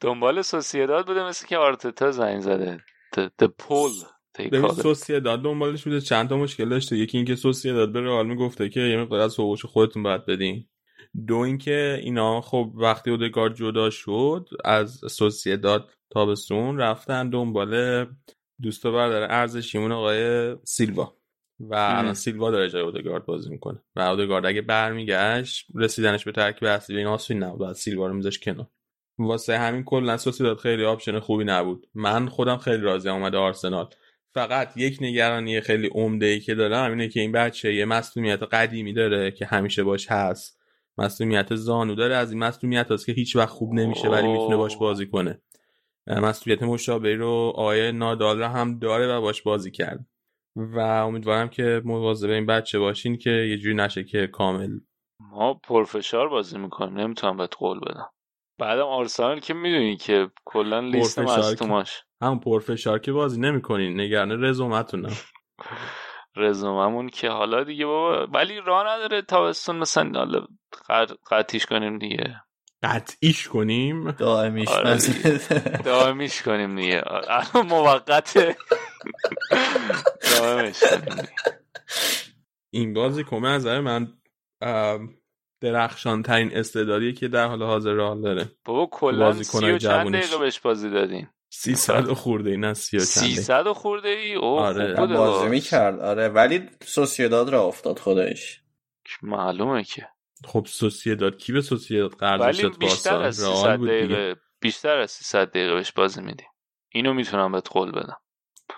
دنبال 0.00 0.42
سوسیداد 0.42 1.06
بوده 1.06 1.28
مثل 1.28 1.46
که 1.46 1.56
آرتتا 1.56 2.10
زنگ 2.10 2.40
زده. 2.40 2.80
د 3.38 3.44
پول 3.44 3.90
ببین 4.38 4.68
سوسیداد 4.68 5.42
دنبالش 5.42 5.84
بوده. 5.84 6.00
چند 6.00 6.28
تا 6.28 6.36
مشکل 6.36 6.68
داشته. 6.68 6.96
یکی 6.96 7.16
اینکه 7.16 7.34
سوسیداد 7.34 7.92
به 7.92 8.00
رئال 8.00 8.26
می‌گفته 8.26 8.68
که 8.68 8.80
یه 8.80 8.96
مقدار 8.96 9.20
از 9.20 9.34
حقوقش 9.34 9.64
خودتون 9.64 10.02
باید 10.02 10.26
بدین. 10.26 10.68
دو 11.26 11.36
اینکه 11.36 12.00
اینا 12.02 12.40
خب 12.40 12.72
وقتی 12.74 13.10
اودگارد 13.10 13.54
جدا 13.54 13.90
شد 13.90 14.48
از 14.64 15.00
سوسیداد 15.10 15.90
تابستون 16.10 16.78
رفتن 16.78 17.30
دنبال 17.30 18.04
دوست 18.62 18.86
و 18.86 18.92
برادر 18.92 19.40
ارزشیمون 19.40 19.92
آقای 19.92 20.56
سیلوا. 20.64 21.17
و 21.60 21.74
الان 21.74 22.14
سیلوا 22.14 22.50
داره 22.50 22.70
جای 22.70 22.82
اودگارد 22.82 23.26
بازی 23.26 23.50
می‌کنه. 23.50 23.82
و 23.96 24.00
اودگارد 24.00 24.46
اگه 24.46 24.62
برمیگشت 24.62 25.66
رسیدنش 25.74 26.24
به 26.24 26.32
ترکیب 26.32 26.68
اصلی 26.68 26.98
این 26.98 27.06
آسونی 27.06 27.42
نبود. 27.42 27.60
بعد 27.60 27.72
سیلوا 27.72 28.06
رو 28.06 28.14
میذاش 28.14 28.38
کنار. 28.38 28.66
واسه 29.18 29.58
همین 29.58 29.84
کلا 29.84 30.16
سوسیداد 30.16 30.58
خیلی 30.58 30.84
option 30.84 31.18
خوبی 31.18 31.44
نبود. 31.44 31.86
من 31.94 32.28
خودم 32.28 32.56
خیلی 32.56 32.82
راضی 32.82 33.08
اومده 33.08 33.38
آرسنال. 33.38 33.88
فقط 34.30 34.76
یک 34.76 34.98
نگرانی 35.00 35.60
خیلی 35.60 35.86
عمده 35.86 36.26
ای 36.26 36.40
که 36.40 36.54
دارم 36.54 36.90
اینه 36.90 37.08
که 37.08 37.20
این 37.20 37.32
بچه 37.32 37.74
یه 37.74 37.84
مصدومیت 37.84 38.42
قدیمی 38.42 38.92
داره 38.92 39.30
که 39.30 39.46
همیشه 39.46 39.82
باش 39.82 40.10
هست. 40.10 40.58
مصدومیت 40.98 41.54
زانو 41.54 41.94
داره. 41.94 42.14
از 42.14 42.32
این 42.32 42.40
مصدومیت 42.40 42.90
هست 42.90 43.06
که 43.06 43.12
هیچ 43.12 43.36
وقت 43.36 43.48
خوب 43.48 43.74
نمیشه 43.74 44.08
ولی 44.08 44.28
می‌تونه 44.28 44.56
باش 44.56 44.76
بازی 44.76 45.06
کنه. 45.06 45.40
مسئولیت 46.06 46.62
مشابهی 46.62 47.14
رو 47.14 47.52
آیه 47.56 47.92
نادال 47.92 48.42
هم 48.42 48.78
داره 48.78 49.06
و 49.06 49.20
باش 49.20 49.42
بازی 49.42 49.70
کرد. 49.70 50.06
و 50.58 50.78
امیدوارم 50.78 51.48
که 51.48 51.82
مواظب 51.84 52.30
این 52.30 52.46
بچه 52.46 52.78
باشین 52.78 53.18
که 53.18 53.30
یه 53.30 53.58
جوری 53.58 53.74
نشه 53.74 54.04
که 54.04 54.26
کامل. 54.26 54.70
ما 55.20 55.54
پرفشار 55.54 56.28
بازی 56.28 56.58
می‌کنیم. 56.58 57.00
نمی‌تونم 57.00 57.36
بهت 57.36 57.56
قول 57.58 57.80
بدم. 57.80 58.10
بعدم 58.60 58.86
آرسنال 58.86 59.40
که 59.40 59.54
می‌دونی 59.54 59.96
که 59.96 60.30
کلا 60.44 60.80
لیست 60.80 61.18
مصدوماش 61.18 62.02
هم 62.22 62.40
پرفشار 62.40 62.98
که 62.98 63.12
بازی 63.12 63.40
نمی‌کنین. 63.40 64.00
نگران 64.00 64.44
رزومتونم. 64.44 65.12
رزوممون 66.36 67.08
که 67.08 67.28
حالا 67.28 67.64
دیگه 67.64 67.86
بابا 67.86 68.26
ولی 68.26 68.60
راه 68.60 68.86
نداره 68.86 69.22
تابستون 69.22 69.76
مثلا 69.76 70.10
حالا 70.14 70.46
قطعیش 71.30 71.66
کنیم 71.66 71.98
دیگه. 71.98 72.42
قطعیش 72.82 73.48
کنیم؟ 73.48 74.10
دائمیش 74.10 74.68
آره 74.68 74.98
دائمیش 75.84 76.42
کنیم 76.42 76.76
دیگه. 76.76 77.02
الان 77.06 77.66
موقته. 77.66 78.56
این 82.70 82.94
بازی 82.94 83.24
کمه 83.24 83.48
از 83.48 83.66
من 83.66 84.12
درخشان 85.60 86.22
ترین 86.22 86.56
استعدادیه 86.56 87.12
که 87.12 87.28
در 87.28 87.46
حال 87.46 87.62
حاضر 87.62 87.92
راه 87.92 88.20
داره. 88.20 88.52
بابا 88.64 88.88
کلا 88.92 89.32
سی 89.32 89.70
و 89.70 89.78
چند 89.78 90.14
دقیقه 90.14 90.38
بهش 90.38 90.60
بازی 90.60 90.90
دادین 90.90 91.28
سی 91.50 91.74
صد 91.74 92.12
خورده 92.12 92.50
ای 92.50 92.56
نه 92.56 92.74
سی 92.74 92.96
و 92.96 93.00
چند 93.00 93.06
سی 93.06 93.34
صد 93.34 93.72
خورده 93.72 94.08
ای؟ 94.08 94.34
اوه 94.34 94.60
آره. 94.60 94.86
خوب 94.86 94.96
بوده 94.96 95.18
بازی 95.18 95.48
می‌کرد. 95.48 96.00
آره 96.00 96.28
ولی 96.28 96.70
سوسیداد 96.82 97.48
را 97.48 97.62
افتاد 97.62 97.98
خودش. 97.98 98.62
معلومه 99.22 99.84
که. 99.84 100.08
خب 100.44 100.66
سوسیداد 100.68 101.36
کی 101.36 101.52
به 101.52 101.60
سوسیداد 101.60 102.10
قرض 102.10 102.40
ولی 102.40 102.54
شد 102.54 102.78
بیشتر 102.78 103.22
از 103.22 103.36
300 103.36 103.78
دقیقه 103.78 104.36
بیشتر 104.60 104.98
از 104.98 105.10
300 105.10 105.50
دقیقه 105.50 105.74
بهش 105.74 105.92
بازی 105.92 106.20
میدیم. 106.20 106.48
اینو 106.88 107.14
می‌تونم 107.14 107.52
بهت 107.52 107.68
قول 107.68 107.90
بدم. 107.90 108.20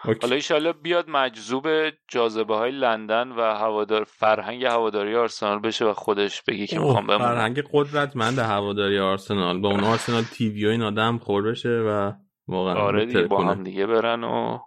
اوکی. 0.05 0.19
حالا 0.23 0.35
ایشالله 0.35 0.73
بیاد 0.73 1.11
مجذوب 1.11 1.67
جاذبه 2.09 2.57
های 2.57 2.71
لندن 2.71 3.29
و 3.29 3.41
هوادار 3.41 4.05
فرهنگ 4.05 4.65
هواداری 4.65 5.17
آرسنال 5.17 5.59
بشه 5.59 5.85
و 5.85 5.93
خودش 5.93 6.43
بگی 6.43 6.67
که 6.67 6.79
می‌خوام 6.79 7.07
بمونم. 7.07 7.25
فرهنگ 7.25 7.63
قدرتمند 7.73 8.39
هواداری 8.39 8.99
آرسنال. 8.99 9.61
با 9.61 9.69
اون 9.71 9.85
آرسنال 9.85 10.23
تیوی 10.23 10.67
و 10.67 10.69
این 10.69 10.83
آدم 10.83 11.19
خور 11.19 11.43
بشه 11.43 11.69
و 11.69 12.13
واقعا 12.49 12.75
آره 12.75 13.07
دیگه 13.07 13.23
با. 13.23 13.45
هم 13.45 13.65
دیگه 13.65 13.87
برن 13.87 14.25
و 14.25 14.59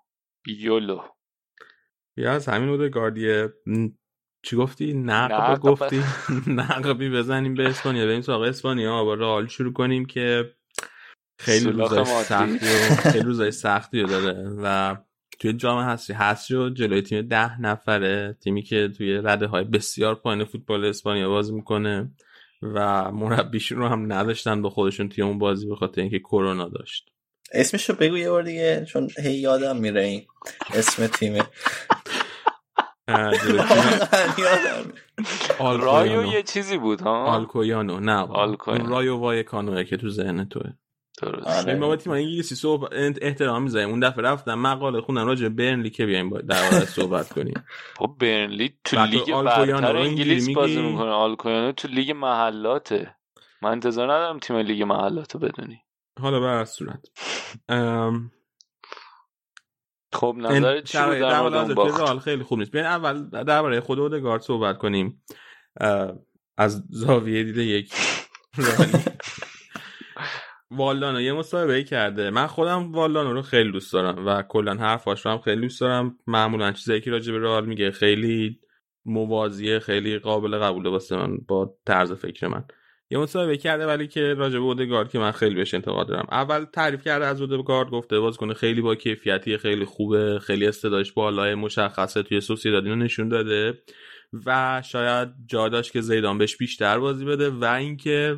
یولو. 0.48 1.02
یا 2.18 2.32
از 2.32 2.50
همین 2.50 2.70
بوده 2.70 2.90
گاردیه. 2.90 3.54
م، 3.66 3.88
چی 4.46 4.56
گفتی؟ 4.56 4.94
نقب. 4.94 5.60
گفتی؟ 5.60 6.04
نقبی 6.48 7.10
بزنیم 7.10 7.54
به 7.54 7.68
اسپانیا. 7.68 8.06
بریم 8.06 8.22
سراغ 8.22 8.42
اسپانیا. 8.42 9.04
با 9.04 9.14
رئال 9.14 9.48
شروع 9.48 9.74
کنیم 9.74 10.06
که 10.06 10.56
خیلی 11.40 11.72
روزای. 11.72 12.06
سختی 12.06 12.56
و 12.56 12.96
خیلی 13.12 13.26
روزای 13.26 13.52
سختی 13.52 14.02
رو 14.02 14.08
داره 14.08 14.50
و 14.64 14.96
توی 15.40 15.54
جام 15.54 15.80
هستی. 15.80 16.14
هستی 16.14 16.56
و 16.56 16.70
جلوی 16.70 17.02
تیم 17.02 17.28
ده 17.28 17.62
نفره. 17.62 18.38
تیمی 18.44 18.64
که 18.64 18.90
توی 18.98 19.14
رده 19.24 19.48
های 19.48 19.64
بسیار 19.64 20.16
پایین 20.16 20.46
فوتبال 20.46 20.86
اسپانیا 20.86 21.30
بازی 21.30 21.54
می‌کنه 21.54 22.12
و 22.62 23.12
مربیشون 23.12 23.78
رو 23.78 23.88
هم 23.88 24.14
نداشتن 24.14 24.62
با 24.62 24.70
خودشون 24.70 25.10
توی 25.10 25.24
اون 25.24 25.40
بازی 25.40 25.68
به 25.68 25.76
خاطر 25.76 26.02
اینکه 26.02 26.20
کرونا 26.20 26.70
داشت. 26.70 27.10
اسمشو 27.54 27.94
بگو 27.96 28.18
یه 28.18 28.30
بار 28.30 28.44
دیگه 28.44 28.86
چون 28.86 29.10
هی 29.24 29.34
یادم 29.34 29.78
میره 29.78 30.02
این 30.04 30.26
اسم 30.74 31.08
تیمه. 31.08 31.44
رایو 35.60 36.26
یه 36.26 36.44
چیزی 36.44 36.78
بود 36.78 37.02
ها؟ 37.02 37.26
آلکویانو 37.26 38.00
نه 38.00 38.16
آلکویانو. 38.16 38.90
رایو 38.90 39.18
وایکانوه 39.18 39.84
که 39.84 39.98
تو 39.98 40.10
ذهن 40.10 40.46
توه. 40.46 40.74
درست 41.22 41.48
آره. 41.48 41.70
این 41.70 41.80
بابا 41.80 41.96
تیم 41.96 42.14
انگلیسی 42.14 42.56
صحبت 42.56 42.90
احترام 43.22 43.64
می‌ذاریم. 43.64 43.90
اون 43.90 44.00
دفعه 44.00 44.24
رفتم 44.24 44.54
مقاله 44.54 45.02
خوندم. 45.02 45.28
راجع 45.28 45.48
به 45.48 45.50
برنلی 45.50 45.90
که 45.90 46.06
بیایم 46.06 46.30
با- 46.30 46.42
در 46.42 46.64
مورد 46.72 46.86
صحبت 46.86 47.30
کنیم. 47.34 47.64
با 48.00 48.08
برنلی 48.08 48.74
تو 48.84 48.98
بعد 48.98 49.10
لیگ 49.10 49.34
برتر 49.44 49.98
انگلیس؟ 49.98 50.50
بازی 50.50 50.82
می‌کنه. 50.82 51.10
آلکویانو 51.12 51.72
تو 51.72 51.88
لیگ 51.88 52.12
محلاته. 52.12 53.16
من 53.62 53.72
انتظار 53.72 54.14
ندارم 54.14 54.40
تیم 54.40 54.56
لیگ 54.58 54.84
محلاتو 54.84 55.40
بدونی. 55.40 55.80
حالا 56.22 56.60
از 56.60 56.70
صورت. 56.70 57.06
ام، 57.70 58.32
خب 60.14 60.36
نظرت 60.38 60.84
چی 60.84 60.98
بود 60.98 61.14
در 61.20 61.42
مورد 61.42 62.20
خیلی 62.20 62.44
خوب 62.44 62.60
نیست. 62.60 62.72
بیاین 62.72 62.88
اول 62.88 63.30
درباره 63.30 63.80
خود 63.80 64.00
اودگارد 64.00 64.42
صحبت 64.42 64.78
کنیم. 64.78 65.24
از 66.58 66.84
زاویه 66.90 67.44
دید 67.44 67.58
یک. 67.58 67.94
والدانو 70.76 71.22
یه 71.22 71.34
مصاحبه 71.34 71.84
کرده. 71.84 72.30
من 72.30 72.48
خودم 72.48 72.92
والدانو 72.92 73.34
رو 73.34 73.42
خیلی 73.42 73.72
دوست 73.72 73.94
دارم 73.94 74.26
و 74.26 74.42
کلا 74.42 74.74
حرفاش 74.74 75.26
رو 75.26 75.32
هم 75.32 75.38
خیلی 75.38 75.62
دوست 75.62 75.82
دارم. 75.82 76.18
معمولا 76.28 76.72
چیزایی 76.72 77.02
که 77.02 77.12
راجع 77.12 77.34
به 77.34 77.40
رئال 77.40 77.66
میگه 77.66 77.92
خیلی 77.92 78.60
موازیه 79.06 79.80
خیلی 79.80 80.20
قابل 80.20 80.58
قبوله 80.58 80.90
واسه 80.90 81.16
من 81.16 81.38
با 81.48 81.76
طرز 81.86 82.12
فکر 82.12 82.48
من. 82.48 82.64
یه 83.10 83.20
مصاحبه 83.20 83.58
کرده 83.58 83.86
ولی 83.86 84.08
که 84.08 84.34
راجع 84.34 84.60
به 84.60 84.64
اودگارد 84.64 85.12
که 85.12 85.20
من 85.20 85.32
خیلی 85.32 85.56
بهش 85.56 85.74
انتقاد 85.74 86.08
دارم. 86.08 86.28
اول 86.32 86.66
تعریف 86.66 87.04
کرده 87.04 87.26
از 87.26 87.42
اودگارد 87.42 87.90
گفته 87.90 88.20
بازیکن 88.20 88.54
خیلی 88.54 88.82
با 88.82 88.96
کیفیتی 88.96 89.58
خیلی 89.58 89.86
خوبه 89.86 90.40
خیلی 90.40 90.68
استعدادش 90.68 91.12
بالای 91.12 91.56
مشخصه 91.56 92.24
توی 92.24 92.42
سوسیداد 92.42 92.84
اینو 92.84 92.96
نشون 92.96 93.30
داده 93.30 93.74
و 94.46 94.82
شاید 94.86 95.30
جا 95.46 95.70
داشت 95.70 95.92
که 95.92 96.02
زیدان 96.02 96.38
بهش 96.38 96.58
بیشتر 96.58 97.00
بازی 97.00 97.26
بده 97.26 97.50
و 97.50 97.66
اینکه 97.66 98.38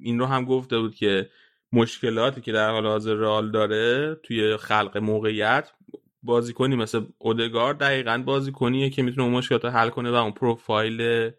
این 0.00 0.18
رو 0.18 0.26
هم 0.26 0.44
گفته 0.44 0.78
بود 0.78 0.94
که 0.94 1.30
مشکلاتی 1.74 2.40
که 2.40 2.52
در 2.52 2.70
حال 2.70 2.86
حاضر 2.86 3.14
رئال 3.14 3.50
داره 3.50 4.14
توی 4.22 4.56
خلق 4.56 4.96
موقعیت 4.96 5.70
بازیکنی 6.22 6.76
مثل 6.76 7.00
اودگارد 7.18 7.78
دقیقا 7.78 8.22
بازیکنیه 8.26 8.90
که 8.90 9.02
می‌تونه 9.02 9.22
اون 9.22 9.32
مشکلات 9.36 9.64
رو 9.64 9.70
حل 9.70 9.88
کنه 9.88 10.10
و 10.10 10.14
اون 10.14 10.32
پروفایل 10.32 11.30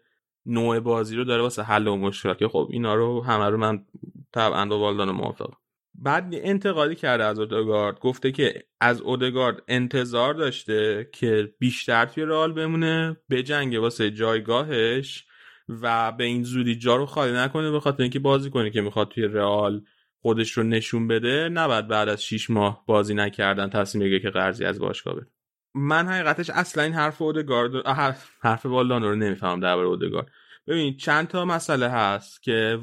نوع 0.46 0.80
بازی 0.80 1.16
رو 1.16 1.24
داره 1.24 1.42
واسه 1.42 1.62
حل 1.62 1.88
اون 1.88 2.00
مشکلات. 2.00 2.38
که 2.38 2.48
خب 2.48 2.68
اینا 2.70 2.94
رو 2.94 3.24
همه 3.24 3.50
رو 3.50 3.56
من 3.56 3.84
طبعا 4.32 4.66
با 4.66 4.78
والدان 4.78 5.10
موافق 5.10 5.50
بعد 5.94 6.28
انتقادی 6.32 6.94
کرده 6.94 7.24
از 7.24 7.38
اودگارد. 7.38 8.00
گفته 8.00 8.32
که 8.32 8.64
از 8.80 9.00
اودگارد 9.00 9.62
انتظار 9.68 10.34
داشته 10.34 11.10
که 11.12 11.54
بیشتر 11.58 12.06
توی 12.06 12.24
رئال 12.24 12.52
بمونه 12.52 13.16
به 13.28 13.42
جنگ 13.42 13.80
واسه 13.80 14.10
جایگاهش 14.10 15.24
و 15.68 16.12
به 16.12 16.24
این 16.24 16.42
زودی 16.42 16.76
جا 16.76 16.96
رو 16.96 17.06
خالی 17.06 17.32
نکنه 17.32 17.70
به 17.70 17.80
خاطر 17.80 18.02
اینکه 18.02 18.18
بازی 18.18 18.50
کنه 18.50 18.70
که 18.70 18.80
می‌خواد 18.80 19.08
توی 19.08 19.24
رئال 19.24 19.82
خودش 20.22 20.50
رو 20.50 20.62
نشون 20.62 21.08
بده 21.08 21.48
نباید 21.48 21.88
بعد 21.88 22.08
از 22.08 22.24
6 22.24 22.50
ماه 22.50 22.84
بازی 22.86 23.14
نکردن 23.14 23.70
تصمیم 23.70 24.04
بگیره 24.04 24.20
که 24.20 24.30
قرضی 24.30 24.64
از 24.64 24.78
باشگاه 24.78 25.14
بده. 25.14 25.26
من 25.74 26.06
حقیقتش 26.08 26.50
اصلا 26.50 26.84
این 26.84 26.92
حرف 26.92 27.22
اودگارد 27.22 27.86
حرف 27.86 28.30
حرف 28.40 28.66
والدانو 28.66 29.08
رو 29.08 29.16
نمی‌فهمم 29.16 29.60
درباره 29.60 29.88
اودگارد. 29.88 30.26
ببین 30.66 30.96
چند 30.96 31.28
تا 31.28 31.44
مسئله 31.44 31.88
هست 31.88 32.42
که 32.42 32.78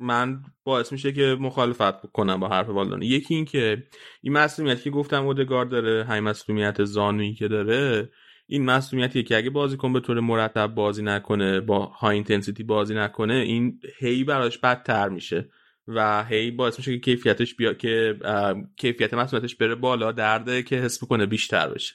من 0.00 0.42
باعث 0.64 0.92
میشه 0.92 1.12
که 1.12 1.36
مخالفت 1.40 2.12
کنم 2.12 2.40
با 2.40 2.48
حرف 2.48 2.68
والدانو 2.68 3.02
یکی 3.02 3.34
این 3.34 3.44
که 3.44 3.86
این 4.22 4.32
مسئولیتی 4.32 4.82
که 4.82 4.90
گفتم 4.90 5.26
اودگارد 5.26 5.68
داره 5.68 6.04
همین 6.04 6.24
مسئولیت 6.24 6.84
زانویی 6.84 7.34
که 7.34 7.48
داره 7.48 8.10
این 8.46 8.64
مسئولیتیه 8.64 9.22
که 9.22 9.36
اگه 9.36 9.50
بازیکن 9.50 9.92
به 9.92 10.00
طور 10.00 10.20
مرتب 10.20 10.66
بازی 10.66 11.02
نکنه 11.02 11.60
با 11.60 11.86
های 11.86 12.14
اینتنسیتی 12.14 12.62
بازی 12.62 12.94
نکنه 12.94 13.34
این 13.34 13.80
هی 13.98 14.24
براش 14.24 14.58
بدتر 14.58 15.08
میشه. 15.08 15.50
و 15.88 16.24
هی 16.24 16.50
باعث 16.50 16.78
میشه 16.78 16.92
که 16.92 16.98
کیفیتش 16.98 17.54
بیا 17.54 17.74
که 17.74 18.18
کیفیت 18.76 19.14
مسئولیتش 19.14 19.56
بره 19.56 19.74
بالا 19.74 20.12
درده 20.12 20.62
که 20.62 20.76
حس 20.76 21.04
کنه 21.04 21.26
بیشتر 21.26 21.68
بشه. 21.68 21.94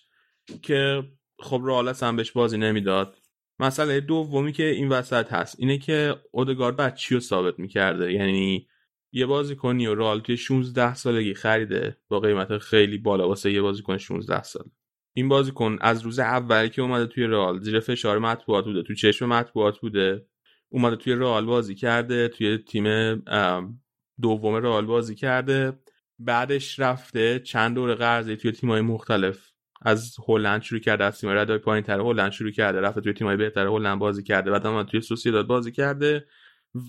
که 0.61 1.03
خب 1.39 1.61
رئال 1.65 1.87
اصلا 1.87 2.11
بهش 2.11 2.31
بازی 2.31 2.57
نمی‌داد. 2.57 3.17
مسئله 3.59 3.99
دومی 3.99 4.51
که 4.51 4.65
این 4.65 4.89
وسط 4.89 5.33
هست 5.33 5.55
اینه 5.59 5.77
که 5.77 6.15
اودگارد 6.31 6.95
چی 6.95 7.13
رو 7.13 7.19
ثابت 7.19 7.59
می‌کرده؟ 7.59 8.13
یعنی 8.13 8.67
یه 9.11 9.25
بازیکنی 9.25 9.87
و 9.87 9.95
رئال 9.95 10.19
توی 10.19 10.37
16 10.37 10.95
سالگی 10.95 11.33
خریده 11.33 11.97
با 12.07 12.19
قیمت 12.19 12.57
خیلی 12.57 12.97
بالا 12.97 13.27
واسه 13.27 13.51
یه 13.51 13.61
بازیکن 13.61 13.97
16 13.97 14.43
سال 14.43 14.65
این 15.15 15.29
بازیکن 15.29 15.77
از 15.81 16.01
روز 16.01 16.19
اولی 16.19 16.69
که 16.69 16.81
اومده 16.81 17.07
توی 17.07 17.23
رئال 17.23 17.59
زیر 17.59 17.79
فشار 17.79 18.19
مطبوعات 18.19 18.65
بوده 18.65 18.83
تو 18.83 18.93
چشم 18.93 19.25
مطبوعات 19.25 19.79
بوده 19.79 20.25
اومده 20.69 20.95
توی 20.95 21.13
رئال 21.13 21.45
بازی 21.45 21.75
کرده 21.75 22.27
توی 22.27 22.57
تیم 22.57 22.85
دوم 24.23 24.55
رئال 24.55 24.85
بازی 24.85 25.15
کرده. 25.15 25.79
بعدش 26.19 26.79
رفته 26.79 27.39
چند 27.39 27.75
دور 27.75 27.95
قرضی 27.95 28.35
توی 28.35 28.51
تیم‌های 28.51 28.81
مختلف. 28.81 29.49
از 29.85 30.15
هلند 30.27 30.61
شروع 30.61 30.79
کرده 30.79 31.03
از 31.03 31.19
تیم 31.19 31.29
رده‌های 31.29 31.57
پایین 31.57 31.83
تر 31.83 31.99
هلند 31.99 32.31
شروع 32.31 32.51
کرده 32.51 32.81
رفته 32.81 33.01
توی 33.01 33.13
تیمای 33.13 33.37
بهتر 33.37 33.67
هلند 33.67 33.99
بازی 33.99 34.23
کرده. 34.23 34.51
بعد 34.51 34.65
هم 34.65 34.83
توی 34.83 35.01
سوسیداد 35.01 35.47
بازی 35.47 35.71
کرده. 35.71 36.25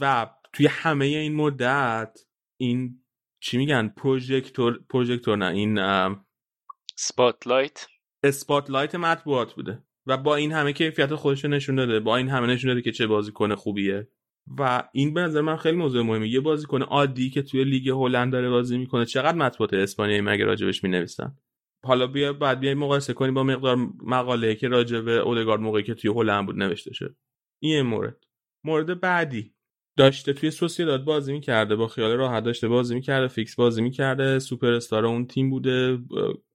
و 0.00 0.30
توی 0.52 0.66
همه 0.66 1.04
این 1.04 1.34
مدت 1.34 2.18
این 2.56 3.00
چی 3.40 3.58
میگن؟ 3.58 3.88
پروژکتور 3.88 4.80
پروژکتور 4.90 5.36
نه 5.36 5.46
این 5.46 5.78
spotlight 6.96 7.86
spotlight 8.22 8.94
مطبوعات 8.94 9.54
بوده. 9.54 9.82
و 10.06 10.16
با 10.16 10.36
این 10.36 10.52
همه 10.52 10.72
کیفیت 10.72 11.14
خودش 11.14 11.44
نشون 11.44 11.74
داده. 11.74 12.00
با 12.00 12.16
این 12.16 12.28
همه 12.28 12.46
نشون 12.46 12.68
داده 12.68 12.82
که 12.82 12.92
چه 12.92 13.06
بازیکن 13.06 13.54
خوبیه. 13.54 14.08
و 14.58 14.88
این 14.92 15.14
به 15.14 15.20
نظر 15.20 15.40
من 15.40 15.56
خیلی 15.56 15.76
موضوع 15.76 16.02
مهمه. 16.02 16.28
یه 16.28 16.40
بازیکن 16.40 16.82
عادی 16.82 17.30
که 17.30 17.42
توی 17.42 17.64
لیگ 17.64 17.88
هلند 17.88 18.32
داره 18.32 18.50
بازی 18.50 18.78
می‌کنه 18.78 19.04
چقدر 19.04 19.38
مطبوعات 19.38 19.74
اسپانیایی 19.74 20.20
مگه 20.20 20.44
راجبش 20.44 20.84
می‌نویسن؟ 20.84 21.36
حالا 21.84 22.06
بیا 22.06 22.32
بعد 22.32 22.60
بیایم 22.60 22.78
مقایسه 22.78 23.12
کنیم 23.12 23.34
با 23.34 23.42
مقدار 23.42 23.76
مقاله 24.02 24.54
که 24.54 24.68
راجع 24.68 25.00
به 25.00 25.12
اودگارد 25.12 25.60
موقعی 25.60 25.82
که 25.82 25.94
توی 25.94 26.10
هلند 26.10 26.46
بود 26.46 26.56
نوشته 26.56 26.92
شد. 26.92 27.16
این 27.62 27.82
مورد. 27.82 28.16
مورد 28.64 29.00
بعدی. 29.00 29.54
داشته 29.98 30.32
توی 30.32 30.50
سوسیداد 30.50 31.04
بازی 31.04 31.32
می‌کرده 31.32 31.76
با 31.76 31.88
خیال 31.88 32.12
راحت 32.12 32.44
داشته 32.44 32.68
بازی 32.68 32.94
می‌کرده 32.94 33.28
فیکس 33.28 33.54
بازی 33.56 33.82
می‌کرده 33.82 34.38
سوپر 34.38 34.72
استار 34.72 35.06
اون 35.06 35.26
تیم 35.26 35.50
بوده 35.50 35.96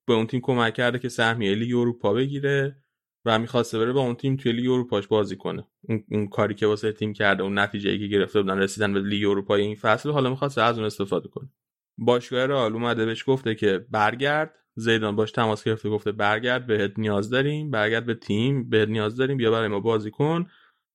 به 0.08 0.14
اون 0.14 0.28
تیم 0.28 0.42
کمک 0.44 0.74
کرده 0.74 1.00
که 1.00 1.10
سهمیه 1.10 1.56
لیگ 1.56 1.76
اروپا 1.76 2.14
بگیره. 2.14 2.84
و 3.26 3.40
می‌خواسته 3.40 3.80
بره 3.80 3.92
با 3.92 4.02
اون 4.02 4.16
تیم 4.16 4.36
توی 4.36 4.52
لیگ 4.52 4.70
اروپاش 4.70 5.08
بازی 5.08 5.36
کنه. 5.36 5.68
اون, 5.82 6.04
اون 6.12 6.28
کاری 6.28 6.56
که 6.56 6.68
واسه 6.68 6.92
تیم 6.92 7.14
کرده 7.14 7.44
اون 7.44 7.60
نتیجه 7.60 7.98
که 7.98 8.08
گرفته 8.08 8.42
بودن 8.42 8.58
رسیدن 8.58 8.94
به 8.94 9.00
لیگ 9.00 9.30
اروپا 9.30 9.56
این 9.56 9.76
فصل 9.76 10.10
حالا 10.10 10.30
می‌خواسته 10.30 10.62
از 10.62 10.78
اون 10.78 10.86
استفاده 10.86 11.28
کنه. 11.28 11.50
باشگاه 11.98 12.46
رئال 12.46 12.74
اومده 12.74 13.06
بهش 13.06 13.24
گفته 13.28 13.56
که 13.56 13.86
برگرد. 13.92 14.56
زیدان 14.76 15.16
باش 15.16 15.32
تماس 15.32 15.64
گرفته 15.64 15.90
گفته 15.90 16.12
برگرد 16.12 16.68
بهت 16.68 17.00
نیاز 17.00 17.30
داریم. 17.30 17.72
برگرد 17.72 18.06
به 18.06 18.14
تیم 18.14 18.70
بهت 18.70 18.90
نیاز 18.90 19.16
داریم. 19.16 19.38
بیا 19.38 19.52
برای 19.52 19.68
ما 19.68 19.80
بازی 19.80 20.12
کن. 20.12 20.48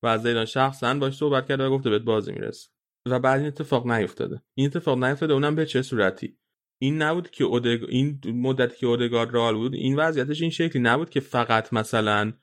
و 0.03 0.17
زیدان 0.17 0.45
شخصا 0.45 0.93
باش 0.93 1.17
صحبت 1.17 1.47
کرده 1.47 1.65
و 1.65 1.69
گفته 1.69 1.89
بهت 1.89 2.01
بازی 2.01 2.31
می‌رسه. 2.31 2.69
و 3.07 3.19
بعد 3.19 3.39
این 3.39 3.47
اتفاق 3.47 3.87
نیفتاده. 3.87 4.41
این 4.57 4.67
اتفاق 4.67 5.03
نیفتاده 5.03 5.33
اونم 5.33 5.55
به 5.55 5.65
چه 5.65 5.81
صورتی؟ 5.81 6.37
این 6.81 7.01
نبود 7.01 7.29
که 7.29 7.43
اودگ... 7.43 7.85
این 7.89 8.19
مدتی 8.25 8.77
که 8.77 8.87
اودگارد 8.87 9.33
رال 9.33 9.55
بود 9.55 9.73
این 9.73 9.95
وضعیتش 9.95 10.41
این 10.41 10.51
شکلی 10.51 10.81
نبود 10.81 11.09
که 11.09 11.19
فقط 11.19 11.73
مثلا 11.73 12.33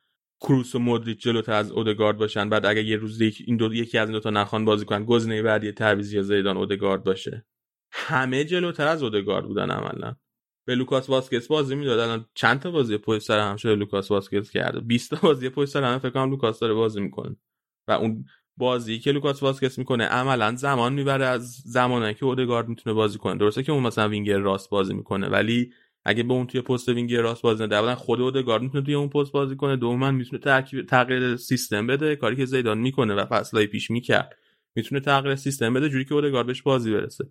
کروس 0.40 0.74
و 0.74 0.78
مودریچ 0.78 1.18
جلوتر 1.18 1.52
از 1.52 1.70
اودگارد 1.70 2.16
باشن 2.16 2.48
بعد 2.48 2.66
اگر 2.66 2.84
یه 2.84 2.96
روز 2.96 3.20
این 3.20 3.56
دو 3.56 3.74
یکی 3.74 3.98
از 3.98 4.08
این 4.08 4.12
دو 4.12 4.20
تا 4.20 4.30
نخوان 4.30 4.64
بازی 4.64 4.84
کنن 4.84 5.04
گزینه 5.04 5.42
بعدی 5.42 5.72
تعویضی 5.72 6.22
زیدان 6.22 6.56
اودگارد 6.56 7.04
باشه. 7.04 7.46
همه 7.92 8.44
جلوتر 8.44 8.86
از 8.86 9.02
اودگارد 9.02 9.44
بودن 9.44 9.70
عملا. 9.70 10.16
به 10.66 10.74
لوکاس 10.74 11.08
واسکس 11.08 11.46
بازی 11.46 11.74
می‌داد 11.74 11.98
الان 11.98 12.26
چند 12.34 12.60
تا 12.60 12.70
بازی 12.70 12.98
پشت 12.98 13.22
سر 13.22 13.38
هم 13.38 13.56
شده 13.56 13.74
لوکاس 13.74 14.10
واسکس 14.10 14.50
کرده؟ 14.50 14.80
20 14.80 15.10
تا 15.10 15.16
بازی 15.22 15.48
پشت 15.48 15.70
سر 15.70 15.84
هم 15.84 15.98
فکر 15.98 16.10
کنم 16.10 16.30
لوکاس 16.30 16.58
داره 16.60 16.74
بازی 16.74 17.00
می‌کنه. 17.00 17.36
و 17.88 17.92
اون 17.92 18.24
بازی 18.56 18.98
که 18.98 19.12
لوکاس 19.12 19.42
واسکس 19.42 19.78
می‌کنه. 19.78 20.04
عملا 20.04 20.56
زمان 20.56 20.92
می‌بره 20.92 21.26
از 21.26 21.52
زمانی 21.52 22.14
که 22.14 22.24
اودگارد 22.24 22.68
می‌تونه 22.68 22.94
بازی 22.94 23.18
کنه. 23.18 23.38
درسته 23.38 23.62
که 23.62 23.72
اون 23.72 23.82
مثلا 23.82 24.08
وینگر 24.08 24.38
راست 24.38 24.70
بازی 24.70 24.94
می‌کنه 24.94 25.28
ولی 25.28 25.72
اگه 26.04 26.22
به 26.22 26.32
اون 26.32 26.46
توی 26.46 26.60
پست 26.60 26.88
وینگر 26.88 27.20
راست 27.20 27.42
بازی 27.42 27.64
نده 27.64 27.76
اولا 27.76 27.94
خود 27.94 28.20
اودگارد 28.20 28.62
می‌تونه 28.62 28.84
توی 28.84 28.94
اون 28.94 29.08
پست 29.08 29.32
بازی 29.32 29.56
کنه. 29.56 29.76
دوما 29.76 30.10
می‌تونه 30.10 30.42
ترکیب 30.42 30.86
تغییر 30.86 31.36
سیستم 31.36 31.86
بده 31.86 32.16
کاری 32.16 32.36
که 32.36 32.44
زیدان 32.44 32.78
می‌کنه 32.78 33.14
و 33.14 33.26
فصلای 33.26 33.66
پیش 33.66 33.90
می‌کرد. 33.90 34.36
می‌تونه 34.74 35.00
تغییر 35.00 35.36
سیستم 35.36 35.74
بده 35.74 35.88
جوری 35.88 36.04
که 36.04 36.14
اودگارد 36.14 36.46
بهش 36.46 36.62
بازی 36.62 36.92
برسه. 36.92 37.24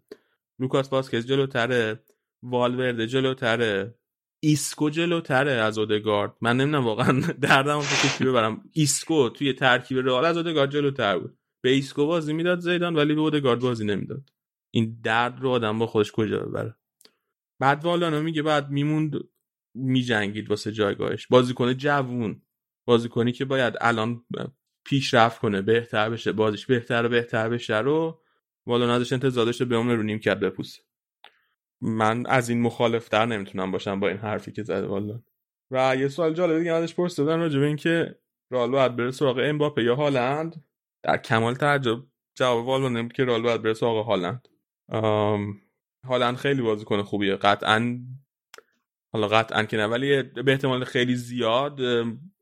لوکاس 0.60 0.94
واسکس 0.94 1.26
جلوتره 1.26 2.04
والورده 2.44 3.08
جلوتره. 3.08 3.96
ایسکو 4.44 4.90
جلوتره 4.90 5.52
از 5.52 5.78
اودگارد. 5.78 6.34
من 6.42 6.58
نمی‌دونم 6.58 6.86
واقعا 6.86 7.20
دردمو 7.42 7.82
کجا 8.18 8.26
ببرم. 8.26 8.70
ایسکو 8.72 9.30
توی 9.30 9.54
ترکیب 9.54 9.98
رئال 9.98 10.26
از 10.26 10.38
اودگارد 10.38 10.72
جلوتر 10.72 11.20
بود. 11.20 11.38
به 11.64 11.70
ایسکو 11.70 12.06
بازی 12.06 12.34
می‌داد 12.34 12.60
زیدان 12.60 12.96
ولی 12.96 13.16
به 13.16 13.22
اودگارد 13.22 13.60
بازی 13.60 13.86
نمی‌داد. 13.86 14.30
این 14.72 15.00
درد 15.04 15.40
رو 15.40 15.50
آدم 15.50 15.80
با 15.80 15.88
خودش 15.88 16.12
کجا 16.12 16.40
ببره؟ 16.40 16.76
بعد 17.60 17.86
والانا 17.86 18.22
میگه 18.22 18.42
بعد 18.42 18.70
میموند 18.70 19.20
میجنگید 19.76 20.50
واسه 20.50 20.72
جایگاهش. 20.72 21.28
بازیکن 21.28 21.74
جوون. 21.74 22.42
بازیکنی 22.86 23.32
که 23.32 23.46
باید 23.46 23.74
الان 23.82 24.26
پیشرفت 24.86 25.40
کنه 25.40 25.62
بهتر 25.62 26.10
بشه 26.10 26.32
بازیش 26.32 26.66
بهتر 26.66 27.06
و 27.06 27.10
بهتر 27.10 27.50
بشه 27.50 27.78
رو 27.78 28.22
والانا 28.66 28.94
ازش 28.94 29.14
انتظار 29.14 29.46
داشته 29.46 29.66
به 29.66 29.76
رو 29.76 30.04
نیم 30.04 30.20
کرد 30.20 30.40
بپوسه. 30.40 30.82
من 31.82 32.26
از 32.26 32.50
این 32.50 32.62
مخالفتر 32.62 33.26
نمی‌تونم 33.26 33.72
باشم 33.72 34.00
با 34.00 34.08
این 34.08 34.18
حرفی 34.18 34.52
که 34.52 34.64
زده 34.64 34.88
والا. 34.88 35.22
و 35.72 35.96
یه 35.96 36.08
سوال 36.08 36.34
جالب 36.34 36.60
دیگه 36.60 36.74
ازش 36.74 36.96
پرسیدن 36.96 37.40
راجع 37.40 37.60
به 37.60 37.66
اینکه 37.66 38.16
رئال 38.52 38.72
باید 38.72 38.96
بره 38.96 39.12
سراغ 39.12 39.40
امباپه 39.44 39.84
یا 39.84 39.96
هالند؟ 39.96 40.64
در 41.04 41.18
کمال 41.18 41.56
تعجب 41.56 42.04
جواب 42.36 42.66
والو 42.66 42.90
نمید 42.90 43.14
که 43.14 43.26
رئال 43.26 43.42
باید 43.42 43.62
بره 43.62 43.74
سراغ 43.74 44.06
هالند. 44.06 44.48
هالند 46.04 46.36
خیلی 46.36 46.62
بازیکن 46.62 47.02
خوبیه. 47.02 47.36
قطعا 47.36 48.00
حالا 49.14 49.28
قطعا 49.28 49.64
که 49.64 49.78
نه 49.78 49.86
ولی 49.86 50.24
به 50.24 50.52
احتمال 50.52 50.84
خیلی 50.84 51.16
زیاد 51.16 51.80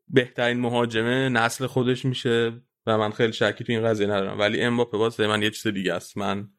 بهترین 0.08 0.60
مهاجمه 0.60 1.30
نسل 1.30 1.68
خودش 1.68 2.06
میشه 2.06 2.62
و 2.86 2.98
من 2.98 3.12
خیلی 3.12 3.34
شکی 3.34 3.64
تو 3.64 3.72
این 3.74 3.84
قضیه 3.84 4.08
ندارم. 4.08 4.40
ولی 4.40 4.62
امباپه 4.62 4.98
واسه 4.98 5.28
من 5.28 5.42
یه 5.42 5.50
چیز 5.50 5.68
دیگه 5.74 5.94
است. 5.94 6.18
من 6.18 6.50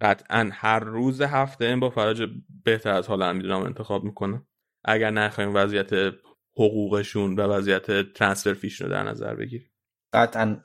قطعا 0.00 0.50
هر 0.52 0.80
روز 0.80 1.22
هفته 1.22 1.64
این 1.64 1.80
با 1.80 1.90
فراج 1.90 2.22
بهتر 2.64 2.90
از 2.90 3.08
حالا 3.08 3.32
می‌دونم 3.32 3.62
انتخاب 3.62 4.04
می‌کنه. 4.04 4.46
اگر 4.84 5.10
نخواهیم 5.10 5.54
وضعیت 5.54 6.14
حقوقشون 6.56 7.34
و 7.34 7.42
وضعیت 7.42 8.12
ترانسفر 8.12 8.54
فیش 8.54 8.80
رو 8.80 8.88
در 8.88 9.02
نظر 9.02 9.34
بگیریم. 9.34 9.70
قطعا 10.12 10.62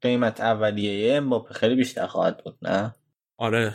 قیمت 0.00 0.40
اولیه 0.40 1.16
امباپه 1.16 1.54
خیلی 1.54 1.74
بیشتر 1.74 2.06
خواهد 2.06 2.44
بود 2.44 2.58
نه؟ 2.62 2.94
آره 3.38 3.72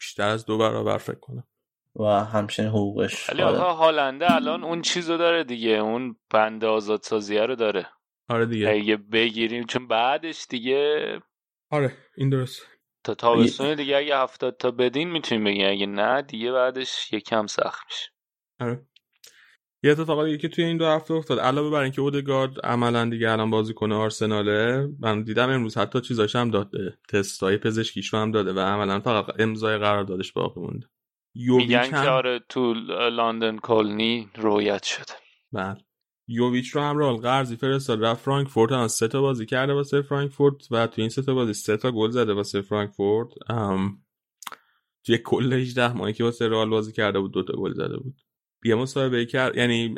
بیشتر 0.00 0.28
از 0.28 0.46
دو 0.46 0.58
برابر 0.58 0.98
فکر 0.98 1.20
کنم. 1.20 1.44
و 1.96 2.04
همچنین 2.04 2.68
حقوقش 2.68 3.30
ولی 3.30 3.42
آقا 3.42 3.72
هالنده 3.72 4.34
الان 4.34 4.64
اون 4.64 4.82
چیزو 4.82 5.16
داره 5.16 5.44
دیگه 5.44 5.70
اون 5.70 6.16
بند 6.30 6.64
آزاد 6.64 7.02
سازیه 7.02 7.46
رو 7.46 7.56
داره. 7.56 7.86
آره 8.28 8.46
دیگه. 8.46 8.68
اگه 8.70 8.96
بگیریم 8.96 9.64
چون 9.64 9.88
بعدش 9.88 10.46
دیگه 10.50 11.20
آره 11.70 11.92
این 12.16 12.30
درست 12.30 12.66
تا 13.04 13.14
تابستون 13.14 13.74
دیگه 13.74 13.96
اگه 13.96 14.18
هفتاد 14.18 14.56
تا 14.56 14.70
بدین 14.70 15.10
می‌تونیم 15.10 15.44
بگیم. 15.44 15.68
اگه 15.70 15.86
نه 15.86 16.22
دیگه 16.22 16.52
بعدش 16.52 17.12
یکم 17.12 17.46
سخت 17.46 17.84
میشه. 17.86 18.08
آره. 18.60 18.86
یه 19.82 19.92
اتفاق 19.92 20.24
دیگه 20.24 20.38
که 20.38 20.48
توی 20.48 20.64
این 20.64 20.76
دو 20.76 20.86
هفته 20.86 21.14
افتاد. 21.14 21.38
علاوه 21.40 21.70
بر 21.70 21.80
اینکه 21.82 22.00
اودگارد 22.00 22.60
عملا 22.66 23.10
دیگه 23.10 23.30
الان 23.30 23.50
بازی 23.50 23.74
کنه 23.74 23.94
آرسناله 23.94 24.88
من 25.00 25.22
دیدم 25.22 25.50
امروز 25.50 25.78
حتی 25.78 26.00
چیزاش 26.00 26.36
هم 26.36 26.50
داده 26.50 26.98
تستای 27.08 27.56
پزشکیش 27.58 28.12
رو 28.12 28.18
هم 28.18 28.30
داده 28.30 28.52
و 28.52 28.58
عملا 28.58 29.00
فقط 29.00 29.40
امضای 29.40 29.78
قراردادش 29.78 30.32
باقی 30.32 30.60
مونده. 30.60 30.86
میگن 31.34 31.90
هم... 31.90 32.02
که 32.02 32.08
آره 32.08 32.40
تو 32.48 32.74
لندن 32.74 33.58
کلنی 33.58 34.30
رویت 34.34 34.82
شده. 34.84 35.14
بله. 35.52 35.76
یوویچ 36.32 36.68
رو 36.68 36.80
هم 36.80 36.98
رال 36.98 37.16
قرضی 37.16 37.56
فرستاد 37.56 38.04
رفت 38.04 38.24
فرانکفورت 38.24 38.72
هم 38.72 38.88
سه 38.88 39.08
تا 39.08 39.20
بازی 39.20 39.46
کرده 39.46 39.72
واسه 39.72 40.02
فرانکفورت 40.02 40.72
و 40.72 40.86
تو 40.86 41.00
این 41.00 41.08
سه 41.08 41.22
تا 41.22 41.34
بازی 41.34 41.52
سه 41.52 41.76
تا 41.76 41.92
گل 41.92 42.10
زده 42.10 42.32
واسه 42.32 42.60
فرانکفورت. 42.60 43.28
توی 45.04 45.18
کل 45.18 45.52
18 45.52 45.92
ماهی 45.92 46.12
که 46.12 46.24
واسه 46.24 46.48
رئال 46.48 46.70
بازی 46.70 46.92
کرده 46.92 47.20
بود 47.20 47.32
دو 47.32 47.42
تا 47.42 47.52
گل 47.52 47.72
زده 47.72 47.96
بود. 47.96 48.14
یه 48.64 48.74
مصاحبه 48.74 49.26
کرد 49.26 49.56
یعنی 49.56 49.94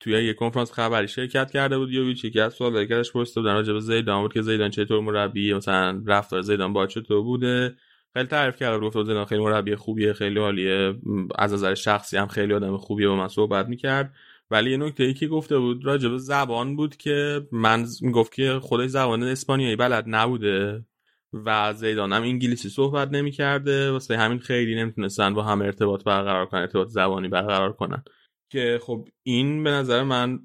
توی 0.00 0.24
یه 0.26 0.32
کنفرانس 0.32 0.72
خبری 0.72 1.08
شرکت 1.08 1.50
کرده 1.50 1.78
بود 1.78 1.90
یوویچ 1.90 2.24
یکی 2.24 2.40
از 2.40 2.54
سوال 2.54 2.86
کردش 2.86 3.12
پرسیده 3.12 3.40
بودن 3.40 3.54
راجع 3.54 3.72
به 3.72 3.80
زیدان 3.80 4.22
بود 4.22 4.32
که 4.32 4.42
زیدان 4.42 4.70
چطور 4.70 5.00
مربی 5.00 5.54
مثلا 5.54 6.02
رفتار 6.06 6.42
زیدان 6.42 6.72
با 6.72 6.86
چطور 6.86 7.22
بوده. 7.22 7.76
خیلی 8.12 8.26
تعریف 8.26 8.56
کرد 8.56 8.80
گفت 8.80 9.04
زیدان 9.04 9.24
خیلی 9.24 9.42
مربی 9.42 9.76
خوبیه 9.76 10.12
خیلی 10.12 10.38
عالیه 10.38 10.94
از 11.38 11.52
نظر 11.52 11.74
شخصی 11.74 12.16
هم 12.16 12.26
خیلی 12.26 12.54
آدم 12.54 12.76
خوبیه 12.76 13.08
با 13.08 13.16
من 13.16 13.28
صحبت 13.28 13.68
می‌کرد. 13.68 14.14
ولی 14.50 14.70
یه 14.70 14.76
نکته 14.76 15.04
ای 15.04 15.14
که 15.14 15.26
گفته 15.26 15.58
بود 15.58 15.84
راجع 15.84 16.08
به 16.08 16.18
زبان 16.18 16.76
بود 16.76 16.96
که 16.96 17.48
من 17.52 17.86
می‌گفت 18.00 18.32
که 18.32 18.58
خودش 18.62 18.90
زبان 18.90 19.22
اسپانیایی 19.22 19.76
بلد 19.76 20.04
نبوده 20.06 20.84
و 21.32 21.74
زیدان 21.74 22.12
هم 22.12 22.22
انگلیسی 22.22 22.68
صحبت 22.68 23.08
نمی‌کرده. 23.12 23.90
واسه 23.90 24.16
همین 24.16 24.38
خیلی 24.38 24.74
نمی‌تونستن 24.74 25.34
با 25.34 25.42
هم 25.42 25.62
ارتباط 25.62 26.04
برقرار 26.04 26.46
کنن 26.46 26.60
ارتباط 26.60 26.88
زبانی 26.88 27.28
برقرار 27.28 27.72
کنن. 27.72 28.04
که 28.50 28.80
خب 28.82 29.08
این 29.22 29.64
به 29.64 29.70
نظر 29.70 30.02
من 30.02 30.38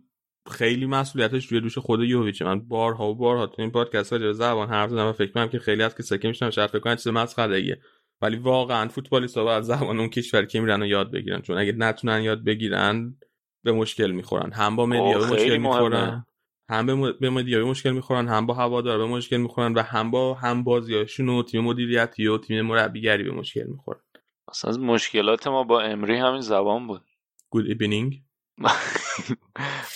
خیلی 0.52 0.86
مسئولیتش 0.86 1.46
روی 1.46 1.62
دوش 1.62 1.78
خود 1.78 2.04
یوویچه 2.04 2.46
من 2.46 2.60
بارها 2.60 3.10
و 3.10 3.16
بارها 3.16 3.48
تو 3.48 3.62
این 3.62 3.72
پادکست 3.72 4.14
راجع 4.14 4.32
زبان 4.32 4.70
حرف 4.70 4.90
زدم 4.90 5.06
و 5.06 5.12
فکر 5.12 5.32
کنم 5.32 5.48
که 5.48 5.60
خیلی 5.60 5.84
از 5.84 5.96
که 5.96 6.32
شاید 6.34 6.70
فکر 6.70 6.80
کنن 6.80 6.96
چیز 6.96 7.08
مسخره 7.08 7.82
ولی 8.22 8.38
واقعا 8.38 8.88
فوتبالیست‌ها 8.88 9.44
باید 9.44 9.64
زبان 9.64 10.00
اون 10.00 10.10
کشور 10.10 10.46
که 10.46 10.60
میرن 10.60 10.82
و 10.82 10.86
یاد 10.86 11.12
بگیرن. 11.12 11.42
چون 11.42 11.58
اگه 11.58 11.72
نتونن 11.72 12.22
یاد 12.22 12.44
بگیرن 12.44 13.18
به 13.64 13.72
مشکل 13.72 14.12
می‌خورن. 14.12 14.52
هم 14.52 14.76
با 14.76 14.86
مدیا 14.86 15.20
به 15.20 15.26
مشکل 15.26 15.58
می‌خورن. 15.58 16.26
هم 16.70 16.86
به 17.20 17.30
مدیا 17.30 17.60
به 17.60 17.66
مشکل 17.66 17.92
می‌خورن 17.92 18.28
هم 18.28 18.46
با 18.46 18.54
هوادار 18.54 18.98
به 18.98 19.06
مشکل 19.06 19.38
می‌خورن 19.38 19.74
و 19.74 19.82
هم 19.82 20.12
با 20.12 20.34
هم 20.34 20.64
بازیاشون 20.64 21.30
و 21.30 21.44
تیم 21.44 21.64
مدیریتی 21.64 22.28
و 22.28 22.38
تیم 22.38 22.62
مربیگری 22.62 23.24
به 23.24 23.32
مشکل 23.32 23.64
می‌خورن. 23.64 24.00
اصلا 24.48 24.78
مشکلات 24.78 25.48
ما 25.48 25.64
با 25.64 25.82
امری 25.82 26.18
همین 26.18 26.42
زبان 26.42 26.88
بود. 26.88 27.02
گود 27.50 27.66
ایبینینگ 27.66 28.22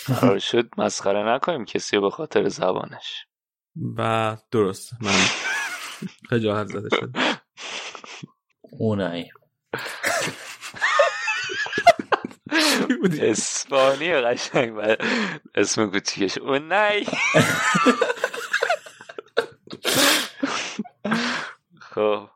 قرار 0.06 0.38
شد 0.38 0.68
مسخره 0.78 1.34
نکنیم 1.34 1.64
کسی 1.64 1.98
به 1.98 2.10
خاطر 2.10 2.48
زبانش. 2.48 3.26
و 3.96 4.36
درست. 4.50 4.92
من 5.02 5.10
خجالت 6.30 6.66
زده 6.66 6.88
شد 6.96 7.10
اونایی. 8.60 9.30
اسپانی 13.20 14.12
قشنگ 14.12 14.96
اسم 15.54 15.90
کوچیکش 15.90 16.38
اون 16.38 16.68
نه 16.68 17.04
خب. 21.80 22.30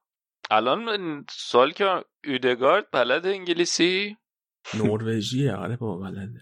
الان 0.51 1.25
سوال 1.31 1.73
که 1.73 2.05
اودگارد 2.25 2.91
بلد 2.93 3.27
انگلیسی؟ 3.27 4.17
نروژیه 4.75 5.55
آره 5.55 5.77
بابا 5.77 5.97
بلده. 6.05 6.41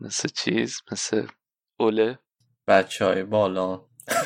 مثل 0.00 0.28
چیز؟ 0.28 0.82
مثل 0.92 1.26
اوله. 1.80 2.18
بچه 2.68 3.04
های 3.04 3.22
بالا. 3.22 3.76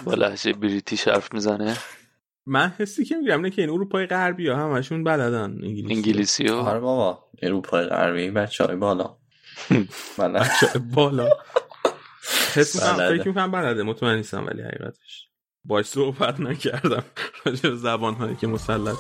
با 0.04 0.14
لحجه 0.14 0.52
بریتیش 0.52 1.08
حرف 1.08 1.34
می‌زنه. 1.34 1.76
من 2.46 2.72
حسی 2.78 3.04
که 3.04 3.16
میگم 3.16 3.40
نه 3.40 3.50
که 3.50 3.62
این 3.62 3.70
اروپای 3.70 4.06
غربی 4.06 4.48
ها 4.48 4.56
همشون 4.56 5.04
بلدن 5.04 5.58
انگلیسی. 5.62 5.94
انگلیسی 5.94 6.46
ها. 6.46 6.60
آره 6.70 6.80
بابا 6.80 7.24
اروپای 7.42 7.84
غربی 7.84 8.30
بچه 8.30 8.64
های 8.64 8.76
بالا 8.76 9.16
بله 10.18 10.44
بالا. 10.94 11.28
حس 12.54 12.76
می‌کنم 12.76 12.96
بلده. 12.96 13.18
فکر 13.18 13.28
می‌کنم 13.28 13.50
بلده 13.50 13.82
مطمئن 13.82 14.16
نیستم 14.16 14.46
ولی 14.46 14.62
حقیقتش. 14.62 15.28
باش 15.64 15.86
صحبت 15.86 16.40
نکردم. 16.40 17.04
راجع 17.46 17.70
زبان 17.74 18.14
هایی 18.14 18.36
که 18.36 18.46
مسلط. 18.46 18.96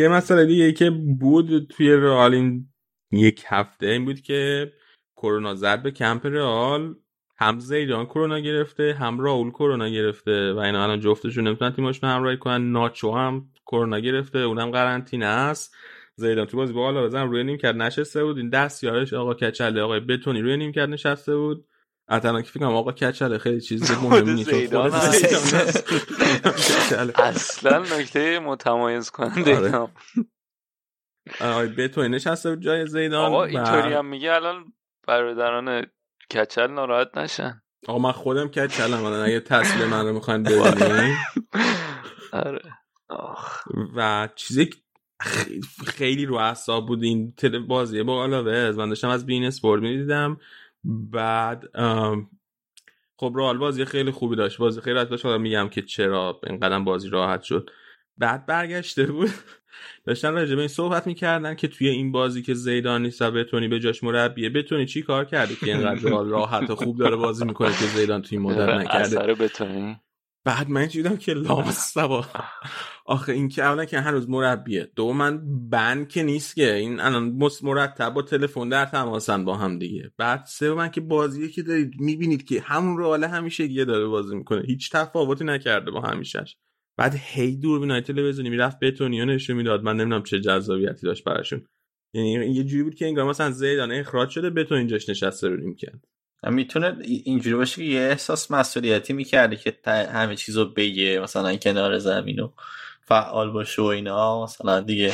یه 0.00 0.08
مسئله 0.08 0.46
دیگه 0.46 0.72
که 0.72 0.90
بود 1.20 1.66
توی 1.68 1.92
رئال 1.92 2.34
این 2.34 2.68
یک 3.12 3.44
هفته 3.48 3.86
این 3.86 4.04
بود 4.04 4.20
که 4.20 4.72
کرونا 5.16 5.54
زد 5.54 5.82
به 5.82 5.90
کمپ 5.90 6.26
رئال 6.26 6.94
هم 7.38 7.58
زیدان 7.58 8.06
کرونا 8.06 8.38
گرفته 8.38 8.94
هم 9.00 9.20
راول 9.20 9.50
کرونا 9.50 9.88
گرفته 9.88 10.52
و 10.52 10.58
اینا 10.58 10.84
الان 10.84 11.00
جفتشون 11.00 11.46
نمی‌تونن 11.46 11.72
تیمشون 11.72 12.10
همراهی 12.10 12.36
کنن. 12.36 12.72
ناچو 12.72 13.12
هم 13.12 13.50
کرونا 13.66 13.98
گرفته 13.98 14.38
اونم 14.38 14.70
قرنطینه 14.70 15.26
است. 15.26 15.74
زیدان 16.16 16.46
تو 16.46 16.56
بازی 16.56 16.72
بالا 16.72 17.02
بزن 17.04 17.28
روی 17.28 17.44
نیم 17.44 17.56
کرد 17.56 17.76
نشسته 17.76 18.24
بود. 18.24 18.38
این 18.38 18.48
دست 18.50 18.84
یارش 18.84 19.12
آقا 19.12 19.34
کچله 19.34 19.82
آقای 19.82 20.00
بتونی 20.00 20.42
روی 20.42 20.56
نیم 20.56 20.72
کرد 20.72 20.88
نشسته 20.90 21.36
بود. 21.36 21.66
البته 22.10 22.42
که 22.42 22.50
فکر 22.50 22.60
کنم 22.60 22.74
آقا 22.74 22.92
کچله 22.92 23.38
خیلی 23.38 23.60
چیز 23.60 23.90
مهمی 24.02 24.32
نیست. 24.34 24.50
زیدان 24.50 24.90
هست. 24.90 25.84
کچله. 26.44 27.20
اصلا 27.20 27.78
نکته 27.78 28.38
متمایز 28.38 29.10
کننده 29.10 29.56
آره. 29.56 29.66
اینا 29.66 29.88
آقای 31.40 31.68
بتونی 31.68 32.08
نشسته 32.08 32.50
بود 32.50 32.62
جای 32.62 32.86
زیدان 32.86 33.24
آقا 33.26 33.44
اینطوری 33.44 33.94
هم 33.94 34.06
میگه 34.06 34.32
الان 34.32 34.72
برادران 35.08 35.86
کچل 36.34 36.66
ناراحت 36.66 37.18
نشن 37.18 37.62
آقا 37.88 37.98
من 37.98 38.12
خودم 38.12 38.48
کچلم 38.48 39.04
الان 39.04 39.26
اگه 39.26 39.40
تصویر 39.40 39.86
من 39.86 40.06
رو 40.06 40.12
می‌خواین 40.12 40.42
ببینین 40.42 41.16
آره. 42.32 42.62
و 43.96 44.28
چیزی 44.36 44.70
خیلی, 45.20 45.60
خیلی 45.86 46.26
رو 46.26 46.34
اعصاب 46.34 46.86
بود 46.86 47.02
این 47.02 47.32
تل 47.36 47.58
بازی 47.58 48.02
با 48.02 48.22
آلاوز 48.22 48.78
من 48.78 48.88
داشتم 48.88 49.08
از 49.08 49.26
بین 49.26 49.44
اسپورت 49.44 49.82
می‌دیدم 49.82 50.36
بعد 50.84 51.64
خب 53.16 53.32
رئال 53.36 53.58
بازی 53.58 53.84
خیلی 53.84 54.10
خوبی 54.10 54.36
داشت. 54.36 54.58
بازی 54.58 54.80
خیلی 54.80 54.94
راحت 54.94 55.08
داشت. 55.08 55.26
میگم 55.26 55.68
که 55.68 55.82
چرا 55.82 56.40
اینقدر 56.46 56.78
بازی 56.78 57.08
راحت 57.08 57.42
شد. 57.42 57.70
بعد 58.16 58.46
برگشته 58.46 59.06
بود. 59.06 59.30
داشتن 60.06 60.32
راجع 60.32 60.54
به 60.54 60.60
این 60.60 60.68
صحبت 60.68 61.06
می‌کردن 61.06 61.54
که 61.54 61.68
توی 61.68 61.88
این 61.88 62.12
بازی 62.12 62.42
که 62.42 62.54
زیدان 62.54 63.02
نیست 63.02 63.22
و 63.22 63.30
بتونی 63.30 63.68
به 63.68 63.80
جاش 63.80 64.04
مربیه 64.04 64.50
بتونی 64.50 64.86
چی 64.86 65.02
کار 65.02 65.24
کرده 65.24 65.54
که 65.54 65.66
اینقدر 65.66 66.10
راحت 66.10 66.70
و 66.70 66.76
خوب 66.76 66.98
داره 66.98 67.16
بازی 67.16 67.44
می‌کنه 67.44 67.68
که 67.68 67.86
زیدان 67.86 68.22
توی 68.22 68.38
این 68.38 68.46
مدت 68.46 68.68
نکرده؟ 68.80 69.00
اثر 69.00 69.34
بتونی. 69.34 70.00
بعد 70.44 70.68
من 70.70 70.86
چی 70.86 71.02
دیدم 71.02 71.16
که 71.16 71.32
لامصبا 71.32 72.24
آخه 73.10 73.32
این 73.32 73.48
که 73.48 73.62
اولا 73.62 73.84
که 73.84 74.00
هنوز 74.00 74.28
مربیه. 74.28 74.90
دو 74.96 75.12
من 75.12 75.40
بند 75.70 76.08
که 76.08 76.22
نیست 76.22 76.54
که. 76.54 76.74
این 76.74 77.00
الان 77.00 77.38
مرتب 77.62 78.14
با 78.14 78.22
تلفن 78.22 78.68
در 78.68 78.86
تماسن 78.86 79.44
با 79.44 79.56
هم 79.56 79.78
دیگه. 79.78 80.10
بعد 80.18 80.44
سه 80.46 80.74
من 80.74 80.90
که 80.90 81.00
بازیه 81.00 81.48
که 81.48 81.62
دارید 81.62 81.92
می‌بینید 82.00 82.44
که 82.44 82.60
همون 82.60 82.98
رئال 82.98 83.24
همیشه 83.24 83.64
یه 83.64 83.84
داره 83.84 84.06
بازی 84.06 84.36
می‌کنه. 84.36 84.62
هیچ 84.66 84.90
تفاوتی 84.90 85.44
نکرده 85.44 85.90
با 85.90 86.00
همیشهش. 86.00 86.56
بعد 86.98 87.14
هی 87.18 87.56
دوربینای 87.56 88.00
تلویزیونی 88.00 88.50
می‌رفت 88.50 88.78
بتونیو 88.78 89.24
نشون 89.24 89.56
می‌داد. 89.56 89.82
من 89.82 89.96
نمی‌دونم 89.96 90.22
چه 90.22 90.40
جذابیتی 90.40 91.06
داشت 91.06 91.24
براشون. 91.24 91.66
یعنی 92.14 92.30
یه 92.30 92.64
جوری 92.64 92.82
بود 92.82 92.94
که 92.94 93.06
انگار 93.06 93.24
مثلا 93.24 93.50
زیدان 93.50 93.92
اخراج 93.92 94.30
شده 94.30 94.50
بتون 94.50 94.78
اینجاش 94.78 95.08
نشسته 95.08 95.48
رو 95.48 95.56
نیم 95.56 95.74
کرد 95.74 96.04
می‌تونه 96.44 96.96
اینجوری 97.04 97.56
باشه 97.56 97.76
که 97.76 97.82
یه 97.82 98.00
احساس 98.00 98.50
مسئولیتی 98.50 99.12
می‌کرده 99.12 99.56
که 99.56 99.78
همه 99.86 100.36
چیز 100.36 100.56
رو 100.56 100.64
بگه 100.64 101.20
مثلا 101.22 101.56
کنار 101.56 101.98
زمین 101.98 102.40
و 102.40 102.50
فعال 103.10 103.50
باشه 103.50 103.82
و 103.82 103.84
اینا 103.84 104.42
مثلا 104.42 104.80
دیگه 104.80 105.12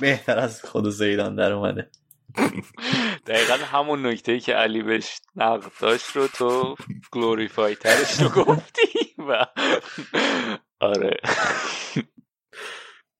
بهتر 0.00 0.38
از 0.38 0.62
خود 0.62 0.88
زیدان 0.88 1.34
در 1.34 1.52
اومده. 1.52 1.90
دقیقا 3.26 3.54
همون 3.54 4.06
نکته 4.06 4.40
که 4.40 4.52
علی 4.52 4.82
بهش 4.82 5.20
نقد 5.36 5.72
داشت 5.80 6.16
رو 6.16 6.26
تو 6.26 6.76
گلوریفای 7.12 7.74
ترش 7.74 8.20
رو 8.20 8.28
گفتی 8.28 8.82
و 9.28 9.46
آره. 10.80 11.16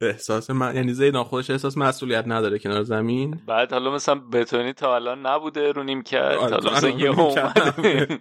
احساس 0.01 0.51
من 0.51 0.77
یعنی 0.77 0.93
زیدان 0.93 1.24
خودش 1.24 1.51
احساس 1.51 1.77
مسئولیت 1.78 2.24
نداره 2.27 2.59
کنار 2.59 2.82
زمین؟ 2.82 3.40
بعد 3.47 3.73
حالا 3.73 3.90
مثلا 3.90 4.14
بتونی 4.14 4.73
تا 4.73 4.94
الان 4.94 5.27
نبوده 5.27 5.73
رو 5.73 5.82
نیم 5.82 6.02
کرد 6.02 6.36
آره، 6.36 6.40
حالا 6.40 6.60
تا 6.60 6.77
مثلا 6.77 6.90
یه 6.90 7.20
اومده. 7.20 8.20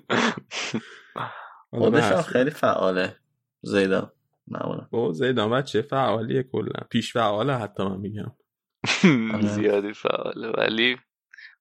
خودش 1.80 2.04
خیلی 2.04 2.50
فعاله 2.50 3.16
زیدان. 3.62 4.12
معمولا. 4.48 4.88
او 4.92 5.14
زیدان 5.14 5.50
بچه 5.52 5.82
فعالیه 5.82 6.44
کلا. 6.44 6.80
پیش 6.90 7.14
فعاله 7.14 7.54
حتی 7.56 7.84
من 7.84 7.98
میگم. 7.98 8.32
زیادی 9.56 9.94
فعاله 9.94 10.48
ولی 10.58 10.98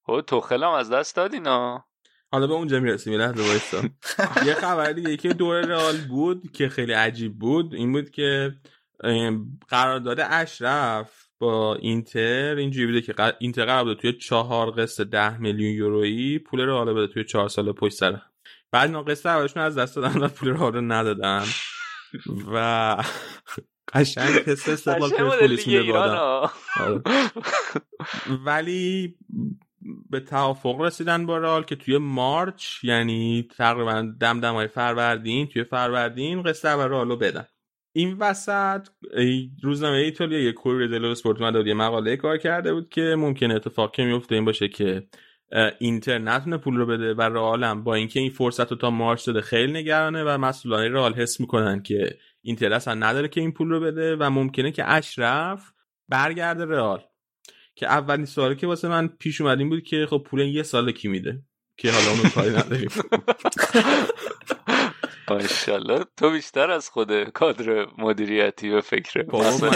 خب 0.02 0.20
توخل 0.26 0.64
هم 0.64 0.70
از 0.70 0.90
دست 0.90 1.16
دادی 1.16 1.40
نه 1.40 1.84
حالا 2.32 2.46
به 2.46 2.52
اونجا 2.54 2.80
می‌رسیم 2.80 3.12
یه 3.12 3.18
لحظه 3.18 3.42
وایسا. 3.48 3.82
یه 4.46 4.54
خبر 4.54 4.92
دیگه 4.92 5.16
که 5.16 5.32
دور 5.32 5.60
رئال 5.60 5.96
بود 6.08 6.52
که 6.52 6.68
خیلی 6.68 6.92
عجیب 6.92 7.38
بود. 7.38 7.74
این 7.74 7.92
بود 7.92 8.10
که 8.10 8.54
قرارداد 9.68 10.20
اشرف 10.20 11.26
با 11.38 11.74
اینتر 11.74 12.54
اینجوری 12.58 12.86
بوده 12.86 13.00
که 13.02 13.12
قر- 13.12 13.36
اینتر 13.38 13.64
قرار 13.64 13.84
بوده 13.84 14.00
توی 14.00 14.12
چهار 14.12 14.70
قسط 14.70 15.06
ده 15.06 15.38
میلیون 15.38 15.70
یورویی 15.72 16.38
پول 16.38 16.60
رئال 16.60 16.94
بده 16.94 17.06
توی 17.12 17.24
چهار 17.24 17.48
سال 17.48 17.72
پشت 17.72 17.94
سر. 17.94 18.20
بعد 18.72 18.88
اینا 18.88 19.02
قسط 19.02 19.26
اولشون 19.26 19.62
از 19.62 19.78
دست 19.78 19.96
دادن 19.96 20.20
و 20.20 20.28
پول 20.28 20.48
رئال 20.48 20.72
رو 20.72 20.80
ندادن. 20.80 21.44
و 22.52 22.96
قشنگ 23.94 24.34
حس 24.46 24.68
استقلال 24.68 25.10
پرسپولیس 25.10 25.66
میده 25.66 25.92
آدم. 25.98 26.50
آره. 26.80 27.02
ولی 28.44 29.14
به 30.10 30.20
توافق 30.20 30.80
رسیدن 30.80 31.26
با 31.26 31.38
رئال 31.38 31.64
که 31.64 31.76
توی 31.76 31.98
مارچ 31.98 32.84
یعنی 32.84 33.48
تقریبا 33.56 34.12
دمدمای 34.20 34.68
فروردین 34.68 35.46
توی 35.46 35.64
فروردین 35.64 36.42
قسط 36.42 36.64
اول 36.64 36.88
رئالو 36.88 37.16
بدن 37.16 37.46
این 37.92 38.16
وسط 38.18 38.88
ای- 39.16 39.50
روزنامه 39.62 39.96
ایتالیا 39.96 40.40
یه 40.40 40.52
کوری 40.52 40.88
دلو 40.88 41.08
اسپورت 41.08 41.38
بود 41.38 41.66
یه 41.66 41.74
مقاله 41.74 42.16
کار 42.16 42.38
کرده 42.38 42.74
بود 42.74 42.88
که 42.88 43.14
ممکنه 43.18 43.54
اتفاق 43.54 43.92
که 43.92 44.04
میفته 44.04 44.34
این 44.34 44.44
باشه 44.44 44.68
که 44.68 45.06
اینتر 45.78 46.18
نتونه 46.18 46.56
پول 46.56 46.76
رو 46.76 46.86
بده 46.86 47.14
و 47.14 47.22
رئال 47.22 47.64
هم 47.64 47.84
با 47.84 47.94
اینکه 47.94 48.20
این 48.20 48.30
فرصت 48.30 48.70
رو 48.70 48.76
تا 48.76 48.90
مارچ 48.90 49.26
داده 49.26 49.40
خیلی 49.40 49.72
نگرانه 49.72 50.24
و 50.24 50.38
مسئولان 50.38 50.92
رئال 50.92 51.14
حس 51.14 51.40
می‌کنن 51.40 51.82
که 51.82 52.18
اینتر 52.42 52.72
اصلا 52.72 52.94
نداره 52.94 53.28
که 53.28 53.40
این 53.40 53.52
پول 53.52 53.68
رو 53.68 53.80
بده 53.80 54.16
و 54.16 54.30
ممکنه 54.30 54.72
که 54.72 54.90
اشرف 54.90 55.72
برگرده 56.08 56.64
رئال. 56.64 57.02
که 57.74 57.86
اولین 57.86 58.26
سوالی 58.26 58.56
که 58.56 58.66
واسه 58.66 58.88
من 58.88 59.08
پیش 59.08 59.40
اومد 59.40 59.58
این 59.58 59.68
بود 59.68 59.82
که 59.82 60.06
خب 60.10 60.22
پول 60.26 60.40
این 60.40 60.54
یه 60.54 60.62
سال 60.62 60.92
کی 60.92 61.08
میده؟ 61.08 61.42
که 61.76 61.92
حالا 61.92 62.10
اونو 62.10 62.22
کاری 62.22 62.50
نداریم. 62.50 62.90
ماشاءالله 65.30 66.04
تو 66.16 66.30
بیشتر 66.30 66.70
از 66.70 66.88
خود 66.88 67.24
کادر 67.24 67.86
مدیریتی 67.98 68.70
و 68.70 68.80
فکر 68.80 69.24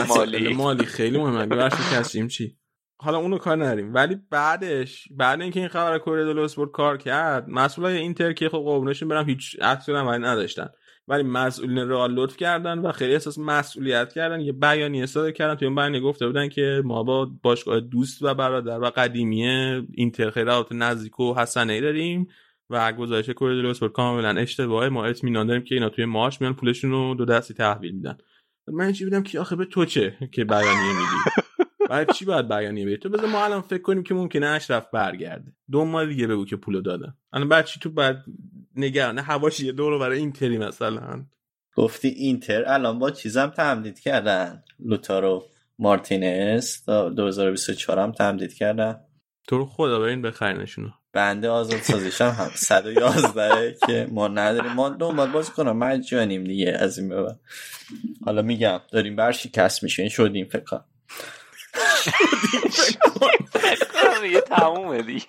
مالی. 0.09 0.55
مالی 0.55 0.85
خیلی 0.85 1.19
مهمه. 1.19 1.47
ببخش 1.47 1.95
کسیم 1.95 2.29
چی؟ 2.29 2.57
حالا 2.99 3.19
اونو 3.19 3.39
کار 3.39 3.57
نداریم. 3.57 3.95
ولی 3.95 4.17
بعدش 4.31 5.09
بعد 5.11 5.41
اینکه 5.41 5.61
این 5.61 5.69
خبر 5.69 5.99
کره 5.99 6.25
دلو 6.25 6.43
اسپورت 6.43 6.71
کار 6.71 6.97
کرد 6.97 7.49
مسئولای 7.49 7.97
اینتر 7.97 8.33
که 8.33 8.49
خب 8.49 8.59
قربونشون 8.59 9.09
برم 9.09 9.29
هیچ 9.29 9.57
اکسیون 9.61 9.99
هم 9.99 10.25
نداشتن. 10.25 10.69
ولی 11.09 11.23
مسئولین 11.23 11.79
رئال 11.79 12.15
لطف 12.15 12.37
کردن 12.37 12.79
و 12.79 12.93
خیلی 12.93 13.13
احساس 13.13 13.39
مسئولیت 13.39 14.13
کردن. 14.13 14.41
یه 14.41 14.53
بیانیه 14.53 15.07
صادر 15.07 15.31
کردن. 15.31 15.55
توی 15.55 15.67
اون 15.67 15.75
بیانیه 15.75 16.01
گفته 16.01 16.27
بودن 16.27 16.49
که 16.49 16.83
ما 16.85 17.03
با 17.03 17.31
باشگاه 17.43 17.81
دوست 17.81 18.23
و 18.23 18.35
برادر 18.35 18.81
و 18.81 18.85
قدیمی 18.85 19.47
اینتر 19.93 20.31
خیلی 20.31 20.51
نزدیک 20.71 21.21
و 21.21 21.35
حسنه 21.35 21.81
داریم 21.81 22.29
و 22.71 22.93
گزارش 22.93 23.31
کره 23.31 23.55
دلو 23.55 23.69
اسپورت 23.69 23.93
کاملا 23.93 24.41
اشتباهه. 24.41 24.89
ما 24.89 25.05
اطمینان 25.05 25.47
داریم 25.47 25.65
که 25.65 25.75
اینا 25.75 25.89
توی 25.89 26.05
مارچ 26.05 26.41
میان 26.41 26.55
پولشون 26.55 26.91
رو 26.91 27.15
دو 27.15 27.25
دستی 27.25 27.55
تحویل 27.55 27.93
میدن. 27.93 28.19
من 28.69 28.93
چی 28.93 29.05
بودم 29.05 29.23
که 29.23 29.41
آخه 29.41 29.57
به 29.57 29.65
تو 29.65 29.85
چه 29.85 30.17
که 30.33 30.45
بیانیه 30.45 30.93
میدی؟ 30.93 31.49
بعد 31.91 32.13
چی 32.13 32.25
باید 32.25 32.49
بیانیه 32.49 32.87
بدی؟ 32.87 32.97
تو 32.97 33.09
بذار 33.09 33.27
ما 33.27 33.45
الان 33.45 33.61
فکر 33.61 33.83
کنیم 33.83 34.03
که 34.03 34.15
ممکنه 34.15 34.47
اشرف 34.47 34.87
برگرده. 34.93 35.53
دو 35.71 35.85
ماه 35.85 36.07
دیگه 36.07 36.27
بگو 36.27 36.45
که 36.45 36.57
پولو 36.57 36.81
دادن 36.81 37.15
الان 37.33 37.49
بعد 37.49 37.65
چی 37.65 37.81
تو 37.81 37.91
بعد 37.91 38.25
نگرانه 38.77 39.23
هواش 39.23 39.61
یه 39.61 39.73
دور 39.73 39.93
رو 39.93 39.99
برای 39.99 40.19
اینتری 40.19 40.59
مثلا. 40.59 41.25
گفتی 41.77 42.09
اینتر؟ 42.09 42.65
الان 42.67 42.99
با 42.99 43.11
چیزم 43.11 43.47
تمدید 43.47 44.01
کردن. 44.01 44.63
لوتارو 44.81 45.45
مارتینز 45.79 46.83
تا 46.85 47.09
2024 47.09 47.99
هم 47.99 48.13
تمدید 48.13 48.55
کردن. 48.55 49.01
تو 49.49 49.59
رو 49.59 49.67
خدا 49.67 50.01
برین 50.01 50.23
بخرینشونو 50.23 50.89
بنده 51.13 51.49
آزاد 51.49 51.81
سازیشم 51.81 52.35
هم 52.39 52.51
111 52.55 53.77
که 53.87 54.09
ما 54.11 54.29
نداریم. 54.29 54.73
ما 54.73 54.89
دنبال 54.89 55.31
باز 55.31 55.51
کنم. 55.51 55.77
مجانیم 55.77 56.45
دیگه 56.45 56.77
از 56.79 56.99
این 56.99 57.09
ببر 57.09 57.35
حالا 58.25 58.43
میگم 58.43 58.81
داریم 58.93 59.17
برشکست 59.17 59.83
میشین 59.83 60.09
شدیم 60.09 60.47
فکر 60.47 60.81
دیگه. 64.23 64.41
تمومه 64.57 65.03
دیگه. 65.03 65.27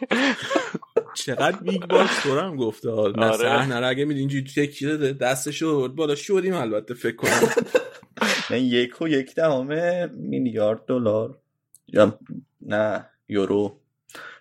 چقدر 1.14 1.58
بیگ 1.58 1.86
باکس 1.86 2.24
دورم 2.24 2.56
گفته 2.56 2.92
ها. 2.92 3.08
نه 3.08 3.26
آره. 3.26 3.38
صحنه 3.38 3.80
رو 3.80 3.90
اگه 3.90 4.06
میدی 4.06 4.20
اینجوری 4.20 4.44
تکی 4.44 4.86
داده 4.86 5.14
دستش 5.14 5.62
رو 5.62 5.88
بالا 5.88 6.16
شدیم 6.16 6.54
البته 6.54 6.94
فکر 6.94 7.16
کنم. 7.16 7.50
نه 8.52 8.60
یک 8.60 9.02
و 9.02 9.08
یک 9.08 9.36
دهم 9.36 9.68
میلیارد 10.12 10.86
دلار. 10.86 11.38
یا 11.88 12.20
نه 12.62 13.06
یورو. 13.30 13.80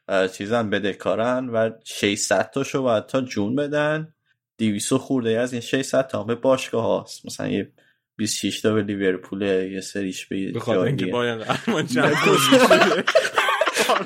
اه، 0.09 0.28
چیزن 0.28 0.70
بدهکارن 0.70 1.48
و 1.48 1.70
600 1.85 2.51
تاشو 2.51 2.82
باید 2.82 3.06
تا 3.06 3.20
جون 3.20 3.56
بدن. 3.56 4.15
200 4.59 4.94
خورده 4.94 5.40
از 5.40 5.52
این 5.52 5.62
600 5.62 6.06
تا 6.06 6.20
هم 6.20 6.27
به 6.27 6.35
باشگاه 6.35 6.85
هاست. 6.85 7.27
مثلا 7.27 7.48
یه 7.48 7.70
26 8.16 8.61
تا 8.61 8.74
به 8.74 8.82
لیورپول 8.82 9.43
یه 9.43 9.81
سریش 9.81 10.27
به 10.27 10.53
به 10.53 10.61
خاطر 10.61 10.78
جای 10.78 10.89
اینکه 10.89 11.07
قهرمان 11.07 11.86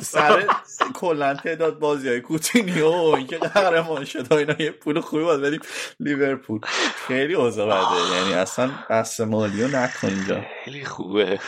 سر 0.01 0.47
کلا 0.95 1.35
تعداد 1.35 1.79
بازی 1.79 2.09
های 2.09 2.21
کوتینیو 2.21 2.89
و 2.89 3.15
اینکه 3.15 3.39
قهرمان 3.39 4.05
شد 4.05 4.33
و 4.33 4.35
اینا 4.35 4.55
یه 4.59 4.71
پول 4.71 5.01
خوبی 5.01 5.25
باید 5.25 5.41
بدیم. 5.41 5.61
لیورپول 6.01 6.61
خیلی 7.07 7.35
اوضاع 7.35 7.67
بده. 7.67 8.17
یعنی 8.17 8.35
اصلا 8.35 8.71
بحث 8.91 9.21
مالی 9.21 9.63
رو 9.63 9.69
نکن 9.69 10.09
اینجا. 10.09 10.45
خیلی 10.65 10.85
خوبه. 10.85 11.41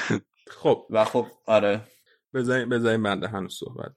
خب. 0.47 0.87
و 0.91 1.05
خب 1.05 1.27
آره. 1.47 1.81
بذاریم 2.35 2.69
بذاریم 2.69 3.03
بنده 3.03 3.28
هنوز 3.28 3.59
صحبت. 3.59 3.93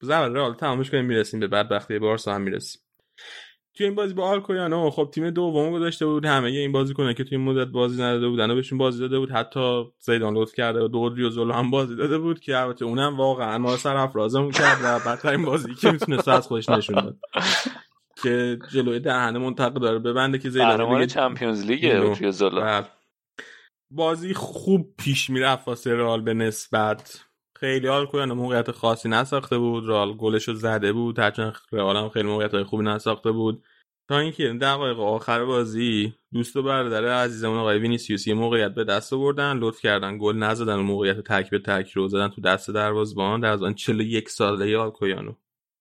زمان 0.00 0.34
رئال 0.34 0.54
تمامش 0.54 0.90
کنیم 0.90 1.04
می‌رسیم 1.04 1.40
به 1.40 1.46
بدبختی 1.46 1.98
بارسا 1.98 2.34
هم 2.34 2.40
می‌رسیم. 2.40 2.82
توی 3.76 3.86
این 3.86 3.94
بازی 3.94 4.14
با 4.14 4.24
آلکویانو 4.28 4.90
خب 4.90 5.10
تیم 5.14 5.30
دوم 5.30 5.70
گذاشته 5.72 6.06
بود 6.06 6.24
همه 6.24 6.48
این 6.48 6.72
بازی 6.72 6.94
کنه 6.94 7.14
که 7.14 7.24
توی 7.24 7.38
این 7.38 7.46
مدت 7.46 7.68
بازی 7.68 8.02
نداده 8.02 8.28
بودن 8.28 8.50
و 8.50 8.54
بهشون 8.54 8.78
بازی 8.78 9.00
داده 9.00 9.18
بود. 9.18 9.30
حتی 9.30 9.84
زیدان 9.98 10.34
لطف 10.34 10.52
کرده 10.52 10.80
و 10.84 10.88
دودری 10.88 11.24
و 11.24 11.30
زولو 11.30 11.52
هم 11.52 11.70
بازی 11.70 11.96
داده 11.96 12.18
بود 12.18 12.40
که 12.40 12.58
البته 12.58 12.84
اونم 12.84 13.16
واقعا 13.16 13.58
ما 13.58 13.76
سر 13.76 13.96
افرازمون 13.96 14.50
کرد 14.50 14.78
و 14.84 14.98
بدترین 14.98 15.44
بازی 15.44 15.74
که 15.74 15.90
می‌تونست 15.90 16.28
از 16.28 16.46
خودش 16.46 16.68
نشون 16.68 16.96
داد. 17.04 17.16
که 18.22 18.58
جلوی 18.72 19.00
دهنه 19.00 19.38
منطقه 19.38 19.80
داره. 19.80 19.98
ببنده 19.98 20.38
که 20.38 20.50
زیدان 20.50 20.76
دیگه- 21.00 21.06
چمپیونز 21.06 22.38
زولا 22.38 22.80
و 22.80 22.84
بازی 23.90 24.34
خوب 24.34 24.94
پیش 24.98 25.30
می‌رفت 25.30 25.68
واسه 25.68 25.94
رئال 25.94 26.20
به 26.20 26.34
نسبت. 26.34 27.24
خیلی 27.56 27.86
حال 27.88 28.06
کنن 28.06 28.32
موقعیت 28.32 28.70
خاصی 28.70 29.08
نساخته 29.08 29.58
بود. 29.58 29.88
رئال 29.88 30.12
گلش 30.12 30.48
رو 30.48 30.54
زده 30.54 30.92
بود. 30.92 31.18
هرچند 31.18 31.56
رئال 31.72 31.96
هم 31.96 32.08
خیلی 32.08 32.28
موقعیت 32.28 32.62
خوبی 32.62 32.84
نساخته 32.84 33.32
بود. 33.32 33.64
تا 34.08 34.18
اینکه 34.18 34.48
دقایق 34.60 35.00
آخر 35.00 35.44
بازی 35.44 36.14
دوست 36.32 36.56
و 36.56 36.62
برادر 36.62 37.04
عزیزمون 37.04 37.58
آقای 37.58 37.78
وینیسیوس 37.78 38.26
یه 38.26 38.34
موقعیت 38.34 38.74
به 38.74 38.84
دست 38.84 39.12
آوردن. 39.12 39.58
لطف 39.58 39.80
کردن 39.80 40.18
گل 40.18 40.36
نزدن 40.36 40.76
و 40.78 40.82
موقعیت 40.82 41.20
تک 41.20 41.50
به 41.50 41.58
تک 41.58 41.90
رو 41.92 42.08
زدن 42.08 42.28
تو 42.28 42.40
دست 42.40 42.70
دروازه‌بان. 42.70 43.40
در 43.40 43.50
از 43.50 43.62
آن 43.62 43.74
41 43.74 44.28
ساله 44.28 44.76
آلکویانو. 44.76 45.32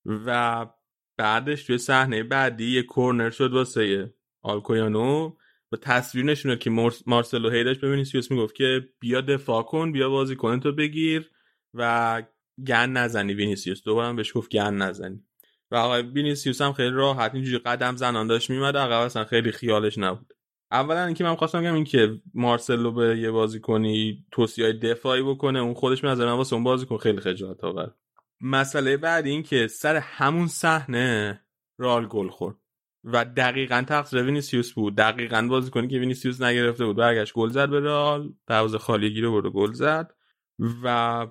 و 0.06 0.66
بعدش 1.18 1.64
توی 1.64 1.78
صحنه 1.78 2.24
بعدی 2.24 2.76
یه 2.76 2.84
کورنر 2.84 3.30
شد 3.30 3.54
واسه 3.54 4.14
آلکویانو. 4.42 5.32
و 5.72 5.76
تصویر 5.78 6.26
نشونه 6.26 6.56
که 6.58 6.70
مارس- 6.70 7.04
مارسلو 7.08 7.50
هی 7.50 7.64
داشت 7.64 7.82
به 7.82 7.90
وینیسیوس 7.92 8.32
می‌گفت 8.32 8.56
که 8.56 8.90
بیا 9.00 9.22
دفاع 9.22 9.64
کن 9.64 9.92
بیا 9.92 10.10
بازی 10.10 10.36
کن 10.36 10.60
تو 10.60 10.72
بگیر. 10.72 11.30
و 11.74 12.24
گند 12.68 12.90
نزنی 12.90 13.34
وینیسیوس. 13.34 13.84
دوباره 13.84 14.08
هم 14.08 14.16
بهش 14.16 14.38
گفت 14.38 14.50
گند 14.50 14.74
نزنی. 14.74 15.24
و 15.72 15.76
آقای 15.76 16.02
وینیسیوس 16.02 16.62
هم 16.62 16.74
خیلی 16.74 16.90
راحت 16.90 17.36
اینجوری 17.36 17.58
قدم 17.58 17.96
زنان 17.96 18.28
داشت 18.28 18.50
میمد 18.50 18.78
عقب 18.78 19.02
اصلا 19.02 19.26
خیلی 19.26 19.52
خیالش 19.52 19.98
نبود. 19.98 20.34
اولا 20.72 21.06
اینکه 21.06 21.24
من 21.24 21.36
خواستم 21.36 21.62
بگم 21.62 21.74
این 21.74 21.84
که 21.84 22.22
مارسلو 22.34 22.92
به 22.92 23.18
یه 23.18 23.32
بازیکنی 23.32 24.26
توصیه 24.32 24.74
دفاعی 24.74 25.22
بکنه 25.22 25.60
اون 25.60 25.74
خودش 25.74 26.04
نظر 26.04 26.26
من 26.26 26.32
واسه 26.32 26.54
اون 26.54 26.64
بازیکن 26.64 26.98
خیلی 26.98 27.20
خجالت 27.22 27.64
آور 27.64 27.92
مسئله 28.42 28.98
بعد 28.98 29.26
این 29.26 29.44
که 29.44 29.68
سر 29.68 29.96
همون 29.96 30.48
صحنه 30.48 31.42
رئال 31.78 32.08
گل 32.08 32.30
خورد. 32.30 32.56
و 33.04 33.26
دقیقا 33.26 33.84
تقصیر 33.88 34.24
وینیسیوس 34.24 34.74
بود. 34.74 34.96
دقیقا 34.96 35.48
بازیکنی 35.50 35.88
که 35.88 36.00
وینیسیوس 36.00 36.42
نگرفته 36.42 36.86
بود 36.86 36.96
برگشت 36.96 37.34
گل 37.34 37.50
زد 37.50 37.70
به 37.70 37.80
رئال 37.80 38.34
دروازه 38.48 38.78
خالی 38.78 39.14
گیر 39.14 39.30
آورد 39.30 39.46
گل 39.46 39.74
زد. 39.74 40.14
و 40.84 41.28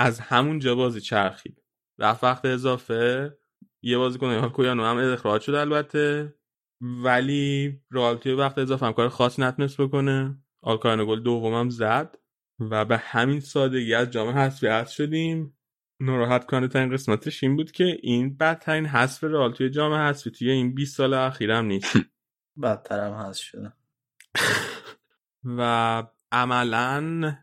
از 0.00 0.20
همونجا 0.20 0.74
بازی 0.74 1.00
چرخید. 1.00 1.62
رفت 1.98 2.24
وقت 2.24 2.44
اضافه. 2.44 3.38
یه 3.82 3.98
بازیکن 3.98 4.48
آلکویانو 4.48 4.84
هم 4.84 5.12
اخراج 5.12 5.42
شد 5.42 5.54
البته. 5.54 6.34
ولی 6.80 7.80
رئال 7.90 8.16
توی 8.16 8.32
وقت 8.32 8.58
اضافه 8.58 8.86
هم 8.86 8.92
کار 8.92 9.08
خاصی 9.08 9.42
نتونست 9.42 9.80
بکنه. 9.80 10.38
آلکویانو 10.62 11.06
گل 11.06 11.20
دومم 11.22 11.68
زد 11.70 12.18
و 12.60 12.84
به 12.84 12.98
همین 12.98 13.40
سادگی 13.40 13.94
از 13.94 14.10
جام 14.10 14.28
حذفی 14.28 14.66
حذف 14.66 14.92
شدیم. 14.92 15.58
ناراحت 16.00 16.46
کننده 16.46 16.68
ترین 16.68 16.92
قسمتش 16.92 17.42
این 17.42 17.56
بود 17.56 17.70
که 17.70 17.98
این 18.02 18.36
بدترین 18.36 18.86
حذف 18.86 19.24
رئال 19.24 19.52
توی 19.52 19.70
جام 19.70 19.92
حذفی 19.92 20.30
توی 20.30 20.50
این 20.50 20.74
20 20.74 20.96
سال 20.96 21.14
اخیرم 21.14 21.64
نیست. 21.64 21.96
بدترم 22.62 23.12
هست 23.12 23.40
شده. 23.40 23.72
و 25.58 26.02
عملا 26.32 27.36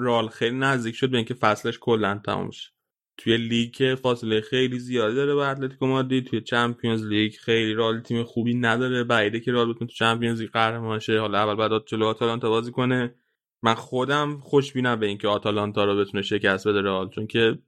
رئال 0.00 0.28
خیلی 0.28 0.56
نزدیک 0.56 0.94
شد 0.94 1.10
به 1.10 1.16
اینکه 1.16 1.34
فصلش 1.34 1.78
کلا 1.80 2.20
تموم 2.26 2.50
شه. 2.50 2.70
توی 3.16 3.36
لیگ 3.36 3.94
فاصله 3.94 4.40
خیلی 4.40 4.78
زیادی 4.78 5.14
داره 5.14 5.34
با 5.34 5.46
اتلتیکو 5.46 5.86
مادرید 5.86 6.26
توی 6.26 6.40
Champions 6.40 7.06
League 7.06 7.32
خیلی 7.32 7.74
رئال 7.74 8.00
تیم 8.00 8.24
خوبی 8.24 8.54
نداره. 8.54 9.04
بعیده 9.04 9.40
که 9.40 9.52
رئال 9.52 9.72
بتونه 9.72 9.90
تو 9.90 9.96
Champions 9.96 10.40
League 10.40 10.50
قهرمان 10.50 10.98
شه 10.98 11.20
حالا 11.20 11.38
اول 11.38 11.54
باید 11.54 11.86
جلو 11.86 12.06
آتالانتا 12.06 12.48
بازی 12.48 12.72
کنه. 12.72 13.14
من 13.62 13.74
خودم 13.74 14.38
خوشبینم 14.38 15.00
به 15.00 15.06
اینکه 15.06 15.28
آتالانتا 15.28 15.84
رو 15.84 15.96
بتونه 15.96 16.22
شکست 16.22 16.68
بده 16.68 16.82
رئال 16.82 17.08
چون 17.08 17.26
که 17.26 17.58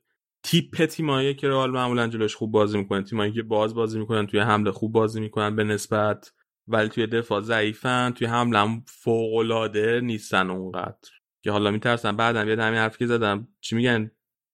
تیپ 0.43 0.85
تیمایی 0.85 1.35
که 1.35 1.49
رئال 1.49 1.71
معمولا 1.71 2.09
جلوش 2.09 2.35
خوب 2.35 2.53
بازی 2.53 2.79
می‌کنه 2.79 3.03
تیمایی 3.03 3.33
که 3.33 3.43
باز 3.43 3.75
بازی 3.75 3.99
می‌کنن 3.99 4.27
توی 4.27 4.41
حمله 4.41 4.71
خوب 4.71 4.93
بازی 4.93 5.21
می‌کنن 5.21 5.57
به 5.57 5.65
نسبت 5.65 6.33
ولی 6.69 6.89
توی 6.89 7.07
دفاع 7.07 7.41
ضعیفن 7.41 8.11
توی 8.11 8.27
حمله 8.27 8.83
فوق 8.87 9.35
العاده 9.35 10.01
نیستن 10.01 10.51
اونقدر. 10.51 11.20
که 11.45 11.51
حالا 11.51 11.71
میترسن 11.71 12.17
بعدم 12.17 12.49
یاد 12.49 12.59
همین 12.59 12.79
حرفی 12.79 12.99
که 12.99 13.07
زدم 13.07 13.49
چی 13.61 13.77
میگن 13.77 14.11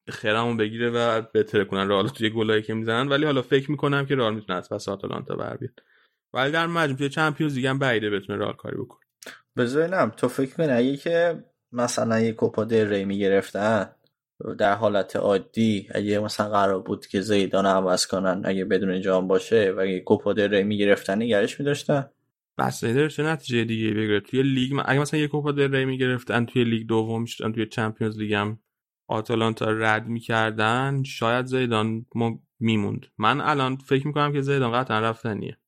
خرمون 0.09 0.57
بگیره 0.57 0.91
و 0.91 1.23
بهتره 1.33 1.65
کنن. 1.65 1.89
رئال 1.89 2.09
توی 2.09 2.31
گلایی 2.31 2.63
که 2.63 2.75
می‌زنن 2.75 3.09
ولی 3.09 3.25
حالا 3.25 3.43
فکر 3.43 3.71
می‌کنم 3.71 4.07
که 4.07 4.17
رئال 4.17 4.35
می‌تونه 4.35 4.59
از 4.59 4.69
پس 4.69 4.89
آتالانتا 4.89 5.37
بر 5.37 5.57
بیاد. 5.57 5.81
ولی 6.35 6.53
در 6.53 6.67
مجموع 6.67 6.99
توی 6.99 7.09
چمپیونز 7.09 7.55
لیگ 7.55 7.67
هم 7.67 7.79
بعیده 7.79 8.11
بتونه 8.11 8.39
رئال 8.39 8.53
کاری 8.53 8.77
بکنه. 8.77 9.01
بذارینم 9.57 10.13
تو 10.17 10.29
فکر 10.29 10.55
کنی 10.55 10.67
اگه 10.67 10.97
که 10.97 11.45
مثلا 11.73 12.21
یه 12.21 12.33
کوپا 12.33 12.65
دل 12.65 12.89
ری 12.89 13.05
می‌گرفتن 13.05 13.91
در 14.59 14.75
حالت 14.75 15.17
عادی 15.17 15.89
اگه 15.95 16.19
مثلا 16.19 16.49
قرار 16.49 16.81
بود 16.81 17.07
که 17.07 17.21
زیدان 17.21 17.67
عوض 17.67 18.07
کنن 18.07 18.43
اگه 18.45 18.65
بدون 18.65 19.01
جام 19.01 19.29
باشه 19.29 19.75
و 19.77 19.81
اگه 19.81 20.01
کوپا 20.01 20.33
دل 20.33 20.51
ری 20.51 20.63
می‌گرفتن 20.63 21.23
نگرش 21.23 21.61
میداشتن؟ 21.61 22.11
بسته 22.59 23.09
چه 23.09 23.23
نتیجه 23.23 23.65
دیگه 23.65 23.91
بگیره؟ 23.91 24.21
توی 24.21 24.43
لیگ 24.43 24.81
اگه 24.85 25.01
مثلا 25.01 25.21
یه 25.21 25.29
کوپا 25.29 25.53
دل 25.53 25.75
ری 25.75 25.85
می‌گرفتن 25.85 26.45
توی 26.45 26.65
لیگ 26.65 26.87
دوم 26.87 27.23
می‌شدن 27.23 27.53
توی 27.53 27.67
چمپیونز 27.67 28.19
لیگ 28.19 28.33
هم 28.33 28.59
آتالانتا 29.09 29.71
رد 29.71 30.07
می‌کردن 30.07 31.03
شاید 31.03 31.47
زیدان 31.47 32.07
میموند. 32.61 33.07
من 33.19 33.41
الان 33.41 33.77
فکر 33.77 34.07
می‌کنم 34.07 34.33
که 34.33 34.41
زیدان 34.41 34.73
قطعا 34.73 35.01
رفتنیه. 35.01 35.59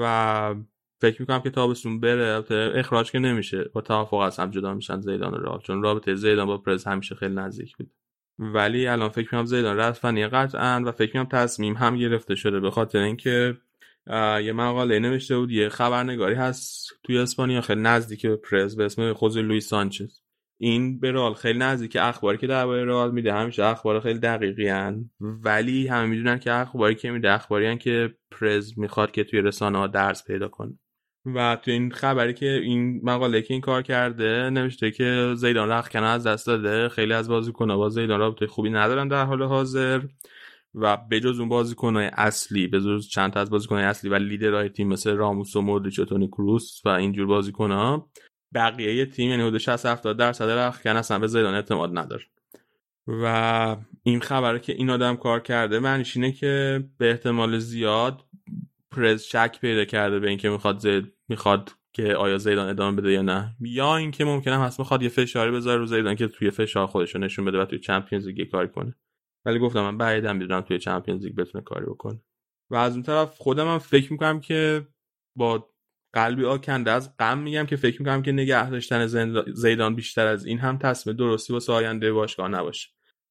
و 0.00 0.54
فکر 1.00 1.22
می‌کنم 1.22 1.40
که 1.40 1.50
تابستون 1.50 2.00
بره 2.00 2.44
اخراج 2.74 3.10
که 3.10 3.18
نمیشه. 3.18 3.64
با 3.72 3.80
توافق 3.80 4.14
از 4.14 4.38
هم 4.38 4.50
جدا 4.50 4.74
میشن 4.74 5.00
زیدان 5.00 5.34
و 5.34 5.36
رئال 5.36 5.60
چون 5.60 5.82
رابطه 5.82 6.14
زیدان 6.14 6.46
با 6.46 6.58
پرز 6.58 6.84
همیشه 6.84 7.14
خیلی 7.14 7.34
نزدیک 7.34 7.76
بود. 7.76 7.90
ولی 8.38 8.86
الان 8.86 9.08
فکر 9.08 9.24
می‌کنم 9.24 9.44
زیدان 9.44 9.76
رفتنیه 9.76 10.28
قطعا 10.28 10.82
و 10.86 10.92
فکر 10.92 11.18
می‌کنم 11.18 11.38
تصمیم 11.40 11.74
هم 11.74 11.96
گرفته 11.96 12.34
شده 12.34 12.60
به 12.60 12.70
خاطر 12.70 12.98
اینکه 12.98 13.58
یه 14.44 14.52
مقاله 14.52 14.98
نوشته 14.98 15.38
بود 15.38 15.50
یه 15.50 15.68
خبرنگاری 15.68 16.34
هست 16.34 16.90
توی 17.02 17.18
اسپانیا 17.18 17.60
خیلی 17.60 17.80
نزدیک 17.80 18.26
پرز 18.26 18.76
به 18.76 18.84
اسم 18.84 19.12
خوز 19.12 19.36
لوئیس 19.36 19.68
سانچز. 19.68 20.20
این 20.60 21.00
به 21.00 21.12
رئال 21.12 21.34
خیلی 21.34 21.58
نزدیک 21.58 21.96
اخباری 22.00 22.38
که 22.38 22.46
درباره 22.46 22.84
رئال 22.84 23.10
میده. 23.10 23.32
همیشه 23.32 23.64
اخبار 23.64 24.00
خیلی 24.00 24.18
دقیقی 24.18 24.68
هن. 24.68 25.10
ولی 25.20 25.86
همه 25.86 26.06
می‌دونن 26.06 26.38
که 26.38 26.52
اخباری 26.52 26.94
که 26.94 27.10
میده 27.10 27.32
اخباری 27.32 27.66
هن 27.66 27.78
که 27.78 28.14
پرز 28.30 28.78
می‌خواد 28.78 29.10
که 29.10 29.24
توی 29.24 29.40
رسانه 29.40 29.78
ها 29.78 29.86
درس 29.86 30.26
پیدا 30.26 30.48
کنه. 30.48 30.78
و 31.34 31.58
تو 31.62 31.70
این 31.70 31.90
خبری 31.90 32.34
که 32.34 32.46
این 32.46 33.00
مقاله 33.04 33.42
که 33.42 33.54
این 33.54 33.60
کار 33.60 33.82
کرده 33.82 34.50
نوشته 34.50 34.90
که 34.90 35.32
زیدان 35.36 35.68
رختکن 35.68 36.02
از 36.02 36.26
دست 36.26 36.46
داده. 36.46 36.88
خیلی 36.88 37.12
از 37.12 37.28
بازیکن‌ها 37.28 37.76
با 37.76 37.88
زیدان 37.88 38.20
رابطه 38.20 38.46
خوبی 38.46 38.70
ندارن 38.70 39.08
در 39.08 39.24
حال 39.24 39.42
حاضر. 39.42 40.00
و 40.80 40.96
بجز 40.96 41.40
اون 41.40 41.48
بازیکن‌های 41.48 42.06
اصلی 42.06 42.66
بجز 42.66 43.08
چند 43.08 43.32
تا 43.32 43.40
از 43.40 43.50
بازیکن‌های 43.50 43.84
اصلی 43.84 44.10
و 44.10 44.14
لیدرهای 44.14 44.68
تیم 44.68 44.88
مثل 44.88 45.16
راموس 45.16 45.56
و 45.56 45.60
مودریچ 45.60 45.98
و 45.98 46.04
تونی 46.04 46.28
کروس 46.28 46.80
و 46.84 46.88
اینجور 46.88 47.26
بازیکن‌ها 47.26 48.10
بقیه 48.54 49.06
تیم 49.06 49.30
یعنی 49.30 49.42
حدود 49.42 49.58
60 49.58 49.86
70 49.86 50.16
درصد 50.16 50.50
رختکن 50.50 50.96
اصلا 50.96 51.18
به 51.18 51.26
زیدان 51.26 51.54
اعتماد 51.54 51.98
نداره. 51.98 52.24
و 53.06 53.76
این 54.02 54.20
خبره 54.20 54.58
که 54.58 54.72
این 54.72 54.90
آدم 54.90 55.16
کار 55.16 55.40
کرده 55.40 55.78
معنیش 55.78 56.16
اینه 56.16 56.32
که 56.32 56.84
به 56.98 57.10
احتمال 57.10 57.58
زیاد 57.58 58.24
پرز 58.90 59.22
شک 59.22 59.58
پیدا 59.60 59.84
کرده 59.84 60.18
به 60.18 60.28
اینکه 60.28 60.48
می‌خواد 60.48 60.78
زید 60.78 61.12
می‌خواد 61.28 61.70
که 61.92 62.14
آیا 62.14 62.38
زیدان 62.38 62.68
ادامه 62.68 62.96
بده 62.96 63.12
یا 63.12 63.22
نه. 63.22 63.56
یا 63.60 63.96
اینکه 63.96 64.24
ممکنه 64.24 64.58
هست 64.58 64.78
می‌خواد 64.78 65.02
یه 65.02 65.08
فشاری 65.08 65.50
بذاره 65.50 65.78
رو 65.78 65.86
زیدان 65.86 66.14
که 66.14 66.28
توی 66.28 66.50
فشار 66.50 66.86
خودش 66.86 67.16
نشون 67.16 67.44
بده 67.44 67.58
و 67.58 67.64
توی 67.64 67.78
چمپیونز 67.78 68.26
لیگ 68.26 68.50
کاری 68.50 68.68
کنه. 68.68 68.94
ولی 69.48 69.58
گفتم 69.58 69.80
من 69.80 69.98
بعیدم 69.98 70.36
می‌دونم 70.36 70.60
توی 70.60 70.78
چمپیونز 70.78 71.24
لیگ 71.24 71.34
بتونه 71.34 71.64
کاری 71.64 71.86
بکنه. 71.86 72.20
و 72.70 72.76
از 72.76 72.92
اون 72.92 73.02
طرف 73.02 73.34
خودم 73.38 73.68
هم 73.68 73.78
فکر 73.78 74.12
می‌کنم 74.12 74.40
که 74.40 74.86
با 75.36 75.68
قلبی 76.12 76.44
آکنده 76.44 76.90
از 76.90 77.16
غم 77.16 77.38
میگم 77.38 77.66
که 77.66 77.76
فکر 77.76 78.02
می‌کنم 78.02 78.22
که 78.22 78.32
نگه 78.32 78.70
داشتن 78.70 79.06
زیدان 79.54 79.94
بیشتر 79.94 80.26
از 80.26 80.46
این 80.46 80.58
هم 80.58 80.78
تصمیم 80.78 81.16
درستی 81.16 81.52
واسه 81.52 81.72
آینده 81.72 82.12
باشگاه 82.12 82.48
نباشه. 82.48 82.88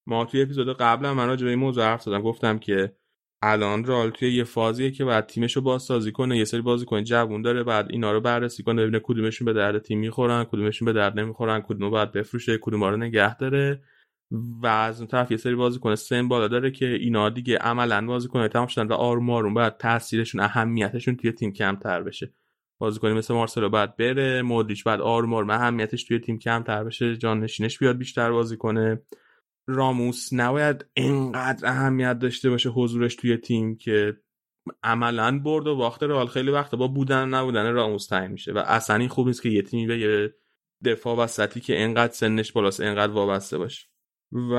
ما 0.08 0.26
توی 0.26 0.42
اپیزود 0.42 0.78
قبلا 0.78 1.14
من 1.14 1.28
راجع 1.28 1.44
به 1.44 1.50
این 1.50 1.60
موضوع 1.60 1.84
حرف 1.84 2.02
زدم. 2.02 2.22
گفتم 2.22 2.60
که 2.60 2.96
الان 3.42 3.86
رال 3.86 4.10
توی 4.10 4.34
یه 4.34 4.44
فازیه 4.44 4.92
که 4.92 5.06
بعد 5.06 5.26
تیمش 5.26 5.56
رو 5.56 5.62
بازسازی 5.62 6.12
کنه 6.12 6.38
یه 6.38 6.46
سری 6.46 6.62
بازیکن 6.62 7.04
جوون 7.04 7.42
داره 7.42 7.64
بعد 7.64 7.88
اینا 7.90 8.12
رو 8.12 8.22
بررسی 8.22 8.64
کنه 8.64 8.82
ببینه 8.82 9.00
کدومشون 9.04 9.46
به 9.46 9.54
درد 9.54 9.82
تیم 9.82 10.00
می‌خورن 10.00 10.44
کدومشون 10.44 10.86
به 10.86 10.94
درد 10.94 11.20
نمی‌خورن 11.20 11.62
کدوم 11.62 11.90
باید 11.90 12.12
بفروشه 12.12 12.58
کدوم 12.62 12.84
رو 12.84 12.98
نگه 12.98 13.38
داره. 13.38 13.82
و 14.32 14.68
از 14.68 15.00
اون 15.00 15.08
طرف 15.08 15.32
یه 15.32 15.38
سری 15.38 15.56
بازیکن 15.56 15.96
سن 15.96 16.28
بالا 16.28 16.48
داره 16.48 16.72
که 16.72 16.86
اینا 16.86 17.30
دیگه 17.30 17.58
عملا 17.58 18.06
بازیکن 18.06 18.48
تمام 18.48 18.68
شدن 18.68 18.88
و 18.88 18.94
آروم 18.94 19.30
آروم 19.30 19.54
باید 19.54 19.78
تاثیرشون 19.78 20.42
اهمیتشون 20.42 21.16
توی 21.16 21.32
تیم 21.32 21.54
کمتر 21.54 22.04
بشه. 22.04 22.34
بازیکنی 22.80 23.14
مثل 23.14 23.34
مارسلو 23.34 23.70
بعد 23.70 23.98
بره 23.98 24.42
مودریچ 24.42 24.84
بعد 24.84 25.02
آروم 25.02 25.34
آروم 25.34 25.50
اهمیتش 25.50 26.04
توی 26.04 26.20
تیم 26.20 26.40
کمتر 26.40 26.84
بشه 26.84 27.18
جان 27.18 27.40
نشینش 27.40 27.80
بیاد 27.80 27.98
بیشتر 27.98 28.32
بازی 28.32 28.58
کنه 28.58 29.02
راموس 29.68 30.34
نباید 30.34 30.86
انقدر 30.96 31.68
اهمیت 31.68 32.20
داشته 32.20 32.50
باشه 32.50 32.70
حضورش 32.70 33.16
توی 33.16 33.38
تیم 33.38 33.76
که 33.76 34.18
عملا 34.84 35.40
برد 35.40 35.68
و 35.68 35.76
باخت 35.76 36.04
رئال. 36.04 36.28
خیلی 36.28 36.52
وقت 36.52 36.76
با 36.76 36.88
بودن 36.88 37.30
نبودن 37.30 37.74
راموس 37.74 38.08
تعیین 38.08 38.32
میشه 38.32 38.52
و 38.52 38.58
اصلا 38.58 38.96
این 38.96 39.10
خوب 39.10 39.28
نیست 39.28 39.42
که 39.42 39.50
یه 39.50 39.62
تیمی 39.62 39.88
به 39.88 40.00
یه 40.00 40.34
دفاع 40.86 41.18
وسطی 41.18 41.60
که 41.60 41.84
انقدر 41.84 42.14
سنش 42.14 42.52
بالاست 42.52 42.82
انقدر 42.82 43.14
وابسته 43.14 43.58
باشه. 43.58 43.88
و 44.32 44.54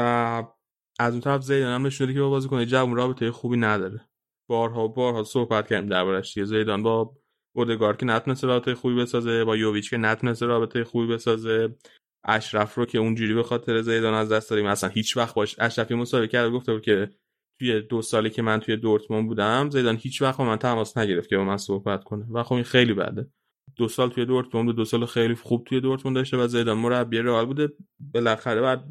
از 0.98 1.12
اون 1.12 1.20
طرف 1.20 1.42
زیدان 1.42 1.72
هم 1.72 1.86
نشون 1.86 2.14
که 2.14 2.20
با 2.20 2.28
بازیکن 2.28 2.64
جوون 2.64 2.96
رابطه 2.96 3.30
خوبی 3.30 3.56
نداره. 3.56 4.08
بارها 4.48 4.88
بارها 4.88 5.24
صحبت 5.24 5.68
کردیم 5.68 5.88
دربارش 5.88 6.34
دیگه. 6.34 6.44
زیدان 6.44 6.82
با 6.82 7.16
اودگار 7.56 7.96
که 7.96 8.06
نتونسته 8.06 8.46
رابطه 8.46 8.74
خوبی 8.74 8.94
بسازه 8.94 9.44
با 9.44 9.56
یوویچ 9.56 9.90
که 9.90 9.96
نتونسته 9.96 10.46
رابطه 10.46 10.84
خوبی 10.84 11.06
بسازه. 11.06 11.76
اشرف 12.24 12.74
رو 12.74 12.86
که 12.86 12.98
اونجوری 12.98 13.34
به 13.34 13.42
خاطر 13.42 13.82
زیدان 13.82 14.14
از 14.14 14.32
دست 14.32 14.50
دادیم. 14.50 14.66
اصلا 14.66 14.90
هیچ 14.90 15.16
وقت 15.16 15.34
باش 15.34 15.56
اشرفی 15.58 15.94
مسابقه 15.94 16.28
کرد 16.28 16.50
گفته 16.52 16.72
بود 16.72 16.82
که 16.82 17.10
توی 17.58 17.80
دو 17.80 18.02
سالی 18.02 18.30
که 18.30 18.42
من 18.42 18.60
توی 18.60 18.76
دورتموند 18.76 19.26
بودم 19.26 19.70
زیدان 19.70 19.96
هیچ 19.96 20.22
وقت 20.22 20.38
با 20.38 20.44
من 20.44 20.56
تماس 20.56 20.98
نگرفت 20.98 21.28
که 21.28 21.36
با 21.36 21.44
من 21.44 21.56
صحبت 21.56 22.04
کنه. 22.04 22.26
و 22.32 22.42
خب 22.42 22.54
این 22.54 22.64
خیلی 22.64 22.94
بده. 22.94 23.30
دو 23.76 23.88
سال 23.88 24.10
توی 24.10 24.24
دورتموند 24.24 24.70
دو 24.70 24.84
سال 24.84 25.06
خیلی 25.06 25.34
خوب 25.34 25.64
توی 25.64 25.80
دورتموند 25.80 26.16
داشته 26.16 26.36
و 26.36 26.46
زیدان 26.46 26.78
مربی 26.78 27.18
رئال 27.18 27.46
بوده. 27.46 27.72
بالاخره 28.14 28.60
بعد 28.60 28.84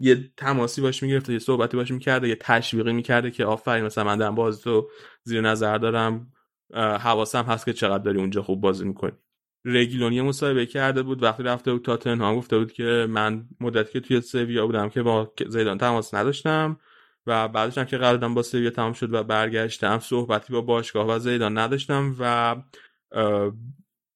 یه 0.00 0.30
تماسی 0.36 0.80
باش 0.80 1.02
می‌گرفته 1.02 1.32
یه 1.32 1.38
صحبتی 1.38 1.76
باش 1.76 1.90
می‌کرده 1.90 2.28
یه 2.28 2.36
تشویقی 2.40 2.92
می‌کرده 2.92 3.30
که 3.30 3.44
آفرین 3.44 3.84
مثلا 3.84 4.16
من 4.16 4.34
بازی 4.34 4.62
تو 4.62 4.88
زیر 5.24 5.40
نظر 5.40 5.78
دارم. 5.78 6.32
حواسم 6.74 7.42
هست 7.42 7.64
که 7.64 7.72
چقدر 7.72 8.04
داری 8.04 8.18
اونجا 8.18 8.42
خوب 8.42 8.60
بازی 8.60 8.84
می‌کنی. 8.84 9.12
رگیلونی 9.64 10.20
مصاحبه 10.20 10.66
کرده 10.66 11.02
بود 11.02 11.22
وقتی 11.22 11.42
رفته 11.42 11.72
بود 11.72 11.84
تاتنهام 11.84 12.36
گفته 12.36 12.58
بود 12.58 12.72
که 12.72 13.06
من 13.10 13.48
مدت 13.60 13.90
که 13.90 14.00
توی 14.00 14.20
سویا 14.20 14.66
بودم 14.66 14.88
که 14.88 15.02
با 15.02 15.32
زیدان 15.48 15.78
تماس 15.78 16.14
نداشتم 16.14 16.80
و 17.26 17.48
بعدش 17.48 17.78
هم 17.78 17.84
که 17.84 17.98
قراردادم 17.98 18.34
با 18.34 18.42
سویا 18.42 18.70
تمام 18.70 18.92
شد 18.92 19.14
و 19.14 19.22
برگشتم 19.22 19.98
صحبتی 19.98 20.52
با 20.52 20.60
باشگاه 20.60 21.08
و 21.08 21.18
زیدان 21.18 21.58
نداشتم 21.58 22.16
و 22.18 22.56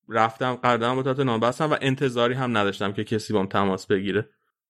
رفتم 0.09 0.55
قراردادم 0.55 0.94
با 0.94 1.02
تاتنهام 1.02 1.40
بستم 1.40 1.70
و 1.70 1.76
انتظاری 1.81 2.35
هم 2.35 2.56
نداشتم 2.56 2.93
که 2.93 3.05
کسی 3.05 3.32
بام 3.32 3.47
تماس 3.47 3.86
بگیره. 3.86 4.28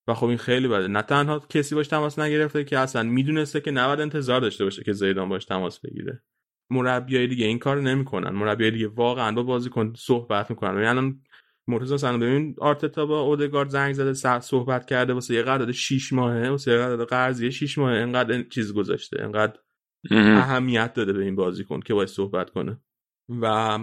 و 0.08 0.14
خب 0.14 0.26
این 0.26 0.38
خیلی 0.38 0.68
بده. 0.68 0.88
نه 0.88 1.02
تنها 1.02 1.38
کسی 1.38 1.74
باش 1.74 1.88
تماس 1.88 2.18
نگرفته 2.18 2.64
که 2.64 2.78
اصلا 2.78 3.02
می‌دونسته 3.02 3.60
که 3.60 3.70
نباید 3.70 4.00
انتظار 4.00 4.40
داشته 4.40 4.64
باشه 4.64 4.84
که 4.84 4.92
زیدان 4.92 5.28
باش 5.28 5.44
تماس 5.44 5.80
بگیره. 5.80 6.22
مربیای 6.70 7.26
دیگه 7.26 7.46
این 7.46 7.58
کار 7.58 7.80
نمی‌کنن. 7.80 8.30
مربیای 8.30 8.70
دیگه 8.70 8.88
واقعا 8.88 9.32
با 9.32 9.42
بازیکن 9.42 9.92
صحبت 9.96 10.50
می‌کنن. 10.50 10.74
یعنی 10.74 10.86
الان 10.86 11.20
مرتضی 11.68 11.98
سن 11.98 12.20
ببین 12.20 12.56
آرتتا 12.58 13.06
با 13.06 13.20
اودگارد 13.20 13.68
زنگ 13.68 13.94
زده 13.94 14.40
صحبت 14.40 14.86
کرده 14.86 15.12
واسه 15.12 15.34
یه 15.34 15.42
قرارداد 15.42 15.72
6 15.72 16.12
ماهه 16.12 16.50
واسه 16.50 16.70
یه 16.70 16.78
قرارداد 16.78 17.08
قرضی 17.08 17.52
6 17.52 17.78
ماهه. 17.78 17.96
انقدر 17.96 18.42
چیز 18.42 18.74
گذاشته 18.74 19.22
انقدر 19.22 19.58
اهمیت 20.10 20.94
داده 20.94 21.12
به 21.12 21.24
این 21.24 21.36
بازیکن 21.36 21.80
که 21.80 21.94
باید 21.94 22.08
صحبت 22.08 22.50
کنه. 22.50 22.80
و 23.28 23.78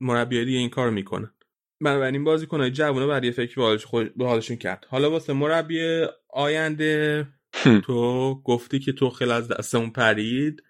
مربیای 0.00 0.44
دیگه 0.44 0.58
این 0.58 0.70
کار 0.70 0.90
می‌کنن. 0.90 1.30
بنابراین 1.80 2.24
بازیکنای 2.24 2.70
جوونه 2.70 3.06
برای 3.06 3.32
فکر 3.32 4.10
به 4.16 4.26
حالشون 4.26 4.56
کرد. 4.56 4.86
حالا 4.88 5.10
واسه 5.10 5.32
مربی 5.32 6.06
آینده 6.28 7.26
تو 7.82 8.34
گفتی 8.44 8.78
که 8.78 8.92
تو 8.92 9.10
خیلی 9.10 9.30
از 9.30 9.48
دستمون 9.48 9.90
پرید. 9.90 10.62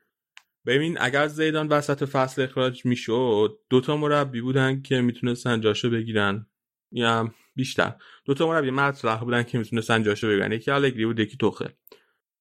ببین 0.66 0.96
اگر 1.00 1.26
زیدان 1.26 1.68
وسط 1.68 2.04
فصل 2.04 2.42
اخراج 2.42 2.86
می‌شد 2.86 3.58
دوتا 3.70 3.96
مربی 3.96 4.40
بودن 4.40 4.82
که 4.82 5.00
می‌تونستن 5.00 5.60
جاشو 5.60 5.90
بگیرن. 5.90 6.46
یا 6.92 7.34
بیشتر. 7.56 7.94
دوتا 8.24 8.46
مربی 8.46 8.70
مطرح 8.70 9.20
بودن 9.24 9.42
که 9.42 9.58
می‌تونستن 9.58 10.02
جاشو 10.02 10.28
بگیرن. 10.28 10.52
یکی 10.52 10.70
الگری 10.70 11.06
بود 11.06 11.20
یکی 11.20 11.36
توخل. 11.36 11.68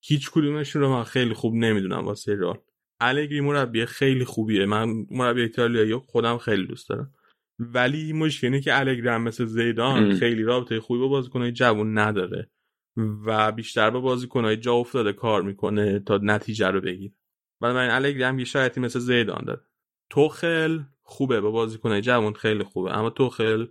هیچ 0.01 0.31
کدومشون 0.31 0.81
رو 0.81 0.89
من 0.89 1.03
خیلی 1.03 1.34
خوب 1.34 1.53
نمی‌دونم 1.53 2.05
واسه 2.05 2.35
رئال 2.35 2.60
الگری 3.08 3.42
مربی 3.42 3.86
خیلی 3.86 4.26
خوبیه. 4.26 4.66
من 4.66 5.06
مربی 5.12 5.42
ایتالیایی 5.42 5.96
خودم 5.96 6.38
خیلی 6.38 6.68
دوست 6.68 6.90
دارم. 6.90 7.14
ولی 7.60 8.14
مشکلی 8.14 8.62
که 8.62 8.80
الگری 8.80 9.08
هم 9.08 9.22
مثل 9.22 9.46
زیدان 9.46 10.16
خیلی 10.16 10.44
رابطه 10.44 10.80
خوبی 10.80 11.00
با 11.00 11.08
بازیکنهای 11.08 11.52
جوون 11.52 11.98
نداره 11.98 12.50
و 13.26 13.52
بیشتر 13.52 13.90
با 13.90 14.00
بازیکنهای 14.00 14.58
جا 14.58 14.74
افتاده 14.74 15.14
کار 15.14 15.42
می‌کنه 15.42 16.00
تا 16.00 16.20
نتیجه 16.24 16.68
رو 16.68 16.82
بگیره. 16.82 17.14
بنابراین 17.62 17.92
الگری 17.92 18.24
هم 18.24 18.40
یه 18.40 18.46
شرایطی 18.46 18.80
مثل 18.80 19.00
زیدان 19.00 19.44
داره. 19.46 19.62
توخل 20.10 20.80
خوبه 21.04 21.42
با 21.42 21.52
بازیکنای 21.52 22.02
جوان 22.02 22.34
خیلی 22.34 22.64
خوبه. 22.64 22.98
اما 22.98 23.10
توخل 23.10 23.68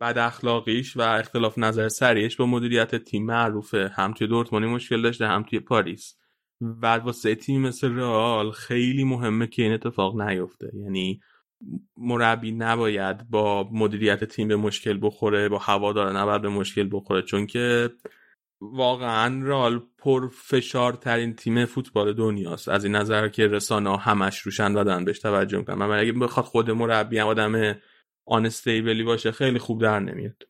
بد 0.00 0.18
اخلاقیش 0.18 0.96
و 0.96 1.00
اختلاف 1.00 1.58
نظر 1.58 1.88
سریعش 1.88 2.36
با 2.36 2.46
مدیریت 2.46 2.96
تیم 2.96 3.26
معروفه. 3.26 3.92
هم 3.94 4.12
توی 4.12 4.26
دورتموندی 4.26 4.68
مشکل 4.68 5.02
داشته 5.02 5.26
هم 5.26 5.42
توی 5.42 5.60
پاریس. 5.60 6.16
و 6.60 6.96
واسه 6.96 7.34
تیم 7.34 7.60
مثل 7.60 7.94
رئال 7.96 8.50
خیلی 8.50 9.04
مهمه 9.04 9.46
که 9.46 9.62
این 9.62 9.72
اتفاق 9.72 10.20
نیفته. 10.20 10.70
یعنی 10.74 11.20
مربی 11.96 12.52
نباید 12.52 13.30
با 13.30 13.68
مدیریت 13.72 14.24
تیم 14.24 14.48
به 14.48 14.56
مشکل 14.56 14.98
بخوره 15.02 15.48
با 15.48 15.58
هوادار 15.58 16.18
نباید 16.18 16.42
به 16.42 16.48
مشکل 16.48 16.88
بخوره 16.92 17.22
چون 17.22 17.46
که 17.46 17.90
واقعا 18.60 19.40
رال 19.42 19.82
پر 19.98 20.28
فشار 20.28 20.92
ترین 20.92 21.34
تیم 21.34 21.64
فوتبال 21.64 22.12
دنیاست. 22.12 22.68
از 22.68 22.84
این 22.84 22.96
نظر 22.96 23.28
که 23.28 23.46
رسانه 23.46 23.90
ها 23.90 23.96
همش 23.96 24.38
روشن 24.38 24.76
و 24.76 25.04
بهش 25.04 25.18
توجه 25.18 25.58
می‌کنن 25.58 25.86
من 25.86 25.98
اگه 25.98 26.12
بخواد 26.12 26.46
خود 26.46 26.70
مربی 26.70 27.18
هم 27.18 27.26
آدم 27.26 27.74
آنستیبلی 28.26 29.02
باشه 29.02 29.32
خیلی 29.32 29.58
خوب 29.58 29.82
در 29.82 30.00
نمیاد. 30.00 30.42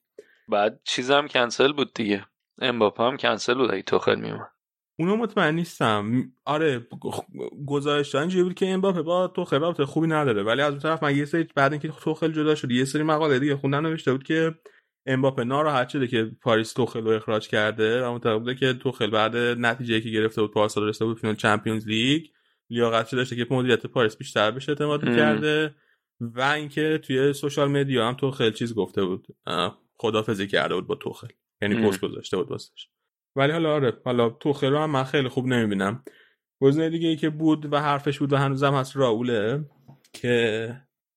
بعد 0.49 0.81
چیزم 0.85 1.27
کنسل 1.27 1.73
بود 1.73 1.95
دیگه. 1.95 2.27
امباپه 2.61 3.03
هم 3.03 3.17
کنسل 3.17 3.55
بود 3.55 3.71
اگه 3.71 3.83
توخل 3.83 4.21
میومد. 4.21 4.54
اونو 4.99 5.17
مطمئن 5.17 5.55
نیستم. 5.55 6.33
آره 6.45 6.87
گزارش 7.67 8.15
اینجوری 8.15 8.45
بود 8.45 8.55
که 8.55 8.69
امباپه 8.69 9.03
با 9.03 9.29
توخل 9.29 9.61
رابطه 9.61 9.87
خوبی 9.87 10.07
نداره. 10.07 10.43
ولی 10.43 10.63
از 10.63 10.71
اون 10.71 10.81
طرف 10.81 11.03
من 11.03 11.17
یه 11.17 11.25
سری 11.25 11.49
بعد 11.55 11.73
اینکه 11.73 11.89
توخل 11.89 12.33
جدا 12.33 12.55
شد 12.55 12.71
یه 12.71 12.85
سری 12.85 13.03
مقاله 13.03 13.39
دیگه 13.39 13.57
خوندم 13.57 13.87
نوشته 13.87 14.13
بود 14.13 14.23
که 14.23 14.55
امباپه 15.07 15.45
ناراحت 15.45 15.89
شده 15.89 16.07
که 16.07 16.31
پاریس 16.43 16.73
توخل 16.73 17.01
رو 17.01 17.11
اخراج 17.11 17.49
کرده 17.49 18.05
و 18.05 18.13
معتقد 18.13 18.39
بوده 18.39 18.55
که 18.55 18.73
توخل 18.73 19.11
بعد 19.11 19.37
نتیجه 19.37 20.01
که 20.01 20.11
گرفته 20.11 20.43
بود 20.43 20.51
پارسال 20.51 20.89
رسیده 20.89 21.05
بود 21.05 21.19
فینال 21.19 21.37
Champions 21.37 21.89
League 21.89 22.27
لیاقت 22.71 23.15
داشته 23.15 23.37
که 23.37 23.47
مدیریت 23.51 23.87
پاریس 23.87 24.17
بیشتر 24.17 24.51
بهش 24.51 24.69
اعتماد 24.69 25.05
کرده 25.05 25.75
و 26.21 26.41
اینکه 26.41 27.01
توی 27.03 27.33
social 27.33 27.71
media 27.71 28.09
هم 28.09 28.15
توخل 28.15 28.51
چیز 28.51 28.75
گفته 28.75 29.05
بود. 29.05 29.27
خداحافظی 29.97 30.47
کرده 30.47 30.75
بود 30.75 30.87
با 30.87 30.95
توخل. 30.95 31.29
یعنی 31.63 31.87
پست 31.87 32.01
گذاشته 32.01 32.37
بود 32.37 32.51
واسش. 32.51 32.89
ولی 33.37 33.53
حالا 33.53 33.75
آره 33.75 33.93
حالا 34.05 34.31
توخل 34.31 34.71
رو 34.71 34.79
هم 34.79 34.91
من 34.91 35.05
خیلی 35.05 35.29
خوب 35.29 35.47
نمی‌بینم. 35.47 36.05
گزینه 36.61 36.91
دیگه 36.91 37.09
ای 37.09 37.17
که 37.17 37.31
بود 37.31 37.73
و 37.73 37.81
حرفش 37.81 38.19
بود 38.19 38.33
و 38.33 38.37
هنوزم 38.37 38.75
هست 38.75 38.97
راوله 38.97 39.65
که 40.13 40.71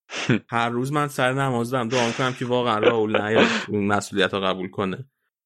هر 0.49 0.69
روز 0.69 0.91
من 0.91 1.07
سر 1.07 1.33
نماز 1.33 1.69
دارم 1.69 1.89
دعا 1.89 2.11
کنم 2.11 2.33
که 2.33 2.45
واقعا 2.45 2.79
راول 2.79 3.21
نیاد 3.21 3.47
اون 3.69 3.85
مسئولیت 3.85 4.33
رو 4.33 4.41
قبول 4.41 4.69
کنه. 4.69 5.05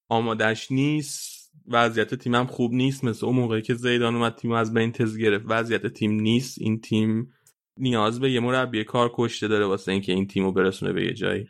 آمادش 0.10 0.72
نیست 0.72 1.52
وضعیت 1.68 2.16
تیمم 2.16 2.46
خوب 2.46 2.74
نیست 2.74 3.04
مثل 3.04 3.26
اون 3.26 3.36
موقعی 3.36 3.62
که 3.62 3.74
زیدان 3.74 4.16
اومد 4.16 4.36
تیم 4.36 4.52
از 4.52 4.74
بین 4.74 4.92
تز 4.92 5.18
گرفت. 5.18 5.46
وضعیت 5.48 5.88
تیم 5.88 6.12
نیست 6.12 6.58
این 6.62 6.82
تیم 6.82 7.34
نیاز 7.78 8.20
به 8.20 8.32
یه 8.32 8.40
مربی 8.40 8.84
کار 8.84 9.12
کشته 9.14 9.48
داره 9.48 9.66
واسه 9.66 9.92
اینکه 9.92 10.12
این 10.12 10.28
تیمو 10.28 10.52
برسونه 10.52 10.94
به 10.94 11.06
یه 11.06 11.14
جایی. 11.14 11.48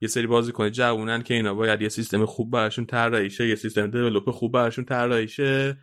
یه 0.00 0.08
سری 0.08 0.26
بازیکن 0.26 0.70
جوونن 0.70 1.22
که 1.22 1.34
اینا 1.34 1.54
باید 1.54 1.82
یه 1.82 1.88
سیستم 1.88 2.24
خوب 2.24 2.50
براشون 2.50 2.86
طراحی 2.86 3.30
شه 3.30 3.48
یه 3.48 3.54
سیستم 3.54 3.86
دیولپ 3.86 4.30
خوب 4.30 4.52
براشون 4.52 4.84
طراحی 4.84 5.28
شه 5.28 5.76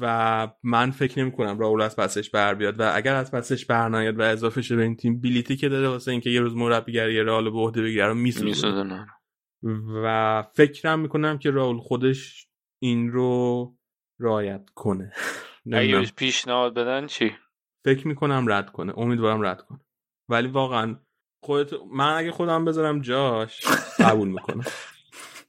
و 0.00 0.48
من 0.62 0.90
فکر 0.90 1.20
نمی 1.20 1.32
کنم 1.32 1.58
راول 1.58 1.82
از 1.82 1.96
پسش 1.96 2.30
بر 2.30 2.54
بیاد 2.54 2.80
و 2.80 2.90
اگر 2.94 3.14
از 3.14 3.32
پسش 3.32 3.66
بر 3.66 3.88
نیاد 3.88 4.18
و 4.18 4.22
اضافه 4.22 4.62
شه 4.62 4.76
به 4.76 4.82
این 4.82 4.96
تیم 4.96 5.20
بیلیتی 5.20 5.56
که 5.56 5.68
داره 5.68 5.88
واسه 5.88 6.10
اینکه 6.10 6.30
یه 6.30 6.40
روز 6.40 6.56
مربیگری 6.56 7.20
رئال 7.20 7.50
به 7.50 7.58
عهده 7.58 7.82
بگیره 7.82 8.12
میسوزونه. 8.12 9.06
و 10.04 10.42
فکرم 10.54 11.00
می‌کنم 11.00 11.38
که 11.38 11.50
راول 11.50 11.78
خودش 11.78 12.48
این 12.82 13.10
رو 13.10 13.74
رعایت 14.20 14.64
کنه. 14.74 15.12
اگه 15.72 16.06
پیشنهاد 16.16 16.74
بدن 16.74 17.06
چی؟ 17.06 17.32
فکر 17.86 18.08
می‌کنم 18.08 18.44
رد 18.48 18.72
کنه. 18.72 18.98
امیدوارم 18.98 19.42
رد 19.42 19.62
کنه. 19.62 19.80
ولی 20.28 20.48
واقعا 20.48 20.96
خودت 21.44 21.72
من 21.92 22.14
اگه 22.16 22.30
خودم 22.30 22.64
بذارم 22.64 23.00
جاش 23.00 23.66
قبول 23.98 24.28
می‌کنم. 24.28 24.64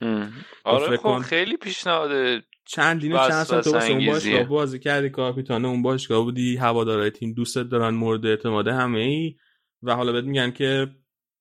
آره 0.64 0.98
خب 0.98 1.18
خیلی 1.18 1.58
پیشنهاد 1.58 2.42
چندین 2.66 3.14
و 3.14 3.28
چند 3.28 3.44
سال 3.44 3.62
تو 3.62 3.76
اون 3.76 4.06
باشگاه 4.06 4.44
بازی 4.44 4.80
کردی 4.80 5.10
کاپیتان 5.10 5.66
اون 5.66 5.82
باشگاه 5.82 6.24
بودی 6.24 6.56
هوادارهای 6.58 7.10
تیم 7.10 7.34
دوستت 7.34 7.64
دارن 7.64 7.96
مورد 7.96 8.26
اعتماد 8.26 8.68
همه 8.68 9.00
ای 9.00 9.36
و 9.84 9.96
حالا 9.96 10.12
بهت 10.12 10.24
میگن 10.24 10.52
که 10.52 10.88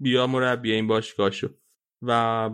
بیا 0.01 0.27
مربی 0.27 0.73
این 0.73 0.87
باشگاه 0.87 1.31
شو 1.31 1.49
و 2.03 2.51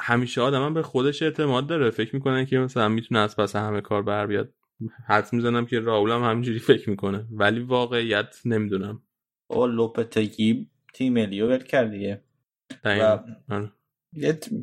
همیشه 0.00 0.40
آدم 0.40 0.74
به 0.74 0.82
خودش 0.82 1.22
اعتماد 1.22 1.66
داره. 1.66 1.90
فکر 1.90 2.14
می‌کنه 2.14 2.46
که 2.46 2.58
مثلا 2.58 2.88
می‌تونه 2.88 3.20
از 3.20 3.36
پس 3.36 3.56
همه 3.56 3.80
کار 3.80 4.02
بر 4.02 4.26
بیاد. 4.26 4.54
حد 5.06 5.32
می‌زنم 5.32 5.66
که 5.66 5.80
راول 5.80 6.10
هم 6.10 6.22
همینجوری 6.22 6.58
فکر 6.58 6.90
می‌کنه. 6.90 7.26
ولی 7.30 7.60
واقعیت 7.60 8.40
نمی‌دونم. 8.44 9.02
او 9.46 9.66
لوپتگی 9.66 10.70
تیم 10.94 11.12
ملیو 11.12 11.48
ول 11.48 11.58
کرد 11.58 11.90
دیگه. 11.90 12.20
و 12.84 13.18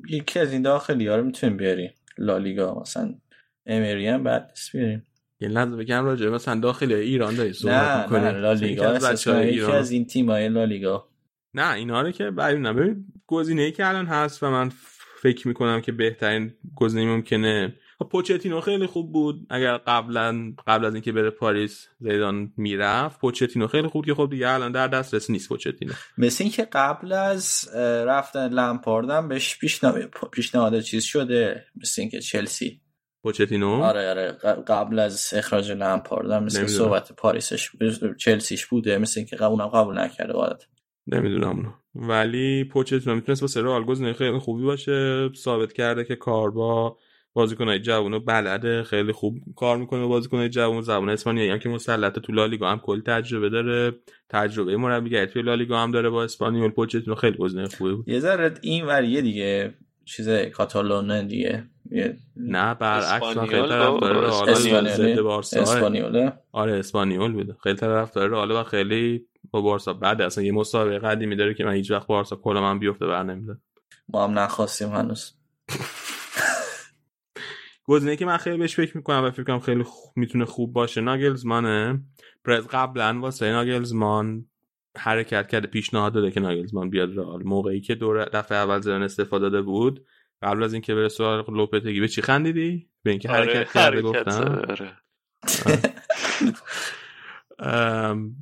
یکی 0.10 0.40
از 0.40 0.54
این 0.54 0.62
داخلی 0.62 1.08
ها 1.08 1.16
رو 1.16 1.24
می‌تونیم 1.24 1.58
بیاری. 1.58 1.90
لالیگا 2.18 2.80
مثلا 2.82 3.16
امری 3.66 4.08
هم 4.08 4.24
بعد 4.24 4.52
بیاریم. 4.74 5.04
یه 5.40 5.48
لحظه 5.48 5.76
بگم 5.76 6.06
راجع 6.06 6.30
مثلا 6.30 6.60
داخلی 6.60 6.94
ایران 6.94 7.36
داری 7.36 7.54
صحبت 7.54 8.04
می‌کنی؟ 8.04 8.20
نه 8.20 8.32
لالیگا 8.32 8.98
یکی 9.44 9.62
از 9.62 9.92
این 9.92 10.06
تیم‌های 10.06 10.50
لالیگا 10.50 11.08
نه 11.54 11.74
اینا 11.74 12.02
رو 12.02 12.12
که 12.12 12.32
بعد 12.32 12.58
ببین 12.58 13.06
گزینه‌ای 13.28 13.72
که 13.72 13.88
الان 13.88 14.06
هست 14.06 14.44
و 14.44 14.52
من 14.52 14.72
فکر 15.22 15.48
می‌کنم 15.48 15.82
که 15.82 15.92
بهترین 15.92 16.54
گزینه 16.76 17.06
ممکنه 17.06 17.76
پوچتینو 18.04 18.62
خیلی 18.62 18.88
خوب 18.88 19.12
بود. 19.12 19.48
اگر 19.50 19.78
قبلا 19.78 20.54
قبل 20.68 20.86
از 20.86 20.94
اینکه 20.94 21.12
بره 21.12 21.30
پاریس 21.30 21.88
زیدان 22.00 22.54
می‌رفت 22.58 23.20
پوچتینو 23.20 23.68
خیلی 23.68 23.88
خوب 23.88 24.06
که 24.06 24.14
خب 24.14 24.30
دیگه 24.30 24.50
الان 24.50 24.72
در 24.72 24.88
دسترس 24.88 25.30
نیست 25.30 25.50
پوچتینو. 25.50 25.94
مثل 26.18 26.44
اینکه 26.44 26.68
قبل 26.74 27.12
از 27.12 27.70
رفتن 28.06 28.50
لمپاردم 28.50 29.28
بهش 29.28 29.60
پیشنهاد 30.32 30.80
چیز 30.80 31.04
شده 31.04 31.66
مثل 31.82 32.02
اینکه 32.02 32.20
چلسی. 32.20 32.82
پوچتینو؟ 33.24 33.84
آره 33.84 34.10
آره. 34.10 34.32
قبل 34.68 35.00
از 35.00 35.34
اخراج 35.36 35.72
لمپاردم 35.72 36.44
مثل 36.44 36.68
صحبت 36.68 37.12
پاریسش 37.12 37.70
چلسیش 38.20 38.66
بوده 38.66 38.98
مثل 38.98 39.20
اینکه 39.20 39.44
اونم 39.44 39.68
قبول 39.68 40.00
نکرده 40.00 40.34
عادت 40.34 40.64
نمی‌دونم 41.08 41.74
ولی 41.96 42.64
پوچتینو 42.64 43.16
می‌تونست 43.16 43.42
واسه 43.42 43.62
رئال 43.62 43.84
گزینه 43.84 44.14
خیلی 44.14 44.40
خوبی 44.40 44.64
باشه. 44.64 45.30
ثابت 45.36 45.74
کرده 45.74 46.04
که 46.04 46.16
کار 46.16 46.52
با 46.52 46.98
بازیکنای 47.34 47.80
جوونو 47.80 48.20
بلده 48.20 48.84
خیلی 48.84 49.12
خوب 49.12 49.38
کار 49.56 49.78
می‌کنه 49.78 50.06
بازیکنای 50.06 50.50
جوون 50.50 50.82
زبان 50.82 51.10
اسپانیایی 51.10 51.50
هم 51.50 51.60
که 51.60 51.70
مسلط 51.70 52.20
تو 52.20 52.34
لالیگا 52.34 52.72
هم 52.72 52.80
کلی 52.80 53.02
تجربه 53.02 53.50
داره. 53.50 53.92
تجربه 54.30 54.78
مربیگری 54.78 55.26
توی 55.26 55.42
لالیگا 55.42 55.80
هم 55.80 55.92
داره 55.92 56.10
با 56.10 56.24
اسپانیول 56.24 56.70
پوچتینو 56.72 57.16
خیلی 57.16 57.38
گزینه 57.38 57.68
خوبه 57.68 57.94
بود. 57.94 58.10
یه 58.10 58.20
ذره 58.20 58.54
این 58.62 58.86
وریه 58.86 59.22
دیگه 59.22 59.74
چیز 60.06 60.30
کاتالونه 60.30 61.24
دیگه. 61.24 61.64
نه 62.36 62.74
برعکس 62.74 63.38
خیلی 63.38 63.48
طرفدار 63.48 64.14
رئال 64.14 65.22
بارسا. 65.22 65.62
اسپانیوله. 65.62 66.34
آره 66.52 66.74
اسپانیول 66.74 67.32
بود 67.32 67.58
خیلی 67.64 67.76
طرفدار. 67.76 68.30
رئال 68.30 68.52
و 68.52 68.64
خیلی 68.64 69.26
با 69.52 69.62
بارسا 69.62 69.94
بعد 69.94 70.22
اصلا 70.22 70.44
یه 70.44 70.52
مسابقه 70.52 71.00
قدیمی 71.00 71.36
داره 71.36 71.54
که 71.54 71.64
من 71.64 71.74
هیچ 71.74 71.92
وقت 71.92 72.08
بارسا 72.08 72.36
کلا 72.36 72.62
من 72.62 72.80
بیفته 72.80 73.06
بر 73.08 73.24
نمیده 73.24 73.58
ما 74.10 74.24
هم 74.24 74.40
نخواستیم 74.40 74.90
هنوز. 74.90 75.34
گزینه 77.92 78.16
که 78.16 78.26
من 78.26 78.38
خیلی 78.38 78.58
بهش 78.58 78.76
فکر 78.76 78.98
می‌کنم 78.98 79.24
و 79.24 79.32
فکر 79.32 79.44
کنم 79.44 79.60
خیلی 79.60 79.84
خوب 79.84 80.14
می‌تونه 80.16 80.46
خوب 80.46 80.74
باشه 80.74 81.02
ناگلزمانه. 81.02 82.04
پرز 82.46 82.68
قبلا 82.68 83.20
واسه 83.20 83.52
ناگلزمان 83.52 84.46
حرکت 84.98 85.48
کرده 85.48 85.68
پیشنهاد 85.68 86.14
داده 86.14 86.32
که 86.32 86.40
ناگلزمان 86.40 86.90
بیاد 86.90 87.18
رئال. 87.18 87.44
موقعی 87.44 87.82
که 87.82 87.96
دور 87.96 88.26
دفعه 88.26 88.58
اول 88.58 88.82
زدن 88.82 89.02
استفاده 89.02 89.50
داده 89.50 89.62
بود 89.62 90.06
قبل 90.42 90.64
از 90.64 90.74
اینکه 90.74 90.96
بره 90.96 91.08
سوال 91.08 91.46
لوپتگی. 91.48 92.00
به 92.00 92.08
چی 92.08 92.22
خندیدی؟ 92.22 92.90
به 93.04 93.12
اینکه 93.12 93.30
آره، 93.30 93.54
حرکت 93.54 93.72
کرده 93.74 94.02
گفتم. 94.02 94.62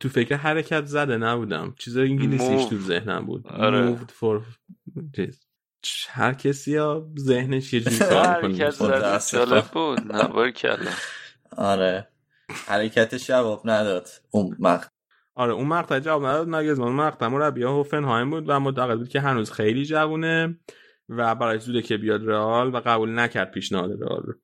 تو 0.00 0.08
فکر 0.08 0.36
حرکت 0.36 0.84
زده 0.84 1.16
نبودم. 1.16 1.74
چیز 1.78 1.96
انگلیسیش 1.96 2.64
تو 2.64 2.76
ذهنم 2.76 3.26
بود. 3.26 3.46
آره. 3.46 3.96
moved 3.96 4.10
for 4.10 4.42
هر 6.08 6.34
کسی 6.34 6.76
ها 6.76 7.08
ذهنش 7.18 7.72
یه 7.72 7.80
جوری 7.80 7.98
کار 7.98 8.26
حرکت 8.26 9.32
جالب 9.32 9.64
بود. 9.64 10.50
کلا. 10.50 10.90
آره. 11.56 12.08
حرکتش 12.66 13.26
جواب 13.26 13.62
نداد. 13.64 14.08
اون 14.30 14.56
مقطع 14.58 14.88
آره 15.34 15.52
اون 15.52 15.66
مقطع 15.66 15.98
جواب 15.98 16.26
نداد 16.26 16.48
نگزمان 16.48 16.88
اون 16.88 16.96
مقطع 16.96 17.26
مربی 17.26 17.62
هوفنهایم 17.62 18.30
بود 18.30 18.44
و 18.48 18.60
معتقد 18.60 18.98
بود 18.98 19.08
که 19.08 19.20
هنوز 19.20 19.50
خیلی 19.50 19.84
جوونه 19.84 20.58
و 21.08 21.34
برای 21.34 21.58
زوده 21.58 21.82
که 21.82 21.96
بیاد 21.96 22.28
رئال 22.28 22.74
و 22.74 22.80
قبول 22.86 23.18
نکرد 23.18 23.50
پیشنهاد 23.50 24.02
رئال 24.02 24.22
رو. 24.22 24.34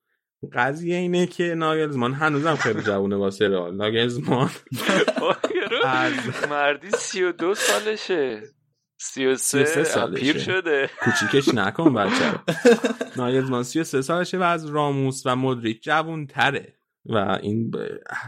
قضیه 0.52 0.96
اینه 0.96 1.26
که 1.26 1.54
ناگلزمان 1.54 2.12
هنوزم 2.12 2.54
خیلی 2.54 2.82
جوونه 2.82 3.16
واسه 3.16 3.48
رئال. 3.48 3.76
ناگلزمان 3.76 4.50
از 5.84 6.12
مردی 6.50 6.90
سی 6.90 7.22
و 7.22 7.32
دو 7.32 7.54
سالشه. 7.54 8.42
سی 9.04 9.26
و 9.26 9.36
سه 9.36 10.06
پیر 10.14 10.38
شده. 10.38 10.90
کوچیکش 11.00 11.54
نکن 11.54 11.94
بچه 11.94 12.32
ناگلزمان 13.16 13.62
سی 13.62 13.80
و 13.80 13.84
سه 13.84 14.02
سالشه 14.02 14.38
و 14.38 14.42
از 14.42 14.66
راموس 14.66 15.22
و 15.26 15.36
مدریک 15.36 15.82
جوون 15.82 16.26
تره 16.26 16.74
و 17.06 17.38
این 17.42 17.72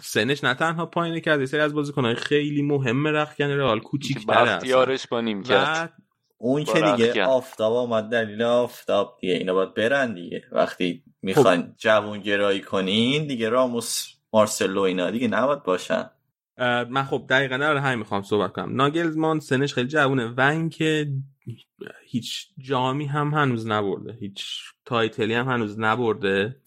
سنش 0.02 0.44
نه 0.44 0.54
تنها 0.54 0.86
پایینه 0.86 1.20
کرده 1.20 1.46
سری 1.46 1.60
از 1.60 1.74
بازیکنهای 1.74 2.14
خیلی 2.14 2.62
مهم 2.62 3.06
رخکن 3.06 3.44
رئال 3.44 3.80
کوچیک 3.80 4.26
تره 4.26 4.44
بختیارش 4.44 5.06
با 5.06 5.20
نیم 5.20 5.42
کرد. 5.42 5.92
اون 6.38 6.64
که 6.64 6.80
دیگه. 6.96 7.24
آفتاب 7.24 7.72
آمد 7.72 8.04
دلیل 8.04 8.42
آفتاب 8.42 9.18
دیگه. 9.20 9.34
اینا 9.34 9.54
باید 9.54 9.74
برن 9.74 10.14
دیگه. 10.14 10.42
وقتی 10.52 11.04
می‌خواین 11.22 11.74
جوون 11.78 12.20
گرایی 12.20 12.60
کنین 12.60 13.26
دیگه 13.26 13.48
راموس 13.48 14.06
مارسلو 14.32 14.80
اینا 14.80 15.10
دیگه 15.10 15.28
نباید 15.28 15.62
باشن. 15.62 16.10
من 16.58 17.04
خب 17.04 17.26
دقیقا 17.28 17.56
در 17.56 17.76
همین 17.76 17.98
می‌خوام 17.98 18.22
صحبت 18.22 18.52
کنم. 18.52 18.74
ناگلزمان 18.74 19.40
سنش 19.40 19.74
خیلی 19.74 19.88
جوونه 19.88 20.26
و 20.26 20.40
اینکه 20.40 21.12
هیچ 22.06 22.48
جامی 22.58 23.06
هم 23.06 23.34
هنوز 23.34 23.66
نبرده. 23.66 24.12
هیچ 24.20 24.46
تایتلی 24.84 25.34
هم 25.34 25.48
هنوز 25.48 25.78
نبرده 25.80 26.60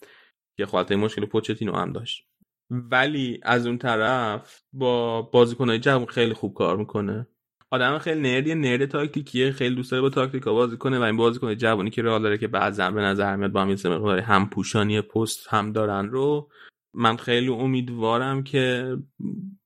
که 0.58 0.66
خالطه 0.66 0.96
مشکل 0.96 1.26
پوچتینو 1.26 1.76
هم 1.76 1.92
داشت. 1.92 2.26
ولی 2.70 3.40
از 3.44 3.68
اون 3.68 3.78
طرف 3.78 4.62
با 4.74 5.22
بازیکنهای 5.22 5.80
جوون 5.80 6.06
خیلی 6.06 6.34
خوب 6.34 6.54
کار 6.54 6.78
می‌کنه. 6.78 7.28
آدم 7.72 7.98
خیلی 7.98 8.22
نردیه 8.22 8.56
نرد 8.56 8.86
تاکتیکیه 8.86 9.52
خیلی 9.52 9.76
دوست 9.76 9.92
داره 9.92 10.02
با 10.02 10.10
تاکتیکا 10.10 10.54
بازی 10.54 10.78
کنه 10.78 11.00
و 11.00 11.02
این 11.02 11.18
بازیکن 11.18 11.56
جوونی 11.56 11.90
که 11.90 12.02
رئال 12.02 12.22
داره 12.22 12.38
که 12.38 12.48
بعضا 12.48 12.92
به 12.92 13.02
نظر 13.02 13.36
میاد 13.36 13.52
با 13.52 13.62
هم 13.62 13.70
یه 13.70 14.24
هم 14.24 14.50
پوشانی 14.50 15.02
پست 15.02 15.48
هم 15.50 15.72
دارن 15.72 16.10
رو 16.10 16.50
من 16.94 17.18
خیلی 17.18 17.48
امیدوارم 17.48 18.44
که 18.44 18.96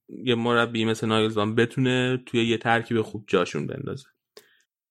یه 0.09 0.35
مربی 0.35 0.85
مثل 0.85 1.07
ناگلزمان 1.07 1.55
بتونه 1.55 2.23
توی 2.25 2.45
یه 2.45 2.57
ترکیب 2.57 3.01
خوب 3.01 3.23
جاشون 3.27 3.67
بندازه. 3.67 4.05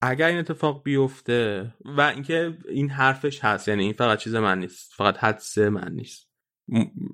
اگر 0.02 0.26
این 0.26 0.38
اتفاق 0.38 0.82
بیفته 0.82 1.74
و 1.84 2.00
اینکه 2.00 2.58
این 2.68 2.90
حرفش 2.90 3.44
هست 3.44 3.68
یعنی 3.68 3.84
این 3.84 3.92
فقط 3.92 4.18
چیز 4.18 4.34
من 4.34 4.58
نیست 4.58 4.92
فقط 4.96 5.18
حدس 5.18 5.58
من 5.58 5.92
نیست. 5.92 6.32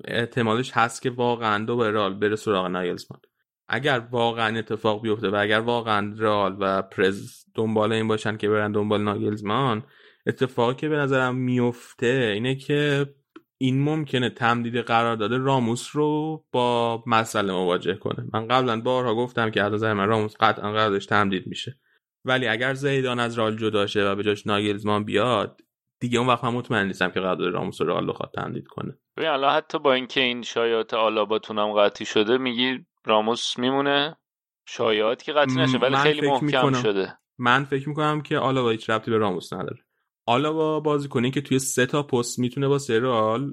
احتمالش 0.05 0.71
هست 0.75 1.03
که 1.03 1.11
واقعا 1.11 1.65
دو 1.65 1.77
به 1.77 1.91
رئال 1.91 2.15
بره 2.15 2.37
سراغ 2.37 2.67
ناگلزمان 2.67 3.21
اگر 3.69 3.99
واقعا 4.11 4.59
اتفاق 4.59 5.03
بیفته 5.03 5.31
و 5.31 5.35
اگر 5.35 5.61
واقعا 5.61 6.15
رئال 6.19 6.57
و 6.61 6.83
پرز 6.83 7.45
دنبال 7.55 7.93
این 7.93 8.09
باشن 8.09 8.37
که 8.37 8.49
برن 8.49 8.73
دنبال 8.73 9.03
ناگلزمان 9.03 9.85
اتفاقی 10.27 10.75
که 10.75 10.89
به 10.89 10.97
نظرم 10.97 11.35
میفته 11.35 12.31
اینه 12.35 12.55
که 12.55 13.07
این 13.61 13.83
ممکنه 13.83 14.31
تمدید 14.31 14.77
قرارداد 14.77 15.33
راموس 15.33 15.89
رو 15.93 16.45
با 16.53 17.03
مسئله 17.07 17.53
مواجه 17.53 17.95
کنه. 17.95 18.27
من 18.33 18.49
قبلا 18.49 18.81
بارها 18.81 19.15
گفتم 19.15 19.51
که 19.51 19.63
از 19.63 19.73
نظر 19.73 19.93
من 19.93 20.09
راموس 20.09 20.35
قطعا 20.41 20.73
قراردادش 20.73 21.07
تمدید 21.07 21.47
میشه. 21.47 21.81
ولی 22.25 22.49
اگر 22.49 22.75
زیدان 22.75 23.21
از 23.21 23.39
رئال 23.39 23.57
جدا 23.57 23.87
شه 23.87 24.05
و 24.05 24.15
به 24.15 24.23
جاش 24.23 24.47
ناگلزمان 24.47 25.05
بیاد 25.05 25.61
دیگه 26.01 26.19
اون 26.19 26.29
وقت 26.29 26.45
من 26.45 26.53
مطمئن 26.55 26.87
نیستم 26.87 27.11
که 27.11 27.21
قرارداد 27.21 27.53
راموس 27.53 27.81
رو 27.81 27.87
رئال 27.87 28.09
بخواد 28.09 28.31
تمدید 28.35 28.69
کنه. 28.69 28.99
ببین 29.17 29.29
الان 29.29 29.55
حتی 29.55 29.79
با 29.79 29.93
اینکه 29.93 30.21
این 30.21 30.43
شایعات 30.43 30.95
آلاباتون 30.95 31.59
هم 31.59 31.73
قطعی 31.73 32.07
شده 32.07 32.39
میگی 32.39 32.87
راموس 33.05 33.59
میمونه؟ 33.59 34.17
شایعات 34.67 35.23
که 35.23 35.33
قطعی 35.33 35.57
نشه 35.57 35.79
ولی 35.79 35.97
خیلی 35.97 36.29
محکم 36.29 36.47
می‌کنم. 36.47 36.83
شده. 36.83 37.19
من 37.39 37.65
فکر 37.65 37.89
می‌کنم 37.89 38.21
که 38.21 38.39
آلاوا 38.39 38.71
هیچ 38.71 38.91
ربطی 38.91 39.11
به 39.11 39.17
راموس 39.19 39.53
نداره. 39.53 39.85
آلاوا 40.29 40.81
بازیکنی 40.81 41.31
که 41.31 41.41
توی 41.41 41.59
سه 41.59 41.87
تا 41.87 42.03
پست 42.03 42.39
می‌تونه 42.39 42.69
با 42.69 42.79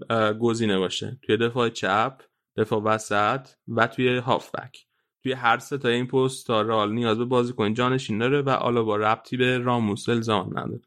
اه، 0.10 0.34
گزینه 0.34 0.78
باشه. 0.78 1.20
توی 1.22 1.38
دفاع 1.38 1.70
چپ 1.70 2.22
دفاع 2.58 2.82
وسط 2.82 3.48
و 3.68 3.88
توی 3.88 4.18
هافبک. 4.18 4.78
توی 5.24 5.32
هر 5.32 5.58
سه 5.58 5.78
تا 5.78 5.90
این 5.90 6.08
پست 6.08 6.48
تا 6.48 6.62
رئال 6.62 6.94
نیاز 6.94 7.18
به 7.18 7.26
بازیکن 7.26 7.74
جانشین 7.74 8.18
داره 8.18 8.42
و 8.42 8.50
آلاوا 8.50 8.96
ربطی 8.96 9.38
به 9.38 9.58
راموس 9.58 10.10
الزام 10.10 10.60
نداره. 10.60 10.82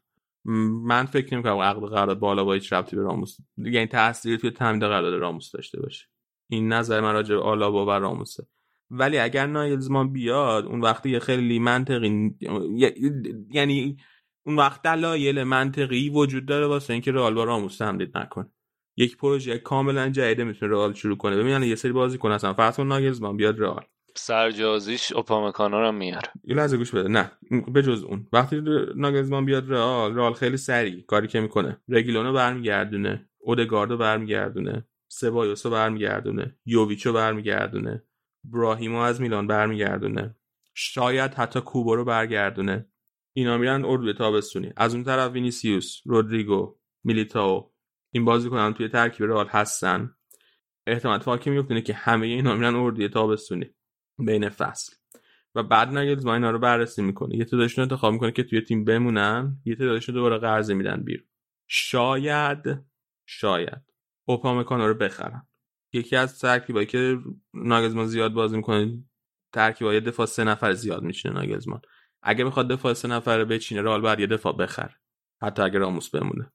من 0.85 1.05
فکر 1.05 1.33
نمی‌کنم 1.33 1.57
عقد 1.57 1.89
قرارداد 1.89 2.19
با 2.19 2.29
آلاوا 2.29 2.53
هیچ 2.53 2.73
ربطی 2.73 2.95
به 2.95 3.01
راموس 3.01 3.37
یعنی 3.57 3.87
تأثیری 3.87 4.37
توی 4.37 4.51
تمدید 4.51 4.83
قرارداد 4.83 5.13
راموس 5.13 5.51
داشته 5.51 5.81
باشه. 5.81 6.07
این 6.49 6.73
نظر 6.73 7.01
من 7.01 7.13
راجع 7.13 7.35
به 7.35 7.41
آلاوا 7.41 7.85
و 7.85 7.89
راموسه. 7.89 8.47
ولی 8.91 9.17
اگر 9.17 9.45
نایلزمان 9.45 10.13
بیاد 10.13 10.65
اون 10.65 10.81
وقتی 10.81 11.19
خیلی 11.19 11.59
منطقی 11.59 12.35
یعنی 13.51 13.97
اون 14.45 14.55
وقت 14.55 14.81
دلایل 14.81 15.43
منطقی 15.43 16.09
وجود 16.09 16.45
داره 16.45 16.65
واسه 16.65 16.93
اینکه 16.93 17.11
رئال 17.11 17.33
با 17.33 17.43
راموس 17.43 17.77
تمدید 17.77 18.17
نکنه. 18.17 18.51
یک 18.97 19.17
پروژه 19.17 19.57
کاملا 19.57 20.09
جدیده 20.09 20.43
می‌تونه 20.43 20.71
رئال 20.71 20.93
شروع 20.93 21.17
کنه. 21.17 21.35
ببین 21.35 21.53
الان 21.53 21.67
یه 21.67 21.75
سری 21.75 21.91
بازیکن 21.91 22.31
هستن 22.31 22.53
فرض 22.53 22.75
کن 22.77 22.87
ناگلزمان 22.87 23.37
بیاد 23.37 23.59
رئال. 23.59 23.83
سرجازیش 24.15 25.11
اوپامکانو 25.11 25.79
رو 25.79 25.91
میاره. 25.91 26.31
یه 26.43 26.55
لحظه 26.55 26.77
گوش 26.77 26.91
بده. 26.91 27.09
نه 27.09 27.31
به 27.73 27.83
جز 27.83 28.03
اون. 28.03 28.27
وقتی 28.33 28.63
ناگلزمان 28.95 29.45
بیاد 29.45 29.71
رئال 29.71 30.15
رئال 30.15 30.33
خیلی 30.33 30.57
سریع 30.57 31.05
کاری 31.05 31.27
که 31.27 31.39
می‌کنه. 31.39 31.81
رگیلونو 31.89 32.33
برمیگردونه 32.33 33.29
اودگاردو 33.39 33.97
برمیگردونه 33.97 34.85
سبایوسو 35.07 35.69
برمیگردونه 35.69 36.55
یوویچو 36.65 37.13
برمیگردونه 37.13 38.03
براهیمو 38.43 38.99
از 38.99 39.21
میلان 39.21 39.47
برمیگردونه. 39.47 40.35
شاید 40.73 41.33
حتی 41.33 41.61
کوبو 41.61 41.95
رو 41.95 42.05
برگردونه. 42.05 42.88
اینا 43.33 43.57
میرن 43.57 43.85
اردوی 43.85 44.13
تابستونی. 44.13 44.73
از 44.77 44.93
اون 44.93 45.03
طرف 45.03 45.31
وینیسیوس 45.31 46.01
رودریگو 46.05 46.77
میلیتاو 47.03 47.73
این 48.13 48.25
بازیکنان 48.25 48.73
توی 48.73 48.87
ترکیب 48.87 49.25
رئال 49.25 49.47
هستن. 49.47 50.15
احتمال 50.87 51.15
اتفاقی 51.15 51.39
که 51.39 51.51
میفته 51.51 51.71
اینه 51.71 51.81
که 51.81 51.93
همه 51.93 52.27
اینا 52.27 52.55
میرن 52.55 52.75
اردوی 52.75 53.09
تابستونی 53.09 53.69
بین 54.17 54.49
فصل. 54.49 54.95
و 55.55 55.63
بعد 55.63 55.89
ناگلزمان 55.89 56.33
اینا 56.33 56.51
رو 56.51 56.59
بررسی 56.59 57.01
می‌کنه. 57.01 57.35
یه 57.35 57.45
تعدادشون 57.45 57.81
انتخاب 57.81 58.13
می‌کنه 58.13 58.31
که 58.31 58.43
توی 58.43 58.61
تیم 58.61 58.85
بمونن. 58.85 59.57
یه 59.65 59.75
تعدادشون 59.75 60.15
دوباره 60.15 60.37
قرضه 60.37 60.73
میدن 60.73 61.03
بیرون. 61.03 61.27
شاید 61.67 62.65
شاید 63.25 63.81
اوپامکانو 64.27 64.87
رو 64.87 64.93
بخرن. 64.93 65.47
یکی 65.93 66.15
از 66.15 66.39
ترکیبایی 66.39 66.87
که 66.87 67.17
ناگلزمان 67.53 68.05
زیاد 68.05 68.33
بازی 68.33 68.55
می‌کنه 68.55 69.03
ترکیبای 69.53 70.01
دفاع 70.01 70.25
سه 70.25 70.43
نفر 70.43 70.73
زیاد 70.73 71.03
میشینه 71.03 71.33
ناگلزمان 71.33 71.81
اگه 72.21 72.45
بخواد 72.45 72.67
دفاع 72.67 72.93
سه 72.93 73.07
نفره 73.07 73.45
بچینه 73.45 73.81
رئال 73.81 74.01
بعد 74.01 74.19
یه 74.19 74.27
دفاع 74.27 74.53
بخره. 74.53 74.95
حتی 75.41 75.61
اگه 75.61 75.79
راموس 75.79 76.09
بمونه. 76.09 76.51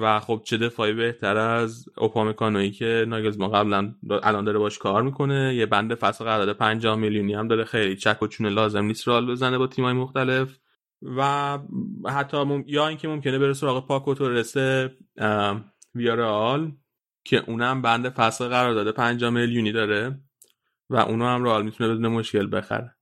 و 0.00 0.20
خب 0.20 0.42
چه 0.44 0.58
دفاعی 0.58 0.92
بهتر 0.92 1.36
از 1.36 1.84
اوپامکانویی 1.96 2.70
که 2.70 3.04
ناگلزمان 3.08 3.52
قبلا 3.52 3.94
الان 4.22 4.44
داره 4.44 4.58
باش 4.58 4.78
کار 4.78 5.02
می‌کنه. 5.02 5.54
یه 5.54 5.66
بند 5.66 5.94
فصل 5.94 6.24
قرارداد 6.24 6.56
50 6.56 6.96
میلیونی 6.96 7.34
هم 7.34 7.48
داره. 7.48 7.64
خیلی 7.64 7.96
چک 7.96 8.22
و 8.22 8.26
چونه 8.26 8.50
لازم 8.50 8.84
نیست 8.84 9.08
رئال 9.08 9.26
بزنه 9.30 9.58
با 9.58 9.66
تیمای 9.66 9.92
مختلف. 9.92 10.58
و 11.02 11.58
حتی 12.08 12.44
مم... 12.44 12.64
یا 12.66 12.88
اینکه 12.88 13.08
ممکنه 13.08 13.38
بره 13.38 13.52
سراغ 13.52 13.86
پاکو 13.86 14.14
تورس 14.14 14.56
ویارال 15.94 16.72
که 17.24 17.44
اونم 17.46 17.82
بند 17.82 18.08
فصل 18.08 18.48
قرارداد 18.48 18.94
50 18.94 19.30
میلیونی 19.30 19.72
داره. 19.72 20.20
و 20.90 20.96
اونو 20.96 21.24
هم 21.26 21.44
رئال 21.44 21.64
می‌تونه 21.64 21.90
بدون 21.90 22.08
مشکل 22.08 22.56
بخره. 22.56 22.94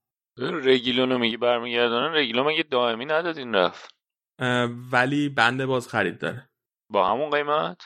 رگیلونو 0.49 1.17
میگی 1.17 1.37
برمیگردونن 1.37 2.13
رگیلون 2.13 2.47
مگه 2.47 2.63
دائمی 2.63 3.05
ندادین 3.05 3.55
رفت؟ 3.55 3.95
ولی 4.91 5.29
بند 5.29 5.65
باز 5.65 5.87
خرید 5.87 6.19
داره. 6.19 6.49
با 6.89 7.09
همون 7.09 7.29
قیمت؟ 7.29 7.81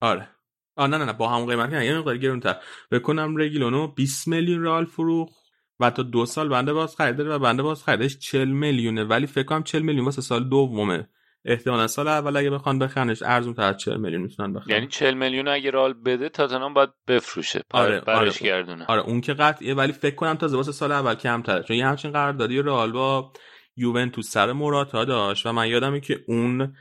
آره. 0.00 0.28
آه 0.76 0.86
نه 0.86 0.98
نه 0.98 1.04
نه 1.04 1.12
با 1.12 1.28
همون 1.28 1.48
قیمت 1.48 1.70
نه، 1.70 1.86
یه 1.86 1.98
مقدار 1.98 2.16
گرونتر. 2.16 2.56
بکنم 2.90 3.36
رگیلونو 3.36 3.86
20 3.86 4.28
میلیون 4.28 4.64
رئال 4.64 4.84
فروخت 4.84 5.46
و 5.80 5.90
تا 5.90 6.02
دو 6.02 6.26
سال 6.26 6.48
بنده 6.48 6.72
باز 6.72 6.96
خرید 6.96 7.16
داره 7.16 7.30
و 7.30 7.38
بنده 7.38 7.62
باز 7.62 7.84
خریدش 7.84 8.18
40 8.18 8.48
میلیونه. 8.48 9.04
ولی 9.04 9.26
فکر 9.26 9.44
کنم 9.44 9.62
40 9.62 9.82
میلیون 9.82 10.04
واسه 10.04 10.22
سال 10.22 10.48
دومه. 10.48 11.08
احتمالا 11.48 11.86
سال 11.86 12.08
اول 12.08 12.36
اگه 12.36 12.50
بخوان 12.50 12.78
بخرنش 12.78 13.22
ارزون 13.22 13.54
تر 13.54 13.62
از 13.62 13.76
40 13.76 13.96
میلیون 13.96 14.22
می‌تونن 14.22 14.52
بخرن. 14.52 14.74
یعنی 14.74 14.86
40 14.86 15.14
میلیون 15.14 15.48
اگه 15.48 15.70
رال 15.70 15.92
بده 15.92 16.28
تاتنهام 16.28 16.74
باید 16.74 16.90
بفروشه 17.08 17.62
پر 17.70 17.78
آره، 17.78 18.00
برش 18.00 18.18
آره. 18.18 18.50
گردونه. 18.50 18.84
آره 18.88 19.00
اون 19.00 19.20
که 19.20 19.34
قطعیه 19.34 19.74
ولی 19.74 19.92
فکر 19.92 20.14
کنم 20.14 20.34
تا 20.34 20.48
واسه 20.56 20.72
سال 20.72 20.92
اول 20.92 21.14
کمتره. 21.14 21.62
چون 21.62 21.76
یه 21.76 21.86
همچین 21.86 22.12
قراردادی 22.12 22.62
رئال 22.62 22.92
با 22.92 23.32
یوونتوس 23.76 24.30
سر 24.30 24.52
موراتا 24.52 25.04
داشت 25.04 25.46
و 25.46 25.52
من 25.52 25.68
یادمه 25.68 26.00
که 26.00 26.20
اون 26.28 26.76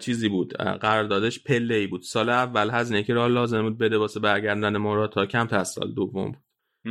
چیزی 0.00 0.28
بود 0.28 0.52
قراردادش 0.56 1.44
پله 1.44 1.74
ای 1.74 1.86
بود. 1.86 2.02
سال 2.02 2.28
اول 2.28 2.70
هزینه 2.70 3.02
که 3.02 3.14
رئال 3.14 3.32
لازم 3.32 3.62
بود 3.62 3.78
بده 3.78 3.98
واسه 3.98 4.20
برگردن 4.20 4.76
موراتا 4.76 5.26
کمتر 5.26 5.58
از 5.58 5.68
سال 5.68 5.94
دوم 5.94 6.32
بود. 6.32 6.40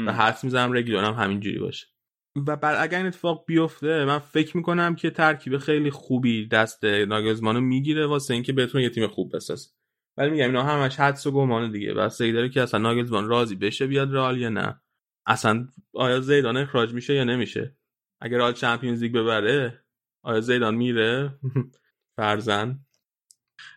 و 0.08 0.14
حدس 0.14 0.44
می‌زنم 0.44 0.74
رگیلون 0.74 1.04
هم 1.04 1.14
همینجوری 1.14 1.60
باشه. 1.60 1.88
و 2.36 2.56
بعد 2.56 2.78
اگر 2.80 2.98
این 2.98 3.08
اتفاق 3.08 3.46
بیفته 3.48 4.06
من 4.06 4.20
فکر 4.20 4.58
می‌کنم 4.58 4.96
که 4.96 5.10
ترکیب 5.10 5.58
خیلی 5.58 5.92
خوبی 5.92 6.48
دست 6.48 6.84
ناگلزمانو 6.86 7.62
می‌گیره 7.62 8.06
واسه 8.06 8.34
اینکه 8.34 8.54
بتونه 8.54 8.84
یه 8.84 8.90
تیم 8.90 9.08
خوب 9.08 9.36
بسازه. 9.36 9.70
ولی 10.18 10.30
میگم 10.30 10.46
اینا 10.46 10.64
همش 10.64 11.00
حدس 11.00 11.28
و 11.28 11.32
گمانه 11.32 11.72
دیگه 11.72 11.94
و 11.94 12.10
داره 12.20 12.50
که 12.50 12.62
اصلا 12.62 12.80
ناگلزمان 12.80 13.28
راضی 13.28 13.56
بشه 13.56 13.88
بیاد 13.88 14.14
رئال 14.14 14.38
یا 14.38 14.50
نه. 14.50 14.82
اصلا 15.26 15.68
آیا 15.94 16.20
زیدان 16.20 16.58
اخراج 16.58 16.94
میشه 16.94 17.14
یا 17.14 17.24
نمیشه؟ 17.24 17.76
اگر 18.22 18.38
رئال 18.38 18.54
چمپیونز 18.54 19.04
لیگ 19.04 19.14
ببره 19.14 19.84
آیا 20.24 20.42
زیدان 20.42 20.76
میره؟ 20.76 21.40
فرزن. 22.18 22.80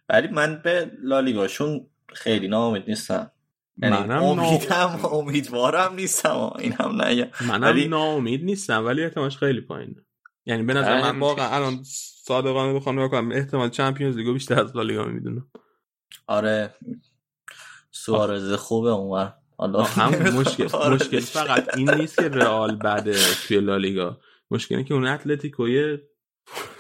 ولی 0.09 0.29
من 0.29 0.63
به 0.65 0.91
لالیگاشون 1.03 1.87
خیلی 2.15 2.49
ناامید 2.49 2.85
نیستم. 2.89 3.31
منم 3.77 4.23
امیدم 4.23 5.01
امیدوارم 5.13 5.95
نیستم 5.95 6.51
این 6.59 6.73
هم 6.73 7.03
نه 7.03 7.31
منم 7.49 7.63
ولی- 7.63 7.89
ناامید 7.89 8.45
نیستم 8.45 8.85
ولی 8.87 9.03
احتمالش 9.05 9.37
خیلی 9.37 9.61
پایینه. 9.61 10.05
یعنی 10.47 10.63
به 10.63 10.75
نظر 10.75 11.03
من 11.03 11.19
واقعا 11.19 11.49
الان 11.57 11.83
صادقانه 12.25 12.73
بخوام 12.75 13.09
کنم 13.09 13.33
احتمال 13.33 13.69
چمپیونز 13.69 14.17
لیگو 14.17 14.33
بیشتر 14.33 14.61
از 14.61 14.77
لالیگا 14.77 15.05
می‌دونم. 15.05 15.49
آره. 16.27 16.75
سوارز 17.91 18.53
خوبه 18.53 18.91
اونور. 18.91 19.35
حالا 19.59 19.83
هم 19.83 20.11
مشکل. 20.41 20.65
مشکل 20.93 21.21
فقط 21.21 21.77
این 21.77 21.91
نیست 21.95 22.17
که 22.17 22.29
رئال 22.29 22.77
بده 22.77 23.17
توی 23.49 23.61
لالیگا 23.61 24.21
مشکلی 24.51 24.85
که 24.85 24.95
اون 24.95 25.07
اتلتیکوی 25.07 25.99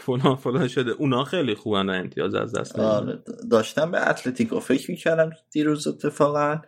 فلان 0.06 0.36
فلان 0.36 0.68
شده. 0.68 0.90
اونا 0.90 1.24
خیلی 1.24 1.54
خوبن 1.54 1.90
و 1.90 1.92
امتیاز 1.92 2.34
از 2.34 2.54
دست. 2.54 2.78
آره 2.78 3.22
داشتم 3.50 3.90
به 3.90 4.08
اتلتیکو 4.08 4.60
فکر 4.60 4.90
می‌کردم 4.90 5.30
دیروز 5.52 5.86
اتفاقا 5.86 6.60